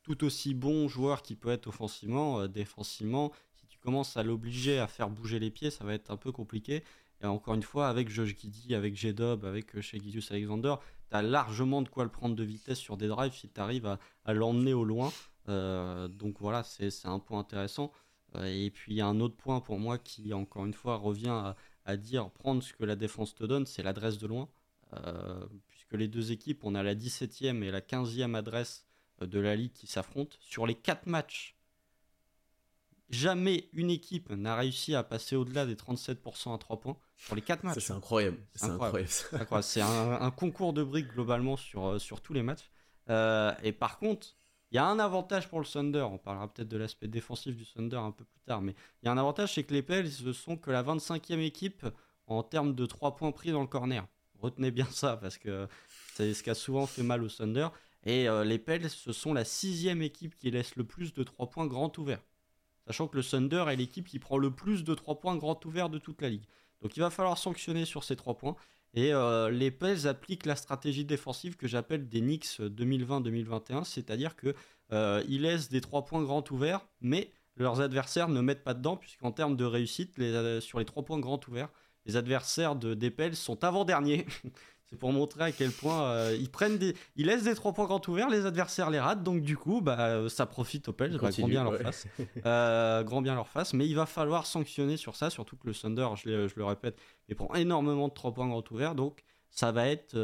tout 0.03 0.23
aussi 0.23 0.53
bon 0.53 0.87
joueur 0.87 1.23
qu'il 1.23 1.35
peut 1.35 1.49
être 1.49 1.67
offensivement, 1.67 2.47
défensivement, 2.47 3.31
si 3.55 3.65
tu 3.65 3.79
commences 3.79 4.17
à 4.17 4.23
l'obliger 4.23 4.77
à 4.77 4.87
faire 4.87 5.09
bouger 5.09 5.39
les 5.39 5.49
pieds, 5.49 5.71
ça 5.71 5.83
va 5.83 5.95
être 5.95 6.11
un 6.11 6.15
peu 6.15 6.31
compliqué. 6.31 6.83
Et 7.21 7.25
encore 7.25 7.55
une 7.55 7.63
fois, 7.63 7.89
avec 7.89 8.07
Josh 8.07 8.35
Giddy, 8.37 8.75
avec 8.75 8.95
J-Dub, 8.95 9.45
avec 9.45 9.81
chez 9.81 9.99
Alexander, 10.29 10.75
tu 11.09 11.17
as 11.17 11.23
largement 11.23 11.81
de 11.81 11.89
quoi 11.89 12.03
le 12.03 12.11
prendre 12.11 12.35
de 12.35 12.43
vitesse 12.43 12.77
sur 12.77 12.95
des 12.95 13.07
drives 13.07 13.33
si 13.33 13.49
tu 13.49 13.59
arrives 13.59 13.87
à, 13.87 13.99
à 14.25 14.33
l'emmener 14.33 14.73
au 14.73 14.85
loin. 14.85 15.11
Euh, 15.49 16.07
donc 16.07 16.39
voilà, 16.39 16.63
c'est 16.63 16.89
un 17.05 17.19
point 17.19 17.39
intéressant. 17.39 17.91
Euh, 18.35 18.45
et 18.45 18.69
puis 18.69 18.93
il 18.93 18.97
y 18.97 19.01
a 19.01 19.07
un 19.07 19.19
autre 19.19 19.35
point 19.35 19.59
pour 19.59 19.79
moi 19.79 19.97
qui, 19.97 20.33
encore 20.33 20.65
une 20.65 20.73
fois, 20.73 20.97
revient 20.97 21.53
à, 21.85 21.97
dire 21.97 22.29
prendre 22.29 22.61
ce 22.61 22.73
que 22.73 22.83
la 22.83 22.95
défense 22.95 23.33
te 23.33 23.43
donne, 23.43 23.65
c'est 23.65 23.81
l'adresse 23.81 24.19
de 24.19 24.27
loin. 24.27 24.47
Euh, 24.93 25.45
puisque 25.67 25.93
les 25.93 26.07
deux 26.07 26.31
équipes, 26.31 26.63
on 26.63 26.75
a 26.75 26.83
la 26.83 26.95
17e 26.95 27.63
et 27.63 27.71
la 27.71 27.81
15e 27.81 28.35
adresse 28.35 28.85
de 29.21 29.39
la 29.39 29.55
ligue 29.55 29.73
qui 29.73 29.87
s'affrontent. 29.87 30.37
Sur 30.39 30.67
les 30.67 30.75
4 30.75 31.07
matchs 31.07 31.55
jamais 33.09 33.69
une 33.73 33.89
équipe 33.89 34.29
n'a 34.29 34.55
réussi 34.55 34.93
à 34.93 35.03
passer 35.03 35.35
au-delà 35.35 35.65
des 35.65 35.73
37% 35.73 36.53
à 36.53 36.57
3 36.59 36.79
points 36.79 36.97
sur 37.17 37.35
les 37.35 37.41
4 37.41 37.63
matchs. 37.63 37.79
C'est 37.79 37.93
incroyable. 37.93 38.37
C'est 38.53 38.65
incroyable. 38.65 39.09
C'est 39.63 39.81
un, 39.81 40.31
concours 40.31 40.73
de 40.73 40.83
briques 40.83 41.11
globalement 41.11 41.57
sur, 41.57 41.99
sur 41.99 42.21
tous 42.21 42.33
les 42.33 42.43
matchs. 42.43 42.69
Euh, 43.09 43.53
et 43.63 43.71
par 43.71 43.97
contre, 43.97 44.37
il 44.71 44.75
y 44.75 44.77
a 44.77 44.85
un 44.85 44.99
avantage 44.99 45.49
pour 45.49 45.59
le 45.59 45.65
Thunder. 45.65 46.05
On 46.11 46.17
parlera 46.17 46.51
peut-être 46.51 46.67
de 46.67 46.77
l'aspect 46.77 47.07
défensif 47.07 47.55
du 47.55 47.65
Thunder 47.65 47.97
un 47.97 48.11
peu 48.11 48.23
plus 48.23 48.41
tard. 48.41 48.61
Mais 48.61 48.75
il 49.01 49.05
y 49.05 49.09
a 49.09 49.11
un 49.11 49.17
avantage, 49.17 49.55
c'est 49.55 49.63
que 49.63 49.73
les 49.73 49.81
Pels 49.81 50.09
ne 50.23 50.31
sont 50.31 50.57
que 50.57 50.71
la 50.71 50.83
25e 50.83 51.39
équipe 51.39 51.85
en 52.27 52.43
termes 52.43 52.75
de 52.75 52.85
3 52.85 53.15
points 53.15 53.31
pris 53.31 53.51
dans 53.51 53.61
le 53.61 53.67
corner. 53.67 54.05
Retenez 54.39 54.71
bien 54.71 54.87
ça 54.91 55.17
parce 55.17 55.37
que 55.37 55.67
c'est 56.13 56.33
ce 56.33 56.43
qui 56.43 56.49
a 56.49 56.55
souvent 56.55 56.85
fait 56.85 57.03
mal 57.03 57.23
au 57.23 57.29
Thunder. 57.29 57.69
Et 58.05 58.29
euh, 58.29 58.43
les 58.43 58.59
Pels, 58.59 58.89
ce 58.89 59.11
sont 59.11 59.33
la 59.33 59.43
sixième 59.43 60.01
équipe 60.01 60.35
qui 60.37 60.51
laisse 60.51 60.75
le 60.75 60.83
plus 60.83 61.13
de 61.13 61.23
3 61.23 61.49
points 61.49 61.67
grand 61.67 61.97
ouvert. 61.97 62.21
Sachant 62.85 63.07
que 63.07 63.17
le 63.17 63.23
Thunder 63.23 63.65
est 63.69 63.75
l'équipe 63.75 64.07
qui 64.07 64.19
prend 64.19 64.37
le 64.37 64.51
plus 64.51 64.83
de 64.83 64.93
3 64.93 65.19
points 65.19 65.35
grand 65.35 65.63
ouvert 65.65 65.89
de 65.89 65.97
toute 65.97 66.21
la 66.21 66.29
ligue. 66.29 66.45
Donc 66.81 66.95
il 66.95 67.01
va 67.01 67.09
falloir 67.09 67.37
sanctionner 67.37 67.85
sur 67.85 68.03
ces 68.03 68.15
3 68.15 68.37
points. 68.37 68.55
Et 68.93 69.13
euh, 69.13 69.49
les 69.49 69.71
Pels 69.71 70.07
appliquent 70.07 70.45
la 70.45 70.55
stratégie 70.55 71.05
défensive 71.05 71.55
que 71.55 71.67
j'appelle 71.67 72.09
des 72.09 72.21
Knicks 72.21 72.59
2020-2021, 72.59 73.83
c'est-à-dire 73.83 74.35
qu'ils 74.35 74.53
euh, 74.93 75.23
laissent 75.27 75.69
des 75.69 75.81
3 75.81 76.05
points 76.05 76.23
grand 76.23 76.49
ouverts, 76.51 76.87
mais 77.01 77.31
leurs 77.55 77.81
adversaires 77.81 78.29
ne 78.29 78.41
mettent 78.41 78.63
pas 78.63 78.73
dedans, 78.73 78.97
puisqu'en 78.97 79.31
termes 79.31 79.55
de 79.55 79.65
réussite, 79.65 80.17
les, 80.17 80.59
sur 80.61 80.79
les 80.79 80.85
3 80.85 81.03
points 81.03 81.19
grand 81.19 81.45
ouverts, 81.47 81.69
les 82.05 82.15
adversaires 82.15 82.75
de, 82.75 82.93
des 82.93 83.11
Pels 83.11 83.35
sont 83.35 83.63
avant-derniers. 83.63 84.25
C'est 84.89 84.97
pour 84.97 85.13
montrer 85.13 85.43
à 85.43 85.51
quel 85.51 85.71
point 85.71 86.03
euh, 86.03 86.35
ils 86.39 86.49
prennent 86.49 86.79
des, 86.79 86.95
ils 87.15 87.27
laissent 87.27 87.43
des 87.43 87.53
trois 87.53 87.73
points 87.73 87.85
grands 87.85 88.01
ouverts, 88.07 88.29
les 88.29 88.47
adversaires 88.47 88.89
les 88.89 88.99
ratent, 88.99 89.23
donc 89.23 89.41
du 89.41 89.55
coup, 89.55 89.81
bah, 89.81 89.99
euh, 89.99 90.29
ça 90.29 90.47
profite 90.47 90.87
au 90.87 90.93
Pels, 90.93 91.11
bah, 91.19 91.29
grand 91.29 91.47
bien 91.47 91.63
leur 91.63 91.77
face, 91.77 92.07
euh, 92.45 93.03
grand 93.03 93.21
bien 93.21 93.35
leur 93.35 93.47
face. 93.47 93.73
Mais 93.73 93.87
il 93.87 93.93
va 93.93 94.07
falloir 94.07 94.47
sanctionner 94.47 94.97
sur 94.97 95.15
ça, 95.15 95.29
surtout 95.29 95.57
que 95.57 95.67
le 95.67 95.75
Thunder, 95.75 96.07
je, 96.15 96.47
je 96.47 96.53
le 96.55 96.65
répète, 96.65 96.99
il 97.27 97.35
prend 97.35 97.53
énormément 97.53 98.07
de 98.07 98.13
trois 98.13 98.33
points 98.33 98.47
grands 98.47 98.63
ouverts, 98.71 98.95
donc 98.95 99.23
ça 99.51 99.71
va 99.71 99.87
être 99.87 100.15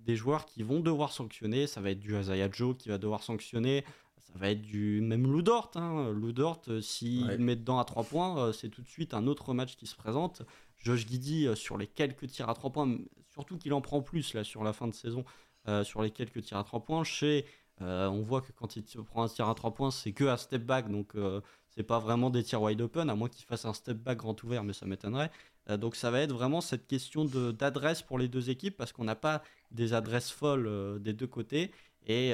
des 0.00 0.16
joueurs 0.16 0.46
qui 0.46 0.62
vont 0.62 0.80
devoir 0.80 1.12
sanctionner. 1.12 1.66
Ça 1.66 1.80
va 1.80 1.90
être 1.90 1.98
du 1.98 2.18
Isaiah 2.18 2.48
Joe 2.50 2.76
qui 2.76 2.88
va 2.88 2.98
devoir 2.98 3.22
sanctionner. 3.22 3.84
Ça 4.18 4.32
va 4.36 4.50
être 4.50 4.62
du 4.62 5.00
même 5.00 5.30
Ludort. 5.30 5.72
Hein. 5.74 6.12
Ludort, 6.12 6.62
s'il 6.80 7.26
met 7.38 7.56
dedans 7.56 7.78
à 7.78 7.84
trois 7.84 8.04
points, 8.04 8.52
c'est 8.52 8.68
tout 8.68 8.82
de 8.82 8.88
suite 8.88 9.14
un 9.14 9.26
autre 9.26 9.54
match 9.54 9.76
qui 9.76 9.86
se 9.86 9.96
présente. 9.96 10.42
Josh 10.80 11.06
Giddy 11.06 11.48
sur 11.54 11.76
les 11.78 11.86
quelques 11.86 12.26
tirs 12.26 12.48
à 12.48 12.54
trois 12.54 12.70
points, 12.70 12.98
surtout 13.28 13.58
qu'il 13.58 13.72
en 13.72 13.80
prend 13.80 14.02
plus 14.02 14.34
là 14.34 14.44
sur 14.44 14.64
la 14.64 14.72
fin 14.72 14.88
de 14.88 14.94
saison 14.94 15.24
euh, 15.68 15.84
sur 15.84 16.00
les 16.00 16.10
quelques 16.10 16.42
tirs 16.42 16.56
à 16.56 16.64
3 16.64 16.84
points. 16.84 17.04
Chez, 17.04 17.44
euh, 17.82 18.08
on 18.08 18.22
voit 18.22 18.40
que 18.40 18.50
quand 18.52 18.76
il 18.76 18.82
prend 18.82 19.24
un 19.24 19.28
tir 19.28 19.46
à 19.46 19.54
3 19.54 19.74
points, 19.74 19.90
c'est 19.90 20.12
que 20.12 20.24
à 20.24 20.38
step 20.38 20.64
back, 20.64 20.90
donc 20.90 21.14
euh, 21.16 21.42
c'est 21.68 21.82
pas 21.82 21.98
vraiment 21.98 22.30
des 22.30 22.42
tirs 22.42 22.62
wide 22.62 22.80
open, 22.80 23.10
à 23.10 23.14
moins 23.14 23.28
qu'il 23.28 23.44
fasse 23.44 23.66
un 23.66 23.74
step 23.74 23.98
back 23.98 24.18
grand 24.18 24.42
ouvert, 24.42 24.64
mais 24.64 24.72
ça 24.72 24.86
m'étonnerait. 24.86 25.30
donc 25.78 25.96
ça 25.96 26.10
va 26.10 26.20
être 26.20 26.32
vraiment 26.32 26.62
cette 26.62 26.86
question 26.86 27.26
d'adresse 27.26 28.00
pour 28.00 28.18
les 28.18 28.26
deux 28.26 28.48
équipes 28.48 28.76
parce 28.76 28.92
qu'on 28.92 29.04
n'a 29.04 29.14
pas 29.14 29.42
des 29.70 29.92
adresses 29.92 30.30
folles 30.30 30.98
des 31.00 31.12
deux 31.12 31.26
côtés. 31.26 31.72
Et 32.06 32.32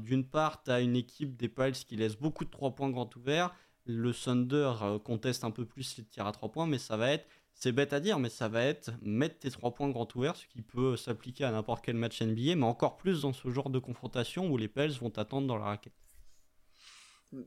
d'une 0.00 0.24
part, 0.24 0.62
tu 0.62 0.70
as 0.70 0.80
une 0.80 0.96
équipe 0.96 1.36
des 1.36 1.48
Piles 1.48 1.72
qui 1.72 1.96
laisse 1.96 2.16
beaucoup 2.16 2.44
de 2.44 2.50
3 2.50 2.74
points 2.74 2.90
grand 2.90 3.14
ouverts. 3.16 3.54
Le 3.84 4.14
Thunder 4.14 4.72
conteste 5.04 5.44
un 5.44 5.50
peu 5.50 5.66
plus 5.66 5.98
les 5.98 6.04
tirs 6.04 6.26
à 6.26 6.32
3 6.32 6.50
points, 6.50 6.66
mais 6.66 6.78
ça 6.78 6.96
va 6.96 7.10
être 7.10 7.26
c'est 7.58 7.72
bête 7.72 7.92
à 7.92 7.98
dire, 7.98 8.20
mais 8.20 8.28
ça 8.28 8.48
va 8.48 8.62
être 8.62 8.92
mettre 9.02 9.40
tes 9.40 9.50
trois 9.50 9.74
points 9.74 9.90
grand 9.90 10.14
ouverts, 10.14 10.36
ce 10.36 10.46
qui 10.46 10.62
peut 10.62 10.96
s'appliquer 10.96 11.42
à 11.42 11.50
n'importe 11.50 11.84
quel 11.84 11.96
match 11.96 12.22
NBA, 12.22 12.54
mais 12.54 12.62
encore 12.62 12.96
plus 12.96 13.22
dans 13.22 13.32
ce 13.32 13.50
genre 13.50 13.68
de 13.68 13.80
confrontation 13.80 14.48
où 14.48 14.56
les 14.56 14.68
Pels 14.68 14.92
vont 14.92 15.10
attendre 15.18 15.48
dans 15.48 15.56
la 15.56 15.64
raquette. 15.64 15.92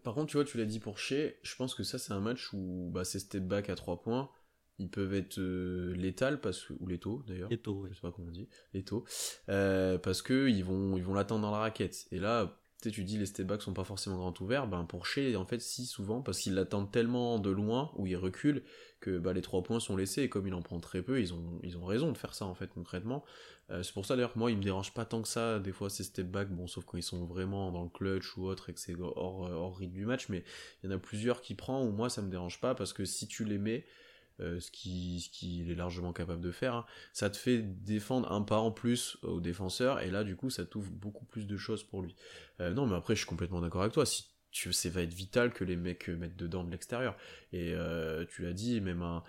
Par 0.04 0.14
contre, 0.14 0.28
tu 0.28 0.38
vois, 0.38 0.44
tu 0.44 0.58
l'as 0.58 0.66
dit 0.66 0.80
pour 0.80 1.00
Shea, 1.00 1.32
je 1.42 1.56
pense 1.56 1.74
que 1.74 1.84
ça, 1.84 1.98
c'est 1.98 2.12
un 2.12 2.20
match 2.20 2.52
où 2.52 2.92
bah, 2.94 3.06
c'est 3.06 3.20
step 3.20 3.44
back 3.48 3.70
à 3.70 3.76
trois 3.76 4.02
points. 4.02 4.30
Ils 4.80 4.90
peuvent 4.90 5.14
être 5.14 5.40
euh, 5.40 5.94
létal 5.96 6.42
parce 6.42 6.64
que, 6.64 6.74
ou 6.80 6.88
létaux 6.88 7.24
d'ailleurs. 7.28 7.50
Létaux, 7.50 7.82
oui. 7.84 7.90
Je 7.92 7.96
sais 7.96 8.02
pas 8.02 8.12
comment 8.12 8.28
on 8.28 8.32
dit. 8.32 8.50
Létaux. 8.74 9.06
Euh, 9.50 9.98
parce 9.98 10.22
que 10.22 10.50
ils 10.50 10.64
vont, 10.64 10.98
ils 10.98 11.04
vont 11.04 11.14
l'attendre 11.14 11.44
dans 11.44 11.52
la 11.52 11.60
raquette. 11.60 12.08
Et 12.12 12.20
là, 12.20 12.61
tu 12.90 13.04
dis 13.04 13.18
les 13.18 13.26
step 13.26 13.46
backs 13.46 13.62
sont 13.62 13.74
pas 13.74 13.84
forcément 13.84 14.18
grand 14.18 14.40
ouverts, 14.42 14.68
ben 14.68 14.86
pour 14.86 15.06
Shea, 15.06 15.36
en 15.36 15.46
fait, 15.46 15.62
si 15.62 15.86
souvent, 15.86 16.22
parce 16.22 16.40
qu'ils 16.40 16.56
l'attendent 16.56 16.92
tellement 16.92 17.38
de 17.38 17.50
loin, 17.50 17.92
où 17.96 18.08
il 18.08 18.16
recule, 18.16 18.64
que 19.00 19.20
bah, 19.20 19.34
les 19.34 19.42
trois 19.42 19.62
points 19.62 19.80
sont 19.80 19.96
laissés, 19.96 20.24
et 20.24 20.30
comme 20.30 20.48
il 20.48 20.54
en 20.54 20.62
prend 20.62 20.80
très 20.80 21.02
peu, 21.02 21.20
ils 21.20 21.34
ont, 21.34 21.60
ils 21.64 21.78
raison 21.78 22.12
de 22.12 22.18
faire 22.18 22.34
ça, 22.34 22.46
en 22.46 22.56
fait, 22.56 22.68
concrètement. 22.68 23.24
Euh, 23.70 23.84
c'est 23.84 23.94
pour 23.94 24.06
ça, 24.06 24.16
d'ailleurs, 24.16 24.36
moi, 24.36 24.52
il 24.52 24.58
me 24.58 24.64
dérange 24.64 24.94
pas 24.94 25.06
tant 25.06 25.22
que 25.22 25.28
ça, 25.28 25.60
des 25.60 25.72
fois, 25.72 25.90
ces 25.90 26.04
step 26.04 26.28
backs, 26.28 26.50
bon, 26.50 26.68
sauf 26.68 26.86
quand 26.86 26.98
ils 26.98 27.04
sont 27.04 27.26
vraiment 27.26 27.72
dans 27.72 27.84
le 27.84 27.90
clutch 27.90 28.36
ou 28.38 28.46
autre, 28.46 28.70
et 28.70 28.74
que 28.74 28.80
c'est 28.80 28.96
hors, 29.00 29.78
rythme 29.78 29.94
du 29.94 30.06
match, 30.06 30.30
mais 30.30 30.44
il 30.84 30.90
y 30.90 30.94
en 30.94 30.96
a 30.96 31.00
plusieurs 31.00 31.42
qui 31.42 31.56
prend, 31.56 31.84
ou 31.84 31.92
moi, 31.92 32.10
ça 32.10 32.22
me 32.22 32.30
dérange 32.30 32.60
pas, 32.60 32.74
parce 32.74 32.94
que 32.94 33.06
si 33.06 33.28
tu 33.28 33.46
les 33.46 33.58
mets, 33.58 33.86
euh, 34.42 34.60
ce 34.60 34.72
qu'il 34.72 35.22
ce 35.22 35.30
qui 35.30 35.70
est 35.70 35.76
largement 35.76 36.14
capable 36.14 36.42
de 36.42 36.52
faire, 36.52 36.76
hein, 36.76 36.86
ça 37.14 37.30
te 37.30 37.38
fait 37.38 37.60
défendre 37.62 38.32
un 38.32 38.42
pas 38.42 38.60
en 38.60 38.72
plus 38.72 39.18
au 39.24 39.40
défenseur, 39.40 40.00
et 40.02 40.12
là 40.12 40.24
du 40.24 40.36
coup 40.36 40.50
ça 40.50 40.66
t'ouvre 40.66 40.92
beaucoup 40.92 41.26
plus 41.26 41.48
de 41.48 41.58
choses 41.58 41.84
pour 41.84 42.02
lui. 42.02 42.16
Euh, 42.60 42.72
non 42.72 42.86
mais 42.88 42.96
après 42.96 43.16
je 43.16 43.20
suis 43.20 43.28
complètement 43.28 43.62
d'accord 43.62 43.82
avec 43.82 43.94
toi, 43.94 44.06
si 44.06 44.26
tu, 44.52 44.74
ça 44.74 44.90
va 44.90 45.02
être 45.02 45.14
vital 45.14 45.54
que 45.54 45.64
les 45.64 45.78
mecs 45.78 46.10
mettent 46.10 46.36
dedans 46.36 46.64
de 46.64 46.72
l'extérieur. 46.72 47.16
Et 47.54 47.74
euh, 47.74 48.26
tu 48.30 48.44
l'as 48.44 48.54
dit, 48.54 48.82
même 48.82 49.02
un, 49.02 49.24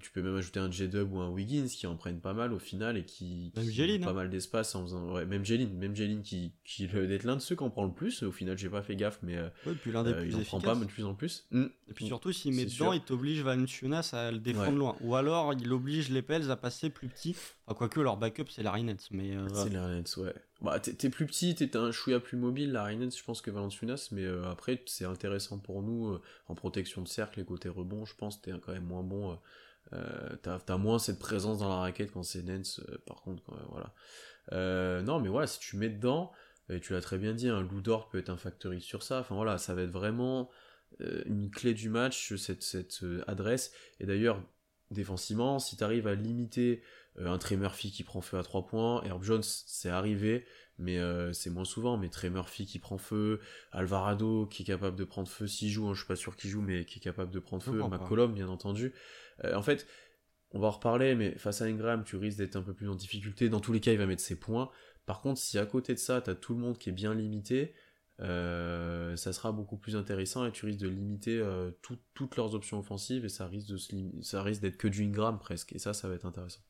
tu 0.00 0.10
peux 0.10 0.22
même 0.22 0.36
ajouter 0.36 0.60
un 0.60 0.70
J-Dub 0.70 1.12
ou 1.12 1.20
un 1.20 1.28
Wiggins 1.30 1.66
qui 1.66 1.86
en 1.86 1.96
prennent 1.96 2.20
pas 2.20 2.34
mal 2.34 2.52
au 2.52 2.58
final 2.58 2.96
et 2.96 3.04
qui, 3.04 3.52
qui 3.54 3.60
ont 3.60 4.04
pas 4.04 4.10
hein. 4.10 4.12
mal 4.12 4.30
d'espace 4.30 4.74
en 4.74 4.82
faisant. 4.82 5.12
Ouais, 5.12 5.26
même 5.26 5.44
Jeline, 5.44 5.72
même 5.76 5.94
Jeline 5.94 6.22
qui, 6.22 6.52
qui 6.64 6.84
est 6.84 7.24
l'un 7.24 7.36
de 7.36 7.40
ceux 7.40 7.56
qui 7.56 7.62
en 7.62 7.70
prend 7.70 7.84
le 7.84 7.92
plus. 7.92 8.22
Au 8.22 8.32
final, 8.32 8.56
j'ai 8.58 8.68
pas 8.68 8.82
fait 8.82 8.96
gaffe, 8.96 9.18
mais 9.22 9.36
euh, 9.36 9.48
puis 9.80 9.92
l'un 9.92 10.04
des 10.04 10.12
euh, 10.12 10.20
plus 10.20 10.30
il 10.30 10.36
en 10.36 10.44
prend 10.44 10.60
pas 10.60 10.74
de 10.74 10.84
plus 10.84 11.04
en 11.04 11.14
plus. 11.14 11.46
Et 11.52 11.92
puis 11.94 12.06
surtout, 12.06 12.32
s'il 12.32 12.54
met 12.54 12.64
dedans, 12.66 12.92
il 12.92 13.00
t'oblige 13.00 13.42
Valanciunas 13.42 14.10
à 14.12 14.30
le 14.30 14.38
défendre 14.38 14.78
loin. 14.78 14.96
Ou 15.00 15.14
alors, 15.16 15.52
il 15.54 15.72
oblige 15.72 16.10
les 16.10 16.22
Pels 16.22 16.50
à 16.50 16.56
passer 16.56 16.90
plus 16.90 17.08
petit. 17.08 17.36
Enfin, 17.66 17.74
quoique, 17.76 18.00
leur 18.00 18.16
backup, 18.16 18.46
c'est 18.48 18.62
Larry 18.62 18.84
Nets. 18.84 19.08
Mais, 19.10 19.36
euh, 19.36 19.48
C'est 19.54 19.70
Larry 19.70 19.96
Nets, 19.96 20.16
ouais. 20.18 20.34
Bah, 20.62 20.80
t'es 20.80 21.10
plus 21.10 21.26
petit, 21.26 21.54
t'es 21.54 21.76
un 21.76 21.92
chouïa 21.92 22.18
plus 22.18 22.38
mobile, 22.38 22.72
Nets, 22.72 23.16
je 23.16 23.22
pense 23.22 23.42
que 23.42 23.50
Valanciunas, 23.50 24.08
mais 24.12 24.26
après, 24.50 24.82
c'est 24.86 25.04
intéressant 25.04 25.58
pour 25.58 25.82
nous 25.82 26.18
en 26.48 26.54
protection 26.54 27.02
de 27.02 27.08
cercle 27.08 27.40
et 27.40 27.44
côté 27.44 27.68
rebond, 27.68 28.04
je 28.04 28.14
pense, 28.14 28.40
t'es 28.40 28.52
quand 28.60 28.72
même 28.72 28.84
moins 28.84 29.02
bon 29.02 29.32
euh, 29.32 29.34
t'as 29.90 30.76
moins 30.76 30.98
cette 30.98 31.18
présence 31.18 31.58
dans 31.58 31.68
la 31.68 31.76
raquette 31.76 32.12
quand 32.12 32.22
c'est 32.22 32.42
Nance, 32.42 32.80
euh, 32.88 32.98
par 33.06 33.22
contre, 33.22 33.42
voilà. 33.70 33.94
Euh, 34.52 35.02
non, 35.02 35.20
mais 35.20 35.28
voilà, 35.28 35.46
si 35.46 35.58
tu 35.58 35.76
mets 35.76 35.88
dedans, 35.88 36.32
et 36.68 36.80
tu 36.80 36.92
l'as 36.92 37.00
très 37.00 37.18
bien 37.18 37.34
dit, 37.34 37.48
un 37.48 37.62
loup 37.62 37.80
d'or 37.80 38.08
peut 38.08 38.18
être 38.18 38.30
un 38.30 38.36
factory 38.36 38.80
sur 38.80 39.02
ça, 39.02 39.20
enfin 39.20 39.34
voilà, 39.34 39.58
ça 39.58 39.74
va 39.74 39.82
être 39.82 39.90
vraiment 39.90 40.50
une 41.26 41.50
clé 41.50 41.74
du 41.74 41.90
match, 41.90 42.34
cette, 42.36 42.62
cette 42.62 43.04
adresse, 43.26 43.72
et 44.00 44.06
d'ailleurs, 44.06 44.42
défensivement, 44.90 45.58
si 45.58 45.76
tu 45.76 45.84
arrives 45.84 46.06
à 46.06 46.14
limiter 46.14 46.80
un 47.18 47.38
Trey 47.38 47.56
Murphy 47.56 47.90
qui 47.90 48.02
prend 48.02 48.20
feu 48.20 48.38
à 48.38 48.42
3 48.42 48.66
points, 48.66 49.02
Herb 49.02 49.22
Jones, 49.22 49.42
c'est 49.42 49.90
arrivé, 49.90 50.46
mais 50.78 50.98
c'est 51.32 51.50
moins 51.50 51.64
souvent, 51.64 51.96
mais 51.96 52.08
Trey 52.08 52.30
Murphy 52.30 52.66
qui 52.66 52.78
prend 52.78 52.98
feu, 52.98 53.40
Alvarado 53.72 54.46
qui 54.46 54.62
est 54.62 54.66
capable 54.66 54.96
de 54.96 55.04
prendre 55.04 55.28
feu 55.28 55.46
s'il 55.46 55.70
joue, 55.70 55.86
hein, 55.88 55.94
je 55.94 55.98
suis 55.98 56.08
pas 56.08 56.16
sûr 56.16 56.36
qu'il 56.36 56.50
joue, 56.50 56.62
mais 56.62 56.84
qui 56.84 56.98
est 56.98 57.02
capable 57.02 57.32
de 57.32 57.40
prendre 57.40 57.62
feu, 57.62 57.82
McCollum 57.88 58.32
bien 58.32 58.48
entendu, 58.48 58.94
euh, 59.44 59.54
en 59.54 59.62
fait, 59.62 59.86
on 60.52 60.58
va 60.58 60.68
en 60.68 60.72
reparler, 60.72 61.14
mais 61.14 61.36
face 61.36 61.62
à 61.62 61.66
Ingram, 61.66 62.04
tu 62.04 62.16
risques 62.16 62.38
d'être 62.38 62.56
un 62.56 62.62
peu 62.62 62.74
plus 62.74 62.88
en 62.88 62.94
difficulté. 62.94 63.48
Dans 63.48 63.60
tous 63.60 63.72
les 63.72 63.80
cas, 63.80 63.92
il 63.92 63.98
va 63.98 64.06
mettre 64.06 64.22
ses 64.22 64.38
points. 64.38 64.70
Par 65.04 65.20
contre, 65.20 65.40
si 65.40 65.58
à 65.58 65.66
côté 65.66 65.94
de 65.94 65.98
ça, 65.98 66.20
tu 66.20 66.30
as 66.30 66.34
tout 66.34 66.54
le 66.54 66.60
monde 66.60 66.78
qui 66.78 66.88
est 66.88 66.92
bien 66.92 67.14
limité, 67.14 67.74
euh, 68.20 69.14
ça 69.16 69.32
sera 69.32 69.52
beaucoup 69.52 69.76
plus 69.76 69.94
intéressant 69.94 70.46
et 70.46 70.52
tu 70.52 70.64
risques 70.64 70.80
de 70.80 70.88
limiter 70.88 71.38
euh, 71.38 71.70
toutes 72.14 72.36
leurs 72.36 72.54
options 72.54 72.78
offensives 72.78 73.24
et 73.24 73.28
ça 73.28 73.46
risque, 73.46 73.68
de 73.68 74.22
ça 74.22 74.42
risque 74.42 74.62
d'être 74.62 74.78
que 74.78 74.88
du 74.88 75.04
Ingram 75.04 75.38
presque. 75.38 75.72
Et 75.74 75.78
ça, 75.78 75.92
ça 75.92 76.08
va 76.08 76.14
être 76.14 76.26
intéressant. 76.26 76.60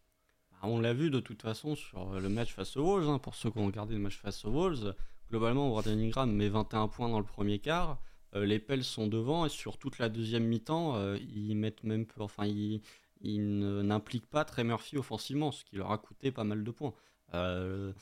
Bah, 0.51 0.59
on 0.63 0.81
l'a 0.81 0.93
vu 0.93 1.11
de 1.11 1.21
toute 1.21 1.43
façon 1.43 1.77
sur 1.77 2.19
le 2.19 2.29
match 2.29 2.53
face 2.53 2.77
aux 2.77 2.85
Wolves, 2.85 3.09
hein, 3.09 3.19
pour 3.19 3.35
ceux 3.35 3.51
qui 3.51 3.59
ont 3.59 3.67
regardé 3.67 3.95
le 3.95 4.01
match 4.01 4.19
face 4.19 4.45
aux 4.45 4.51
Wolves. 4.51 4.95
Globalement, 5.31 5.69
Brandon 5.71 5.99
Ingram 5.99 6.33
met 6.33 6.49
21 6.49 6.89
points 6.89 7.09
dans 7.09 7.19
le 7.19 7.25
premier 7.25 7.59
quart. 7.59 8.01
Euh, 8.37 8.45
les 8.45 8.59
Pels 8.59 8.85
sont 8.85 9.07
devant 9.07 9.47
et 9.47 9.49
sur 9.49 9.79
toute 9.79 9.99
la 9.99 10.09
deuxième 10.09 10.45
mi-temps, 10.45 10.97
euh, 10.97 11.19
ils 11.35 11.55
mettent 11.55 11.85
même 11.85 12.07
peu, 12.07 12.23
enfin 12.23 12.47
ils, 12.47 12.83
n'impliquent 13.23 14.27
pas 14.27 14.45
Trey 14.45 14.63
Murphy 14.63 14.99
offensivement, 14.99 15.51
ce 15.51 15.65
qui 15.65 15.77
leur 15.77 15.91
a 15.91 15.99
coûté 15.99 16.31
pas 16.31 16.45
mal 16.45 16.63
de 16.63 16.71
points. 16.71 16.95
Euh, 17.35 17.93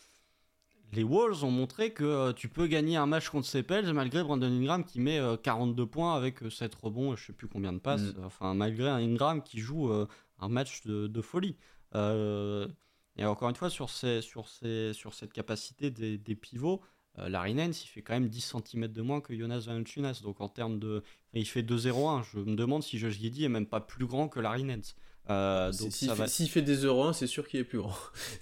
les 0.93 1.05
Wolves 1.05 1.45
ont 1.45 1.51
montré 1.51 1.93
que 1.93 2.33
tu 2.33 2.49
peux 2.49 2.67
gagner 2.67 2.97
un 2.97 3.07
match 3.07 3.29
contre 3.29 3.47
ces 3.47 3.63
Pels 3.63 3.93
malgré 3.93 4.23
Brandon 4.23 4.47
Ingram 4.47 4.85
qui 4.85 5.01
met 5.01 5.21
42 5.43 5.87
points 5.87 6.15
avec 6.15 6.41
7 6.51 6.75
rebonds 6.75 7.15
et 7.15 7.17
je 7.17 7.27
sais 7.27 7.33
plus 7.33 7.49
combien 7.49 7.73
de 7.73 7.79
passes. 7.79 8.15
Mm. 8.15 8.25
Enfin, 8.25 8.55
malgré 8.55 8.89
un 8.89 8.99
Ingram 8.99 9.43
qui 9.43 9.61
joue 9.61 9.91
un 9.91 10.49
match 10.49 10.85
de, 10.85 11.23
folie. 11.23 11.57
et 11.95 13.25
encore 13.25 13.49
une 13.49 13.57
fois, 13.57 13.71
sur, 13.71 13.89
ces, 13.89 14.21
sur, 14.21 14.49
ces, 14.49 14.93
sur 14.93 15.15
cette 15.15 15.33
capacité 15.33 15.91
des, 15.91 16.19
des 16.19 16.37
pivots, 16.37 16.81
Larry 17.17 17.55
Nance, 17.55 17.85
il 17.85 17.89
fait 17.89 18.03
quand 18.03 18.15
même 18.15 18.29
10 18.29 18.55
cm 18.67 18.89
de 18.89 19.03
moins 19.03 19.21
que 19.21 19.37
Jonas 19.37 19.65
Valanciunas. 19.67 20.21
Donc 20.23 20.41
en 20.41 20.49
termes 20.49 20.79
de. 20.79 21.03
Il 21.33 21.47
fait 21.47 21.63
2-0-1. 21.63 22.25
Je 22.33 22.39
me 22.41 22.57
demande 22.57 22.83
si 22.83 22.99
Josh 22.99 23.19
Giddy 23.19 23.45
est 23.45 23.49
même 23.49 23.67
pas 23.67 23.81
plus 23.81 24.07
grand 24.07 24.29
que 24.29 24.41
Larry 24.41 24.65
Nance. 24.65 24.97
Euh, 25.31 25.73
donc 25.73 25.91
s'il 25.93 26.49
fait, 26.51 26.63
des 26.63 26.85
0-1, 26.85 27.15
c'est 27.15 27.27
sûr 27.27 27.49
qu'il 27.49 27.61
est 27.61 27.65
plus 27.65 27.79
grand. 27.79 27.95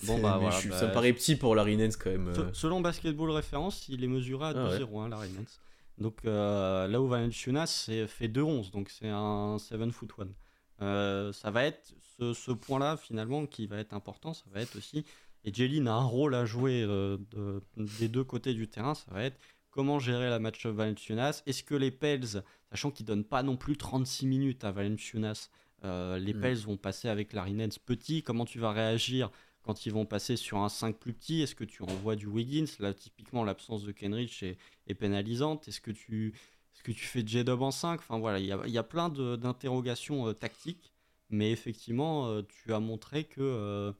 Bon 0.04 0.18
bah 0.22 0.38
voilà, 0.40 0.56
ça 0.56 0.88
me 0.88 0.92
paraît 0.92 1.12
petit 1.12 1.36
pour 1.36 1.54
Larry 1.54 1.76
Nance 1.76 1.96
quand 1.96 2.10
même. 2.10 2.28
Euh. 2.28 2.50
Selon 2.52 2.80
Basketball 2.80 3.30
Référence, 3.30 3.88
il 3.88 4.02
est 4.02 4.08
mesuré 4.08 4.46
à 4.46 4.52
2-0-1 4.52 5.04
ah 5.04 5.08
Larry 5.08 5.30
Nance. 5.30 5.60
Donc 5.98 6.24
là 6.24 7.00
où 7.00 7.06
Valenciunas 7.06 7.88
fait 8.08 8.28
2-11, 8.28 8.72
donc 8.72 8.90
c'est 8.90 9.08
un 9.08 9.58
7 9.58 9.90
foot 9.92 10.10
1. 10.80 11.32
ça 11.32 11.50
va 11.50 11.64
être 11.64 11.94
ce, 12.18 12.32
ce 12.32 12.50
point-là 12.50 12.96
finalement 12.96 13.46
qui 13.46 13.66
va 13.66 13.78
être 13.78 13.92
important, 13.92 14.34
ça 14.34 14.44
va 14.52 14.60
être 14.60 14.76
aussi 14.76 15.04
et 15.44 15.52
Jelin 15.52 15.86
a 15.86 15.92
un 15.92 16.04
rôle 16.04 16.34
à 16.34 16.44
jouer 16.44 16.86
des 17.76 18.08
deux 18.08 18.24
côtés 18.24 18.54
du 18.54 18.68
terrain. 18.68 18.94
Ça 18.94 19.10
va 19.10 19.24
être 19.24 19.38
comment 19.72 19.98
gérer 19.98 20.30
la 20.30 20.38
match 20.38 20.66
Valenciunas. 20.66 21.42
Est-ce 21.46 21.64
que 21.64 21.74
les 21.74 21.90
Pels, 21.90 22.44
sachant 22.70 22.92
qu'ils 22.92 23.06
donnent 23.06 23.24
pas 23.24 23.42
non 23.42 23.56
plus 23.56 23.76
36 23.76 24.26
minutes 24.26 24.64
à 24.64 24.70
Valenciunas, 24.70 25.50
euh, 25.84 26.18
les 26.18 26.34
mm. 26.34 26.40
Pels 26.40 26.58
vont 26.58 26.76
passer 26.76 27.08
avec 27.08 27.32
Larinens 27.32 27.78
petit, 27.84 28.22
comment 28.22 28.44
tu 28.44 28.60
vas 28.60 28.70
réagir 28.70 29.30
quand 29.62 29.86
ils 29.86 29.92
vont 29.92 30.06
passer 30.06 30.36
sur 30.36 30.58
un 30.58 30.68
5 30.68 30.96
plus 30.96 31.12
petit? 31.12 31.40
Est-ce 31.40 31.56
que 31.56 31.64
tu 31.64 31.82
envoies 31.82 32.14
du 32.14 32.26
Wiggins? 32.26 32.66
Là, 32.78 32.94
typiquement, 32.94 33.42
l'absence 33.42 33.82
de 33.82 33.90
Kenrich 33.90 34.44
est, 34.44 34.94
pénalisante. 34.94 35.66
Est-ce 35.66 35.80
que 35.80 35.90
tu, 35.90 36.34
est 36.76 36.82
que 36.82 36.92
tu 36.92 37.06
fais 37.06 37.26
J-Dub 37.26 37.62
en 37.62 37.70
5 37.70 37.98
Enfin 38.00 38.18
voilà, 38.18 38.38
il 38.38 38.46
y 38.46 38.78
a, 38.78 38.82
plein 38.82 39.08
d'interrogations 39.08 40.28
euh, 40.28 40.34
tactiques, 40.34 40.92
mais 41.30 41.50
effectivement, 41.50 42.28
euh, 42.28 42.42
tu 42.42 42.74
as 42.74 42.80
montré 42.80 43.24
que 43.24 43.94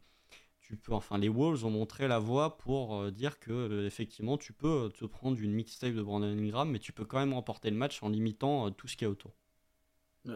enfin, 0.89 1.18
les 1.18 1.29
Wolves 1.29 1.64
ont 1.64 1.70
montré 1.70 2.09
la 2.09 2.18
voie 2.18 2.59
pour 2.59 2.97
euh, 2.97 3.11
dire 3.11 3.39
que 3.39 3.53
euh, 3.53 3.87
effectivement, 3.87 4.37
tu 4.39 4.53
peux 4.53 4.85
euh, 4.85 4.89
te 4.89 5.05
prendre 5.05 5.39
une 5.41 5.53
mixtape 5.53 5.95
de 5.95 6.03
Brandon 6.03 6.27
Ingram, 6.27 6.70
mais 6.70 6.79
tu 6.79 6.93
peux 6.93 7.05
quand 7.05 7.18
même 7.18 7.33
remporter 7.33 7.70
le 7.70 7.77
match 7.77 8.03
en 8.03 8.09
limitant 8.09 8.70
tout 8.70 8.89
ce 8.89 8.97
qu'il 8.97 9.07
y 9.07 9.09
a 9.09 9.11
autour. 9.11 9.35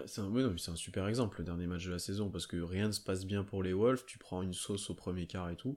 c'est 0.06 0.20
un, 0.20 0.34
un, 0.34 0.76
super 0.76 1.06
exemple, 1.06 1.38
le 1.38 1.44
dernier 1.44 1.66
match 1.66 1.86
de 1.86 1.92
la 1.92 1.98
saison, 1.98 2.30
parce 2.30 2.46
que 2.46 2.56
rien 2.56 2.88
ne 2.88 2.92
se 2.92 3.00
passe 3.00 3.24
bien 3.24 3.44
pour 3.44 3.62
les 3.62 3.72
Wolves, 3.72 4.04
tu 4.06 4.18
prends 4.18 4.42
une 4.42 4.54
sauce 4.54 4.90
au 4.90 4.94
premier 4.94 5.26
quart 5.26 5.50
et 5.50 5.56
tout, 5.56 5.76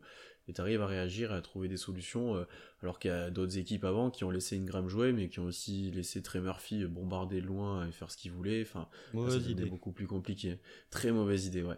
et 0.50 0.54
tu 0.54 0.62
arrives 0.62 0.82
à 0.82 0.88
réagir 0.88 1.32
et 1.32 1.36
à 1.36 1.41
trouver 1.41 1.68
des 1.68 1.78
solutions, 1.78 2.36
euh, 2.36 2.43
alors 2.82 2.97
qu'il 2.97 3.12
y 3.12 3.14
a 3.14 3.30
d'autres 3.30 3.58
équipes 3.60 3.86
avant 3.86 4.10
qui 4.10 4.24
ont 4.24 4.32
laissé 4.32 4.58
Ingram 4.58 4.89
jouer, 4.89 5.14
mais 5.14 5.30
qui 5.30 5.39
ont 5.39 5.45
aussi 5.45 5.91
laissé 5.91 6.24
Trey 6.24 6.41
Murphy 6.41 6.86
bombarder 6.86 7.39
loin 7.39 7.88
et 7.88 7.91
faire 7.91 8.10
ce 8.10 8.18
qu'il 8.18 8.32
voulait. 8.32 8.64
Enfin, 8.64 8.89
c'est 9.14 9.66
beaucoup 9.70 9.91
plus 9.91 10.08
compliqué. 10.08 10.58
Très 10.89 11.12
mauvaise 11.12 11.45
idée, 11.45 11.62
ouais. 11.62 11.78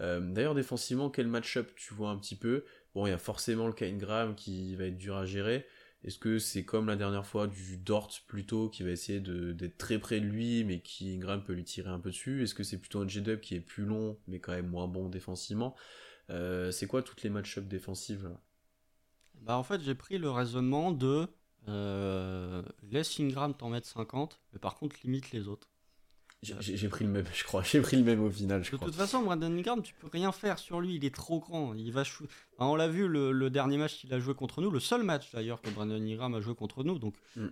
Euh, 0.00 0.20
d'ailleurs, 0.20 0.56
défensivement, 0.56 1.10
quel 1.10 1.28
match-up 1.28 1.70
tu 1.76 1.94
vois 1.94 2.10
un 2.10 2.16
petit 2.16 2.36
peu? 2.36 2.64
Bon, 2.94 3.06
il 3.06 3.10
y 3.10 3.12
a 3.12 3.18
forcément 3.18 3.68
le 3.68 3.72
cas 3.72 3.86
Ingram 3.86 4.34
qui 4.34 4.74
va 4.74 4.86
être 4.86 4.98
dur 4.98 5.16
à 5.16 5.24
gérer. 5.24 5.64
Est-ce 6.04 6.18
que 6.18 6.38
c'est 6.38 6.64
comme 6.64 6.86
la 6.86 6.96
dernière 6.96 7.26
fois 7.26 7.46
du 7.46 7.76
Dort 7.76 8.10
plutôt 8.26 8.68
qui 8.68 8.82
va 8.82 8.90
essayer 8.90 9.20
d'être 9.20 9.78
très 9.78 9.98
près 9.98 10.20
de 10.20 10.26
lui 10.26 10.62
mais 10.64 10.80
qui 10.80 11.12
Ingram 11.14 11.42
peut 11.42 11.52
lui 11.52 11.64
tirer 11.64 11.90
un 11.90 11.98
peu 11.98 12.10
dessus? 12.10 12.42
Est-ce 12.42 12.54
que 12.54 12.62
c'est 12.62 12.78
plutôt 12.78 13.00
un 13.00 13.08
J-Dub 13.08 13.40
qui 13.40 13.56
est 13.56 13.60
plus 13.60 13.84
long 13.84 14.16
mais 14.28 14.38
quand 14.38 14.52
même 14.52 14.68
moins 14.68 14.86
bon 14.86 15.08
défensivement? 15.08 15.74
Euh, 16.30 16.70
c'est 16.70 16.86
quoi 16.86 17.02
toutes 17.02 17.22
les 17.22 17.30
match-up 17.30 17.66
défensives 17.66 18.30
bah 19.40 19.56
En 19.56 19.62
fait, 19.62 19.80
j'ai 19.80 19.94
pris 19.94 20.18
le 20.18 20.30
raisonnement 20.30 20.92
de 20.92 21.26
euh, 21.68 22.62
laisse 22.90 23.18
Ingram 23.20 23.54
t'en 23.54 23.68
mettre 23.68 23.86
50, 23.86 24.40
mais 24.52 24.58
par 24.58 24.76
contre, 24.76 24.96
limite 25.04 25.32
les 25.32 25.48
autres. 25.48 25.68
J'ai 26.42 26.88
pris 26.88 27.04
le 27.04 27.10
même, 27.10 27.26
je 27.34 27.42
crois. 27.42 27.62
J'ai 27.64 27.80
pris 27.80 27.96
le 27.96 28.04
même 28.04 28.22
au 28.22 28.30
final, 28.30 28.62
je 28.62 28.70
de 28.70 28.76
toute 28.76 28.94
façon, 28.94 29.22
Brandon 29.22 29.52
Ingram, 29.52 29.82
tu 29.82 29.92
peux 29.94 30.06
rien 30.06 30.30
faire 30.30 30.60
sur 30.60 30.80
lui. 30.80 30.94
Il 30.94 31.04
est 31.04 31.14
trop 31.14 31.40
grand. 31.40 31.74
Il 31.74 31.92
va 31.92 32.04
on 32.58 32.76
l'a 32.76 32.86
vu 32.86 33.08
le, 33.08 33.50
dernier 33.50 33.76
match 33.76 33.96
qu'il 33.96 34.14
a 34.14 34.20
joué 34.20 34.34
contre 34.34 34.62
nous, 34.62 34.70
le 34.70 34.78
seul 34.78 35.02
match 35.02 35.32
d'ailleurs 35.32 35.60
que 35.60 35.68
Brandon 35.70 36.00
Ingram 36.00 36.34
a 36.34 36.40
joué 36.40 36.54
contre 36.54 36.84
nous. 36.84 37.00
Donc, 37.00 37.16
mm. 37.34 37.48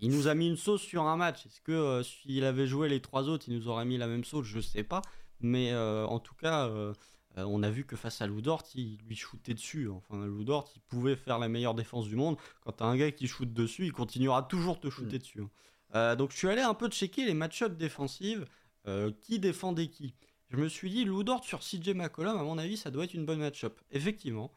il 0.00 0.10
nous 0.10 0.26
a 0.26 0.34
mis 0.34 0.48
une 0.48 0.56
sauce 0.56 0.82
sur 0.82 1.04
un 1.04 1.16
match. 1.16 1.46
Est-ce 1.46 1.60
que 1.60 1.70
euh, 1.70 2.02
s'il 2.02 2.44
avait 2.44 2.66
joué 2.66 2.88
les 2.88 3.00
trois 3.00 3.28
autres, 3.28 3.44
il 3.46 3.56
nous 3.56 3.68
aurait 3.68 3.84
mis 3.84 3.98
la 3.98 4.08
même 4.08 4.24
sauce? 4.24 4.46
Je 4.46 4.60
sais 4.60 4.82
pas. 4.82 5.02
Mais 5.38 5.74
en 5.74 6.18
tout 6.18 6.34
cas, 6.34 6.68
euh, 6.68 6.94
on 7.36 7.62
a 7.62 7.70
vu 7.70 7.84
que 7.84 7.96
face 7.96 8.20
à 8.20 8.26
Loudort, 8.26 8.64
il 8.74 8.98
lui 9.06 9.16
shootait 9.16 9.54
dessus. 9.54 9.88
Enfin, 9.88 10.26
Loudort, 10.26 10.70
il 10.76 10.80
pouvait 10.82 11.16
faire 11.16 11.38
la 11.38 11.48
meilleure 11.48 11.74
défense 11.74 12.06
du 12.06 12.16
monde. 12.16 12.36
Quand 12.60 12.72
tu 12.72 12.82
as 12.82 12.86
un 12.86 12.96
gars 12.96 13.10
qui 13.10 13.26
shoot 13.26 13.52
dessus, 13.52 13.86
il 13.86 13.92
continuera 13.92 14.42
toujours 14.42 14.80
te 14.80 14.90
shooter 14.90 15.16
mm. 15.16 15.18
dessus. 15.18 15.40
Hein. 15.40 15.50
Euh, 15.94 16.16
donc 16.16 16.32
je 16.32 16.36
suis 16.36 16.48
allé 16.48 16.62
un 16.62 16.74
peu 16.74 16.88
checker 16.88 17.24
les 17.24 17.34
match-ups 17.34 17.76
défensives. 17.76 18.46
Euh, 18.88 19.12
qui 19.20 19.38
défendait 19.38 19.86
qui 19.86 20.12
Je 20.50 20.56
me 20.56 20.68
suis 20.68 20.90
dit, 20.90 21.04
Loudort 21.04 21.44
sur 21.44 21.60
CJ 21.60 21.90
McCollum, 21.90 22.36
à 22.36 22.42
mon 22.42 22.58
avis, 22.58 22.76
ça 22.76 22.90
doit 22.90 23.04
être 23.04 23.14
une 23.14 23.24
bonne 23.24 23.38
match-up. 23.38 23.78
Effectivement, 23.92 24.50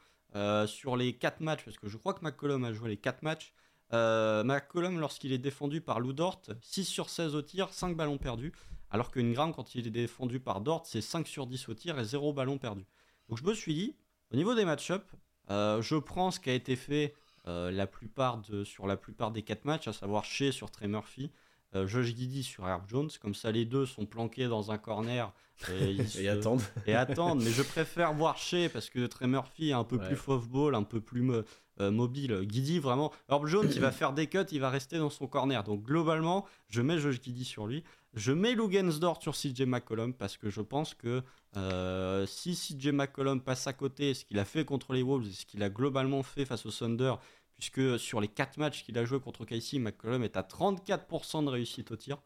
sur 0.65 0.97
les 0.97 1.13
4 1.13 1.41
matchs, 1.41 1.63
parce 1.63 1.77
que 1.77 1.87
je 1.87 1.95
crois 1.97 2.13
que 2.13 2.25
McCollum 2.25 2.65
a 2.65 2.73
joué 2.73 2.89
les 2.89 2.97
4 2.97 3.21
matchs, 3.21 3.53
McCollum, 3.91 4.99
lorsqu'il 4.99 5.31
est 5.31 5.37
défendu 5.37 5.79
par 5.79 5.99
Loudort, 5.99 6.41
6 6.61 6.85
sur 6.85 7.09
16 7.09 7.35
au 7.35 7.41
tir, 7.43 7.71
5 7.71 7.95
ballons 7.95 8.17
perdus. 8.17 8.51
Alors 8.95 9.11
que 9.11 9.19
Ingram, 9.19 9.53
quand 9.53 9.75
il 9.75 9.87
est 9.87 9.91
défendu 9.91 10.39
par 10.39 10.61
Dort, 10.61 10.85
c'est 10.85 11.01
5 11.01 11.27
sur 11.27 11.47
10 11.47 11.67
au 11.67 11.73
tir 11.73 11.99
et 11.99 12.05
0 12.05 12.31
ballon 12.31 12.57
perdu. 12.57 12.85
Donc 13.27 13.37
je 13.37 13.43
me 13.43 13.53
suis 13.53 13.73
dit, 13.73 13.97
au 14.31 14.37
niveau 14.37 14.55
des 14.55 14.63
match-ups, 14.63 15.03
euh, 15.49 15.81
je 15.81 15.97
prends 15.97 16.31
ce 16.31 16.39
qui 16.39 16.49
a 16.49 16.53
été 16.53 16.77
fait 16.77 17.13
euh, 17.45 17.73
sur 18.63 18.87
la 18.87 18.95
plupart 18.95 19.31
des 19.31 19.41
4 19.41 19.65
matchs, 19.65 19.89
à 19.89 19.91
savoir 19.91 20.23
Shea 20.23 20.53
sur 20.53 20.71
Trey 20.71 20.87
Murphy, 20.87 21.29
Josh 21.73 22.07
Giddy 22.07 22.43
sur 22.43 22.67
Herb 22.67 22.83
Jones. 22.87 23.09
Comme 23.21 23.35
ça, 23.35 23.51
les 23.51 23.65
deux 23.65 23.85
sont 23.85 24.05
planqués 24.05 24.47
dans 24.47 24.71
un 24.71 24.77
corner 24.77 25.33
et, 25.71 26.29
attendent. 26.29 26.61
Et 26.87 26.95
attendent. 26.95 27.43
Mais 27.43 27.51
je 27.51 27.63
préfère 27.63 28.13
voir 28.13 28.37
Shea 28.37 28.69
parce 28.71 28.89
que 28.89 29.05
Trey 29.07 29.27
Murphy 29.27 29.69
est 29.69 29.73
un 29.73 29.83
peu 29.83 29.97
plus 29.97 30.17
off-ball, 30.27 30.75
un 30.75 30.83
peu 30.83 31.01
plus 31.01 31.29
mobile. 31.79 32.45
Giddy, 32.49 32.79
vraiment. 32.79 33.11
Herb 33.29 33.45
Jones, 33.47 33.69
il 33.73 33.81
va 33.81 33.91
faire 33.93 34.13
des 34.13 34.27
cuts, 34.27 34.39
il 34.51 34.61
va 34.61 34.69
rester 34.69 34.97
dans 34.97 35.09
son 35.09 35.27
corner. 35.27 35.63
Donc 35.63 35.83
globalement, 35.83 36.45
je 36.69 36.81
mets 36.81 36.97
Josh 36.97 37.21
Giddy 37.21 37.43
sur 37.43 37.67
lui. 37.67 37.83
Je 38.15 38.31
mets 38.31 38.53
Lugensdorf 38.55 39.21
sur 39.21 39.33
CJ 39.33 39.63
McCollum 39.63 40.13
parce 40.13 40.37
que 40.37 40.49
je 40.49 40.61
pense 40.61 40.93
que 40.93 41.21
euh, 41.57 42.25
si 42.25 42.55
CJ 42.55 42.93
McCollum 42.93 43.41
passe 43.41 43.67
à 43.67 43.73
côté, 43.73 44.13
ce 44.13 44.23
qu'il 44.23 44.39
a 44.39 44.45
fait 44.45 44.63
contre 44.63 44.93
les 44.93 45.03
Wolves 45.03 45.27
et 45.27 45.33
ce 45.33 45.45
qu'il 45.45 45.61
a 45.63 45.69
globalement 45.69 46.23
fait 46.23 46.45
face 46.45 46.65
au 46.65 46.71
Thunder, 46.71 47.15
puisque 47.57 47.99
sur 47.99 48.21
les 48.21 48.27
4 48.27 48.57
matchs 48.57 48.83
qu'il 48.83 48.97
a 48.97 49.05
joué 49.05 49.19
contre 49.19 49.45
Casey, 49.45 49.79
McCollum 49.79 50.23
est 50.23 50.37
à 50.37 50.41
34% 50.41 51.45
de 51.45 51.49
réussite 51.49 51.91
au 51.91 51.95
tir. 51.95 52.17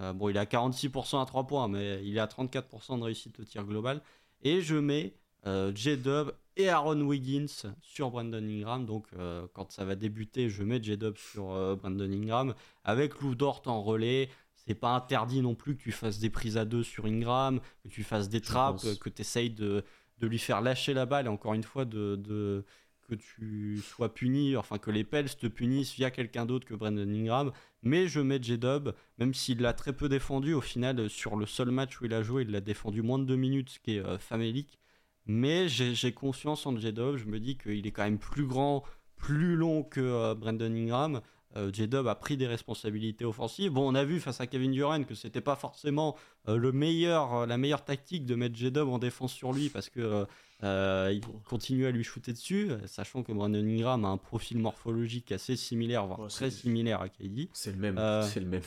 Euh, 0.00 0.12
bon, 0.12 0.28
il 0.28 0.36
est 0.36 0.40
à 0.40 0.44
46% 0.44 1.20
à 1.20 1.26
3 1.26 1.46
points, 1.46 1.68
mais 1.68 2.04
il 2.04 2.16
est 2.16 2.20
à 2.20 2.26
34% 2.26 2.98
de 2.98 3.04
réussite 3.04 3.38
au 3.40 3.44
tir 3.44 3.64
global. 3.64 4.02
Et 4.42 4.60
je 4.60 4.76
mets 4.76 5.14
euh, 5.46 5.72
J-Dub 5.74 6.32
et 6.56 6.68
Aaron 6.68 7.00
Wiggins 7.02 7.72
sur 7.80 8.10
Brandon 8.10 8.42
Ingram. 8.42 8.86
Donc, 8.86 9.06
quand 9.52 9.70
ça 9.70 9.84
va 9.84 9.94
débuter, 9.94 10.48
je 10.48 10.62
mets 10.64 10.82
J-Dub 10.82 11.16
sur 11.16 11.76
Brandon 11.76 12.10
Ingram 12.10 12.54
avec 12.84 13.20
Lou 13.20 13.34
Dort 13.34 13.62
en 13.66 13.82
relais 13.82 14.28
c'est 14.68 14.74
pas 14.74 14.94
interdit 14.94 15.40
non 15.40 15.54
plus 15.54 15.76
que 15.76 15.82
tu 15.82 15.92
fasses 15.92 16.18
des 16.18 16.28
prises 16.28 16.58
à 16.58 16.66
deux 16.66 16.82
sur 16.82 17.06
Ingram, 17.06 17.58
que 17.82 17.88
tu 17.88 18.04
fasses 18.04 18.28
des 18.28 18.42
trappes, 18.42 18.82
que 19.00 19.08
tu 19.08 19.22
essayes 19.22 19.48
de, 19.48 19.82
lui 20.20 20.38
faire 20.38 20.60
lâcher 20.60 20.92
la 20.92 21.06
balle 21.06 21.24
et 21.24 21.30
encore 21.30 21.54
une 21.54 21.62
fois 21.62 21.86
de, 21.86 22.64
que 23.08 23.14
tu 23.14 23.80
sois 23.82 24.12
puni, 24.12 24.56
enfin 24.56 24.78
que 24.78 24.90
les 24.90 25.04
Pels 25.04 25.34
te 25.34 25.46
punissent 25.46 25.94
via 25.94 26.10
quelqu'un 26.10 26.46
d'autre 26.46 26.66
que 26.66 26.74
Brandon 26.74 27.08
Ingram. 27.08 27.52
Mais 27.82 28.08
je 28.08 28.20
mets 28.20 28.42
J-Dub, 28.42 28.92
même 29.18 29.34
s'il 29.34 29.60
l'a 29.60 29.72
très 29.72 29.92
peu 29.92 30.08
défendu, 30.08 30.54
au 30.54 30.60
final, 30.60 31.08
sur 31.08 31.36
le 31.36 31.46
seul 31.46 31.70
match 31.70 32.00
où 32.00 32.04
il 32.04 32.14
a 32.14 32.22
joué, 32.22 32.42
il 32.42 32.50
l'a 32.50 32.60
défendu 32.60 33.02
moins 33.02 33.18
de 33.18 33.24
deux 33.24 33.36
minutes, 33.36 33.70
ce 33.70 33.78
qui 33.80 33.96
est 33.96 34.04
euh, 34.04 34.18
famélique. 34.18 34.78
Mais 35.26 35.68
j'ai 35.68 36.12
confiance 36.12 36.66
en 36.66 36.76
J-Dub, 36.76 37.16
je 37.16 37.26
me 37.26 37.40
dis 37.40 37.56
qu'il 37.56 37.86
est 37.86 37.90
quand 37.90 38.04
même 38.04 38.18
plus 38.18 38.46
grand, 38.46 38.84
plus 39.16 39.56
long 39.56 39.82
que 39.82 40.00
euh, 40.00 40.34
Brandon 40.34 40.72
Ingram. 40.72 41.20
Euh, 41.56 41.70
J-Dub 41.72 42.06
a 42.06 42.14
pris 42.14 42.36
des 42.36 42.46
responsabilités 42.46 43.24
offensives. 43.24 43.72
Bon, 43.72 43.90
on 43.90 43.94
a 43.94 44.04
vu 44.04 44.20
face 44.20 44.40
à 44.40 44.46
Kevin 44.46 44.72
Durant 44.72 45.02
que 45.04 45.14
c'était 45.14 45.40
pas 45.40 45.56
forcément 45.56 46.16
euh, 46.48 46.56
le 46.56 46.72
meilleur, 46.72 47.34
euh, 47.34 47.46
la 47.46 47.56
meilleure 47.56 47.84
tactique 47.84 48.26
de 48.26 48.34
mettre 48.34 48.54
J-Dub 48.56 48.88
en 48.88 48.98
défense 48.98 49.32
sur 49.32 49.52
lui 49.52 49.70
parce 49.70 49.88
que 49.88 50.26
il 50.62 51.20
continue 51.48 51.86
à 51.86 51.90
lui 51.90 52.04
shooter 52.04 52.32
dessus, 52.32 52.70
sachant 52.86 53.22
que 53.22 53.32
Brandon 53.32 53.64
Ingram 53.64 54.04
a 54.04 54.08
un 54.08 54.16
profil 54.16 54.58
morphologique 54.58 55.32
assez 55.32 55.56
similaire, 55.56 56.06
voire 56.06 56.28
très 56.28 56.50
similaire 56.50 57.00
à 57.00 57.08
KD. 57.08 57.48
C'est 57.52 57.72
le 57.72 57.78
même. 57.78 58.22
c'est 58.24 58.40
le 58.40 58.46
même. 58.46 58.62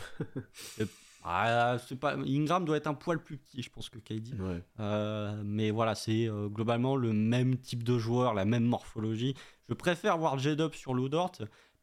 Ah, 1.23 1.77
pas... 1.99 2.15
Ingram 2.15 2.65
doit 2.65 2.77
être 2.77 2.87
un 2.87 2.95
poil 2.95 3.21
plus 3.21 3.37
petit, 3.37 3.61
je 3.61 3.69
pense, 3.69 3.89
que 3.89 3.99
KD. 3.99 4.33
mais 5.43 5.69
voilà, 5.69 5.93
c'est 5.93 6.27
globalement 6.47 6.95
le 6.95 7.13
même 7.13 7.57
type 7.57 7.83
de 7.83 7.99
joueur, 7.99 8.33
la 8.33 8.43
même 8.43 8.65
morphologie. 8.65 9.35
Je 9.71 9.73
préfère 9.73 10.17
voir 10.17 10.37
J-Dub 10.37 10.73
sur 10.73 10.93
Ludort 10.93 11.31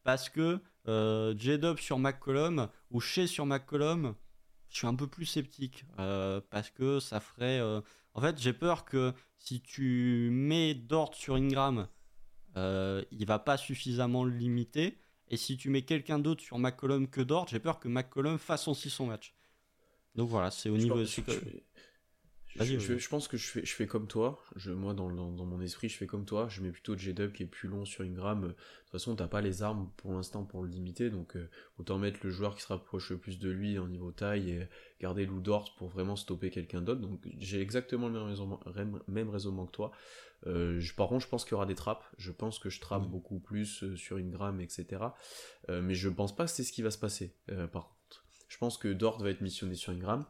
parce 0.03 0.29
que 0.29 0.59
euh, 0.87 1.33
J-Dub 1.35 1.79
sur 1.79 1.97
McCollum 1.97 2.69
ou 2.91 2.99
chez 2.99 3.25
sur 3.25 3.47
McCollum, 3.47 4.13
je 4.69 4.77
suis 4.77 4.85
un 4.85 4.93
peu 4.93 5.07
plus 5.07 5.25
sceptique 5.25 5.85
euh, 5.97 6.39
parce 6.51 6.69
que 6.69 6.99
ça 6.99 7.19
ferait. 7.19 7.59
Euh, 8.15 8.19
en 8.19 8.21
fait, 8.21 8.39
j'ai 8.39 8.53
peur 8.53 8.85
que 8.85 9.13
si 9.37 9.61
tu 9.61 10.29
mets 10.31 10.73
Dort 10.73 11.15
sur 11.15 11.35
Ingram, 11.35 11.87
il 12.55 13.25
va 13.25 13.39
pas 13.39 13.57
suffisamment 13.57 14.23
le 14.23 14.35
limiter. 14.35 14.97
Et 15.29 15.37
si 15.37 15.57
tu 15.57 15.69
mets 15.69 15.83
quelqu'un 15.83 16.19
d'autre 16.19 16.41
sur 16.41 16.57
McCollum 16.57 17.07
que 17.07 17.21
Dort, 17.21 17.47
j'ai 17.47 17.59
peur 17.59 17.79
que 17.79 17.87
McCollum 17.87 18.37
fasse 18.37 18.67
aussi 18.67 18.89
son 18.89 19.05
match. 19.05 19.33
Donc 20.15 20.29
voilà, 20.29 20.51
c'est 20.51 20.69
au 20.69 20.77
niveau. 20.77 21.03
je 21.05 21.21
je, 22.55 23.09
pense 23.09 23.27
que 23.27 23.37
je 23.37 23.47
fais, 23.47 23.65
je 23.65 23.73
fais 23.73 23.85
comme 23.85 24.07
toi. 24.07 24.41
Je, 24.55 24.71
moi, 24.71 24.93
dans, 24.93 25.09
dans, 25.09 25.45
mon 25.45 25.61
esprit, 25.61 25.87
je 25.87 25.97
fais 25.97 26.07
comme 26.07 26.25
toi. 26.25 26.47
Je 26.49 26.61
mets 26.61 26.71
plutôt 26.71 26.97
J-Dub 26.97 27.31
qui 27.31 27.43
est 27.43 27.47
plus 27.47 27.69
long 27.69 27.85
sur 27.85 28.03
Ingram. 28.03 28.41
De 28.41 28.47
toute 28.47 28.91
façon, 28.91 29.15
t'as 29.15 29.27
pas 29.27 29.41
les 29.41 29.61
armes 29.61 29.89
pour 29.97 30.13
l'instant 30.13 30.43
pour 30.43 30.63
le 30.63 30.69
limiter. 30.69 31.09
Donc, 31.09 31.35
euh, 31.35 31.47
autant 31.77 31.99
mettre 31.99 32.19
le 32.23 32.31
joueur 32.31 32.55
qui 32.55 32.63
se 32.63 32.67
rapproche 32.67 33.11
le 33.11 33.17
plus 33.17 33.39
de 33.39 33.49
lui 33.49 33.77
en 33.77 33.87
niveau 33.87 34.11
taille 34.11 34.49
et 34.49 34.67
garder 34.99 35.25
Lou 35.25 35.41
Dort 35.41 35.75
pour 35.75 35.89
vraiment 35.89 36.15
stopper 36.15 36.49
quelqu'un 36.49 36.81
d'autre. 36.81 37.01
Donc, 37.01 37.19
j'ai 37.37 37.61
exactement 37.61 38.07
le 38.07 38.13
même 38.13 38.27
raisonnement, 38.27 38.59
même 39.07 39.29
raisonnement 39.29 39.67
que 39.67 39.71
toi. 39.71 39.91
Euh, 40.47 40.79
je, 40.79 40.95
par 40.95 41.07
contre, 41.07 41.23
je 41.23 41.29
pense 41.29 41.43
qu'il 41.43 41.51
y 41.51 41.55
aura 41.55 41.67
des 41.67 41.75
trappes. 41.75 42.05
Je 42.17 42.31
pense 42.31 42.57
que 42.57 42.69
je 42.69 42.79
trappe 42.81 43.07
beaucoup 43.07 43.39
plus 43.39 43.83
euh, 43.83 43.95
sur 43.95 44.17
Ingram, 44.17 44.59
etc. 44.59 45.03
mais 45.69 45.93
je 45.93 46.09
pense 46.09 46.35
pas 46.35 46.45
que 46.45 46.51
c'est 46.51 46.63
ce 46.63 46.71
qui 46.71 46.81
va 46.81 46.89
se 46.89 46.97
passer. 46.97 47.35
par 47.71 47.89
contre, 47.89 48.25
je 48.47 48.57
pense 48.57 48.77
que 48.79 48.87
Dort 48.87 49.21
va 49.21 49.29
être 49.29 49.41
missionné 49.41 49.75
sur 49.75 49.93
Ingram. 49.93 50.25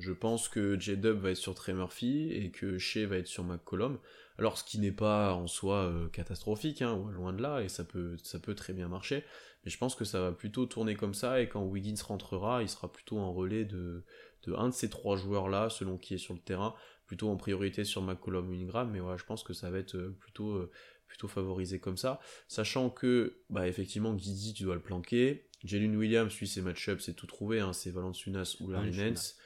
Je 0.00 0.12
pense 0.12 0.48
que 0.48 0.80
J-Dub 0.80 1.18
va 1.18 1.30
être 1.30 1.36
sur 1.36 1.54
Trey 1.54 1.74
Murphy 1.74 2.32
et 2.32 2.50
que 2.50 2.78
Shea 2.78 3.06
va 3.06 3.18
être 3.18 3.26
sur 3.26 3.44
McCollum. 3.44 3.98
Alors, 4.38 4.56
ce 4.56 4.64
qui 4.64 4.78
n'est 4.78 4.92
pas 4.92 5.34
en 5.34 5.46
soi 5.46 5.84
euh, 5.84 6.08
catastrophique, 6.08 6.80
hein, 6.80 6.98
loin 7.12 7.34
de 7.34 7.42
là, 7.42 7.60
et 7.60 7.68
ça 7.68 7.84
peut, 7.84 8.16
ça 8.22 8.38
peut 8.38 8.54
très 8.54 8.72
bien 8.72 8.88
marcher. 8.88 9.22
Mais 9.64 9.70
je 9.70 9.76
pense 9.76 9.94
que 9.94 10.06
ça 10.06 10.22
va 10.22 10.32
plutôt 10.32 10.64
tourner 10.64 10.96
comme 10.96 11.12
ça, 11.12 11.42
et 11.42 11.48
quand 11.48 11.62
Wiggins 11.62 12.02
rentrera, 12.02 12.62
il 12.62 12.68
sera 12.70 12.90
plutôt 12.90 13.18
en 13.18 13.34
relais 13.34 13.66
de, 13.66 14.02
de 14.44 14.54
un 14.54 14.70
de 14.70 14.74
ces 14.74 14.88
trois 14.88 15.18
joueurs-là, 15.18 15.68
selon 15.68 15.98
qui 15.98 16.14
est 16.14 16.18
sur 16.18 16.32
le 16.32 16.40
terrain, 16.40 16.74
plutôt 17.06 17.28
en 17.28 17.36
priorité 17.36 17.84
sur 17.84 18.00
McCollum 18.00 18.48
ou 18.48 18.54
Ingram. 18.54 18.90
Mais 18.90 19.00
voilà, 19.00 19.18
je 19.18 19.24
pense 19.24 19.42
que 19.42 19.52
ça 19.52 19.70
va 19.70 19.78
être 19.78 19.96
euh, 19.96 20.16
plutôt, 20.18 20.52
euh, 20.52 20.70
plutôt 21.06 21.28
favorisé 21.28 21.78
comme 21.78 21.98
ça. 21.98 22.20
Sachant 22.48 22.88
que, 22.88 23.42
bah, 23.50 23.68
effectivement, 23.68 24.16
Giddy, 24.16 24.54
tu 24.54 24.62
dois 24.62 24.76
le 24.76 24.80
planquer. 24.80 25.50
Jalen 25.62 25.94
Williams, 25.94 26.34
lui, 26.38 26.48
ses 26.48 26.62
match-ups, 26.62 27.04
c'est 27.04 27.12
tout 27.12 27.26
trouvé, 27.26 27.60
hein, 27.60 27.74
c'est 27.74 27.90
Valanciunas 27.90 28.56
ou 28.60 28.70
Larry 28.70 28.96
Nance. 28.96 29.36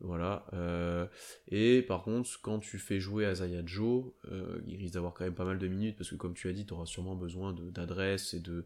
Voilà. 0.00 0.46
Euh, 0.52 1.06
et 1.48 1.82
par 1.82 2.02
contre, 2.02 2.30
quand 2.40 2.60
tu 2.60 2.78
fais 2.78 3.00
jouer 3.00 3.26
Azaya 3.26 3.62
Joe, 3.64 4.04
euh, 4.30 4.60
il 4.66 4.76
risque 4.76 4.94
d'avoir 4.94 5.12
quand 5.12 5.24
même 5.24 5.34
pas 5.34 5.44
mal 5.44 5.58
de 5.58 5.66
minutes, 5.66 5.96
parce 5.96 6.10
que 6.10 6.14
comme 6.14 6.34
tu 6.34 6.48
as 6.48 6.52
dit, 6.52 6.66
tu 6.66 6.74
auras 6.74 6.86
sûrement 6.86 7.16
besoin 7.16 7.52
d'adresse 7.52 8.34
et 8.34 8.40
de, 8.40 8.64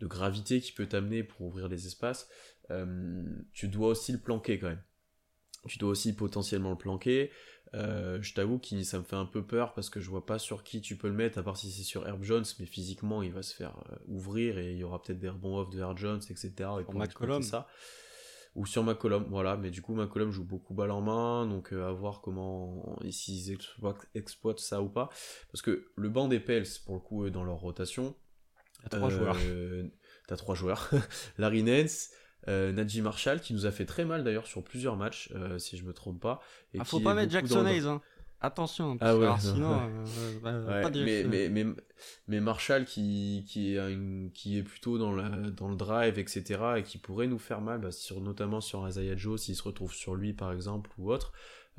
de, 0.00 0.06
gravité 0.06 0.60
qui 0.60 0.72
peut 0.72 0.86
t'amener 0.86 1.22
pour 1.22 1.42
ouvrir 1.42 1.68
les 1.68 1.86
espaces. 1.86 2.28
Euh, 2.70 3.24
tu 3.52 3.68
dois 3.68 3.88
aussi 3.88 4.12
le 4.12 4.18
planquer 4.18 4.58
quand 4.58 4.68
même. 4.68 4.82
Tu 5.68 5.78
dois 5.78 5.90
aussi 5.90 6.14
potentiellement 6.14 6.70
le 6.70 6.78
planquer. 6.78 7.30
je 7.74 8.34
t'avoue 8.34 8.58
que 8.58 8.82
ça 8.82 8.98
me 8.98 9.04
fait 9.04 9.16
un 9.16 9.26
peu 9.26 9.44
peur 9.44 9.74
parce 9.74 9.90
que 9.90 10.00
je 10.00 10.08
vois 10.08 10.24
pas 10.24 10.38
sur 10.38 10.64
qui 10.64 10.80
tu 10.80 10.96
peux 10.96 11.08
le 11.08 11.14
mettre, 11.14 11.36
à 11.36 11.42
part 11.42 11.58
si 11.58 11.70
c'est 11.70 11.82
sur 11.82 12.08
Herb 12.08 12.22
Jones, 12.22 12.46
mais 12.58 12.64
physiquement 12.64 13.22
il 13.22 13.32
va 13.32 13.42
se 13.42 13.54
faire 13.54 13.84
ouvrir 14.06 14.56
et 14.56 14.72
il 14.72 14.78
y 14.78 14.84
aura 14.84 15.02
peut-être 15.02 15.18
des 15.18 15.28
rebonds 15.28 15.58
off 15.58 15.68
de 15.68 15.80
Herb 15.80 15.98
Jones, 15.98 16.22
etc. 16.30 16.50
Et 16.80 16.84
pour 16.84 16.94
ça 17.42 17.68
ou 18.54 18.66
sur 18.66 18.82
McCollum, 18.82 19.26
voilà, 19.28 19.56
mais 19.56 19.70
du 19.70 19.80
coup 19.80 19.94
McCollum 19.94 20.30
joue 20.30 20.44
beaucoup 20.44 20.74
balle 20.74 20.90
en 20.90 21.00
main, 21.00 21.46
donc 21.46 21.72
euh, 21.72 21.88
à 21.88 21.92
voir 21.92 22.20
comment, 22.20 22.98
s'ils 23.10 23.56
exploitent, 24.14 24.58
ça 24.58 24.82
ou 24.82 24.88
pas, 24.88 25.08
parce 25.52 25.62
que 25.62 25.90
le 25.96 26.08
banc 26.08 26.28
des 26.28 26.40
Pels, 26.40 26.66
pour 26.84 26.94
le 26.94 27.00
coup, 27.00 27.30
dans 27.30 27.44
leur 27.44 27.56
rotation, 27.56 28.16
t'as 28.82 28.98
trois 28.98 29.10
joueurs. 29.10 29.36
Euh, 29.46 29.88
t'as 30.26 30.36
trois 30.36 30.54
joueurs, 30.54 30.90
Larry 31.38 31.62
Nance, 31.62 32.10
euh, 32.48 32.72
Najee 32.72 33.02
Marshall, 33.02 33.40
qui 33.40 33.54
nous 33.54 33.66
a 33.66 33.70
fait 33.70 33.86
très 33.86 34.04
mal 34.04 34.24
d'ailleurs 34.24 34.46
sur 34.46 34.64
plusieurs 34.64 34.96
matchs, 34.96 35.32
si 35.58 35.76
je 35.76 35.84
me 35.84 35.92
trompe 35.92 36.20
pas. 36.20 36.40
Et 36.74 36.80
ah, 36.80 36.84
faut 36.84 37.00
pas 37.00 37.14
mettre 37.14 37.32
Jackson 37.32 37.66
Hayes, 37.66 37.86
hein. 37.86 38.00
Attention, 38.42 38.96
ah 39.00 39.16
ouais, 39.18 39.28
sinon, 39.38 39.78
euh, 40.46 40.82
pas 40.82 40.90
mais, 40.90 41.24
mais, 41.24 41.50
mais, 41.50 41.66
mais, 42.26 42.40
Marshall 42.40 42.86
qui, 42.86 43.44
qui, 43.46 43.74
est 43.74 44.32
qui 44.32 44.56
est 44.56 44.62
plutôt 44.62 44.96
dans, 44.96 45.14
la, 45.14 45.28
dans 45.28 45.68
le 45.68 45.76
drive, 45.76 46.18
etc., 46.18 46.58
et 46.78 46.82
qui 46.82 46.96
pourrait 46.96 47.26
nous 47.26 47.38
faire 47.38 47.60
mal, 47.60 47.80
bah, 47.80 47.92
sur, 47.92 48.20
notamment 48.22 48.62
sur 48.62 48.88
Isaiah 48.88 49.14
Joe, 49.14 49.38
s'il 49.38 49.56
se 49.56 49.62
retrouve 49.62 49.92
sur 49.92 50.14
lui 50.14 50.32
par 50.32 50.52
exemple, 50.52 50.90
ou 50.96 51.12
autre, 51.12 51.32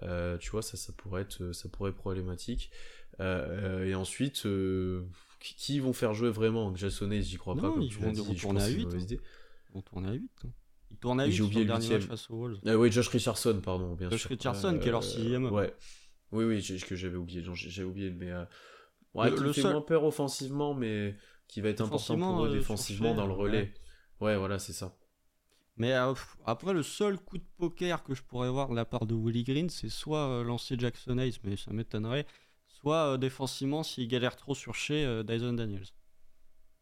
euh, 0.04 0.38
tu 0.38 0.52
vois, 0.52 0.62
ça, 0.62 0.78
ça, 0.78 0.94
pourrait 0.94 1.24
être, 1.24 1.52
ça 1.52 1.68
pourrait 1.68 1.90
être 1.90 1.98
problématique. 1.98 2.70
Euh, 3.20 3.86
et 3.86 3.96
ensuite, 3.96 4.46
qui 5.40 5.80
vont 5.80 5.94
faire 5.94 6.14
jouer 6.14 6.30
vraiment? 6.30 6.76
Jason 6.76 7.10
Hayes, 7.10 7.24
j'y 7.24 7.38
crois 7.38 7.56
pas. 7.56 7.74
ils 7.82 7.98
vont 7.98 8.14
tourner 8.36 8.62
à 8.62 8.68
8. 8.68 8.88
Ils 9.10 9.20
vont 9.74 9.82
tourner 9.82 10.10
à 10.10 10.14
8. 10.14 10.32
Ils 10.92 10.98
tournent 10.98 11.20
à 11.22 11.26
8 11.26 11.34
sur 11.34 11.48
le 11.48 11.66
dernier 11.66 11.90
match 11.90 12.04
face 12.04 12.30
aux 12.30 12.36
Wolves. 12.36 12.60
Ah 12.66 12.78
oui, 12.78 12.92
Josh 12.92 13.08
Richardson, 13.08 13.62
pardon, 13.64 13.96
bien 13.96 14.10
Josh 14.12 14.28
Richardson, 14.28 14.78
qui 14.80 14.90
est 14.90 14.92
leur 14.92 15.04
sixième. 15.04 15.52
Ouais. 15.52 15.74
Oui, 16.32 16.46
oui, 16.46 16.80
que 16.88 16.96
j'avais 16.96 17.18
oublié. 17.18 17.44
J'avais 17.54 17.88
oublié, 17.88 18.10
mais 18.12 18.32
euh, 18.32 18.46
ouais, 19.14 19.30
le, 19.30 19.52
fait 19.52 19.64
moins 19.64 19.82
peur 19.82 20.04
offensivement, 20.04 20.74
mais 20.74 21.16
qui 21.48 21.62
va 21.62 21.70
être 21.70 21.82
important 21.82 22.18
pour 22.18 22.46
eux 22.46 22.50
euh, 22.50 22.54
défensivement 22.54 23.14
dans 23.14 23.28
le 23.28 23.34
relais. 23.34 23.74
Ouais, 24.22 24.38
voilà, 24.38 24.58
c'est 24.60 24.74
ça. 24.74 24.96
Mais 25.78 25.94
euh, 25.94 26.14
après, 26.46 26.74
le 26.74 26.84
seul 26.84 27.18
coup 27.18 27.38
de 27.38 27.46
poker 27.58 28.04
que 28.04 28.14
je 28.14 28.24
pourrais 28.24 28.50
voir 28.50 28.70
de 28.70 28.76
la 28.76 28.86
part 28.86 29.06
de 29.06 29.16
Willie 29.16 29.44
Green, 29.44 29.70
c'est 29.70 29.90
soit 29.90 30.44
lancer 30.44 30.76
Jackson 30.78 31.18
Hayes, 31.18 31.38
mais 31.44 31.58
ça 31.58 31.72
m'étonnerait, 31.74 32.26
soit 32.68 33.18
défensivement 33.18 33.84
s'il 33.84 34.08
galère 34.08 34.36
trop 34.36 34.56
sur 34.56 34.76
chez 34.76 35.24
Dyson 35.26 35.54
Daniels, 35.54 35.88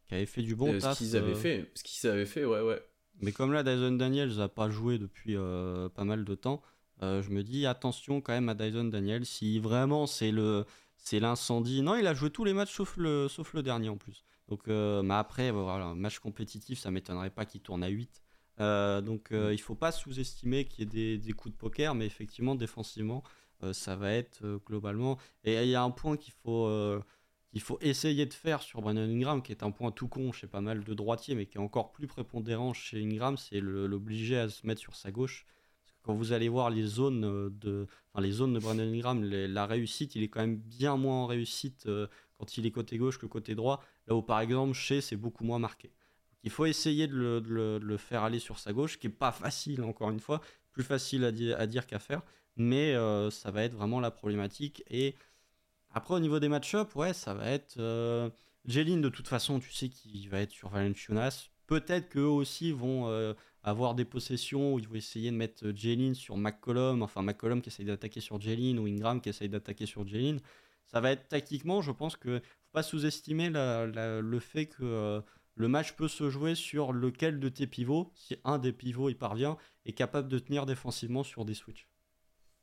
qui 0.07 0.15
avait 0.15 0.25
fait 0.25 0.41
du 0.41 0.55
bon 0.55 0.77
taf. 0.77 0.97
Ce 0.97 1.03
qu'ils 1.03 1.15
avaient 1.15 1.35
fait, 1.35 1.71
ce 1.73 1.83
qu'ils 1.83 2.09
avaient 2.09 2.25
fait, 2.25 2.45
ouais, 2.45 2.61
ouais. 2.61 2.81
Mais 3.21 3.31
comme 3.31 3.51
là, 3.51 3.63
Dyson 3.63 3.93
Daniels 3.93 4.35
n'a 4.35 4.49
pas 4.49 4.69
joué 4.69 4.97
depuis 4.97 5.35
pas 5.35 6.03
mal 6.03 6.25
de 6.25 6.35
temps, 6.35 6.61
euh, 7.01 7.21
je 7.21 7.29
me 7.29 7.43
dis 7.43 7.65
attention 7.65 8.21
quand 8.21 8.33
même 8.33 8.49
à 8.49 8.53
Dyson 8.53 8.85
Daniel 8.85 9.25
si 9.25 9.59
vraiment 9.59 10.07
c'est 10.07 10.31
le 10.31 10.65
c'est 10.97 11.19
l'incendie. 11.19 11.81
Non, 11.81 11.95
il 11.95 12.05
a 12.07 12.13
joué 12.13 12.29
tous 12.29 12.43
les 12.43 12.53
matchs 12.53 12.73
sauf 12.73 12.97
le 12.97 13.27
sauf 13.27 13.53
le 13.53 13.63
dernier 13.63 13.89
en 13.89 13.97
plus. 13.97 14.23
Donc 14.49 14.67
euh, 14.67 15.01
mais 15.01 15.13
après 15.13 15.51
voilà, 15.51 15.93
match 15.95 16.19
compétitif, 16.19 16.79
ça 16.79 16.91
m'étonnerait 16.91 17.29
pas 17.29 17.45
qu'il 17.45 17.61
tourne 17.61 17.83
à 17.83 17.87
8. 17.87 18.23
Euh, 18.59 18.99
donc 19.01 19.31
euh, 19.31 19.53
il 19.53 19.61
faut 19.61 19.75
pas 19.75 19.91
sous-estimer 19.91 20.65
qu'il 20.65 20.79
y 20.79 20.83
ait 20.83 21.17
des, 21.17 21.17
des, 21.17 21.31
coups 21.31 21.53
de 21.53 21.57
poker, 21.57 21.95
mais 21.95 22.05
effectivement 22.05 22.55
défensivement 22.55 23.23
ça 23.73 23.97
va 23.97 24.13
être 24.13 24.61
globalement. 24.65 25.17
Et 25.43 25.61
il 25.61 25.69
y 25.69 25.75
a 25.75 25.83
un 25.83 25.91
point 25.91 26.15
qu'il 26.15 26.31
faut 26.31 26.69
qu'il 27.51 27.59
faut 27.59 27.77
essayer 27.81 28.25
de 28.25 28.33
faire 28.33 28.61
sur 28.61 28.81
Brandon 28.81 29.01
Ingram, 29.01 29.41
qui 29.41 29.51
est 29.51 29.63
un 29.63 29.71
point 29.71 29.91
tout 29.91 30.07
con 30.07 30.31
chez 30.31 30.47
pas 30.47 30.61
mal 30.61 30.85
de 30.85 30.93
droitiers, 30.93 31.35
mais 31.35 31.45
qui 31.45 31.57
est 31.57 31.61
encore 31.61 31.91
plus 31.91 32.07
prépondérant 32.07 32.73
chez 32.73 33.03
Ingram, 33.03 33.35
c'est 33.35 33.59
l'obliger 33.59 34.37
à 34.37 34.49
se 34.49 34.65
mettre 34.65 34.79
sur 34.79 34.95
sa 34.95 35.11
gauche 35.11 35.45
quand 36.01 36.13
vous 36.13 36.31
allez 36.33 36.49
voir 36.49 36.69
les 36.69 36.85
zones 36.85 37.25
euh, 37.25 37.49
de, 37.51 37.87
enfin, 38.11 38.23
les 38.23 38.31
zones 38.31 38.53
de 38.53 38.59
Brandon 38.59 38.83
Ingram, 38.83 39.23
la 39.23 39.65
réussite, 39.65 40.15
il 40.15 40.23
est 40.23 40.27
quand 40.27 40.41
même 40.41 40.57
bien 40.57 40.97
moins 40.97 41.23
en 41.23 41.25
réussite 41.25 41.85
euh, 41.87 42.07
quand 42.37 42.57
il 42.57 42.65
est 42.65 42.71
côté 42.71 42.97
gauche 42.97 43.17
que 43.17 43.25
côté 43.25 43.55
droit. 43.55 43.83
Là 44.07 44.15
où 44.15 44.21
par 44.21 44.39
exemple 44.39 44.73
chez 44.73 45.01
c'est 45.01 45.17
beaucoup 45.17 45.43
moins 45.43 45.59
marqué. 45.59 45.91
il 46.43 46.49
faut 46.49 46.65
essayer 46.65 47.07
de 47.07 47.15
le, 47.15 47.97
faire 47.97 48.23
aller 48.23 48.39
sur 48.39 48.59
sa 48.59 48.73
gauche, 48.73 48.97
qui 48.99 49.07
est 49.07 49.09
pas 49.11 49.31
facile 49.31 49.83
encore 49.83 50.09
une 50.09 50.19
fois, 50.19 50.41
plus 50.71 50.83
facile 50.83 51.23
à, 51.25 51.67
dire 51.67 51.85
qu'à 51.85 51.99
faire, 51.99 52.21
mais 52.55 52.95
euh, 52.95 53.29
ça 53.29 53.51
va 53.51 53.63
être 53.63 53.73
vraiment 53.73 53.99
la 53.99 54.11
problématique. 54.11 54.83
Et 54.89 55.15
après 55.91 56.15
au 56.15 56.19
niveau 56.19 56.39
des 56.39 56.49
match-up, 56.49 56.95
ouais, 56.95 57.13
ça 57.13 57.33
va 57.33 57.49
être 57.49 57.75
euh, 57.77 58.29
de 58.65 59.09
toute 59.09 59.27
façon, 59.27 59.59
tu 59.59 59.71
sais 59.71 59.89
qu'il 59.89 60.29
va 60.29 60.39
être 60.39 60.51
sur 60.51 60.69
Valenciunas. 60.69 61.49
Peut-être 61.67 62.09
qu'eux 62.09 62.21
aussi 62.21 62.71
vont 62.71 63.35
avoir 63.63 63.95
des 63.95 64.05
possessions 64.05 64.73
où 64.73 64.79
il 64.79 64.85
faut 64.85 64.95
essayer 64.95 65.31
de 65.31 65.35
mettre 65.35 65.67
euh, 65.67 65.73
Jalen 65.75 66.15
sur 66.15 66.37
McCollum, 66.37 67.01
enfin 67.01 67.21
McCollum 67.21 67.61
qui 67.61 67.69
essaye 67.69 67.85
d'attaquer 67.85 68.21
sur 68.21 68.39
Jalen 68.39 68.79
ou 68.79 68.85
Ingram 68.85 69.21
qui 69.21 69.29
essaye 69.29 69.49
d'attaquer 69.49 69.85
sur 69.85 70.07
Jalen. 70.07 70.39
Ça 70.85 71.01
va 71.01 71.11
être 71.11 71.27
tactiquement, 71.27 71.81
je 71.81 71.91
pense 71.91 72.15
que 72.15 72.39
faut 72.39 72.71
pas 72.71 72.83
sous-estimer 72.83 73.49
le 73.51 74.39
fait 74.39 74.67
que 74.67 74.83
euh, 74.83 75.21
le 75.55 75.67
match 75.67 75.93
peut 75.93 76.07
se 76.07 76.29
jouer 76.29 76.55
sur 76.55 76.93
lequel 76.93 77.39
de 77.39 77.49
tes 77.49 77.67
pivots, 77.67 78.11
si 78.15 78.37
un 78.43 78.57
des 78.57 78.73
pivots 78.73 79.09
y 79.09 79.15
parvient, 79.15 79.57
est 79.85 79.93
capable 79.93 80.29
de 80.29 80.39
tenir 80.39 80.65
défensivement 80.65 81.23
sur 81.23 81.45
des 81.45 81.53
switches. 81.53 81.87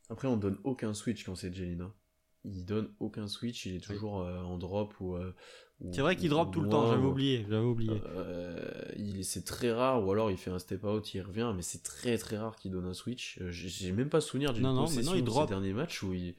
Après, 0.09 0.29
on 0.29 0.37
donne 0.37 0.59
aucun 0.65 0.95
switch 0.95 1.25
quand 1.25 1.35
c'est 1.35 1.53
Jalen. 1.53 1.83
Hein. 1.83 1.95
Il 2.45 2.65
donne 2.65 2.95
aucun 3.01 3.27
switch, 3.27 3.67
il 3.67 3.77
est 3.77 3.81
toujours 3.81 4.21
euh, 4.23 4.41
en 4.41 4.57
drop 4.57 4.99
ou, 5.01 5.17
c'est 5.93 6.01
vrai 6.01 6.17
qu'il 6.17 6.31
drop 6.31 6.53
tout 6.53 6.61
le 6.61 6.69
temps, 6.69 6.91
j'avais 6.91 7.05
oublié, 7.05 7.47
j'avais 7.49 7.65
oublié. 7.65 8.03
Euh, 8.17 9.23
c'est 9.23 9.45
très 9.45 9.73
rare, 9.73 10.05
ou 10.05 10.11
alors 10.11 10.31
il 10.31 10.37
fait 10.37 10.51
un 10.51 10.59
step 10.59 10.85
out, 10.85 11.15
il 11.15 11.21
revient, 11.21 11.53
mais 11.55 11.63
c'est 11.63 11.83
très 11.83 12.17
très 12.17 12.39
rare 12.39 12.57
qu'il 12.57 12.71
donne 12.71 12.87
un 12.87 12.95
switch. 12.95 13.39
Euh, 13.41 13.51
j'ai 13.51 13.93
même 13.93 14.09
pas 14.09 14.21
souvenir 14.21 14.53
d'une 14.53 14.65
possession 14.65 15.13
non, 15.13 15.19
il 15.19 15.25
drop. 15.25 15.45
de 15.45 15.49
ces 15.49 15.55
derniers 15.55 15.75
matchs 15.75 16.03
où 16.03 16.15
il, 16.15 16.35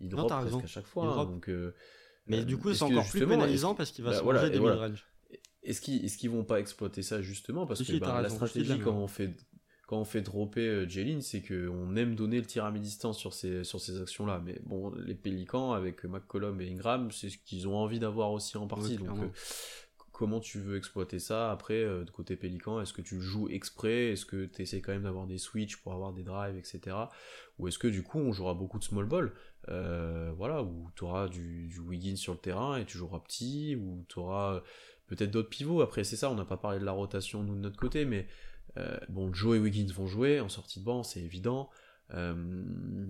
il 0.00 0.08
drop 0.08 0.28
presque 0.28 0.64
à 0.64 0.66
chaque 0.66 0.86
fois. 0.86 1.06
Hein, 1.06 1.24
donc, 1.26 1.48
euh, 1.48 1.74
mais 2.26 2.44
du 2.44 2.56
coup, 2.56 2.72
c'est 2.74 2.82
encore 2.82 3.08
plus 3.08 3.26
pénalisant 3.26 3.74
parce 3.74 3.90
qu'il 3.90 4.04
va 4.04 4.10
bah, 4.10 4.18
se 4.18 4.22
voilà, 4.22 4.48
des 4.48 4.58
voilà. 4.58 4.90
Est-ce 5.62 5.80
qu'ils 5.80 6.30
vont 6.30 6.44
pas 6.44 6.58
exploiter 6.58 7.02
ça 7.02 7.20
justement 7.20 7.66
Parce 7.66 7.82
que 7.82 7.96
bah, 7.98 8.20
la 8.22 8.28
stratégie, 8.28 8.78
quand 8.80 8.96
on 8.96 9.06
fait 9.06 9.30
quand 9.90 9.98
on 9.98 10.04
fait 10.04 10.22
dropper 10.22 10.68
euh, 10.68 10.88
Jalen, 10.88 11.20
c'est 11.20 11.42
qu'on 11.42 11.96
aime 11.96 12.14
donner 12.14 12.38
le 12.38 12.46
tir 12.46 12.64
à 12.64 12.70
mi-distance 12.70 13.18
sur 13.18 13.34
ces, 13.34 13.64
sur 13.64 13.80
ces 13.80 14.00
actions-là. 14.00 14.40
Mais 14.44 14.60
bon, 14.62 14.94
les 14.94 15.16
Pélicans, 15.16 15.72
avec 15.72 16.04
McCollum 16.04 16.60
et 16.60 16.70
Ingram, 16.70 17.10
c'est 17.10 17.28
ce 17.28 17.38
qu'ils 17.38 17.66
ont 17.66 17.76
envie 17.76 17.98
d'avoir 17.98 18.30
aussi 18.30 18.56
en 18.56 18.68
partie. 18.68 18.98
donc, 18.98 19.18
euh, 19.18 19.26
comment 20.12 20.38
tu 20.38 20.60
veux 20.60 20.76
exploiter 20.76 21.18
ça? 21.18 21.50
Après, 21.50 21.82
euh, 21.82 22.04
de 22.04 22.10
côté 22.12 22.36
Pélican 22.36 22.80
Est-ce 22.80 22.92
que 22.92 23.02
tu 23.02 23.20
joues 23.20 23.48
exprès? 23.48 24.12
Est-ce 24.12 24.24
que 24.24 24.44
tu 24.44 24.62
essaies 24.62 24.80
quand 24.80 24.92
même 24.92 25.02
d'avoir 25.02 25.26
des 25.26 25.38
switches 25.38 25.82
pour 25.82 25.92
avoir 25.92 26.12
des 26.12 26.22
drives, 26.22 26.56
etc. 26.56 26.96
Ou 27.58 27.66
est-ce 27.66 27.80
que 27.80 27.88
du 27.88 28.04
coup, 28.04 28.20
on 28.20 28.30
jouera 28.30 28.54
beaucoup 28.54 28.78
de 28.78 28.84
small 28.84 29.06
ball? 29.06 29.32
Voilà, 29.66 30.62
où 30.62 30.88
tu 30.94 31.02
auras 31.02 31.26
du, 31.26 31.66
du 31.66 31.80
Wiggins 31.80 32.14
sur 32.14 32.32
le 32.32 32.38
terrain 32.38 32.76
et 32.76 32.84
tu 32.84 32.96
joueras 32.96 33.18
petit, 33.18 33.74
ou 33.74 34.04
tu 34.08 34.20
auras 34.20 34.62
peut-être 35.08 35.32
d'autres 35.32 35.50
pivots. 35.50 35.80
Après, 35.80 36.04
c'est 36.04 36.14
ça, 36.14 36.30
on 36.30 36.36
n'a 36.36 36.44
pas 36.44 36.58
parlé 36.58 36.78
de 36.78 36.84
la 36.84 36.92
rotation, 36.92 37.42
nous, 37.42 37.56
de 37.56 37.60
notre 37.60 37.76
côté, 37.76 38.04
mais. 38.04 38.28
Euh, 38.76 38.98
bon, 39.08 39.32
Joe 39.32 39.56
et 39.56 39.60
Wiggins 39.60 39.92
vont 39.92 40.06
jouer 40.06 40.40
en 40.40 40.48
sortie 40.48 40.80
de 40.80 40.84
banc, 40.84 41.02
c'est 41.02 41.20
évident. 41.20 41.70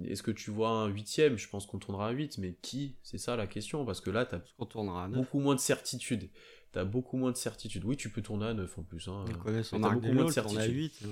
Est-ce 0.04 0.22
que 0.22 0.30
tu 0.30 0.50
vois 0.50 0.68
un 0.68 0.88
huitième? 0.88 1.38
Je 1.38 1.48
pense 1.48 1.64
qu'on 1.64 1.78
tournera 1.78 2.08
à 2.08 2.10
8, 2.10 2.36
mais 2.36 2.58
qui? 2.60 2.96
C'est 3.02 3.16
ça 3.16 3.34
la 3.34 3.46
question, 3.46 3.86
parce 3.86 4.02
que 4.02 4.10
là, 4.10 4.26
tu 4.26 4.34
as 4.34 4.66
tournera 4.66 5.08
beaucoup 5.08 5.40
moins 5.40 5.54
de 5.54 5.60
certitude. 5.60 6.28
Tu 6.72 6.78
as 6.78 6.84
beaucoup 6.84 7.16
moins 7.16 7.32
de 7.32 7.36
certitude. 7.36 7.82
Oui, 7.86 7.96
tu 7.96 8.10
peux 8.10 8.20
tourner 8.20 8.46
à 8.46 8.54
9 8.54 8.78
en 8.78 8.82
plus. 8.82 9.08
Hein. 9.08 9.24
On 9.46 9.62
son 9.62 9.80
beaucoup 9.80 10.12
moins 10.12 10.26
de 10.26 10.30
certitude. 10.30 10.60
à 10.60 10.66
8. 10.66 11.04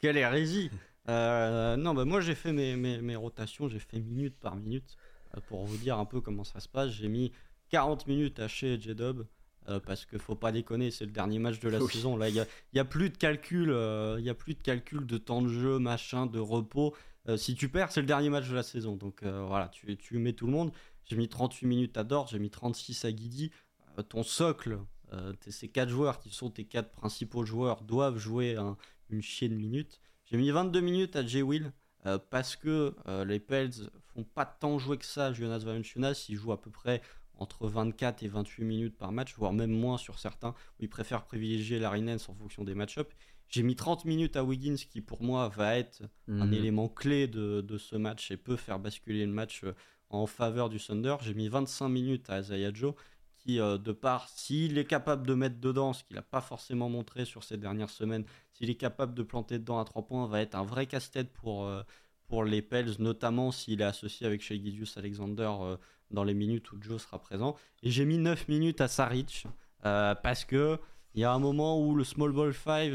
Quelle 0.00 0.16
hérésie 0.16 0.70
euh, 1.08 1.76
Non, 1.76 1.94
bah 1.94 2.04
moi 2.04 2.20
j'ai 2.20 2.34
fait 2.34 2.52
mes, 2.52 2.76
mes, 2.76 3.00
mes 3.00 3.16
rotations, 3.16 3.68
j'ai 3.68 3.78
fait 3.78 4.00
minute 4.00 4.36
par 4.38 4.56
minute. 4.56 4.96
Euh, 5.36 5.40
pour 5.48 5.64
vous 5.64 5.76
dire 5.76 5.98
un 5.98 6.04
peu 6.04 6.20
comment 6.20 6.44
ça 6.44 6.60
se 6.60 6.68
passe, 6.68 6.90
j'ai 6.90 7.08
mis 7.08 7.32
40 7.70 8.06
minutes 8.06 8.38
à 8.38 8.48
chez 8.48 8.78
J-Dub. 8.78 9.22
Euh, 9.68 9.80
parce 9.80 10.04
qu'il 10.04 10.18
faut 10.18 10.34
pas 10.34 10.52
déconner, 10.52 10.90
c'est 10.90 11.06
le 11.06 11.10
dernier 11.10 11.38
match 11.38 11.58
de 11.60 11.68
la 11.68 11.80
saison. 11.80 12.16
Là, 12.16 12.28
il 12.28 12.34
n'y 12.34 12.40
a, 12.40 12.82
a, 12.82 12.84
plus 12.84 13.08
de 13.08 13.16
calcul, 13.16 13.68
il 14.18 14.24
y 14.24 14.30
a 14.30 14.34
plus 14.34 14.54
de 14.54 14.62
calcul 14.62 15.06
de 15.06 15.18
temps 15.18 15.42
de 15.42 15.48
jeu, 15.48 15.78
machin, 15.78 16.26
de 16.26 16.38
repos. 16.38 16.94
si 17.36 17.54
tu 17.54 17.68
perds, 17.68 17.90
c'est 17.90 18.00
le 18.00 18.06
dernier 18.06 18.28
match 18.28 18.48
de 18.48 18.54
la 18.54 18.62
saison. 18.62 18.96
Donc 18.96 19.24
voilà, 19.24 19.68
tu, 19.68 19.96
tu 19.96 20.18
mets 20.18 20.34
tout 20.34 20.46
le 20.46 20.52
monde. 20.52 20.70
J'ai 21.06 21.16
mis 21.16 21.28
38 21.28 21.66
minutes 21.66 21.96
à 21.96 22.04
Dort, 22.04 22.28
j'ai 22.28 22.38
mis 22.38 22.50
36 22.50 23.06
à 23.06 23.12
Guidi. 23.12 23.52
ton 24.10 24.22
socle, 24.22 24.78
ces 25.48 25.68
quatre 25.68 25.88
joueurs 25.88 26.18
qui 26.18 26.28
sont 26.28 26.50
tes 26.50 26.64
quatre 26.64 26.90
principaux 26.90 27.46
joueurs 27.46 27.80
doivent 27.80 28.18
jouer 28.18 28.58
une 29.08 29.22
chienne 29.22 29.54
minute. 29.54 30.00
J'ai 30.24 30.36
mis 30.36 30.50
22 30.50 30.80
minutes 30.80 31.16
à 31.16 31.26
Jay 31.26 31.42
Will 31.42 31.72
euh, 32.06 32.18
parce 32.30 32.56
que 32.56 32.94
euh, 33.06 33.24
les 33.24 33.40
Pels 33.40 33.72
font 34.14 34.24
pas 34.24 34.46
tant 34.46 34.78
jouer 34.78 34.98
que 34.98 35.04
ça 35.04 35.32
Jonas 35.32 35.58
Valanciunas. 35.58 36.26
Il 36.28 36.36
joue 36.36 36.52
à 36.52 36.60
peu 36.60 36.70
près 36.70 37.02
entre 37.38 37.66
24 37.68 38.22
et 38.22 38.28
28 38.28 38.64
minutes 38.64 38.96
par 38.96 39.12
match, 39.12 39.34
voire 39.36 39.52
même 39.52 39.70
moins 39.70 39.98
sur 39.98 40.18
certains, 40.18 40.50
où 40.50 40.82
il 40.82 40.88
préfère 40.88 41.24
privilégier 41.24 41.78
Larry 41.78 42.02
Nance 42.02 42.28
en 42.28 42.34
fonction 42.34 42.64
des 42.64 42.74
match-ups. 42.74 43.14
J'ai 43.48 43.62
mis 43.62 43.76
30 43.76 44.04
minutes 44.04 44.36
à 44.36 44.44
Wiggins, 44.44 44.76
qui 44.76 45.00
pour 45.00 45.22
moi 45.22 45.48
va 45.48 45.76
être 45.76 46.02
un 46.28 46.46
mhm. 46.46 46.54
élément 46.54 46.88
clé 46.88 47.26
de, 47.26 47.60
de, 47.60 47.78
ce 47.78 47.96
match 47.96 48.30
et 48.30 48.36
peut 48.36 48.56
faire 48.56 48.78
basculer 48.78 49.26
le 49.26 49.32
match 49.32 49.62
euh, 49.64 49.74
en 50.10 50.26
faveur 50.26 50.68
du 50.68 50.78
Thunder. 50.78 51.16
J'ai 51.20 51.34
mis 51.34 51.48
25 51.48 51.88
minutes 51.88 52.30
à 52.30 52.40
Isaiah 52.40 52.72
Joe, 52.72 52.94
qui, 53.44 53.58
de 53.58 53.92
part, 53.92 54.28
s'il 54.30 54.78
est 54.78 54.86
capable 54.86 55.26
de 55.26 55.34
mettre 55.34 55.60
dedans, 55.60 55.92
ce 55.92 56.02
qu'il 56.02 56.16
n'a 56.16 56.22
pas 56.22 56.40
forcément 56.40 56.88
montré 56.88 57.26
sur 57.26 57.44
ces 57.44 57.58
dernières 57.58 57.90
semaines, 57.90 58.24
s'il 58.52 58.70
est 58.70 58.76
capable 58.76 59.14
de 59.14 59.22
planter 59.22 59.58
dedans 59.58 59.78
à 59.78 59.84
3 59.84 60.06
points, 60.06 60.26
va 60.26 60.40
être 60.40 60.54
un 60.54 60.64
vrai 60.64 60.86
casse-tête 60.86 61.30
pour, 61.32 61.66
euh, 61.66 61.82
pour 62.26 62.44
les 62.44 62.62
Pels, 62.62 62.94
notamment 63.00 63.52
s'il 63.52 63.82
est 63.82 63.84
associé 63.84 64.26
avec 64.26 64.40
Shea 64.40 64.54
Alexander 64.96 65.50
euh, 65.60 65.76
dans 66.14 66.24
les 66.24 66.34
minutes 66.34 66.70
où 66.72 66.76
Joe 66.80 67.02
sera 67.02 67.18
présent. 67.18 67.56
Et 67.82 67.90
j'ai 67.90 68.04
mis 68.04 68.18
9 68.18 68.48
minutes 68.48 68.80
à 68.80 68.88
Saric 68.88 69.46
euh, 69.84 70.14
parce 70.14 70.44
que 70.44 70.78
il 71.14 71.20
y 71.20 71.24
a 71.24 71.32
un 71.32 71.38
moment 71.38 71.80
où 71.80 71.94
le 71.94 72.02
small 72.02 72.32
ball 72.32 72.52
5, 72.52 72.90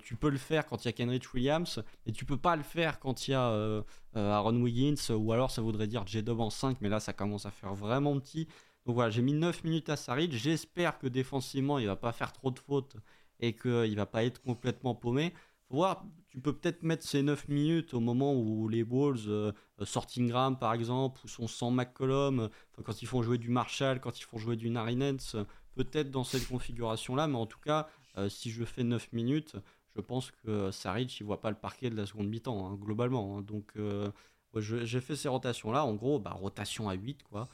tu 0.00 0.14
peux 0.14 0.30
le 0.30 0.36
faire 0.36 0.66
quand 0.66 0.84
il 0.84 0.86
y 0.86 0.90
a 0.90 0.92
Kenrich 0.92 1.34
Williams, 1.34 1.82
et 2.06 2.12
tu 2.12 2.24
peux 2.24 2.36
pas 2.36 2.54
le 2.54 2.62
faire 2.62 3.00
quand 3.00 3.26
il 3.26 3.32
y 3.32 3.34
a 3.34 3.82
Aaron 4.14 4.54
Wiggins, 4.62 4.94
ou 5.10 5.32
alors 5.32 5.50
ça 5.50 5.60
voudrait 5.60 5.88
dire 5.88 6.06
J-Dub 6.06 6.38
en 6.38 6.50
5, 6.50 6.76
mais 6.80 6.88
là 6.88 7.00
ça 7.00 7.12
commence 7.12 7.44
à 7.44 7.50
faire 7.50 7.74
vraiment 7.74 8.16
petit. 8.20 8.46
Donc 8.86 8.96
voilà, 8.96 9.10
j'ai 9.10 9.22
mis 9.22 9.32
9 9.32 9.64
minutes 9.64 9.88
à 9.88 9.96
Saric. 9.96 10.32
J'espère 10.32 10.98
que 10.98 11.06
défensivement, 11.06 11.78
il 11.78 11.86
va 11.86 11.96
pas 11.96 12.12
faire 12.12 12.32
trop 12.32 12.50
de 12.50 12.58
fautes 12.58 12.96
et 13.40 13.54
qu'il 13.54 13.96
va 13.96 14.06
pas 14.06 14.24
être 14.24 14.42
complètement 14.42 14.94
paumé. 14.94 15.32
Voir, 15.70 16.04
tu 16.28 16.40
peux 16.40 16.52
peut-être 16.52 16.82
mettre 16.82 17.06
ces 17.06 17.22
9 17.22 17.48
minutes 17.48 17.94
au 17.94 18.00
moment 18.00 18.34
où 18.34 18.68
les 18.68 18.84
Bulls 18.84 19.18
euh, 19.28 19.52
sortent 19.84 20.16
Ingram 20.18 20.58
par 20.58 20.72
exemple, 20.72 21.20
ou 21.24 21.28
sont 21.28 21.46
sans 21.46 21.70
McCollum, 21.70 22.50
quand 22.84 23.02
ils 23.02 23.06
font 23.06 23.22
jouer 23.22 23.38
du 23.38 23.50
Marshall, 23.50 24.00
quand 24.00 24.18
ils 24.18 24.24
font 24.24 24.38
jouer 24.38 24.56
du 24.56 24.68
Narinens, 24.70 25.36
peut-être 25.74 26.10
dans 26.10 26.24
cette 26.24 26.46
configuration-là, 26.48 27.28
mais 27.28 27.36
en 27.36 27.46
tout 27.46 27.60
cas, 27.60 27.88
euh, 28.18 28.28
si 28.28 28.50
je 28.50 28.64
fais 28.64 28.84
9 28.84 29.12
minutes, 29.12 29.56
je 29.96 30.00
pense 30.00 30.30
que 30.30 30.70
Saric 30.70 31.18
il 31.20 31.24
voit 31.24 31.40
pas 31.40 31.50
le 31.50 31.56
parquet 31.56 31.88
de 31.88 31.96
la 31.96 32.06
seconde 32.06 32.28
mi-temps, 32.28 32.66
hein, 32.66 32.74
globalement. 32.74 33.38
Hein. 33.38 33.42
donc 33.42 33.72
euh, 33.76 34.10
j'ai 34.56 35.00
fait 35.00 35.16
ces 35.16 35.28
rotations-là, 35.28 35.84
en 35.84 35.94
gros, 35.94 36.20
bah, 36.20 36.30
rotation 36.30 36.88
à 36.88 36.94
8, 36.94 37.24
quoi. 37.24 37.48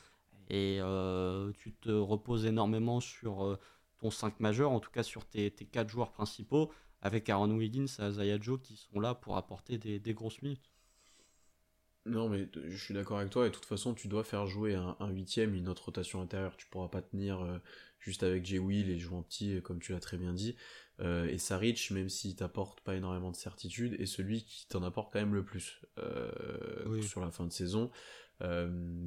Et 0.51 0.81
tu 1.59 1.73
te 1.73 1.91
reposes 1.91 2.45
énormément 2.45 3.01
sur 3.01 3.59
ton 3.99 4.11
5 4.11 4.41
majeur, 4.41 4.71
en 4.71 4.81
tout 4.81 4.91
cas 4.91 5.03
sur 5.03 5.25
tes, 5.25 5.51
tes 5.51 5.65
4 5.65 5.89
joueurs 5.89 6.11
principaux, 6.11 6.71
avec 7.03 7.29
Aaron 7.29 7.51
Wiggins 7.51 7.87
et 7.99 8.09
Isaiah 8.09 8.39
Joe 8.41 8.61
qui 8.61 8.77
sont 8.77 9.01
là 9.01 9.15
pour 9.15 9.37
apporter 9.37 9.79
des, 9.79 10.15
grosses 10.15 10.43
minutes. 10.43 10.71
Non, 12.07 12.29
mais 12.29 12.49
je 12.69 12.77
suis 12.77 12.95
d'accord 12.95 13.19
avec 13.19 13.31
toi, 13.31 13.47
et 13.47 13.51
de 13.51 13.55
toute 13.55 13.67
façon, 13.67 13.95
tu 13.95 14.09
dois 14.09 14.25
faire 14.25 14.47
jouer 14.47 14.75
un, 14.75 14.97
huitième, 15.11 15.55
une 15.55 15.69
autre 15.69 15.85
rotation 15.87 16.21
intérieure. 16.23 16.57
Tu 16.57 16.67
pourras 16.67 16.89
pas 16.89 17.03
tenir 17.03 17.43
euh, 17.43 17.59
juste 17.99 18.23
avec 18.23 18.45
Jay 18.47 18.59
Will 18.59 18.89
et 18.89 18.99
jouer 18.99 19.19
en 19.19 19.23
petit, 19.23 19.57
euh, 19.57 19.61
comme 19.61 19.81
tu 19.81 19.93
l'as 19.93 20.01
très 20.01 20.17
bien 20.17 20.33
dit. 20.33 20.57
Euh, 21.01 21.27
et 21.27 21.37
Saric, 21.37 21.91
même 21.91 22.09
s'il 22.09 22.37
t'apporte 22.37 22.81
pas 22.81 22.97
énormément 22.97 23.31
de 23.31 23.37
certitude, 23.37 24.01
est 24.01 24.07
celui 24.07 24.45
qui 24.45 24.67
t'en 24.67 24.83
apporte 24.83 25.13
quand 25.13 25.21
même 25.21 25.35
le 25.35 25.45
plus 25.45 25.83
sur 27.03 27.21
la 27.21 27.31
fin 27.31 27.45
de 27.45 27.53
saison. 27.53 27.91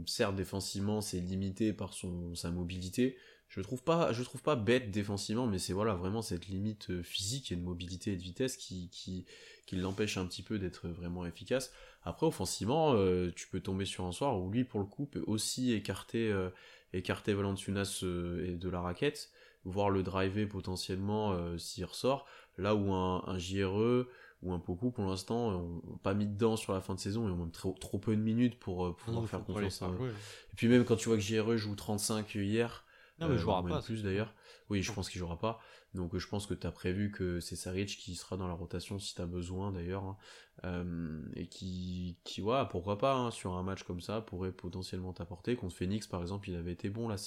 certes, 0.06 0.36
défensivement, 0.36 1.02
c'est 1.02 1.20
limité 1.20 1.74
par 1.74 1.94
son, 1.94 2.36
sa 2.36 2.52
mobilité, 2.52 3.18
je 3.56 3.62
trouve 3.62 3.84
pas 3.84 4.12
je 4.14 4.24
trouve 4.24 4.42
pas 4.42 4.56
bête 4.56 4.90
défensivement 4.90 5.46
mais 5.46 5.60
c'est 5.60 5.74
voilà 5.74 5.94
vraiment 5.94 6.24
cette 6.24 6.48
limite 6.48 6.90
euh, 6.90 7.04
physique 7.04 7.52
et 7.52 7.56
de 7.56 7.62
mobilité 7.62 8.14
et 8.14 8.16
de 8.16 8.22
vitesse 8.22 8.58
qui 8.58 8.90
qui, 8.90 9.26
qui 9.68 9.76
l'empêche 9.76 10.18
un 10.18 10.26
petit 10.26 10.42
peu 10.42 10.58
d'être 10.58 10.88
vraiment 10.88 11.26
efficace. 11.26 11.72
Après 12.04 12.26
offensivement 12.26 12.94
euh, 12.96 13.32
tu 13.36 13.48
peux 13.48 13.60
tomber 13.60 13.86
sur 13.86 14.06
un 14.06 14.12
soir 14.12 14.42
où 14.42 14.50
lui 14.50 14.64
pour 14.64 14.80
le 14.80 14.88
coup 14.88 15.06
peut 15.06 15.24
aussi 15.28 15.72
écarter 15.72 16.32
euh, 16.32 16.50
écarter 16.94 17.34
Valanciunas 17.34 18.04
et 18.04 18.56
de 18.56 18.70
la 18.70 18.82
raquette 18.82 19.30
voir 19.66 19.90
le 19.90 20.04
driver 20.04 20.46
potentiellement 20.46 21.58
s'il 21.58 21.86
ressort. 21.86 22.26
Là 22.58 22.76
où 22.76 22.92
un, 22.92 23.24
un 23.26 23.38
JRE 23.38 24.06
ou 24.42 24.52
un 24.52 24.60
Poku 24.60 24.92
pour 24.92 25.06
l'instant 25.06 25.52
ont 25.52 25.98
pas 26.04 26.14
mis 26.14 26.28
dedans 26.28 26.58
sur 26.58 26.74
la 26.74 26.82
fin 26.82 26.94
de 26.94 27.00
saison 27.00 27.28
et 27.30 27.32
ont 27.32 27.38
même 27.38 27.52
trop, 27.52 27.72
trop 27.80 27.98
peu 27.98 28.14
de 28.16 28.22
minutes 28.22 28.60
pour 28.60 28.94
pouvoir 28.98 29.26
faire 29.26 29.44
confiance 29.46 29.82
et 29.82 30.56
puis 30.56 30.68
même 30.68 30.84
quand 30.84 30.98
tu 30.98 31.08
vois 31.08 31.18
que 31.18 31.24
JRE 31.24 31.56
joue 31.56 31.76
35 31.76 32.36
hier 32.36 32.84
non, 33.20 33.28
mais 33.28 33.36
il 33.36 33.38
euh, 33.38 33.42
jouera 33.42 33.64
pas. 33.64 33.82
Plus 33.82 34.04
d'ailleurs. 34.04 34.34
Oui, 34.70 34.82
je 34.82 34.92
pense 34.92 35.10
qu'il 35.10 35.20
jouera 35.20 35.38
pas. 35.38 35.60
Donc 35.94 36.18
je 36.18 36.28
pense 36.28 36.48
que 36.48 36.54
tu 36.54 36.66
as 36.66 36.72
prévu 36.72 37.12
que 37.12 37.40
c'est 37.40 37.56
Saric 37.56 37.98
qui 37.98 38.16
sera 38.16 38.38
dans 38.38 38.48
la 38.48 38.56
rotation 38.56 38.98
si 38.98 39.14
tu 39.14 39.22
as 39.22 39.28
besoin 39.28 39.72
d'ailleurs. 39.72 40.04
Hein. 40.04 40.18
Euh, 40.66 41.22
et 41.36 41.48
qui, 41.48 42.18
qui 42.24 42.42
ouais, 42.42 42.64
pourquoi 42.70 42.98
pas, 42.98 43.16
hein, 43.16 43.32
sur 43.32 43.54
un 43.54 43.64
match 43.64 43.84
comme 43.84 44.02
ça, 44.02 44.22
pourrait 44.22 44.52
potentiellement 44.52 45.14
t'apporter. 45.14 45.56
Contre 45.56 45.76
Phoenix 45.76 46.08
par 46.08 46.22
exemple, 46.22 46.50
il 46.50 46.56
avait 46.56 46.72
été 46.72 46.90
bon 46.90 47.08
là, 47.08 47.18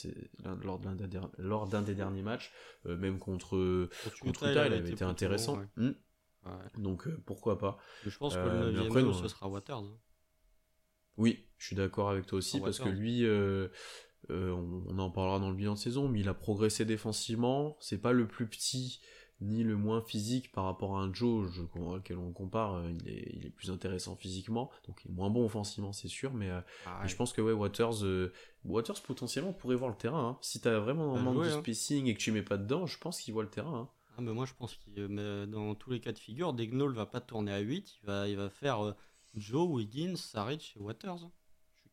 lors 0.62 0.78
d'un 1.68 1.82
des 1.82 1.94
derniers 1.94 2.22
matchs. 2.22 2.52
Euh, 2.86 2.96
même 2.96 3.18
contre, 3.18 3.88
contre, 4.20 4.26
Utah, 4.26 4.66
il, 4.66 4.72
avait 4.72 4.90
été, 4.90 5.04
intéressant. 5.04 5.60
Hmm. 5.76 5.92
Donc 6.78 7.08
pourquoi 7.24 7.58
pas. 7.58 7.76
je 8.04 8.16
pense 8.16 8.34
que 8.34 8.40
le 8.40 8.72
9 8.72 9.20
ce 9.20 9.28
sera 9.28 9.48
Waters. 9.48 9.78
Hein. 9.78 9.98
Oui, 11.16 11.46
je 11.56 11.66
suis 11.66 11.76
d'accord 11.76 12.10
avec 12.10 12.26
toi 12.26 12.38
aussi, 12.38 12.60
parce 12.60 12.78
que 12.78 12.88
lui, 12.88 13.24
euh, 13.24 13.68
on, 14.30 14.98
en 14.98 15.10
parlera 15.10 15.38
dans 15.38 15.50
le 15.50 15.56
bilan 15.56 15.74
de 15.74 15.78
saison, 15.78 16.08
mais 16.08 16.20
il 16.20 16.28
a 16.28 16.34
progressé 16.34 16.84
défensivement. 16.84 17.76
C'est 17.80 18.00
pas 18.00 18.12
le 18.12 18.26
plus 18.26 18.46
petit 18.46 19.00
ni 19.40 19.62
le 19.62 19.76
moins 19.76 20.00
physique 20.00 20.50
par 20.52 20.64
rapport 20.64 20.96
à 20.96 21.02
un 21.02 21.12
Joe 21.12 21.50
auquel 21.74 22.18
on 22.18 22.32
compare. 22.32 22.74
Euh, 22.74 22.90
il 22.90 23.08
est, 23.08 23.32
il 23.34 23.46
est 23.46 23.50
plus 23.50 23.70
intéressant 23.70 24.16
physiquement, 24.16 24.70
donc 24.86 25.02
il 25.04 25.10
est 25.10 25.14
moins 25.14 25.30
bon 25.30 25.44
offensivement, 25.44 25.92
c'est 25.92 26.08
sûr. 26.08 26.32
Mais, 26.32 26.50
euh, 26.50 26.60
ah 26.86 27.06
je 27.06 27.14
pense 27.16 27.32
que 27.32 27.42
ouais, 27.42 27.52
Waters, 27.52 28.02
Waters 28.64 29.02
potentiellement 29.02 29.52
pourrait 29.52 29.76
voir 29.76 29.90
le 29.90 29.96
terrain. 29.96 30.28
Hein. 30.28 30.38
Si 30.40 30.60
t'as 30.60 30.78
vraiment 30.78 31.14
un 31.14 31.20
manque 31.20 31.44
de 31.44 31.50
hein. 31.50 31.60
spacing 31.60 32.06
et 32.06 32.14
que 32.14 32.20
tu 32.20 32.32
mets 32.32 32.42
pas 32.42 32.56
dedans, 32.56 32.86
je 32.86 32.98
pense 32.98 33.20
qu'il 33.20 33.34
voit 33.34 33.42
le 33.42 33.50
terrain. 33.50 33.80
Hein. 33.80 33.88
Ah, 34.18 34.22
mais 34.22 34.32
moi 34.32 34.46
je 34.46 34.54
pense 34.54 34.74
que 34.74 35.44
dans 35.44 35.74
tous 35.74 35.90
les 35.90 36.00
cas 36.00 36.12
de 36.12 36.18
figure, 36.18 36.54
Degnol 36.54 36.94
va 36.94 37.04
pas 37.04 37.20
tourner 37.20 37.52
à 37.52 37.58
8, 37.58 37.98
il 38.02 38.06
va, 38.06 38.28
il 38.28 38.36
va 38.36 38.48
faire 38.48 38.94
Joe, 39.34 39.68
Wiggins, 39.68 40.16
Saric 40.16 40.74
et 40.76 40.80
Waters 40.80 41.28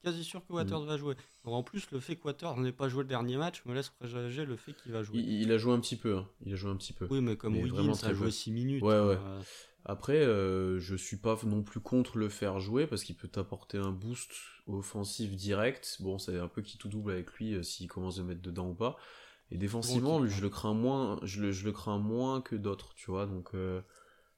quasi 0.04 0.24
sûr 0.24 0.46
que 0.46 0.54
Waters 0.54 0.82
mm. 0.82 0.88
va 0.88 0.98
jouer. 0.98 1.16
en 1.46 1.64
plus, 1.64 1.90
le 1.92 2.00
fait 2.00 2.16
que 2.16 2.24
Waters 2.26 2.58
n'ait 2.58 2.72
pas 2.72 2.90
joué 2.90 3.04
le 3.04 3.10
dernier 3.10 3.38
match 3.38 3.64
me 3.66 3.74
laisse 3.74 3.90
présager 3.90 4.46
le 4.46 4.56
fait 4.56 4.74
qu'il 4.74 4.92
va 4.92 5.04
jouer. 5.04 5.20
Il, 5.20 5.52
a 5.52 5.58
joué 5.58 5.74
un 5.74 5.80
petit 5.80 5.96
peu. 5.96 6.18
Hein. 6.18 6.28
Il 6.46 6.54
a 6.54 6.56
joué 6.56 6.72
un 6.72 6.76
petit 6.76 6.94
peu. 6.94 7.08
Oui, 7.10 7.22
mais 7.22 7.38
comme 7.38 7.56
Wiggins 7.56 7.94
a 8.04 8.14
joué 8.14 8.30
6 8.30 8.52
minutes. 8.52 8.84
Ouais, 8.84 9.00
ouais. 9.00 9.18
Euh, 9.18 9.42
Après, 9.86 10.18
euh, 10.18 10.80
je 10.80 10.96
suis 10.96 11.18
pas 11.18 11.38
non 11.46 11.64
plus 11.64 11.80
contre 11.80 12.18
le 12.18 12.30
faire 12.30 12.60
jouer 12.60 12.86
parce 12.86 13.04
qu'il 13.04 13.16
peut 13.16 13.28
t'apporter 13.28 13.78
un 13.78 13.92
boost 13.92 14.32
offensif 14.68 15.36
direct. 15.36 15.98
Bon, 16.02 16.20
c'est 16.20 16.38
un 16.38 16.48
peu 16.48 16.62
qui 16.62 16.78
tout 16.78 16.90
double 16.90 17.12
avec 17.12 17.32
lui 17.34 17.54
euh, 17.54 17.64
s'il 17.64 17.88
commence 17.88 18.20
à 18.20 18.24
mettre 18.24 18.42
dedans 18.42 18.70
ou 18.70 18.76
pas. 18.76 18.98
Et 19.52 19.58
défensivement, 19.58 20.26
je 20.26 20.42
le 20.42 20.50
crains 20.50 20.74
moins, 20.74 21.20
je 21.24 21.42
le, 21.42 21.52
je 21.52 21.66
le 21.66 21.72
crains 21.72 22.00
moins 22.00 22.42
que 22.42 22.56
d'autres, 22.56 22.94
tu 22.96 23.12
vois. 23.12 23.28
Donc, 23.28 23.52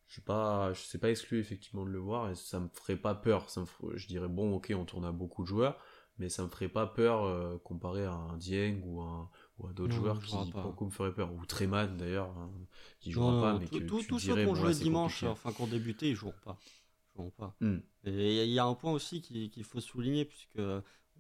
je 0.07 0.15
sais 0.15 0.21
pas, 0.21 0.73
je 0.73 0.81
sais 0.81 0.97
pas 0.97 1.09
exclu 1.09 1.39
effectivement 1.39 1.85
de 1.85 1.89
le 1.89 1.99
voir 1.99 2.29
et 2.29 2.35
ça 2.35 2.59
me 2.59 2.69
ferait 2.69 2.95
pas 2.95 3.15
peur. 3.15 3.49
Ça 3.49 3.61
me 3.61 3.97
je 3.97 4.07
dirais 4.07 4.27
bon, 4.27 4.53
ok, 4.55 4.73
on 4.75 4.85
tourne 4.85 5.05
à 5.05 5.11
beaucoup 5.11 5.43
de 5.43 5.47
joueurs, 5.47 5.77
mais 6.17 6.29
ça 6.29 6.43
me 6.43 6.49
ferait 6.49 6.69
pas 6.69 6.85
peur 6.85 7.23
euh, 7.23 7.57
comparé 7.63 8.05
à 8.05 8.13
un 8.13 8.37
Dieng 8.37 8.81
ou, 8.83 9.01
un, 9.01 9.29
ou 9.57 9.67
à 9.67 9.73
d'autres 9.73 9.93
joueurs 9.93 10.19
qui 10.19 10.35
beaucoup 10.51 10.85
me 10.85 10.91
feraient 10.91 11.13
peur. 11.13 11.33
Ou 11.33 11.45
Treman 11.45 11.97
d'ailleurs, 11.97 12.29
hein, 12.37 12.51
qui 12.99 13.11
jouera 13.11 13.41
pas, 13.41 13.59
mais 13.59 13.67
que 13.67 13.77
tout, 13.77 14.03
tous 14.07 14.19
ceux 14.19 14.35
qui 14.35 14.45
ont 14.45 14.55
joué 14.55 14.73
dimanche, 14.73 15.23
enfin 15.23 15.51
qui 15.51 15.61
ont 15.61 15.67
débuté, 15.67 16.09
ils 16.09 16.15
joueront 16.15 16.35
pas. 16.43 16.57
Ils 16.61 17.15
joueront 17.15 17.31
pas. 17.31 17.55
Hmm. 17.59 17.79
Et 18.05 18.45
il 18.45 18.51
y 18.51 18.59
a 18.59 18.65
un 18.65 18.75
point 18.75 18.91
aussi 18.91 19.21
qu'il 19.21 19.63
faut 19.63 19.79
souligner 19.79 20.25
puisque 20.25 20.59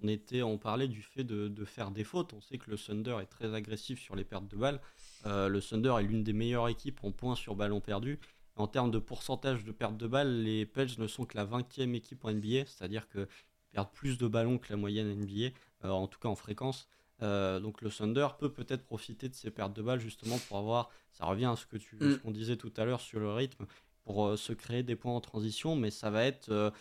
on 0.03 0.07
était, 0.07 0.41
on 0.41 0.57
parlait 0.57 0.87
du 0.87 1.01
fait 1.01 1.23
de, 1.23 1.47
de, 1.47 1.65
faire 1.65 1.91
des 1.91 2.03
fautes. 2.03 2.33
On 2.33 2.41
sait 2.41 2.57
que 2.57 2.69
le 2.69 2.77
Thunder 2.77 3.17
est 3.21 3.27
très 3.27 3.53
agressif 3.53 3.99
sur 3.99 4.15
les 4.15 4.25
pertes 4.25 4.47
de 4.47 4.57
balles. 4.57 4.81
Euh, 5.25 5.47
le 5.47 5.61
Thunder 5.61 5.95
est 5.99 6.03
l'une 6.03 6.23
des 6.23 6.33
meilleures 6.33 6.67
équipes 6.67 6.99
en 7.03 7.11
points 7.11 7.35
sur 7.35 7.55
ballon 7.55 7.79
perdu. 7.79 8.19
En 8.55 8.67
termes 8.67 8.91
de 8.91 8.99
pourcentage 8.99 9.65
de 9.65 9.71
perte 9.71 9.97
de 9.97 10.07
balles, 10.07 10.43
les 10.43 10.65
Pels 10.65 10.91
ne 10.97 11.07
sont 11.07 11.25
que 11.25 11.37
la 11.37 11.45
20e 11.45 11.93
équipe 11.93 12.23
en 12.23 12.31
NBA, 12.31 12.65
c'est-à-dire 12.65 13.07
qu'ils 13.09 13.27
perdent 13.71 13.91
plus 13.91 14.17
de 14.17 14.27
ballons 14.27 14.57
que 14.57 14.67
la 14.69 14.77
moyenne 14.77 15.13
NBA, 15.13 15.49
en 15.83 16.07
tout 16.07 16.19
cas 16.19 16.29
en 16.29 16.35
fréquence. 16.35 16.87
donc 17.19 17.81
le 17.81 17.89
Thunder 17.89 18.27
peut 18.39 18.51
peut-être 18.51 18.85
profiter 18.85 19.27
de 19.27 19.33
ces 19.33 19.51
pertes 19.51 19.75
de 19.75 19.81
balles 19.81 19.99
justement 19.99 20.37
pour 20.47 20.57
avoir, 20.57 20.89
ça 21.11 21.25
revient 21.25 21.45
à 21.45 21.57
ce 21.57 21.65
que 21.65 21.75
tu, 21.75 21.97
mm. 21.97 22.19
qu'on 22.19 22.31
disait 22.31 22.55
tout 22.55 22.71
à 22.77 22.85
l'heure 22.85 23.01
sur 23.01 23.19
le 23.19 23.31
rythme, 23.33 23.65
pour 24.05 24.37
se 24.37 24.53
créer 24.53 24.83
des 24.83 24.95
points 24.95 25.13
en 25.13 25.21
transition, 25.21 25.75
mais 25.75 25.91
ça 25.91 26.09
va 26.09 26.23
être 26.23 26.71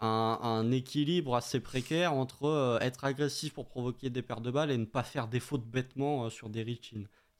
un, 0.00 0.70
équilibre 0.70 1.34
assez 1.36 1.60
précaire 1.60 2.14
entre 2.14 2.44
euh, 2.44 2.78
être 2.80 3.04
agressif 3.04 3.52
pour 3.52 3.66
provoquer 3.66 4.10
des 4.10 4.22
pertes 4.22 4.42
de 4.42 4.50
balles 4.50 4.70
et 4.70 4.78
ne 4.78 4.84
pas 4.84 5.02
faire 5.02 5.28
des 5.28 5.40
fautes 5.40 5.66
bêtement 5.66 6.24
euh, 6.24 6.30
sur 6.30 6.48
des 6.48 6.62
reach 6.62 6.94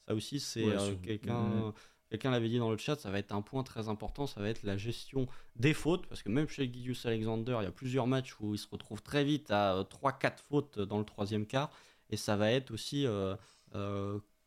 Ça 0.07 0.15
aussi, 0.15 0.41
c'est 0.41 0.67
euh, 0.67 0.95
quelqu'un. 1.03 1.73
Quelqu'un 2.11 2.31
l'avait 2.31 2.49
dit 2.49 2.59
dans 2.59 2.71
le 2.71 2.77
chat, 2.77 2.97
ça 2.97 3.11
va 3.11 3.19
être 3.19 3.33
un 3.33 3.41
point 3.41 3.63
très 3.63 3.89
important, 3.89 4.27
ça 4.27 4.41
va 4.41 4.49
être 4.49 4.63
la 4.65 4.77
gestion 4.77 5.27
des 5.57 5.73
fautes, 5.73 6.07
parce 6.07 6.23
que 6.23 6.29
même 6.29 6.49
chez 6.49 6.65
Gideus 6.65 7.07
Alexander, 7.07 7.57
il 7.61 7.65
y 7.65 7.69
a 7.69 7.73
plusieurs 7.73 8.07
matchs 8.07 8.35
où 8.41 8.55
il 8.55 8.59
se 8.59 8.67
retrouve 8.69 9.01
très 9.03 9.25
vite 9.25 9.51
à 9.51 9.85
3-4 9.85 10.39
fautes 10.49 10.79
dans 10.81 10.99
le 10.99 11.05
troisième 11.05 11.47
quart, 11.47 11.71
et 12.11 12.17
ça 12.17 12.37
va 12.37 12.51
être 12.51 12.73
aussi 12.73 13.07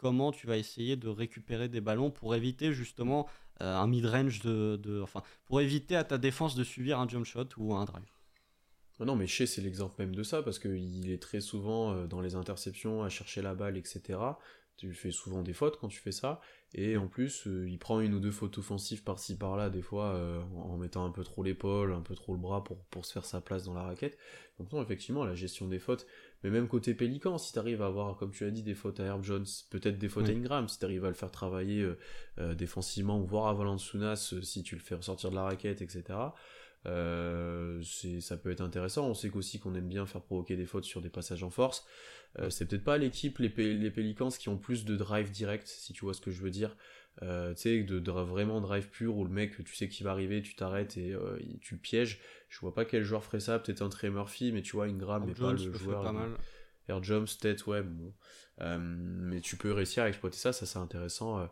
comment 0.03 0.33
tu 0.33 0.47
vas 0.47 0.57
essayer 0.57 0.97
de 0.97 1.07
récupérer 1.07 1.69
des 1.69 1.79
ballons 1.79 2.11
pour 2.11 2.35
éviter 2.35 2.73
justement 2.73 3.25
euh, 3.61 3.73
un 3.73 3.87
mid-range 3.87 4.41
de, 4.41 4.99
Enfin, 5.01 5.23
pour 5.45 5.61
éviter 5.61 5.95
à 5.95 6.03
ta 6.03 6.17
défense 6.17 6.55
de 6.55 6.63
subir 6.65 6.99
un 6.99 7.07
jump 7.07 7.25
shot 7.25 7.47
ou 7.57 7.73
un 7.73 7.85
drive. 7.85 8.03
Ah 8.99 9.05
non, 9.05 9.15
mais 9.15 9.27
Shea, 9.27 9.47
c'est 9.47 9.61
l'exemple 9.61 9.95
même 9.99 10.13
de 10.13 10.23
ça, 10.23 10.43
parce 10.43 10.59
qu'il 10.59 11.09
est 11.09 11.21
très 11.21 11.39
souvent 11.39 11.93
euh, 11.93 12.05
dans 12.05 12.19
les 12.19 12.35
interceptions 12.35 13.01
à 13.01 13.09
chercher 13.09 13.41
la 13.41 13.55
balle, 13.55 13.77
etc. 13.77 14.19
Tu 14.77 14.93
fais 14.93 15.11
souvent 15.11 15.43
des 15.43 15.53
fautes 15.53 15.77
quand 15.79 15.87
tu 15.87 15.99
fais 15.99 16.11
ça, 16.11 16.41
et 16.73 16.97
en 16.97 17.07
plus, 17.07 17.47
euh, 17.47 17.69
il 17.69 17.77
prend 17.77 17.99
une 17.99 18.13
ou 18.13 18.19
deux 18.19 18.31
fautes 18.31 18.57
offensives 18.57 19.03
par-ci 19.03 19.37
par-là, 19.37 19.69
des 19.69 19.81
fois 19.81 20.45
en 20.55 20.77
mettant 20.77 21.05
un 21.05 21.11
peu 21.11 21.23
trop 21.23 21.43
l'épaule, 21.43 21.93
un 21.93 22.01
peu 22.01 22.15
trop 22.15 22.33
le 22.33 22.39
bras 22.39 22.63
pour, 22.63 22.83
pour 22.85 23.05
se 23.05 23.13
faire 23.13 23.25
sa 23.25 23.39
place 23.39 23.63
dans 23.63 23.73
la 23.73 23.83
raquette. 23.83 24.17
Donc, 24.59 24.71
non, 24.71 24.81
effectivement, 24.83 25.25
la 25.25 25.35
gestion 25.35 25.67
des 25.67 25.79
fautes, 25.79 26.05
mais 26.43 26.49
même 26.49 26.67
côté 26.67 26.93
Pélican, 26.93 27.37
si 27.37 27.53
tu 27.53 27.59
arrives 27.59 27.81
à 27.81 27.87
avoir, 27.87 28.17
comme 28.17 28.31
tu 28.31 28.43
as 28.43 28.51
dit, 28.51 28.63
des 28.63 28.75
fautes 28.75 28.99
à 28.99 29.05
Herb 29.05 29.23
Jones, 29.23 29.45
peut-être 29.71 29.97
des 29.97 30.09
fautes 30.09 30.29
à 30.29 30.31
Ingram, 30.31 30.67
si 30.67 30.77
tu 30.77 30.85
arrives 30.85 31.05
à 31.05 31.07
le 31.07 31.15
faire 31.15 31.31
travailler 31.31 31.81
euh, 31.81 31.97
euh, 32.39 32.53
défensivement, 32.53 33.19
ou 33.19 33.25
voir 33.25 33.47
à 33.47 33.53
Valanciunas, 33.53 34.33
euh, 34.33 34.41
si 34.41 34.61
tu 34.61 34.75
le 34.75 34.81
fais 34.81 34.95
ressortir 34.95 35.31
de 35.31 35.35
la 35.35 35.43
raquette, 35.43 35.81
etc., 35.81 36.03
ça 36.85 38.37
peut 38.37 38.51
être 38.51 38.61
intéressant. 38.61 39.07
On 39.07 39.13
sait 39.13 39.29
qu'aussi 39.29 39.57
qu'on 39.57 39.73
aime 39.73 39.87
bien 39.87 40.05
faire 40.05 40.21
provoquer 40.21 40.57
des 40.57 40.65
fautes 40.65 40.83
sur 40.83 41.01
des 41.01 41.09
passages 41.09 41.43
en 41.43 41.49
force. 41.49 41.85
C'est 42.49 42.67
peut-être 42.67 42.83
pas 42.83 42.97
l'équipe, 42.97 43.37
les, 43.39 43.49
les 43.49 43.91
Pelicans, 43.91 44.29
qui 44.29 44.49
ont 44.49 44.57
plus 44.57 44.85
de 44.85 44.95
drive 44.95 45.31
direct, 45.31 45.67
si 45.67 45.93
tu 45.93 46.05
vois 46.05 46.13
ce 46.13 46.21
que 46.21 46.31
je 46.31 46.41
veux 46.41 46.49
dire. 46.49 46.75
tu 47.21 47.27
sais, 47.55 47.83
de, 47.83 48.11
vraiment 48.11 48.59
drive 48.59 48.89
pur 48.89 49.17
où 49.17 49.23
le 49.23 49.29
mec, 49.29 49.63
tu 49.63 49.75
sais 49.75 49.87
qu'il 49.87 50.03
va 50.03 50.11
arriver, 50.11 50.41
tu 50.41 50.55
t'arrêtes 50.55 50.97
et 50.97 51.15
tu 51.61 51.77
pièges. 51.77 52.19
Je 52.49 52.59
vois 52.59 52.73
pas 52.73 52.85
quel 52.85 53.03
joueur 53.03 53.23
ferait 53.23 53.39
ça, 53.39 53.59
peut-être 53.59 53.81
un 53.81 53.89
Trey 53.89 54.09
Murphy, 54.09 54.51
mais 54.51 54.61
tu 54.61 54.75
vois, 54.75 54.85
Ingram 54.85 55.25
n'est 55.25 55.33
pas 55.33 55.51
le 55.51 55.57
joueur. 55.57 56.03
Pas 56.03 56.11
mal. 56.11 56.31
Air 56.89 57.03
Jumps, 57.03 57.37
peut-être, 57.39 57.67
ouais, 57.67 57.81
bon. 57.81 58.13
Euh, 58.61 58.77
mais 58.79 59.41
tu 59.41 59.57
peux 59.57 59.71
réussir 59.71 60.03
à 60.03 60.09
exploiter 60.09 60.37
ça, 60.37 60.53
ça 60.53 60.65
c'est 60.65 60.77
intéressant 60.77 61.39
euh, 61.39 61.45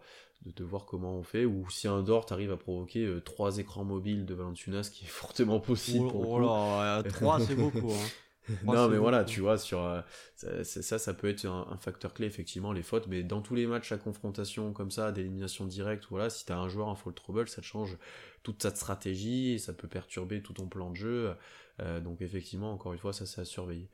de, 0.46 0.52
te 0.52 0.64
voir 0.64 0.86
comment 0.86 1.16
on 1.16 1.24
fait. 1.24 1.46
Ou 1.46 1.70
si 1.70 1.88
un 1.88 2.04
Dort 2.04 2.28
arrive 2.30 2.52
à 2.52 2.58
provoquer 2.58 3.06
euh, 3.06 3.22
trois 3.22 3.58
écrans 3.58 3.84
mobiles 3.84 4.26
de 4.26 4.34
Valentunas, 4.34 4.84
ce 4.84 4.92
qui 4.92 5.06
est 5.06 5.08
fortement 5.10 5.60
possible. 5.60 6.06
Oh, 6.08 6.12
pour 6.12 6.30
oh 6.30 7.04
trois 7.10 7.40
c'est 7.40 7.56
beaucoup. 7.56 7.92
Hein. 7.92 8.08
non 8.64 8.88
mais 8.90 8.98
voilà, 8.98 9.24
tu 9.24 9.40
vois, 9.42 9.58
sur 9.58 10.04
ça, 10.36 11.00
ça, 11.00 11.14
peut 11.14 11.30
être 11.30 11.46
un, 11.46 11.78
facteur 11.80 12.14
clé 12.14 12.26
effectivement 12.26 12.74
les 12.74 12.82
fautes, 12.82 13.08
mais 13.08 13.24
dans 13.24 13.42
tous 13.42 13.56
les 13.56 13.68
matchs 13.68 13.92
à 13.92 13.98
confrontation 13.98 14.74
comme 14.74 14.90
ça, 14.90 15.12
d'élimination 15.12 15.66
directe, 15.66 16.08
voilà, 16.10 16.30
si 16.30 16.46
t'as 16.46 16.58
un 16.58 16.68
joueur 16.68 16.88
en 16.88 16.96
fall 16.96 17.14
trouble, 17.14 17.48
ça 17.48 17.62
te 17.62 17.66
change 17.66 17.98
toute 18.44 18.58
ta 18.58 18.72
stratégie, 18.72 19.54
et 19.54 19.58
ça 19.60 19.74
peut 19.74 19.88
perturber 19.88 20.42
tout 20.42 20.54
ton 20.54 20.68
plan 20.68 20.90
de 20.90 20.96
jeu. 20.96 21.36
Euh, 21.82 22.00
donc 22.00 22.22
effectivement, 22.22 22.72
encore 22.72 22.94
une 22.94 23.00
fois, 23.00 23.14
ça 23.14 23.26
c'est 23.26 23.42
à 23.42 23.46
surveiller. 23.46 23.90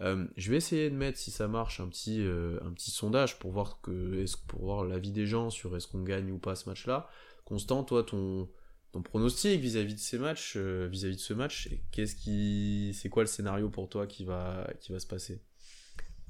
Euh, 0.00 0.26
je 0.36 0.50
vais 0.50 0.56
essayer 0.56 0.90
de 0.90 0.96
mettre, 0.96 1.18
si 1.18 1.30
ça 1.30 1.48
marche, 1.48 1.80
un 1.80 1.88
petit, 1.88 2.24
euh, 2.24 2.58
un 2.64 2.72
petit 2.72 2.90
sondage 2.90 3.38
pour 3.38 3.52
voir, 3.52 3.80
que, 3.82 4.24
pour 4.46 4.62
voir 4.62 4.84
l'avis 4.84 5.12
des 5.12 5.26
gens 5.26 5.50
sur 5.50 5.76
est-ce 5.76 5.86
qu'on 5.86 6.02
gagne 6.02 6.30
ou 6.30 6.38
pas 6.38 6.54
ce 6.54 6.68
match-là. 6.68 7.08
Constant, 7.44 7.84
toi, 7.84 8.02
ton, 8.02 8.48
ton 8.92 9.02
pronostic 9.02 9.60
vis-à-vis 9.60 9.94
de 9.94 9.98
ces 9.98 10.18
matchs, 10.18 10.56
vis-à-vis 10.56 11.16
de 11.16 11.20
ce 11.20 11.34
match, 11.34 11.68
qu'est-ce 11.90 12.14
qui, 12.14 12.92
c'est 12.94 13.08
quoi 13.08 13.22
le 13.22 13.26
scénario 13.26 13.68
pour 13.70 13.88
toi 13.88 14.06
qui 14.06 14.24
va, 14.24 14.68
qui 14.80 14.92
va 14.92 15.00
se 15.00 15.06
passer? 15.06 15.42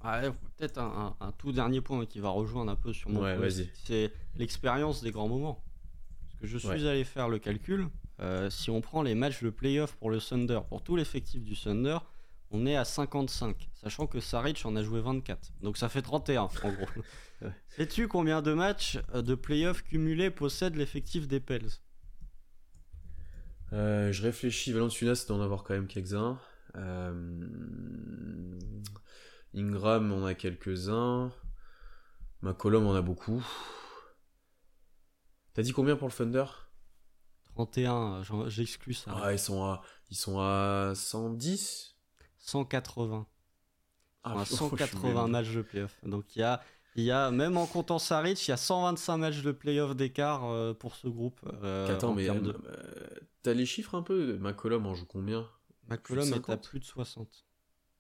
Peut-être 0.01 0.79
un, 0.79 1.15
tout 1.39 1.53
dernier 1.53 1.81
point 1.81 2.07
qui 2.07 2.19
va 2.21 2.31
rejoindre 2.31 2.73
un 2.73 2.77
peu 2.77 2.93
sur 2.93 3.11
mon 3.11 3.21
ouais, 3.21 3.51
c'est 3.85 4.13
l'expérience 4.37 5.03
des 5.03 5.11
grands 5.11 5.29
moments 5.29 5.63
je 6.43 6.59
suis 6.59 6.89
allé 6.89 7.05
faire 7.05 7.29
le 7.29 7.39
calcul. 7.39 7.89
Euh, 8.21 8.51
si 8.51 8.71
on 8.71 8.81
prend 8.81 9.03
les 9.03 9.15
matchs 9.15 9.43
de 9.43 9.51
playoff 9.51 9.97
pour 9.97 10.11
le 10.11 10.21
Thunder, 10.21 10.61
pour 10.69 10.83
tout 10.83 10.97
l'effectif 10.97 11.43
du 11.43 11.57
Thunder, 11.57 11.99
on 12.51 12.67
est 12.67 12.77
à 12.77 12.85
55, 12.85 13.71
sachant 13.73 14.07
que 14.07 14.21
Saric 14.21 14.65
en 14.67 14.77
a 14.77 14.83
joué 14.83 15.01
24. 15.01 15.53
Donc 15.63 15.79
ça 15.79 15.89
fait 15.89 16.03
31 16.03 16.43
en 16.43 16.47
gros. 16.47 16.87
Sais-tu 17.69 18.09
combien 18.09 18.43
de 18.43 18.53
matchs 18.53 18.99
euh, 19.15 19.23
de 19.23 19.35
playoff 19.35 19.83
cumulés 19.83 20.31
possède 20.31 20.77
l'effectif 20.77 21.27
des 21.27 21.41
Pels? 21.41 21.69
Euh, 23.73 24.13
Je 24.13 24.23
réfléchis, 24.23 24.73
Valanciunas 24.73 25.25
doit 25.27 25.37
en 25.37 25.43
avoir 25.43 25.65
quand 25.65 25.75
même 25.75 25.87
quelques-uns. 25.87 26.39
Ingram 29.55 30.13
on 30.13 30.25
a 30.25 30.35
quelques-uns. 30.35 31.33
McCollum 32.41 32.87
en 32.87 32.95
a 32.95 33.03
beaucoup. 33.03 33.45
T'as 35.55 35.63
dit 35.63 35.73
combien 35.73 35.97
pour 35.97 36.09
le 36.09 36.13
Thunder? 36.13 36.45
31, 37.55 38.23
j'exclus 38.47 38.95
ça. 38.95 39.15
Ah, 39.23 39.33
ils 39.33 39.39
sont 39.39 39.63
à, 39.65 39.83
ils 40.11 40.17
sont 40.17 40.41
à 40.41 40.93
110 40.95 41.93
180. 42.39 43.27
Ah, 44.25 44.45
180 44.45 45.29
matchs 45.29 45.51
de 45.53 45.63
playoff. 45.63 45.97
Donc 46.05 46.35
il 46.35 46.41
y 46.41 46.43
a, 46.43 46.63
il 46.95 47.05
y 47.05 47.11
a, 47.11 47.31
même 47.31 47.57
en 47.57 47.67
comptant 47.67 47.99
Saric, 47.99 48.47
il 48.47 48.51
y 48.51 48.55
a 48.55 48.59
125 48.59 49.17
matchs 49.17 49.43
de 49.43 49.53
playoff 49.53 49.97
d'écart 49.97 50.45
euh, 50.45 50.75
pour 50.75 50.95
ce 50.95 51.09
groupe. 51.09 51.41
Euh, 51.63 51.89
Attends, 51.89 52.13
mais 52.15 52.29
euh, 52.29 52.53
t'as 53.43 53.55
les 53.55 53.65
chiffres 53.65 53.95
un 53.95 54.03
peu 54.03 54.37
McCollum 54.39 54.87
en 54.87 54.95
joue 54.95 55.07
combien 55.07 55.49
McCollum 55.89 56.33
est 56.33 56.51
à 56.51 56.57
plus 56.59 56.81
de 56.81 56.85
60. 56.85 57.47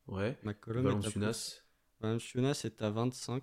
Ouais. 0.08 0.38
McCollum 0.42 0.86
est 0.86 2.64
est 2.64 2.82
à 2.82 2.90
25. 2.90 3.42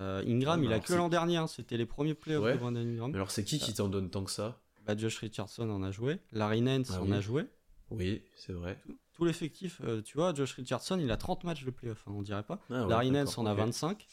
Euh, 0.00 0.22
Ingram, 0.26 0.62
il 0.62 0.72
a 0.72 0.80
que 0.80 0.92
l'an 0.92 1.08
dernier, 1.08 1.38
hein. 1.38 1.46
c'était 1.46 1.76
les 1.76 1.86
premiers 1.86 2.14
playoffs 2.14 2.52
de 2.52 2.58
Brandon 2.58 2.80
Ingram. 2.80 3.14
Alors 3.14 3.30
c'est 3.30 3.44
qui 3.44 3.58
qui 3.58 3.74
t'en 3.74 3.88
donne 3.88 4.10
tant 4.10 4.22
que 4.22 4.30
ça? 4.30 4.60
Bah, 4.86 4.96
Josh 4.96 5.18
Richardson 5.18 5.68
en 5.70 5.82
a 5.82 5.90
joué, 5.90 6.20
Larry 6.32 6.60
Nance 6.60 6.92
ah 6.92 7.02
en 7.02 7.10
a 7.10 7.20
joué. 7.20 7.46
Oui, 7.90 8.22
c'est 8.36 8.52
vrai. 8.52 8.78
Tout, 9.14 9.24
l'effectif, 9.24 9.80
tu 10.04 10.16
vois, 10.16 10.32
Josh 10.34 10.52
Richardson, 10.54 10.98
il 11.00 11.10
a 11.10 11.16
30 11.16 11.44
matchs 11.44 11.64
de 11.64 11.70
playoffs, 11.70 12.04
hein, 12.06 12.12
on 12.14 12.22
dirait 12.22 12.42
pas. 12.42 12.60
Ah 12.70 12.86
Larry 12.86 13.10
Nance 13.10 13.36
en 13.38 13.46
a 13.46 13.54
25. 13.54 14.06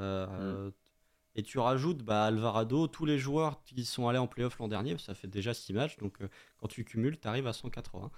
Euh. 0.00 0.70
Et 1.34 1.42
tu 1.42 1.58
rajoutes 1.58 2.02
bah, 2.02 2.24
Alvarado, 2.24 2.88
tous 2.88 3.04
les 3.04 3.18
joueurs 3.18 3.62
qui 3.62 3.84
sont 3.84 4.08
allés 4.08 4.18
en 4.18 4.26
playoff 4.26 4.58
l'an 4.58 4.66
dernier, 4.66 4.98
ça 4.98 5.14
fait 5.14 5.28
déjà 5.28 5.54
6 5.54 5.72
matchs, 5.72 5.96
donc 5.98 6.18
quand 6.56 6.66
tu 6.66 6.84
cumules, 6.84 7.18
tu 7.20 7.28
arrives 7.28 7.46
à 7.46 7.52
180. 7.52 8.10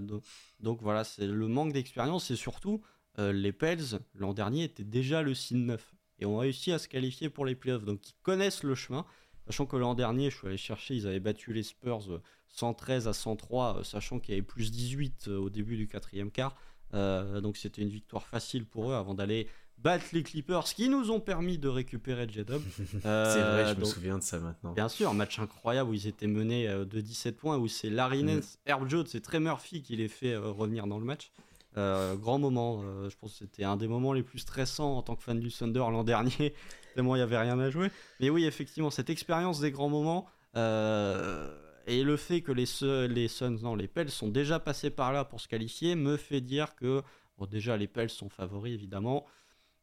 donc, 0.00 0.22
donc, 0.60 0.82
voilà, 0.82 1.04
c'est 1.04 1.26
le 1.26 1.48
manque 1.48 1.72
d'expérience 1.72 2.30
et 2.30 2.36
surtout 2.36 2.82
euh, 3.18 3.32
les 3.32 3.52
Pels, 3.52 4.00
l'an 4.14 4.34
dernier, 4.34 4.64
étaient 4.64 4.84
déjà 4.84 5.22
le 5.22 5.34
signe 5.34 5.64
9 5.66 5.94
et 6.20 6.26
ont 6.26 6.38
réussi 6.38 6.72
à 6.72 6.78
se 6.78 6.88
qualifier 6.88 7.28
pour 7.28 7.46
les 7.46 7.54
playoffs. 7.54 7.84
Donc 7.84 8.08
ils 8.08 8.16
connaissent 8.22 8.62
le 8.62 8.74
chemin. 8.74 9.04
Sachant 9.46 9.66
que 9.66 9.76
l'an 9.76 9.94
dernier, 9.94 10.30
je 10.30 10.36
suis 10.36 10.46
allé 10.46 10.56
chercher, 10.56 10.94
ils 10.94 11.06
avaient 11.06 11.20
battu 11.20 11.52
les 11.52 11.62
Spurs 11.62 12.20
113 12.48 13.06
euh, 13.06 13.10
à 13.10 13.12
103, 13.12 13.78
euh, 13.78 13.82
sachant 13.84 14.18
qu'il 14.18 14.34
y 14.34 14.38
avait 14.38 14.46
plus 14.46 14.70
18 14.70 15.28
au 15.28 15.50
début 15.50 15.76
du 15.76 15.86
quatrième 15.86 16.30
quart. 16.30 16.56
donc 16.92 17.56
c'était 17.56 17.82
une 17.82 17.88
victoire 17.88 18.26
facile 18.26 18.64
pour 18.64 18.90
eux 18.90 18.94
avant 18.94 19.14
d'aller 19.14 19.48
battre 19.78 20.06
les 20.12 20.22
Clippers 20.22 20.64
qui 20.64 20.88
nous 20.88 21.10
ont 21.10 21.20
permis 21.20 21.58
de 21.58 21.68
récupérer 21.68 22.26
J-Dub. 22.28 22.62
c'est 22.78 22.98
vrai, 23.00 23.74
je 23.74 23.80
me 23.80 23.84
souviens 23.84 24.18
de 24.18 24.22
ça 24.22 24.38
maintenant. 24.38 24.72
Bien 24.72 24.88
sûr, 24.88 25.10
un 25.10 25.14
match 25.14 25.38
incroyable 25.38 25.90
où 25.90 25.94
ils 25.94 26.06
étaient 26.06 26.26
menés 26.26 26.66
de 26.66 27.00
17 27.00 27.36
points, 27.36 27.58
où 27.58 27.68
c'est 27.68 27.90
Larry 27.90 28.22
mm. 28.22 28.26
Nance, 28.26 28.58
Herb 28.66 28.88
Jones 28.88 29.06
et 29.12 29.20
Trey 29.20 29.40
Murphy 29.40 29.82
qui 29.82 29.96
les 29.96 30.08
fait 30.08 30.36
revenir 30.36 30.86
dans 30.86 30.98
le 30.98 31.04
match. 31.04 31.30
Euh, 31.76 32.14
grand 32.14 32.38
moment, 32.38 32.82
euh, 32.84 33.10
je 33.10 33.16
pense 33.16 33.32
que 33.32 33.38
c'était 33.38 33.64
un 33.64 33.76
des 33.76 33.88
moments 33.88 34.12
les 34.12 34.22
plus 34.22 34.38
stressants 34.38 34.96
en 34.96 35.02
tant 35.02 35.16
que 35.16 35.24
fan 35.24 35.40
du 35.40 35.50
Thunder 35.50 35.80
l'an 35.80 36.04
dernier, 36.04 36.54
tellement 36.94 37.16
il 37.16 37.18
n'y 37.18 37.22
avait 37.22 37.38
rien 37.38 37.58
à 37.58 37.70
jouer. 37.70 37.90
Mais 38.20 38.30
oui, 38.30 38.44
effectivement, 38.44 38.90
cette 38.90 39.10
expérience 39.10 39.60
des 39.60 39.72
grands 39.72 39.88
moments 39.88 40.26
euh, 40.56 41.52
et 41.86 42.04
le 42.04 42.16
fait 42.16 42.42
que 42.42 42.52
les, 42.52 42.66
les 43.08 43.28
Suns, 43.28 43.58
non, 43.62 43.74
les 43.74 43.88
Pels 43.88 44.10
sont 44.10 44.28
déjà 44.28 44.60
passés 44.60 44.90
par 44.90 45.12
là 45.12 45.24
pour 45.24 45.40
se 45.40 45.48
qualifier 45.48 45.96
me 45.96 46.16
fait 46.16 46.40
dire 46.40 46.76
que, 46.76 47.02
bon, 47.38 47.46
déjà, 47.46 47.76
les 47.76 47.88
Pels 47.88 48.10
sont 48.10 48.28
favoris 48.28 48.72
évidemment. 48.72 49.26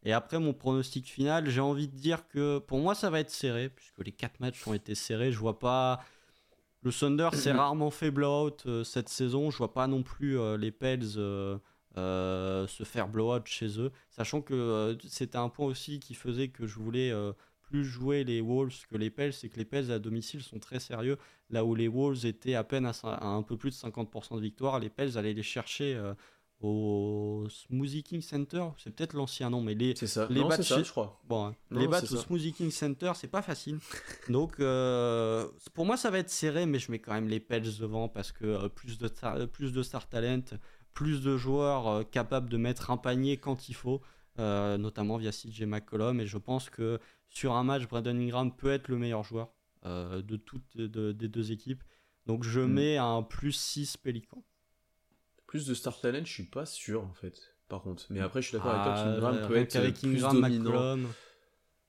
Et 0.04 0.14
après, 0.14 0.40
mon 0.40 0.54
pronostic 0.54 1.08
final, 1.08 1.50
j'ai 1.50 1.62
envie 1.62 1.88
de 1.88 1.96
dire 1.96 2.28
que 2.28 2.60
pour 2.60 2.80
moi, 2.80 2.96
ça 2.96 3.10
va 3.10 3.20
être 3.20 3.30
serré, 3.30 3.70
puisque 3.70 4.00
les 4.00 4.12
4 4.12 4.40
matchs 4.40 4.66
ont 4.68 4.74
été 4.74 4.96
serrés. 4.96 5.32
Je 5.32 5.40
vois 5.40 5.60
pas. 5.60 6.04
Le 6.84 6.92
Thunder 6.92 7.30
s'est 7.34 7.52
rarement 7.52 7.92
fait 7.92 8.10
blowout 8.10 8.84
cette 8.84 9.10
saison. 9.10 9.52
Je 9.52 9.58
vois 9.58 9.74
pas 9.74 9.86
non 9.86 10.02
plus 10.02 10.40
les 10.58 10.72
Pels 10.72 11.18
euh, 11.98 12.68
se 12.68 12.84
faire 12.84 13.10
blowout 13.10 13.46
chez 13.46 13.80
eux, 13.80 13.92
sachant 14.10 14.42
que 14.42 14.54
euh, 14.54 14.96
c'était 15.10 15.38
un 15.38 15.50
point 15.50 15.66
aussi 15.66 16.00
qui 16.00 16.14
faisait 16.14 16.48
que 16.48 16.66
je 16.66 16.80
voulais 16.80 17.12
euh, 17.12 17.34
plus 17.60 17.84
jouer 17.84 18.24
les 18.24 18.40
Wolves 18.40 18.86
que 18.90 18.96
les 18.96 19.10
Pels, 19.10 19.34
c'est 19.34 19.50
que 19.50 19.58
les 19.58 19.66
Pels 19.66 19.92
à 19.92 20.00
domicile 20.00 20.42
sont 20.42 20.60
très 20.60 20.80
sérieux. 20.80 21.18
Là 21.50 21.66
où 21.66 21.76
les 21.76 21.90
Wolves 21.90 22.26
étaient 22.26 22.56
à 22.56 22.64
peine 22.64 22.86
à, 22.86 23.26
un 23.26 23.44
peu 23.44 23.58
plus 23.58 23.72
de 23.72 23.76
50% 23.76 24.38
de 24.38 24.42
victoire, 24.42 24.80
les 24.80 24.90
Pels 24.90 25.18
allaient 25.18 25.34
les 25.34 25.44
chercher 25.44 25.96
euh, 25.96 26.14
au 26.62 27.46
Smoothie 27.50 28.04
King 28.04 28.22
Center. 28.22 28.66
C'est 28.78 28.96
peut-être 28.96 29.14
l'ancien 29.14 29.50
nom, 29.50 29.62
mais 29.62 29.74
les, 29.74 29.96
ça. 29.96 30.28
les 30.30 30.42
non, 30.42 30.50
ça, 30.50 30.84
je 30.84 30.90
crois. 30.90 31.20
Bon, 31.28 31.48
hein. 31.48 31.56
les 31.72 31.88
battre 31.88 32.14
au 32.14 32.18
Smoothie 32.18 32.54
King 32.54 32.72
Center, 32.72 33.12
c'est 33.16 33.28
pas 33.28 33.42
facile. 33.42 33.80
Donc, 34.30 34.60
euh, 34.60 35.48
pour 35.74 35.86
moi, 35.86 35.98
ça 35.98 36.10
va 36.10 36.20
être 36.20 36.30
serré, 36.30 36.66
mais 36.66 36.80
je 36.80 36.92
mets 36.92 37.00
quand 37.00 37.14
même 37.14 37.28
les 37.28 37.40
Pels 37.40 37.78
devant 37.80 38.08
parce 38.08 38.32
que 38.32 38.46
euh, 38.46 38.70
plus, 38.70 38.98
de 38.98 39.46
plus 39.46 39.74
de 39.74 39.84
star 39.84 40.08
talent, 40.08 40.44
plus 40.94 41.22
de 41.22 41.38
joueurs 41.38 42.10
capables 42.12 42.50
de 42.50 42.58
mettre 42.58 42.92
un 42.92 42.98
panier 42.98 43.38
quand 43.38 43.70
il 43.70 43.76
faut. 43.76 44.02
Euh, 44.40 44.78
notamment 44.78 45.18
via 45.18 45.32
CJ 45.32 45.64
McCollum. 45.64 46.22
Et 46.22 46.26
je 46.26 46.38
pense 46.38 46.70
que 46.70 47.00
sur 47.28 47.54
un 47.54 47.64
match, 47.64 47.88
Brandon 47.88 48.18
Ingram 48.18 48.56
peut 48.56 48.72
être 48.72 48.88
le 48.88 48.98
meilleur 48.98 49.24
joueur 49.24 49.52
euh, 49.86 50.22
de 50.22 50.38
toutes 50.38 50.78
des 50.78 51.28
deux 51.28 51.52
équipes. 51.52 51.84
Donc 52.28 52.44
je 52.44 52.62
hmm. 52.62 52.72
mets 52.72 52.98
un 52.98 53.24
plus 53.24 53.52
6 53.52 53.98
Pélican. 53.98 54.44
Plus 55.52 55.68
de 55.68 55.74
star 55.74 56.00
talent, 56.00 56.24
je 56.24 56.32
suis 56.32 56.44
pas 56.44 56.66
sûr 56.66 57.04
en 57.04 57.12
fait. 57.12 57.54
Par 57.68 57.82
contre, 57.82 58.06
mais 58.10 58.22
après 58.22 58.42
je 58.42 58.48
suis 58.48 58.58
d'accord 58.58 58.72
avec 58.72 59.20
toi 59.20 59.34
ah, 59.36 59.48
peut 59.48 59.58
être 59.58 59.76
avec 59.76 60.00
plus 60.00 60.16
Ingram, 60.16 60.42
dominant. 60.42 60.64
McCollum. 60.64 61.08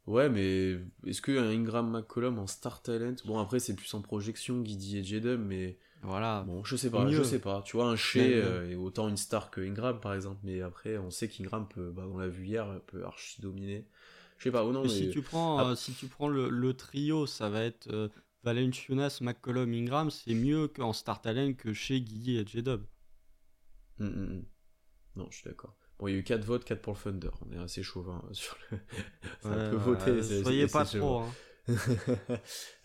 Ouais, 0.08 0.28
mais 0.28 0.80
est-ce 1.06 1.22
qu'un 1.22 1.48
Ingram 1.48 1.88
McCollum 1.88 2.40
en 2.40 2.48
star 2.48 2.82
talent, 2.82 3.14
bon 3.24 3.38
après 3.38 3.60
c'est 3.60 3.76
plus 3.76 3.94
en 3.94 4.00
projection, 4.00 4.60
Guidi 4.62 4.98
et 4.98 5.04
Jedum, 5.04 5.44
mais 5.44 5.78
voilà. 6.02 6.42
Bon, 6.44 6.64
je 6.64 6.74
sais 6.74 6.90
pas, 6.90 7.08
je 7.08 7.22
sais 7.22 7.38
pas. 7.38 7.62
Tu 7.64 7.76
vois, 7.76 7.86
un 7.86 7.94
Shea 7.94 8.18
euh, 8.18 8.68
est 8.68 8.74
autant 8.74 9.08
une 9.08 9.16
star 9.16 9.48
que 9.52 9.60
Ingram, 9.60 10.00
par 10.00 10.14
exemple, 10.14 10.40
mais 10.42 10.60
après, 10.60 10.98
on 10.98 11.12
sait 11.12 11.28
qu'Ingram 11.28 11.68
peut, 11.72 11.92
bah, 11.92 12.02
on 12.12 12.18
l'a 12.18 12.26
vu 12.26 12.46
hier, 12.46 12.66
peut 12.88 13.04
archi 13.04 13.40
dominer. 13.40 13.86
Je 14.38 14.48
sais 14.48 14.50
pas, 14.50 14.64
oh 14.64 14.72
non, 14.72 14.82
mais... 14.82 14.88
Si 14.88 15.08
tu 15.10 15.22
prends, 15.22 15.58
ah. 15.58 15.70
euh, 15.70 15.74
si 15.76 15.92
tu 15.92 16.08
prends 16.08 16.26
le, 16.26 16.74
trio, 16.74 17.26
ça 17.26 17.48
va 17.48 17.62
être 17.62 17.86
euh, 17.92 18.08
Valenciunas, 18.42 19.18
McCollum, 19.20 19.72
Ingram, 19.72 20.10
c'est 20.10 20.34
mieux 20.34 20.66
qu'en 20.66 20.92
star 20.92 21.20
talent 21.20 21.52
que 21.52 21.72
chez 21.72 22.00
Guigui 22.00 22.38
et 22.38 22.44
J-Dub. 22.44 22.82
Hum, 24.02 24.08
hum, 24.08 24.30
hum. 24.30 24.44
Non, 25.16 25.28
je 25.30 25.36
suis 25.36 25.48
d'accord. 25.48 25.76
Bon, 25.98 26.08
il 26.08 26.12
y 26.12 26.16
a 26.16 26.18
eu 26.18 26.24
4 26.24 26.44
votes, 26.44 26.64
4 26.64 26.80
pour 26.80 26.94
le 26.94 26.98
Thunder. 26.98 27.30
On 27.46 27.52
est 27.52 27.58
assez 27.58 27.82
chauvin 27.82 28.22
sur 28.32 28.56
le. 28.70 28.78
ça 29.42 29.70
peut 29.70 29.76
voter. 29.76 30.22
soyez 30.42 30.66
pas 30.66 30.84
trop. 30.84 31.20
Hein. 31.20 31.32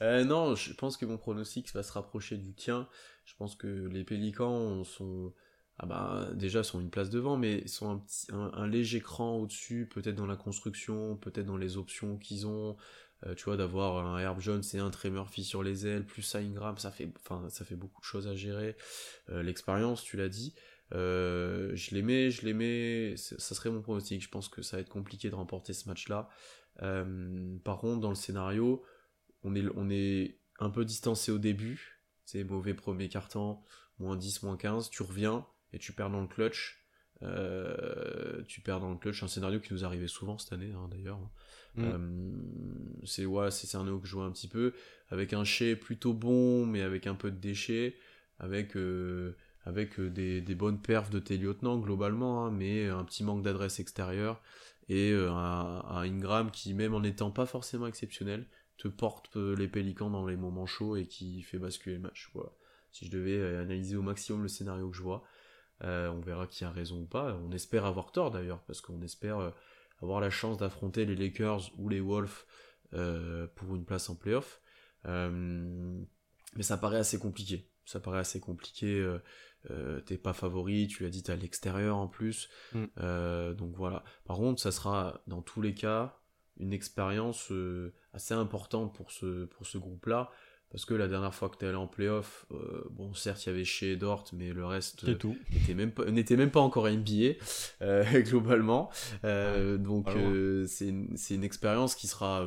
Euh, 0.04 0.24
non, 0.24 0.54
je 0.54 0.72
pense 0.74 0.98
que 0.98 1.06
mon 1.06 1.18
pronostic 1.18 1.74
va 1.74 1.82
se 1.82 1.92
rapprocher 1.92 2.38
du 2.38 2.54
tien. 2.54 2.88
Je 3.26 3.34
pense 3.36 3.56
que 3.56 3.68
les 3.68 4.04
Pélicans 4.04 4.84
sont 4.84 5.34
ah 5.80 5.86
bah, 5.86 6.30
déjà 6.34 6.64
sont 6.64 6.80
une 6.80 6.90
place 6.90 7.10
devant, 7.10 7.38
mais 7.38 7.68
sont 7.68 7.90
un, 7.90 7.98
petit, 8.00 8.28
un, 8.32 8.68
léger 8.68 9.00
cran 9.00 9.38
au-dessus, 9.38 9.88
peut-être 9.88 10.16
dans 10.16 10.26
la 10.26 10.36
construction, 10.36 11.18
peut-être 11.18 11.46
dans 11.46 11.58
les 11.58 11.78
options 11.78 12.18
qu'ils 12.18 12.48
ont. 12.48 12.78
Euh, 13.26 13.34
tu 13.34 13.46
vois, 13.46 13.58
d'avoir 13.58 14.06
un 14.06 14.20
Herb 14.20 14.40
Jones 14.40 14.64
et 14.74 14.80
un 14.80 14.92
Trey 14.92 15.10
Murphy 15.10 15.44
sur 15.44 15.64
les 15.64 15.88
ailes, 15.88 16.06
plus 16.06 16.36
Ingram, 16.36 16.78
ça 16.78 16.92
fait, 16.92 17.12
enfin, 17.20 17.50
ça 17.50 17.66
fait 17.66 17.76
beaucoup 17.76 18.00
de 18.00 18.06
choses 18.06 18.28
à 18.28 18.36
gérer. 18.36 18.76
Euh, 19.30 19.42
l'expérience, 19.42 20.04
tu 20.04 20.18
l'as 20.18 20.30
dit. 20.30 20.54
Je 20.92 21.96
l'aimais, 21.96 22.32
je 22.32 22.46
l'aimais, 22.46 23.16
ça 23.18 23.56
serait 23.56 23.70
mon 23.70 23.82
pronostic. 23.82 24.22
Je 24.22 24.30
pense 24.30 24.48
que 24.50 24.62
ça 24.62 24.78
va 24.78 24.82
être 24.82 24.90
compliqué 24.90 25.30
de 25.30 25.36
remporter 25.36 25.74
ce 25.74 25.88
match-là. 25.88 26.30
Euh, 26.84 27.58
par 27.64 27.78
contre, 27.78 28.02
dans 28.02 28.10
le 28.10 28.16
scénario, 28.16 28.84
on 29.44 29.56
est, 29.56 29.66
on 29.76 29.90
est 29.90 30.40
un 30.60 30.70
peu 30.70 30.86
distancé 30.86 31.32
au 31.32 31.38
début. 31.38 32.02
C'est 32.26 32.44
mauvais 32.44 32.74
premier 32.74 33.10
carton, 33.10 33.60
moins 34.00 34.16
10, 34.16 34.44
moins 34.44 34.58
15. 34.58 34.90
Tu 34.90 35.04
reviens 35.04 35.46
et 35.74 35.80
tu 35.80 35.94
perds 35.94 36.10
dans 36.10 36.22
le 36.22 36.28
clutch. 36.28 36.84
Euh, 37.24 38.44
tu 38.48 38.62
perds 38.62 38.80
dans 38.80 38.92
le 38.92 38.98
clutch, 38.98 39.24
un 39.24 39.28
scénario 39.28 39.60
qui 39.60 39.74
nous 39.74 39.84
arrivait 39.84 40.08
souvent 40.08 40.38
cette 40.38 40.54
année 40.54 40.72
hein, 40.72 40.88
d'ailleurs. 40.92 41.20
Mm. 41.76 41.84
Euh, 41.84 43.02
c'est 43.06 43.26
ouais, 43.26 43.50
c'est 43.50 43.66
un 43.66 43.70
scénario 43.70 44.00
que 44.00 44.06
je 44.06 44.12
joue 44.12 44.22
un 44.22 44.32
petit 44.32 44.48
peu 44.48 44.74
avec 45.10 45.34
un 45.34 45.44
chai 45.44 45.76
plutôt 45.76 46.14
bon, 46.14 46.66
mais 46.66 46.82
avec 46.82 47.08
un 47.08 47.16
peu 47.16 47.32
de 47.32 47.38
déchets, 47.38 47.96
avec 48.40 48.76
avec 49.68 50.00
des, 50.00 50.40
des, 50.40 50.56
bonnes 50.56 50.82
perfs 50.82 51.10
de 51.10 51.20
tes 51.20 51.38
lieutenants 51.38 51.78
globalement, 51.78 52.46
hein, 52.46 52.52
mais 52.52 52.88
un 52.88 53.04
petit 53.04 53.24
manque 53.24 53.44
d'adresse 53.44 53.82
extérieure 53.82 54.42
et 54.90 55.12
euh, 55.12 55.30
un, 55.30 56.02
Ingram 56.04 56.52
qui, 56.52 56.74
même 56.74 56.94
en 56.94 57.02
n'étant 57.02 57.32
pas 57.32 57.46
forcément 57.46 57.88
exceptionnel, 57.88 58.46
te 58.78 58.88
porte 58.88 59.36
euh, 59.36 59.56
les 59.56 59.68
pélicans 59.68 60.10
dans 60.10 60.26
les 60.26 60.38
moments 60.38 60.66
chauds 60.66 60.96
et 60.96 61.06
qui 61.06 61.42
fait 61.42 61.58
basculer 61.58 61.96
le 61.96 62.02
match. 62.02 62.32
Si 62.92 63.06
je 63.06 63.12
devais 63.12 63.38
euh, 63.38 63.62
analyser 63.62 63.98
au 63.98 64.02
maximum 64.02 64.44
le 64.44 64.48
scénario 64.48 64.90
que 64.90 64.96
je 64.96 65.04
vois, 65.04 65.24
on 65.82 66.22
verra 66.22 66.48
qui 66.48 66.64
a 66.64 66.72
raison 66.72 67.02
ou 67.02 67.06
pas. 67.06 67.38
On 67.46 67.52
espère 67.52 67.86
avoir 67.86 68.12
tort 68.12 68.32
d'ailleurs, 68.32 68.62
parce 68.64 68.82
qu'on 68.82 69.02
espère 69.04 69.54
avoir 70.02 70.22
la 70.22 70.32
chance 70.32 70.58
d'affronter 70.58 71.06
les 71.06 71.16
Lakers 71.16 71.70
ou 71.78 71.88
les 71.88 72.00
Wolves 72.00 72.46
pour 72.90 73.76
une 73.76 73.86
place 73.86 74.10
en 74.10 74.16
playoff. 74.16 74.60
mais 75.06 76.64
ça 76.64 76.78
paraît 76.78 76.98
assez 76.98 77.20
compliqué. 77.20 77.70
Ça 77.88 78.00
paraît 78.00 78.20
assez 78.20 78.40
compliqué 78.40 79.04
euh, 79.72 80.00
t'es 80.02 80.18
pas 80.18 80.34
favori, 80.34 80.88
tu 80.88 81.04
l'as 81.04 81.10
dit, 81.10 81.24
t'es 81.24 81.34
à 81.34 81.36
l'extérieur 81.36 81.98
en 81.98 82.08
plus. 82.08 82.50
Mm. 82.74 82.84
Euh, 83.00 83.54
donc 83.54 83.76
voilà. 83.76 84.04
Par 84.26 84.38
contre, 84.38 84.62
ça 84.62 84.72
sera 84.72 85.22
dans 85.28 85.42
tous 85.42 85.62
les 85.62 85.74
cas 85.74 86.20
une 86.60 86.74
expérience 86.74 87.52
euh, 87.52 87.94
assez 88.14 88.34
importante 88.34 88.96
pour 88.96 89.12
ce, 89.12 89.46
pour 89.46 89.66
ce 89.66 89.78
groupe-là. 89.78 90.32
Parce 90.70 90.84
que 90.84 90.94
la 90.94 91.08
dernière 91.08 91.34
fois 91.34 91.48
que 91.48 91.56
t'es 91.56 91.66
allé 91.66 91.78
en 91.78 91.88
playoff, 91.88 92.46
bon 92.90 93.14
certes 93.14 93.46
il 93.46 93.50
y 93.50 93.52
avait 93.54 93.64
chez 93.64 93.96
Dort, 93.96 94.26
mais 94.34 94.52
le 94.52 94.66
reste 94.66 95.06
n'était 95.06 95.74
même 95.74 95.94
pas 95.94 96.04
même 96.04 96.52
pas 96.52 96.60
encore 96.60 96.90
NBA 96.90 97.36
globalement. 98.24 98.92
donc 99.24 100.10
c'est 100.68 100.90
une, 100.90 101.16
une 101.30 101.44
expérience 101.46 101.96
qui 101.96 102.08
sera 102.08 102.46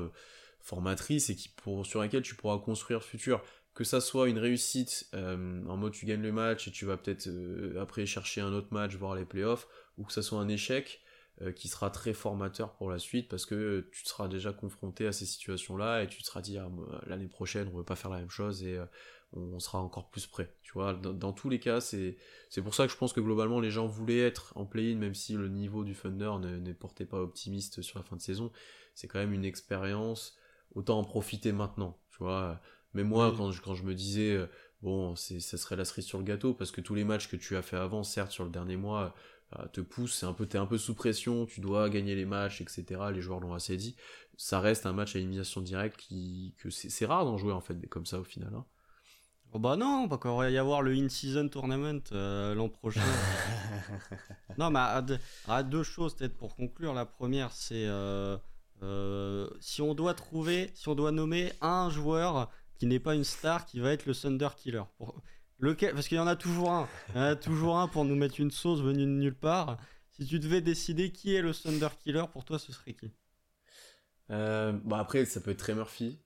formatrice 0.60 1.30
et 1.30 1.34
qui 1.34 1.48
pour 1.48 1.86
sur 1.86 2.00
laquelle 2.00 2.20
tu 2.20 2.34
pourras 2.34 2.58
construire 2.58 2.98
le 2.98 3.04
futur 3.06 3.42
que 3.80 3.84
ça 3.84 4.02
soit 4.02 4.28
une 4.28 4.38
réussite 4.38 5.08
euh, 5.14 5.64
en 5.66 5.78
mode 5.78 5.94
tu 5.94 6.04
gagnes 6.04 6.20
le 6.20 6.32
match 6.32 6.68
et 6.68 6.70
tu 6.70 6.84
vas 6.84 6.98
peut-être 6.98 7.28
euh, 7.28 7.80
après 7.80 8.04
chercher 8.04 8.42
un 8.42 8.52
autre 8.52 8.68
match, 8.72 8.94
voir 8.94 9.14
les 9.14 9.24
playoffs, 9.24 9.66
ou 9.96 10.04
que 10.04 10.12
ça 10.12 10.20
soit 10.20 10.38
un 10.38 10.48
échec 10.48 11.00
euh, 11.40 11.50
qui 11.50 11.66
sera 11.66 11.88
très 11.88 12.12
formateur 12.12 12.74
pour 12.74 12.90
la 12.90 12.98
suite 12.98 13.30
parce 13.30 13.46
que 13.46 13.88
tu 13.90 14.04
seras 14.04 14.28
déjà 14.28 14.52
confronté 14.52 15.06
à 15.06 15.12
ces 15.12 15.24
situations-là 15.24 16.02
et 16.02 16.08
tu 16.08 16.20
te 16.20 16.26
seras 16.26 16.42
dit 16.42 16.58
ah, 16.58 16.70
l'année 17.06 17.26
prochaine 17.26 17.68
on 17.68 17.72
ne 17.72 17.78
veut 17.78 17.84
pas 17.84 17.96
faire 17.96 18.10
la 18.10 18.18
même 18.18 18.28
chose 18.28 18.62
et 18.62 18.78
on 19.32 19.58
sera 19.60 19.78
encore 19.78 20.10
plus 20.10 20.26
prêt. 20.26 20.54
Tu 20.60 20.72
vois, 20.74 20.92
dans, 20.92 21.32
tous 21.32 21.48
les 21.48 21.58
cas, 21.58 21.80
c'est 21.80 22.18
pour 22.62 22.74
ça 22.74 22.84
que 22.84 22.92
je 22.92 22.98
pense 22.98 23.14
que 23.14 23.20
globalement 23.20 23.60
les 23.60 23.70
gens 23.70 23.86
voulaient 23.86 24.20
être 24.20 24.52
en 24.56 24.66
play-in 24.66 24.96
même 24.96 25.14
si 25.14 25.32
le 25.32 25.48
niveau 25.48 25.84
du 25.84 25.94
Thunder 25.94 26.32
ne, 26.38 26.58
ne 26.58 26.72
portait 26.74 27.06
pas 27.06 27.22
optimiste 27.22 27.80
sur 27.80 27.98
la 27.98 28.04
fin 28.04 28.16
de 28.16 28.20
saison. 28.20 28.52
C'est 28.94 29.08
quand 29.08 29.20
même 29.20 29.32
une 29.32 29.46
expérience. 29.46 30.36
Autant 30.76 31.00
en 31.00 31.04
profiter 31.04 31.50
maintenant. 31.50 31.98
Tu 32.10 32.18
vois 32.18 32.60
mais 32.94 33.04
moi, 33.04 33.32
quand, 33.36 33.52
je, 33.52 33.62
quand 33.62 33.74
je 33.74 33.84
me 33.84 33.94
disais, 33.94 34.32
euh, 34.32 34.46
bon, 34.82 35.14
ça 35.16 35.56
serait 35.56 35.76
la 35.76 35.84
cerise 35.84 36.06
sur 36.06 36.18
le 36.18 36.24
gâteau, 36.24 36.54
parce 36.54 36.70
que 36.70 36.80
tous 36.80 36.94
les 36.94 37.04
matchs 37.04 37.28
que 37.28 37.36
tu 37.36 37.56
as 37.56 37.62
fait 37.62 37.76
avant, 37.76 38.02
certes, 38.02 38.32
sur 38.32 38.44
le 38.44 38.50
dernier 38.50 38.76
mois, 38.76 39.14
euh, 39.58 39.66
te 39.72 39.80
poussent, 39.80 40.24
un 40.24 40.32
peu, 40.32 40.46
t'es 40.46 40.58
un 40.58 40.66
peu 40.66 40.78
sous 40.78 40.94
pression, 40.94 41.46
tu 41.46 41.60
dois 41.60 41.88
gagner 41.88 42.14
les 42.14 42.24
matchs, 42.24 42.60
etc. 42.60 43.00
Les 43.12 43.20
joueurs 43.20 43.40
l'ont 43.40 43.54
assez 43.54 43.76
dit. 43.76 43.96
Ça 44.36 44.60
reste 44.60 44.86
un 44.86 44.92
match 44.92 45.14
à 45.14 45.18
élimination 45.18 45.60
directe 45.60 45.98
qui, 45.98 46.54
que 46.58 46.70
c'est 46.70 47.06
rare 47.06 47.24
d'en 47.24 47.36
jouer, 47.36 47.52
en 47.52 47.60
fait, 47.60 47.86
comme 47.88 48.06
ça, 48.06 48.18
au 48.18 48.24
final. 48.24 48.52
Hein. 48.54 48.64
Oh 49.52 49.58
bah 49.58 49.76
non, 49.76 50.08
parce 50.08 50.22
qu'il 50.22 50.30
va 50.30 50.48
y 50.48 50.58
avoir 50.58 50.80
le 50.80 50.92
in-season 50.92 51.48
tournament 51.48 52.00
euh, 52.12 52.54
l'an 52.54 52.68
prochain. 52.68 53.00
non, 54.58 54.70
mais 54.70 54.78
à, 55.48 55.62
deux 55.64 55.82
choses 55.82 56.14
peut-être 56.14 56.36
pour 56.36 56.54
conclure. 56.54 56.94
La 56.94 57.04
première, 57.04 57.50
c'est 57.50 57.88
si 59.60 59.82
on 59.82 59.94
doit 59.94 60.14
trouver, 60.14 60.70
si 60.74 60.88
on 60.88 60.94
doit 60.94 61.10
nommer 61.10 61.52
un 61.60 61.90
joueur 61.90 62.48
qui 62.80 62.86
n'est 62.86 62.98
pas 62.98 63.14
une 63.14 63.24
star, 63.24 63.66
qui 63.66 63.78
va 63.78 63.92
être 63.92 64.06
le 64.06 64.14
Thunder 64.14 64.48
Killer. 64.56 64.82
Pour... 64.96 65.22
Lequel... 65.58 65.92
Parce 65.92 66.08
qu'il 66.08 66.16
y 66.16 66.20
en 66.20 66.26
a 66.26 66.34
toujours 66.34 66.70
un. 66.70 66.88
Il 67.10 67.16
y 67.16 67.18
en 67.18 67.24
a 67.24 67.36
toujours 67.36 67.78
un 67.78 67.88
pour 67.88 68.06
nous 68.06 68.16
mettre 68.16 68.40
une 68.40 68.50
sauce 68.50 68.80
venue 68.80 69.04
de 69.04 69.10
nulle 69.10 69.34
part. 69.34 69.76
Si 70.12 70.26
tu 70.26 70.38
devais 70.38 70.62
décider 70.62 71.12
qui 71.12 71.34
est 71.34 71.42
le 71.42 71.52
Thunder 71.52 71.90
Killer, 72.02 72.24
pour 72.32 72.46
toi, 72.46 72.58
ce 72.58 72.72
serait 72.72 72.94
qui? 72.94 73.12
Euh, 74.30 74.72
bah 74.84 74.98
Après, 74.98 75.26
ça 75.26 75.42
peut 75.42 75.50
être 75.50 75.58
Trey 75.58 75.74
Murphy. 75.74 76.22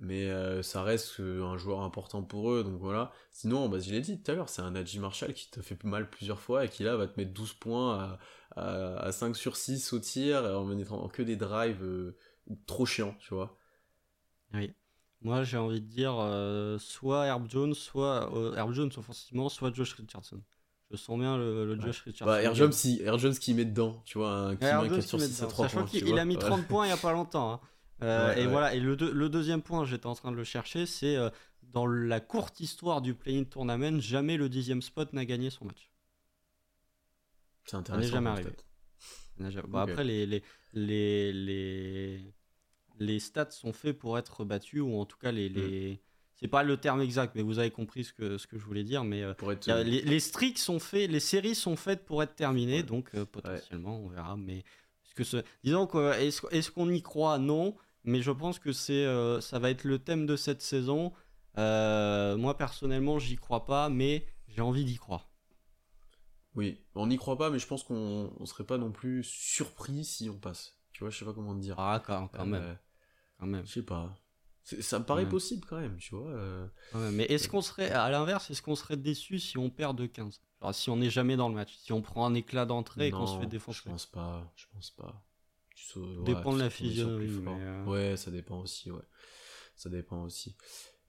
Mais 0.00 0.30
euh, 0.30 0.62
ça 0.62 0.82
reste 0.82 1.18
un 1.20 1.56
joueur 1.58 1.80
important 1.80 2.22
pour 2.22 2.52
eux, 2.52 2.62
donc 2.62 2.80
voilà. 2.80 3.12
Sinon, 3.32 3.68
bah, 3.68 3.80
je 3.80 3.90
l'ai 3.90 4.00
dit 4.00 4.22
tout 4.22 4.30
à 4.30 4.34
l'heure, 4.34 4.48
c'est 4.48 4.62
un 4.62 4.70
Najee 4.70 5.00
Marshall 5.00 5.34
qui 5.34 5.50
te 5.50 5.60
fait 5.60 5.82
mal 5.82 6.08
plusieurs 6.08 6.40
fois 6.40 6.64
et 6.64 6.68
qui 6.68 6.84
là 6.84 6.96
va 6.96 7.08
te 7.08 7.18
mettre 7.18 7.32
12 7.32 7.54
points 7.54 8.18
à, 8.54 8.98
à, 8.98 9.10
5 9.10 9.36
sur 9.36 9.56
6 9.56 9.92
au 9.92 9.98
tir 9.98 10.44
en 10.44 10.64
mettant 10.64 11.08
que 11.08 11.20
des 11.20 11.34
drives 11.34 11.82
euh, 11.82 12.16
trop 12.66 12.86
chiants, 12.86 13.16
tu 13.18 13.34
vois. 13.34 13.58
Oui. 14.54 14.72
Moi, 15.20 15.42
j'ai 15.42 15.56
envie 15.56 15.80
de 15.80 15.86
dire 15.86 16.14
euh, 16.18 16.78
soit 16.78 17.26
Herb 17.26 17.48
Jones, 17.48 17.74
soit 17.74 18.32
euh, 18.36 18.54
Herb 18.54 18.72
Jones 18.72 18.90
offensivement, 18.96 19.48
soit 19.48 19.74
Josh 19.74 19.94
Richardson. 19.94 20.40
Je 20.90 20.96
sens 20.96 21.18
bien 21.18 21.36
le, 21.36 21.78
Josh 21.80 22.02
Richardson. 22.02 22.26
Bah, 22.26 22.42
Herb, 22.42 22.54
Jones, 22.54 22.72
si, 22.72 23.00
Herb 23.02 23.18
Jones 23.18 23.34
qui 23.34 23.52
met 23.52 23.64
dedans, 23.64 24.00
tu 24.04 24.18
vois, 24.18 24.30
un 24.30 24.56
qui 24.56 24.64
met 24.64 24.70
un 24.70 24.88
4 24.88 25.02
sur 25.02 25.20
6 25.20 25.42
à 25.42 25.46
3 25.46 25.68
points. 25.68 25.84
qu'il 25.84 26.18
a 26.18 26.24
mis 26.24 26.38
30 26.38 26.66
points 26.66 26.86
il 26.86 26.88
n'y 26.88 26.94
a 26.94 26.98
pas 26.98 27.12
longtemps. 27.12 27.54
Hein. 27.54 27.60
Euh, 28.02 28.34
et 28.36 28.46
voilà, 28.46 28.74
et 28.74 28.80
le, 28.80 28.94
le, 28.94 29.28
deuxième 29.28 29.60
point, 29.60 29.84
j'étais 29.84 30.06
en 30.06 30.14
train 30.14 30.30
de 30.30 30.36
le 30.36 30.44
chercher, 30.44 30.86
c'est 30.86 31.16
dans 31.62 31.86
la 31.86 32.20
courte 32.20 32.60
histoire 32.60 33.02
du 33.02 33.14
play-in 33.14 33.42
tournament, 33.42 34.00
jamais 34.00 34.36
le 34.36 34.48
dixième 34.48 34.82
spot 34.82 35.12
n'a 35.12 35.24
gagné 35.24 35.50
son 35.50 35.64
match. 35.64 35.90
C'est 37.64 37.76
intéressant. 37.76 38.02
Ça 38.02 38.06
n'est 38.06 38.12
jamais 38.12 38.30
arrivé. 38.30 38.50
Bah, 39.68 39.82
Après, 39.82 40.04
les, 40.04 40.26
les, 40.26 40.42
les, 40.74 41.32
les 41.32 42.34
les 43.00 43.18
stats 43.20 43.50
sont 43.50 43.72
faits 43.72 43.98
pour 43.98 44.18
être 44.18 44.44
battus, 44.44 44.80
ou 44.82 44.94
en 45.00 45.04
tout 45.06 45.18
cas, 45.18 45.32
les. 45.32 45.50
Mm. 45.50 45.54
les... 45.54 46.00
C'est 46.40 46.46
pas 46.48 46.62
le 46.62 46.76
terme 46.76 47.00
exact, 47.00 47.34
mais 47.34 47.42
vous 47.42 47.58
avez 47.58 47.72
compris 47.72 48.04
ce 48.04 48.12
que, 48.12 48.38
ce 48.38 48.46
que 48.46 48.58
je 48.58 48.64
voulais 48.64 48.84
dire. 48.84 49.02
Mais 49.02 49.24
euh, 49.24 49.34
Pour 49.34 49.50
être, 49.52 49.66
y 49.66 49.72
a- 49.72 49.82
les, 49.82 50.02
les 50.02 50.20
streaks 50.20 50.58
sont 50.58 50.78
faits, 50.78 51.10
les 51.10 51.18
séries 51.18 51.56
sont 51.56 51.74
faites 51.74 52.04
pour 52.04 52.22
être 52.22 52.36
terminées, 52.36 52.76
Ouais. 52.76 52.82
donc 52.84 53.10
euh, 53.16 53.24
potentiellement, 53.26 53.98
on 53.98 54.08
verra. 54.08 54.36
Mais 54.36 54.58
est-ce 54.58 55.14
que 55.16 55.24
ce... 55.24 55.38
disons 55.64 55.88
que 55.88 56.12
est-ce 56.20 56.42
est-ce 56.52 56.70
qu'on 56.70 56.90
y 56.90 57.02
croit? 57.02 57.38
Non, 57.38 57.74
mais 58.04 58.22
je 58.22 58.30
pense 58.30 58.60
que 58.60 58.70
c'est 58.72 59.04
euh, 59.04 59.40
ça 59.40 59.58
va 59.58 59.68
être 59.70 59.82
le 59.82 59.98
thème 59.98 60.26
de 60.26 60.36
cette 60.36 60.62
saison. 60.62 61.12
Euh, 61.56 62.36
moi 62.36 62.56
personnellement, 62.56 63.18
j'y 63.18 63.34
crois 63.34 63.64
pas, 63.64 63.88
mais 63.88 64.24
j'ai 64.46 64.60
envie 64.60 64.84
d'y 64.84 64.94
croire. 64.96 65.28
Oui, 66.54 66.80
on 66.94 67.06
n'y 67.08 67.16
croit 67.16 67.36
pas, 67.36 67.50
mais 67.50 67.58
je 67.58 67.66
pense 67.66 67.82
qu'on 67.82 68.32
on 68.38 68.46
serait 68.46 68.64
pas 68.64 68.78
non 68.78 68.90
plus 68.92 69.22
surpris 69.24 70.04
si 70.04 70.28
on 70.30 70.38
passe. 70.38 70.76
Tu 70.92 71.00
vois, 71.04 71.10
je 71.10 71.18
sais 71.18 71.24
pas 71.24 71.32
comment 71.32 71.54
te 71.54 71.60
dire. 71.60 71.74
Ah, 71.78 72.02
quand, 72.04 72.28
quand 72.28 72.42
Euh, 72.42 72.46
même, 72.46 72.78
quand 73.38 73.46
même. 73.46 73.66
Je 73.66 73.72
sais 73.74 73.82
pas. 73.82 74.14
Ça 74.80 74.98
me 74.98 75.04
paraît 75.04 75.22
Ouais. 75.24 75.28
possible 75.30 75.64
quand 75.66 75.80
même, 75.80 75.96
tu 75.96 76.14
vois. 76.14 76.28
euh. 76.30 76.66
Mais 77.12 77.24
est-ce 77.24 77.48
qu'on 77.48 77.62
serait, 77.62 77.90
à 77.90 78.10
l'inverse, 78.10 78.50
est-ce 78.50 78.60
qu'on 78.60 78.74
serait 78.74 78.98
déçu 78.98 79.38
si 79.38 79.56
on 79.56 79.70
perd 79.70 79.96
de 79.96 80.04
15 80.06 80.42
Genre 80.60 80.74
si 80.74 80.90
on 80.90 80.96
n'est 80.96 81.08
jamais 81.08 81.36
dans 81.36 81.48
le 81.48 81.54
match, 81.54 81.74
si 81.78 81.92
on 81.92 82.02
prend 82.02 82.26
un 82.26 82.34
éclat 82.34 82.66
d'entrée 82.66 83.06
et 83.06 83.10
qu'on 83.10 83.26
se 83.26 83.36
fait 83.38 83.44
Je 83.44 83.48
défoncer? 83.48 83.80
pense 83.88 84.04
pas, 84.06 84.52
je 84.56 84.66
pense 84.74 84.90
pas. 84.90 85.24
Tu 85.74 85.98
ouais, 86.00 86.24
Dépend 86.24 86.52
de 86.52 86.58
la 86.58 86.68
physionomie, 86.68 87.40
euh, 87.46 87.84
Ouais, 87.84 88.16
ça 88.18 88.30
dépend 88.30 88.60
aussi, 88.60 88.90
ouais. 88.90 89.00
Ça 89.76 89.88
dépend 89.88 90.24
aussi. 90.24 90.56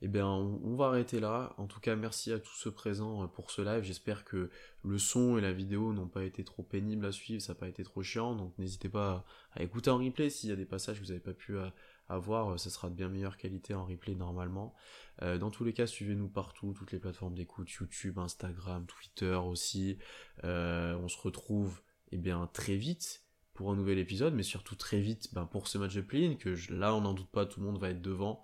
Eh 0.02 0.08
bien, 0.08 0.28
on, 0.28 0.62
on 0.64 0.76
va 0.76 0.86
arrêter 0.86 1.20
là. 1.20 1.54
En 1.58 1.66
tout 1.68 1.80
cas, 1.82 1.96
merci 1.98 2.32
à 2.32 2.40
tous 2.40 2.56
ceux 2.56 2.72
présents 2.72 3.24
euh, 3.24 3.28
pour 3.28 3.52
ce 3.52 3.62
live. 3.62 3.84
J'espère 3.84 4.24
que 4.24 4.50
le 4.84 4.98
son 5.00 5.38
et 5.38 5.42
la 5.42 5.52
vidéo 5.52 5.92
n'ont 5.92 6.08
pas 6.08 6.24
été 6.24 6.46
trop 6.46 6.64
pénibles 6.64 7.06
à 7.06 7.12
suivre, 7.12 7.42
ça 7.42 7.54
n'a 7.54 7.60
pas 7.60 7.68
été 7.68 7.84
trop 7.84 8.04
chiant. 8.04 8.36
Donc, 8.36 8.58
n'hésitez 8.58 8.88
pas 8.88 9.26
à, 9.56 9.60
à 9.60 9.64
écouter 9.64 9.90
en 9.90 9.98
replay 9.98 10.30
s'il 10.30 10.50
y 10.50 10.54
a 10.54 10.56
des 10.56 10.66
passages 10.68 10.98
que 11.00 11.02
vous 11.04 11.10
n'avez 11.10 11.20
pas 11.20 11.34
pu 11.34 11.58
euh, 11.58 11.68
avoir. 12.10 12.50
euh, 12.54 12.58
Ça 12.58 12.70
sera 12.70 12.90
de 12.90 12.96
bien 12.96 13.08
meilleure 13.10 13.38
qualité 13.38 13.74
en 13.74 13.86
replay 13.86 14.16
normalement. 14.16 14.74
Euh, 15.22 15.38
dans 15.38 15.50
tous 15.52 15.64
les 15.64 15.74
cas, 15.74 15.88
suivez-nous 15.88 16.30
partout, 16.30 16.74
toutes 16.78 16.92
les 16.92 17.00
plateformes 17.00 17.36
d'écoute, 17.36 17.70
YouTube, 17.72 18.18
Instagram, 18.20 18.86
Twitter 18.86 19.34
aussi. 19.36 19.98
Euh, 20.44 20.96
on 21.02 21.08
se 21.08 21.18
retrouve 21.20 21.82
eh 22.12 22.18
bien, 22.18 22.50
très 22.54 22.76
vite 22.76 23.24
pour 23.54 23.72
un 23.72 23.76
nouvel 23.76 24.00
épisode, 24.00 24.34
mais 24.34 24.44
surtout 24.44 24.76
très 24.76 25.00
vite 25.02 25.34
ben, 25.34 25.46
pour 25.46 25.68
ce 25.68 25.78
match 25.78 25.94
de 25.94 26.02
play-in, 26.02 26.36
que 26.36 26.56
je- 26.56 26.74
là, 26.74 26.96
on 26.96 27.02
n'en 27.02 27.14
doute 27.14 27.30
pas, 27.30 27.46
tout 27.46 27.60
le 27.60 27.66
monde 27.66 27.78
va 27.78 27.90
être 27.90 28.02
devant. 28.02 28.42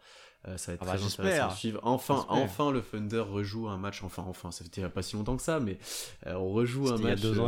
Euh, 0.48 0.58
ça 0.58 0.72
va 0.72 0.76
être 0.76 0.82
Ah 0.84 0.86
bah, 0.86 0.92
très 0.96 1.04
j'espère. 1.04 1.26
intéressant 1.26 1.54
à 1.54 1.56
suivre. 1.56 1.80
Enfin, 1.84 2.26
enfin, 2.30 2.72
le 2.72 2.82
Thunder 2.82 3.22
rejoue 3.22 3.68
un 3.68 3.78
match. 3.78 4.04
Enfin, 4.04 4.24
enfin, 4.28 4.52
ça 4.52 4.64
fait 4.66 4.90
pas 4.90 5.02
si 5.02 5.16
longtemps 5.16 5.38
que 5.38 5.42
ça, 5.42 5.60
mais 5.60 5.80
euh, 6.28 6.34
on 6.36 6.50
rejoue 6.52 6.90
un 6.90 6.98
match 6.98 7.22
deux 7.22 7.40
ans 7.40 7.48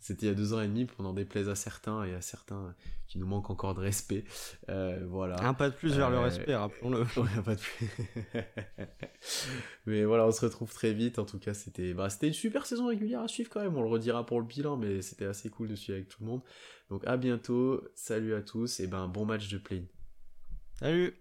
C'était 0.00 0.26
il 0.26 0.28
y 0.30 0.32
a 0.32 0.34
deux 0.34 0.54
ans 0.54 0.60
et 0.62 0.66
demi, 0.66 0.86
pour 0.86 1.02
n'en 1.04 1.12
déplaise 1.12 1.50
à 1.50 1.54
certains 1.54 2.04
et 2.04 2.14
à 2.14 2.22
certains 2.22 2.74
qui 3.06 3.18
nous 3.18 3.26
manquent 3.26 3.50
encore 3.50 3.74
de 3.74 3.80
respect. 3.80 4.24
Euh, 4.70 5.04
voilà. 5.08 5.42
Un 5.44 5.52
pas 5.52 5.68
de 5.68 5.74
plus 5.74 5.94
vers 5.94 6.08
le 6.08 6.16
Euh, 6.16 6.22
respect, 6.22 6.54
rappelons-le. 6.54 7.00
Ouais, 7.20 7.42
pas 7.44 7.54
de 7.54 7.60
plus. 7.60 7.88
mais 9.86 10.04
voilà, 10.04 10.26
on 10.26 10.32
se 10.32 10.44
retrouve 10.44 10.72
très 10.72 10.94
vite. 10.94 11.18
En 11.18 11.26
tout 11.26 11.38
cas, 11.38 11.52
c'était 11.52 11.92
bah, 11.92 12.08
c'était 12.08 12.28
une 12.28 12.32
super 12.32 12.64
saison 12.64 12.86
régulière 12.86 13.20
à 13.20 13.28
suivre 13.28 13.50
quand 13.50 13.60
même. 13.60 13.76
On 13.76 13.82
le 13.82 13.88
redira 13.88 14.24
pour 14.24 14.40
le 14.40 14.46
bilan, 14.46 14.78
mais 14.78 15.02
c'était 15.02 15.26
assez 15.26 15.50
cool 15.50 15.68
de 15.68 15.74
suivre 15.74 15.98
avec 15.98 16.08
tout 16.08 16.22
le 16.22 16.26
monde. 16.26 16.42
Donc 16.88 17.06
à 17.06 17.18
bientôt. 17.18 17.82
Salut 17.94 18.34
à 18.34 18.40
tous 18.40 18.80
et 18.80 18.86
ben 18.86 19.06
bon 19.06 19.26
match 19.26 19.48
de 19.48 19.58
play. 19.58 19.84
Salut 20.78 21.14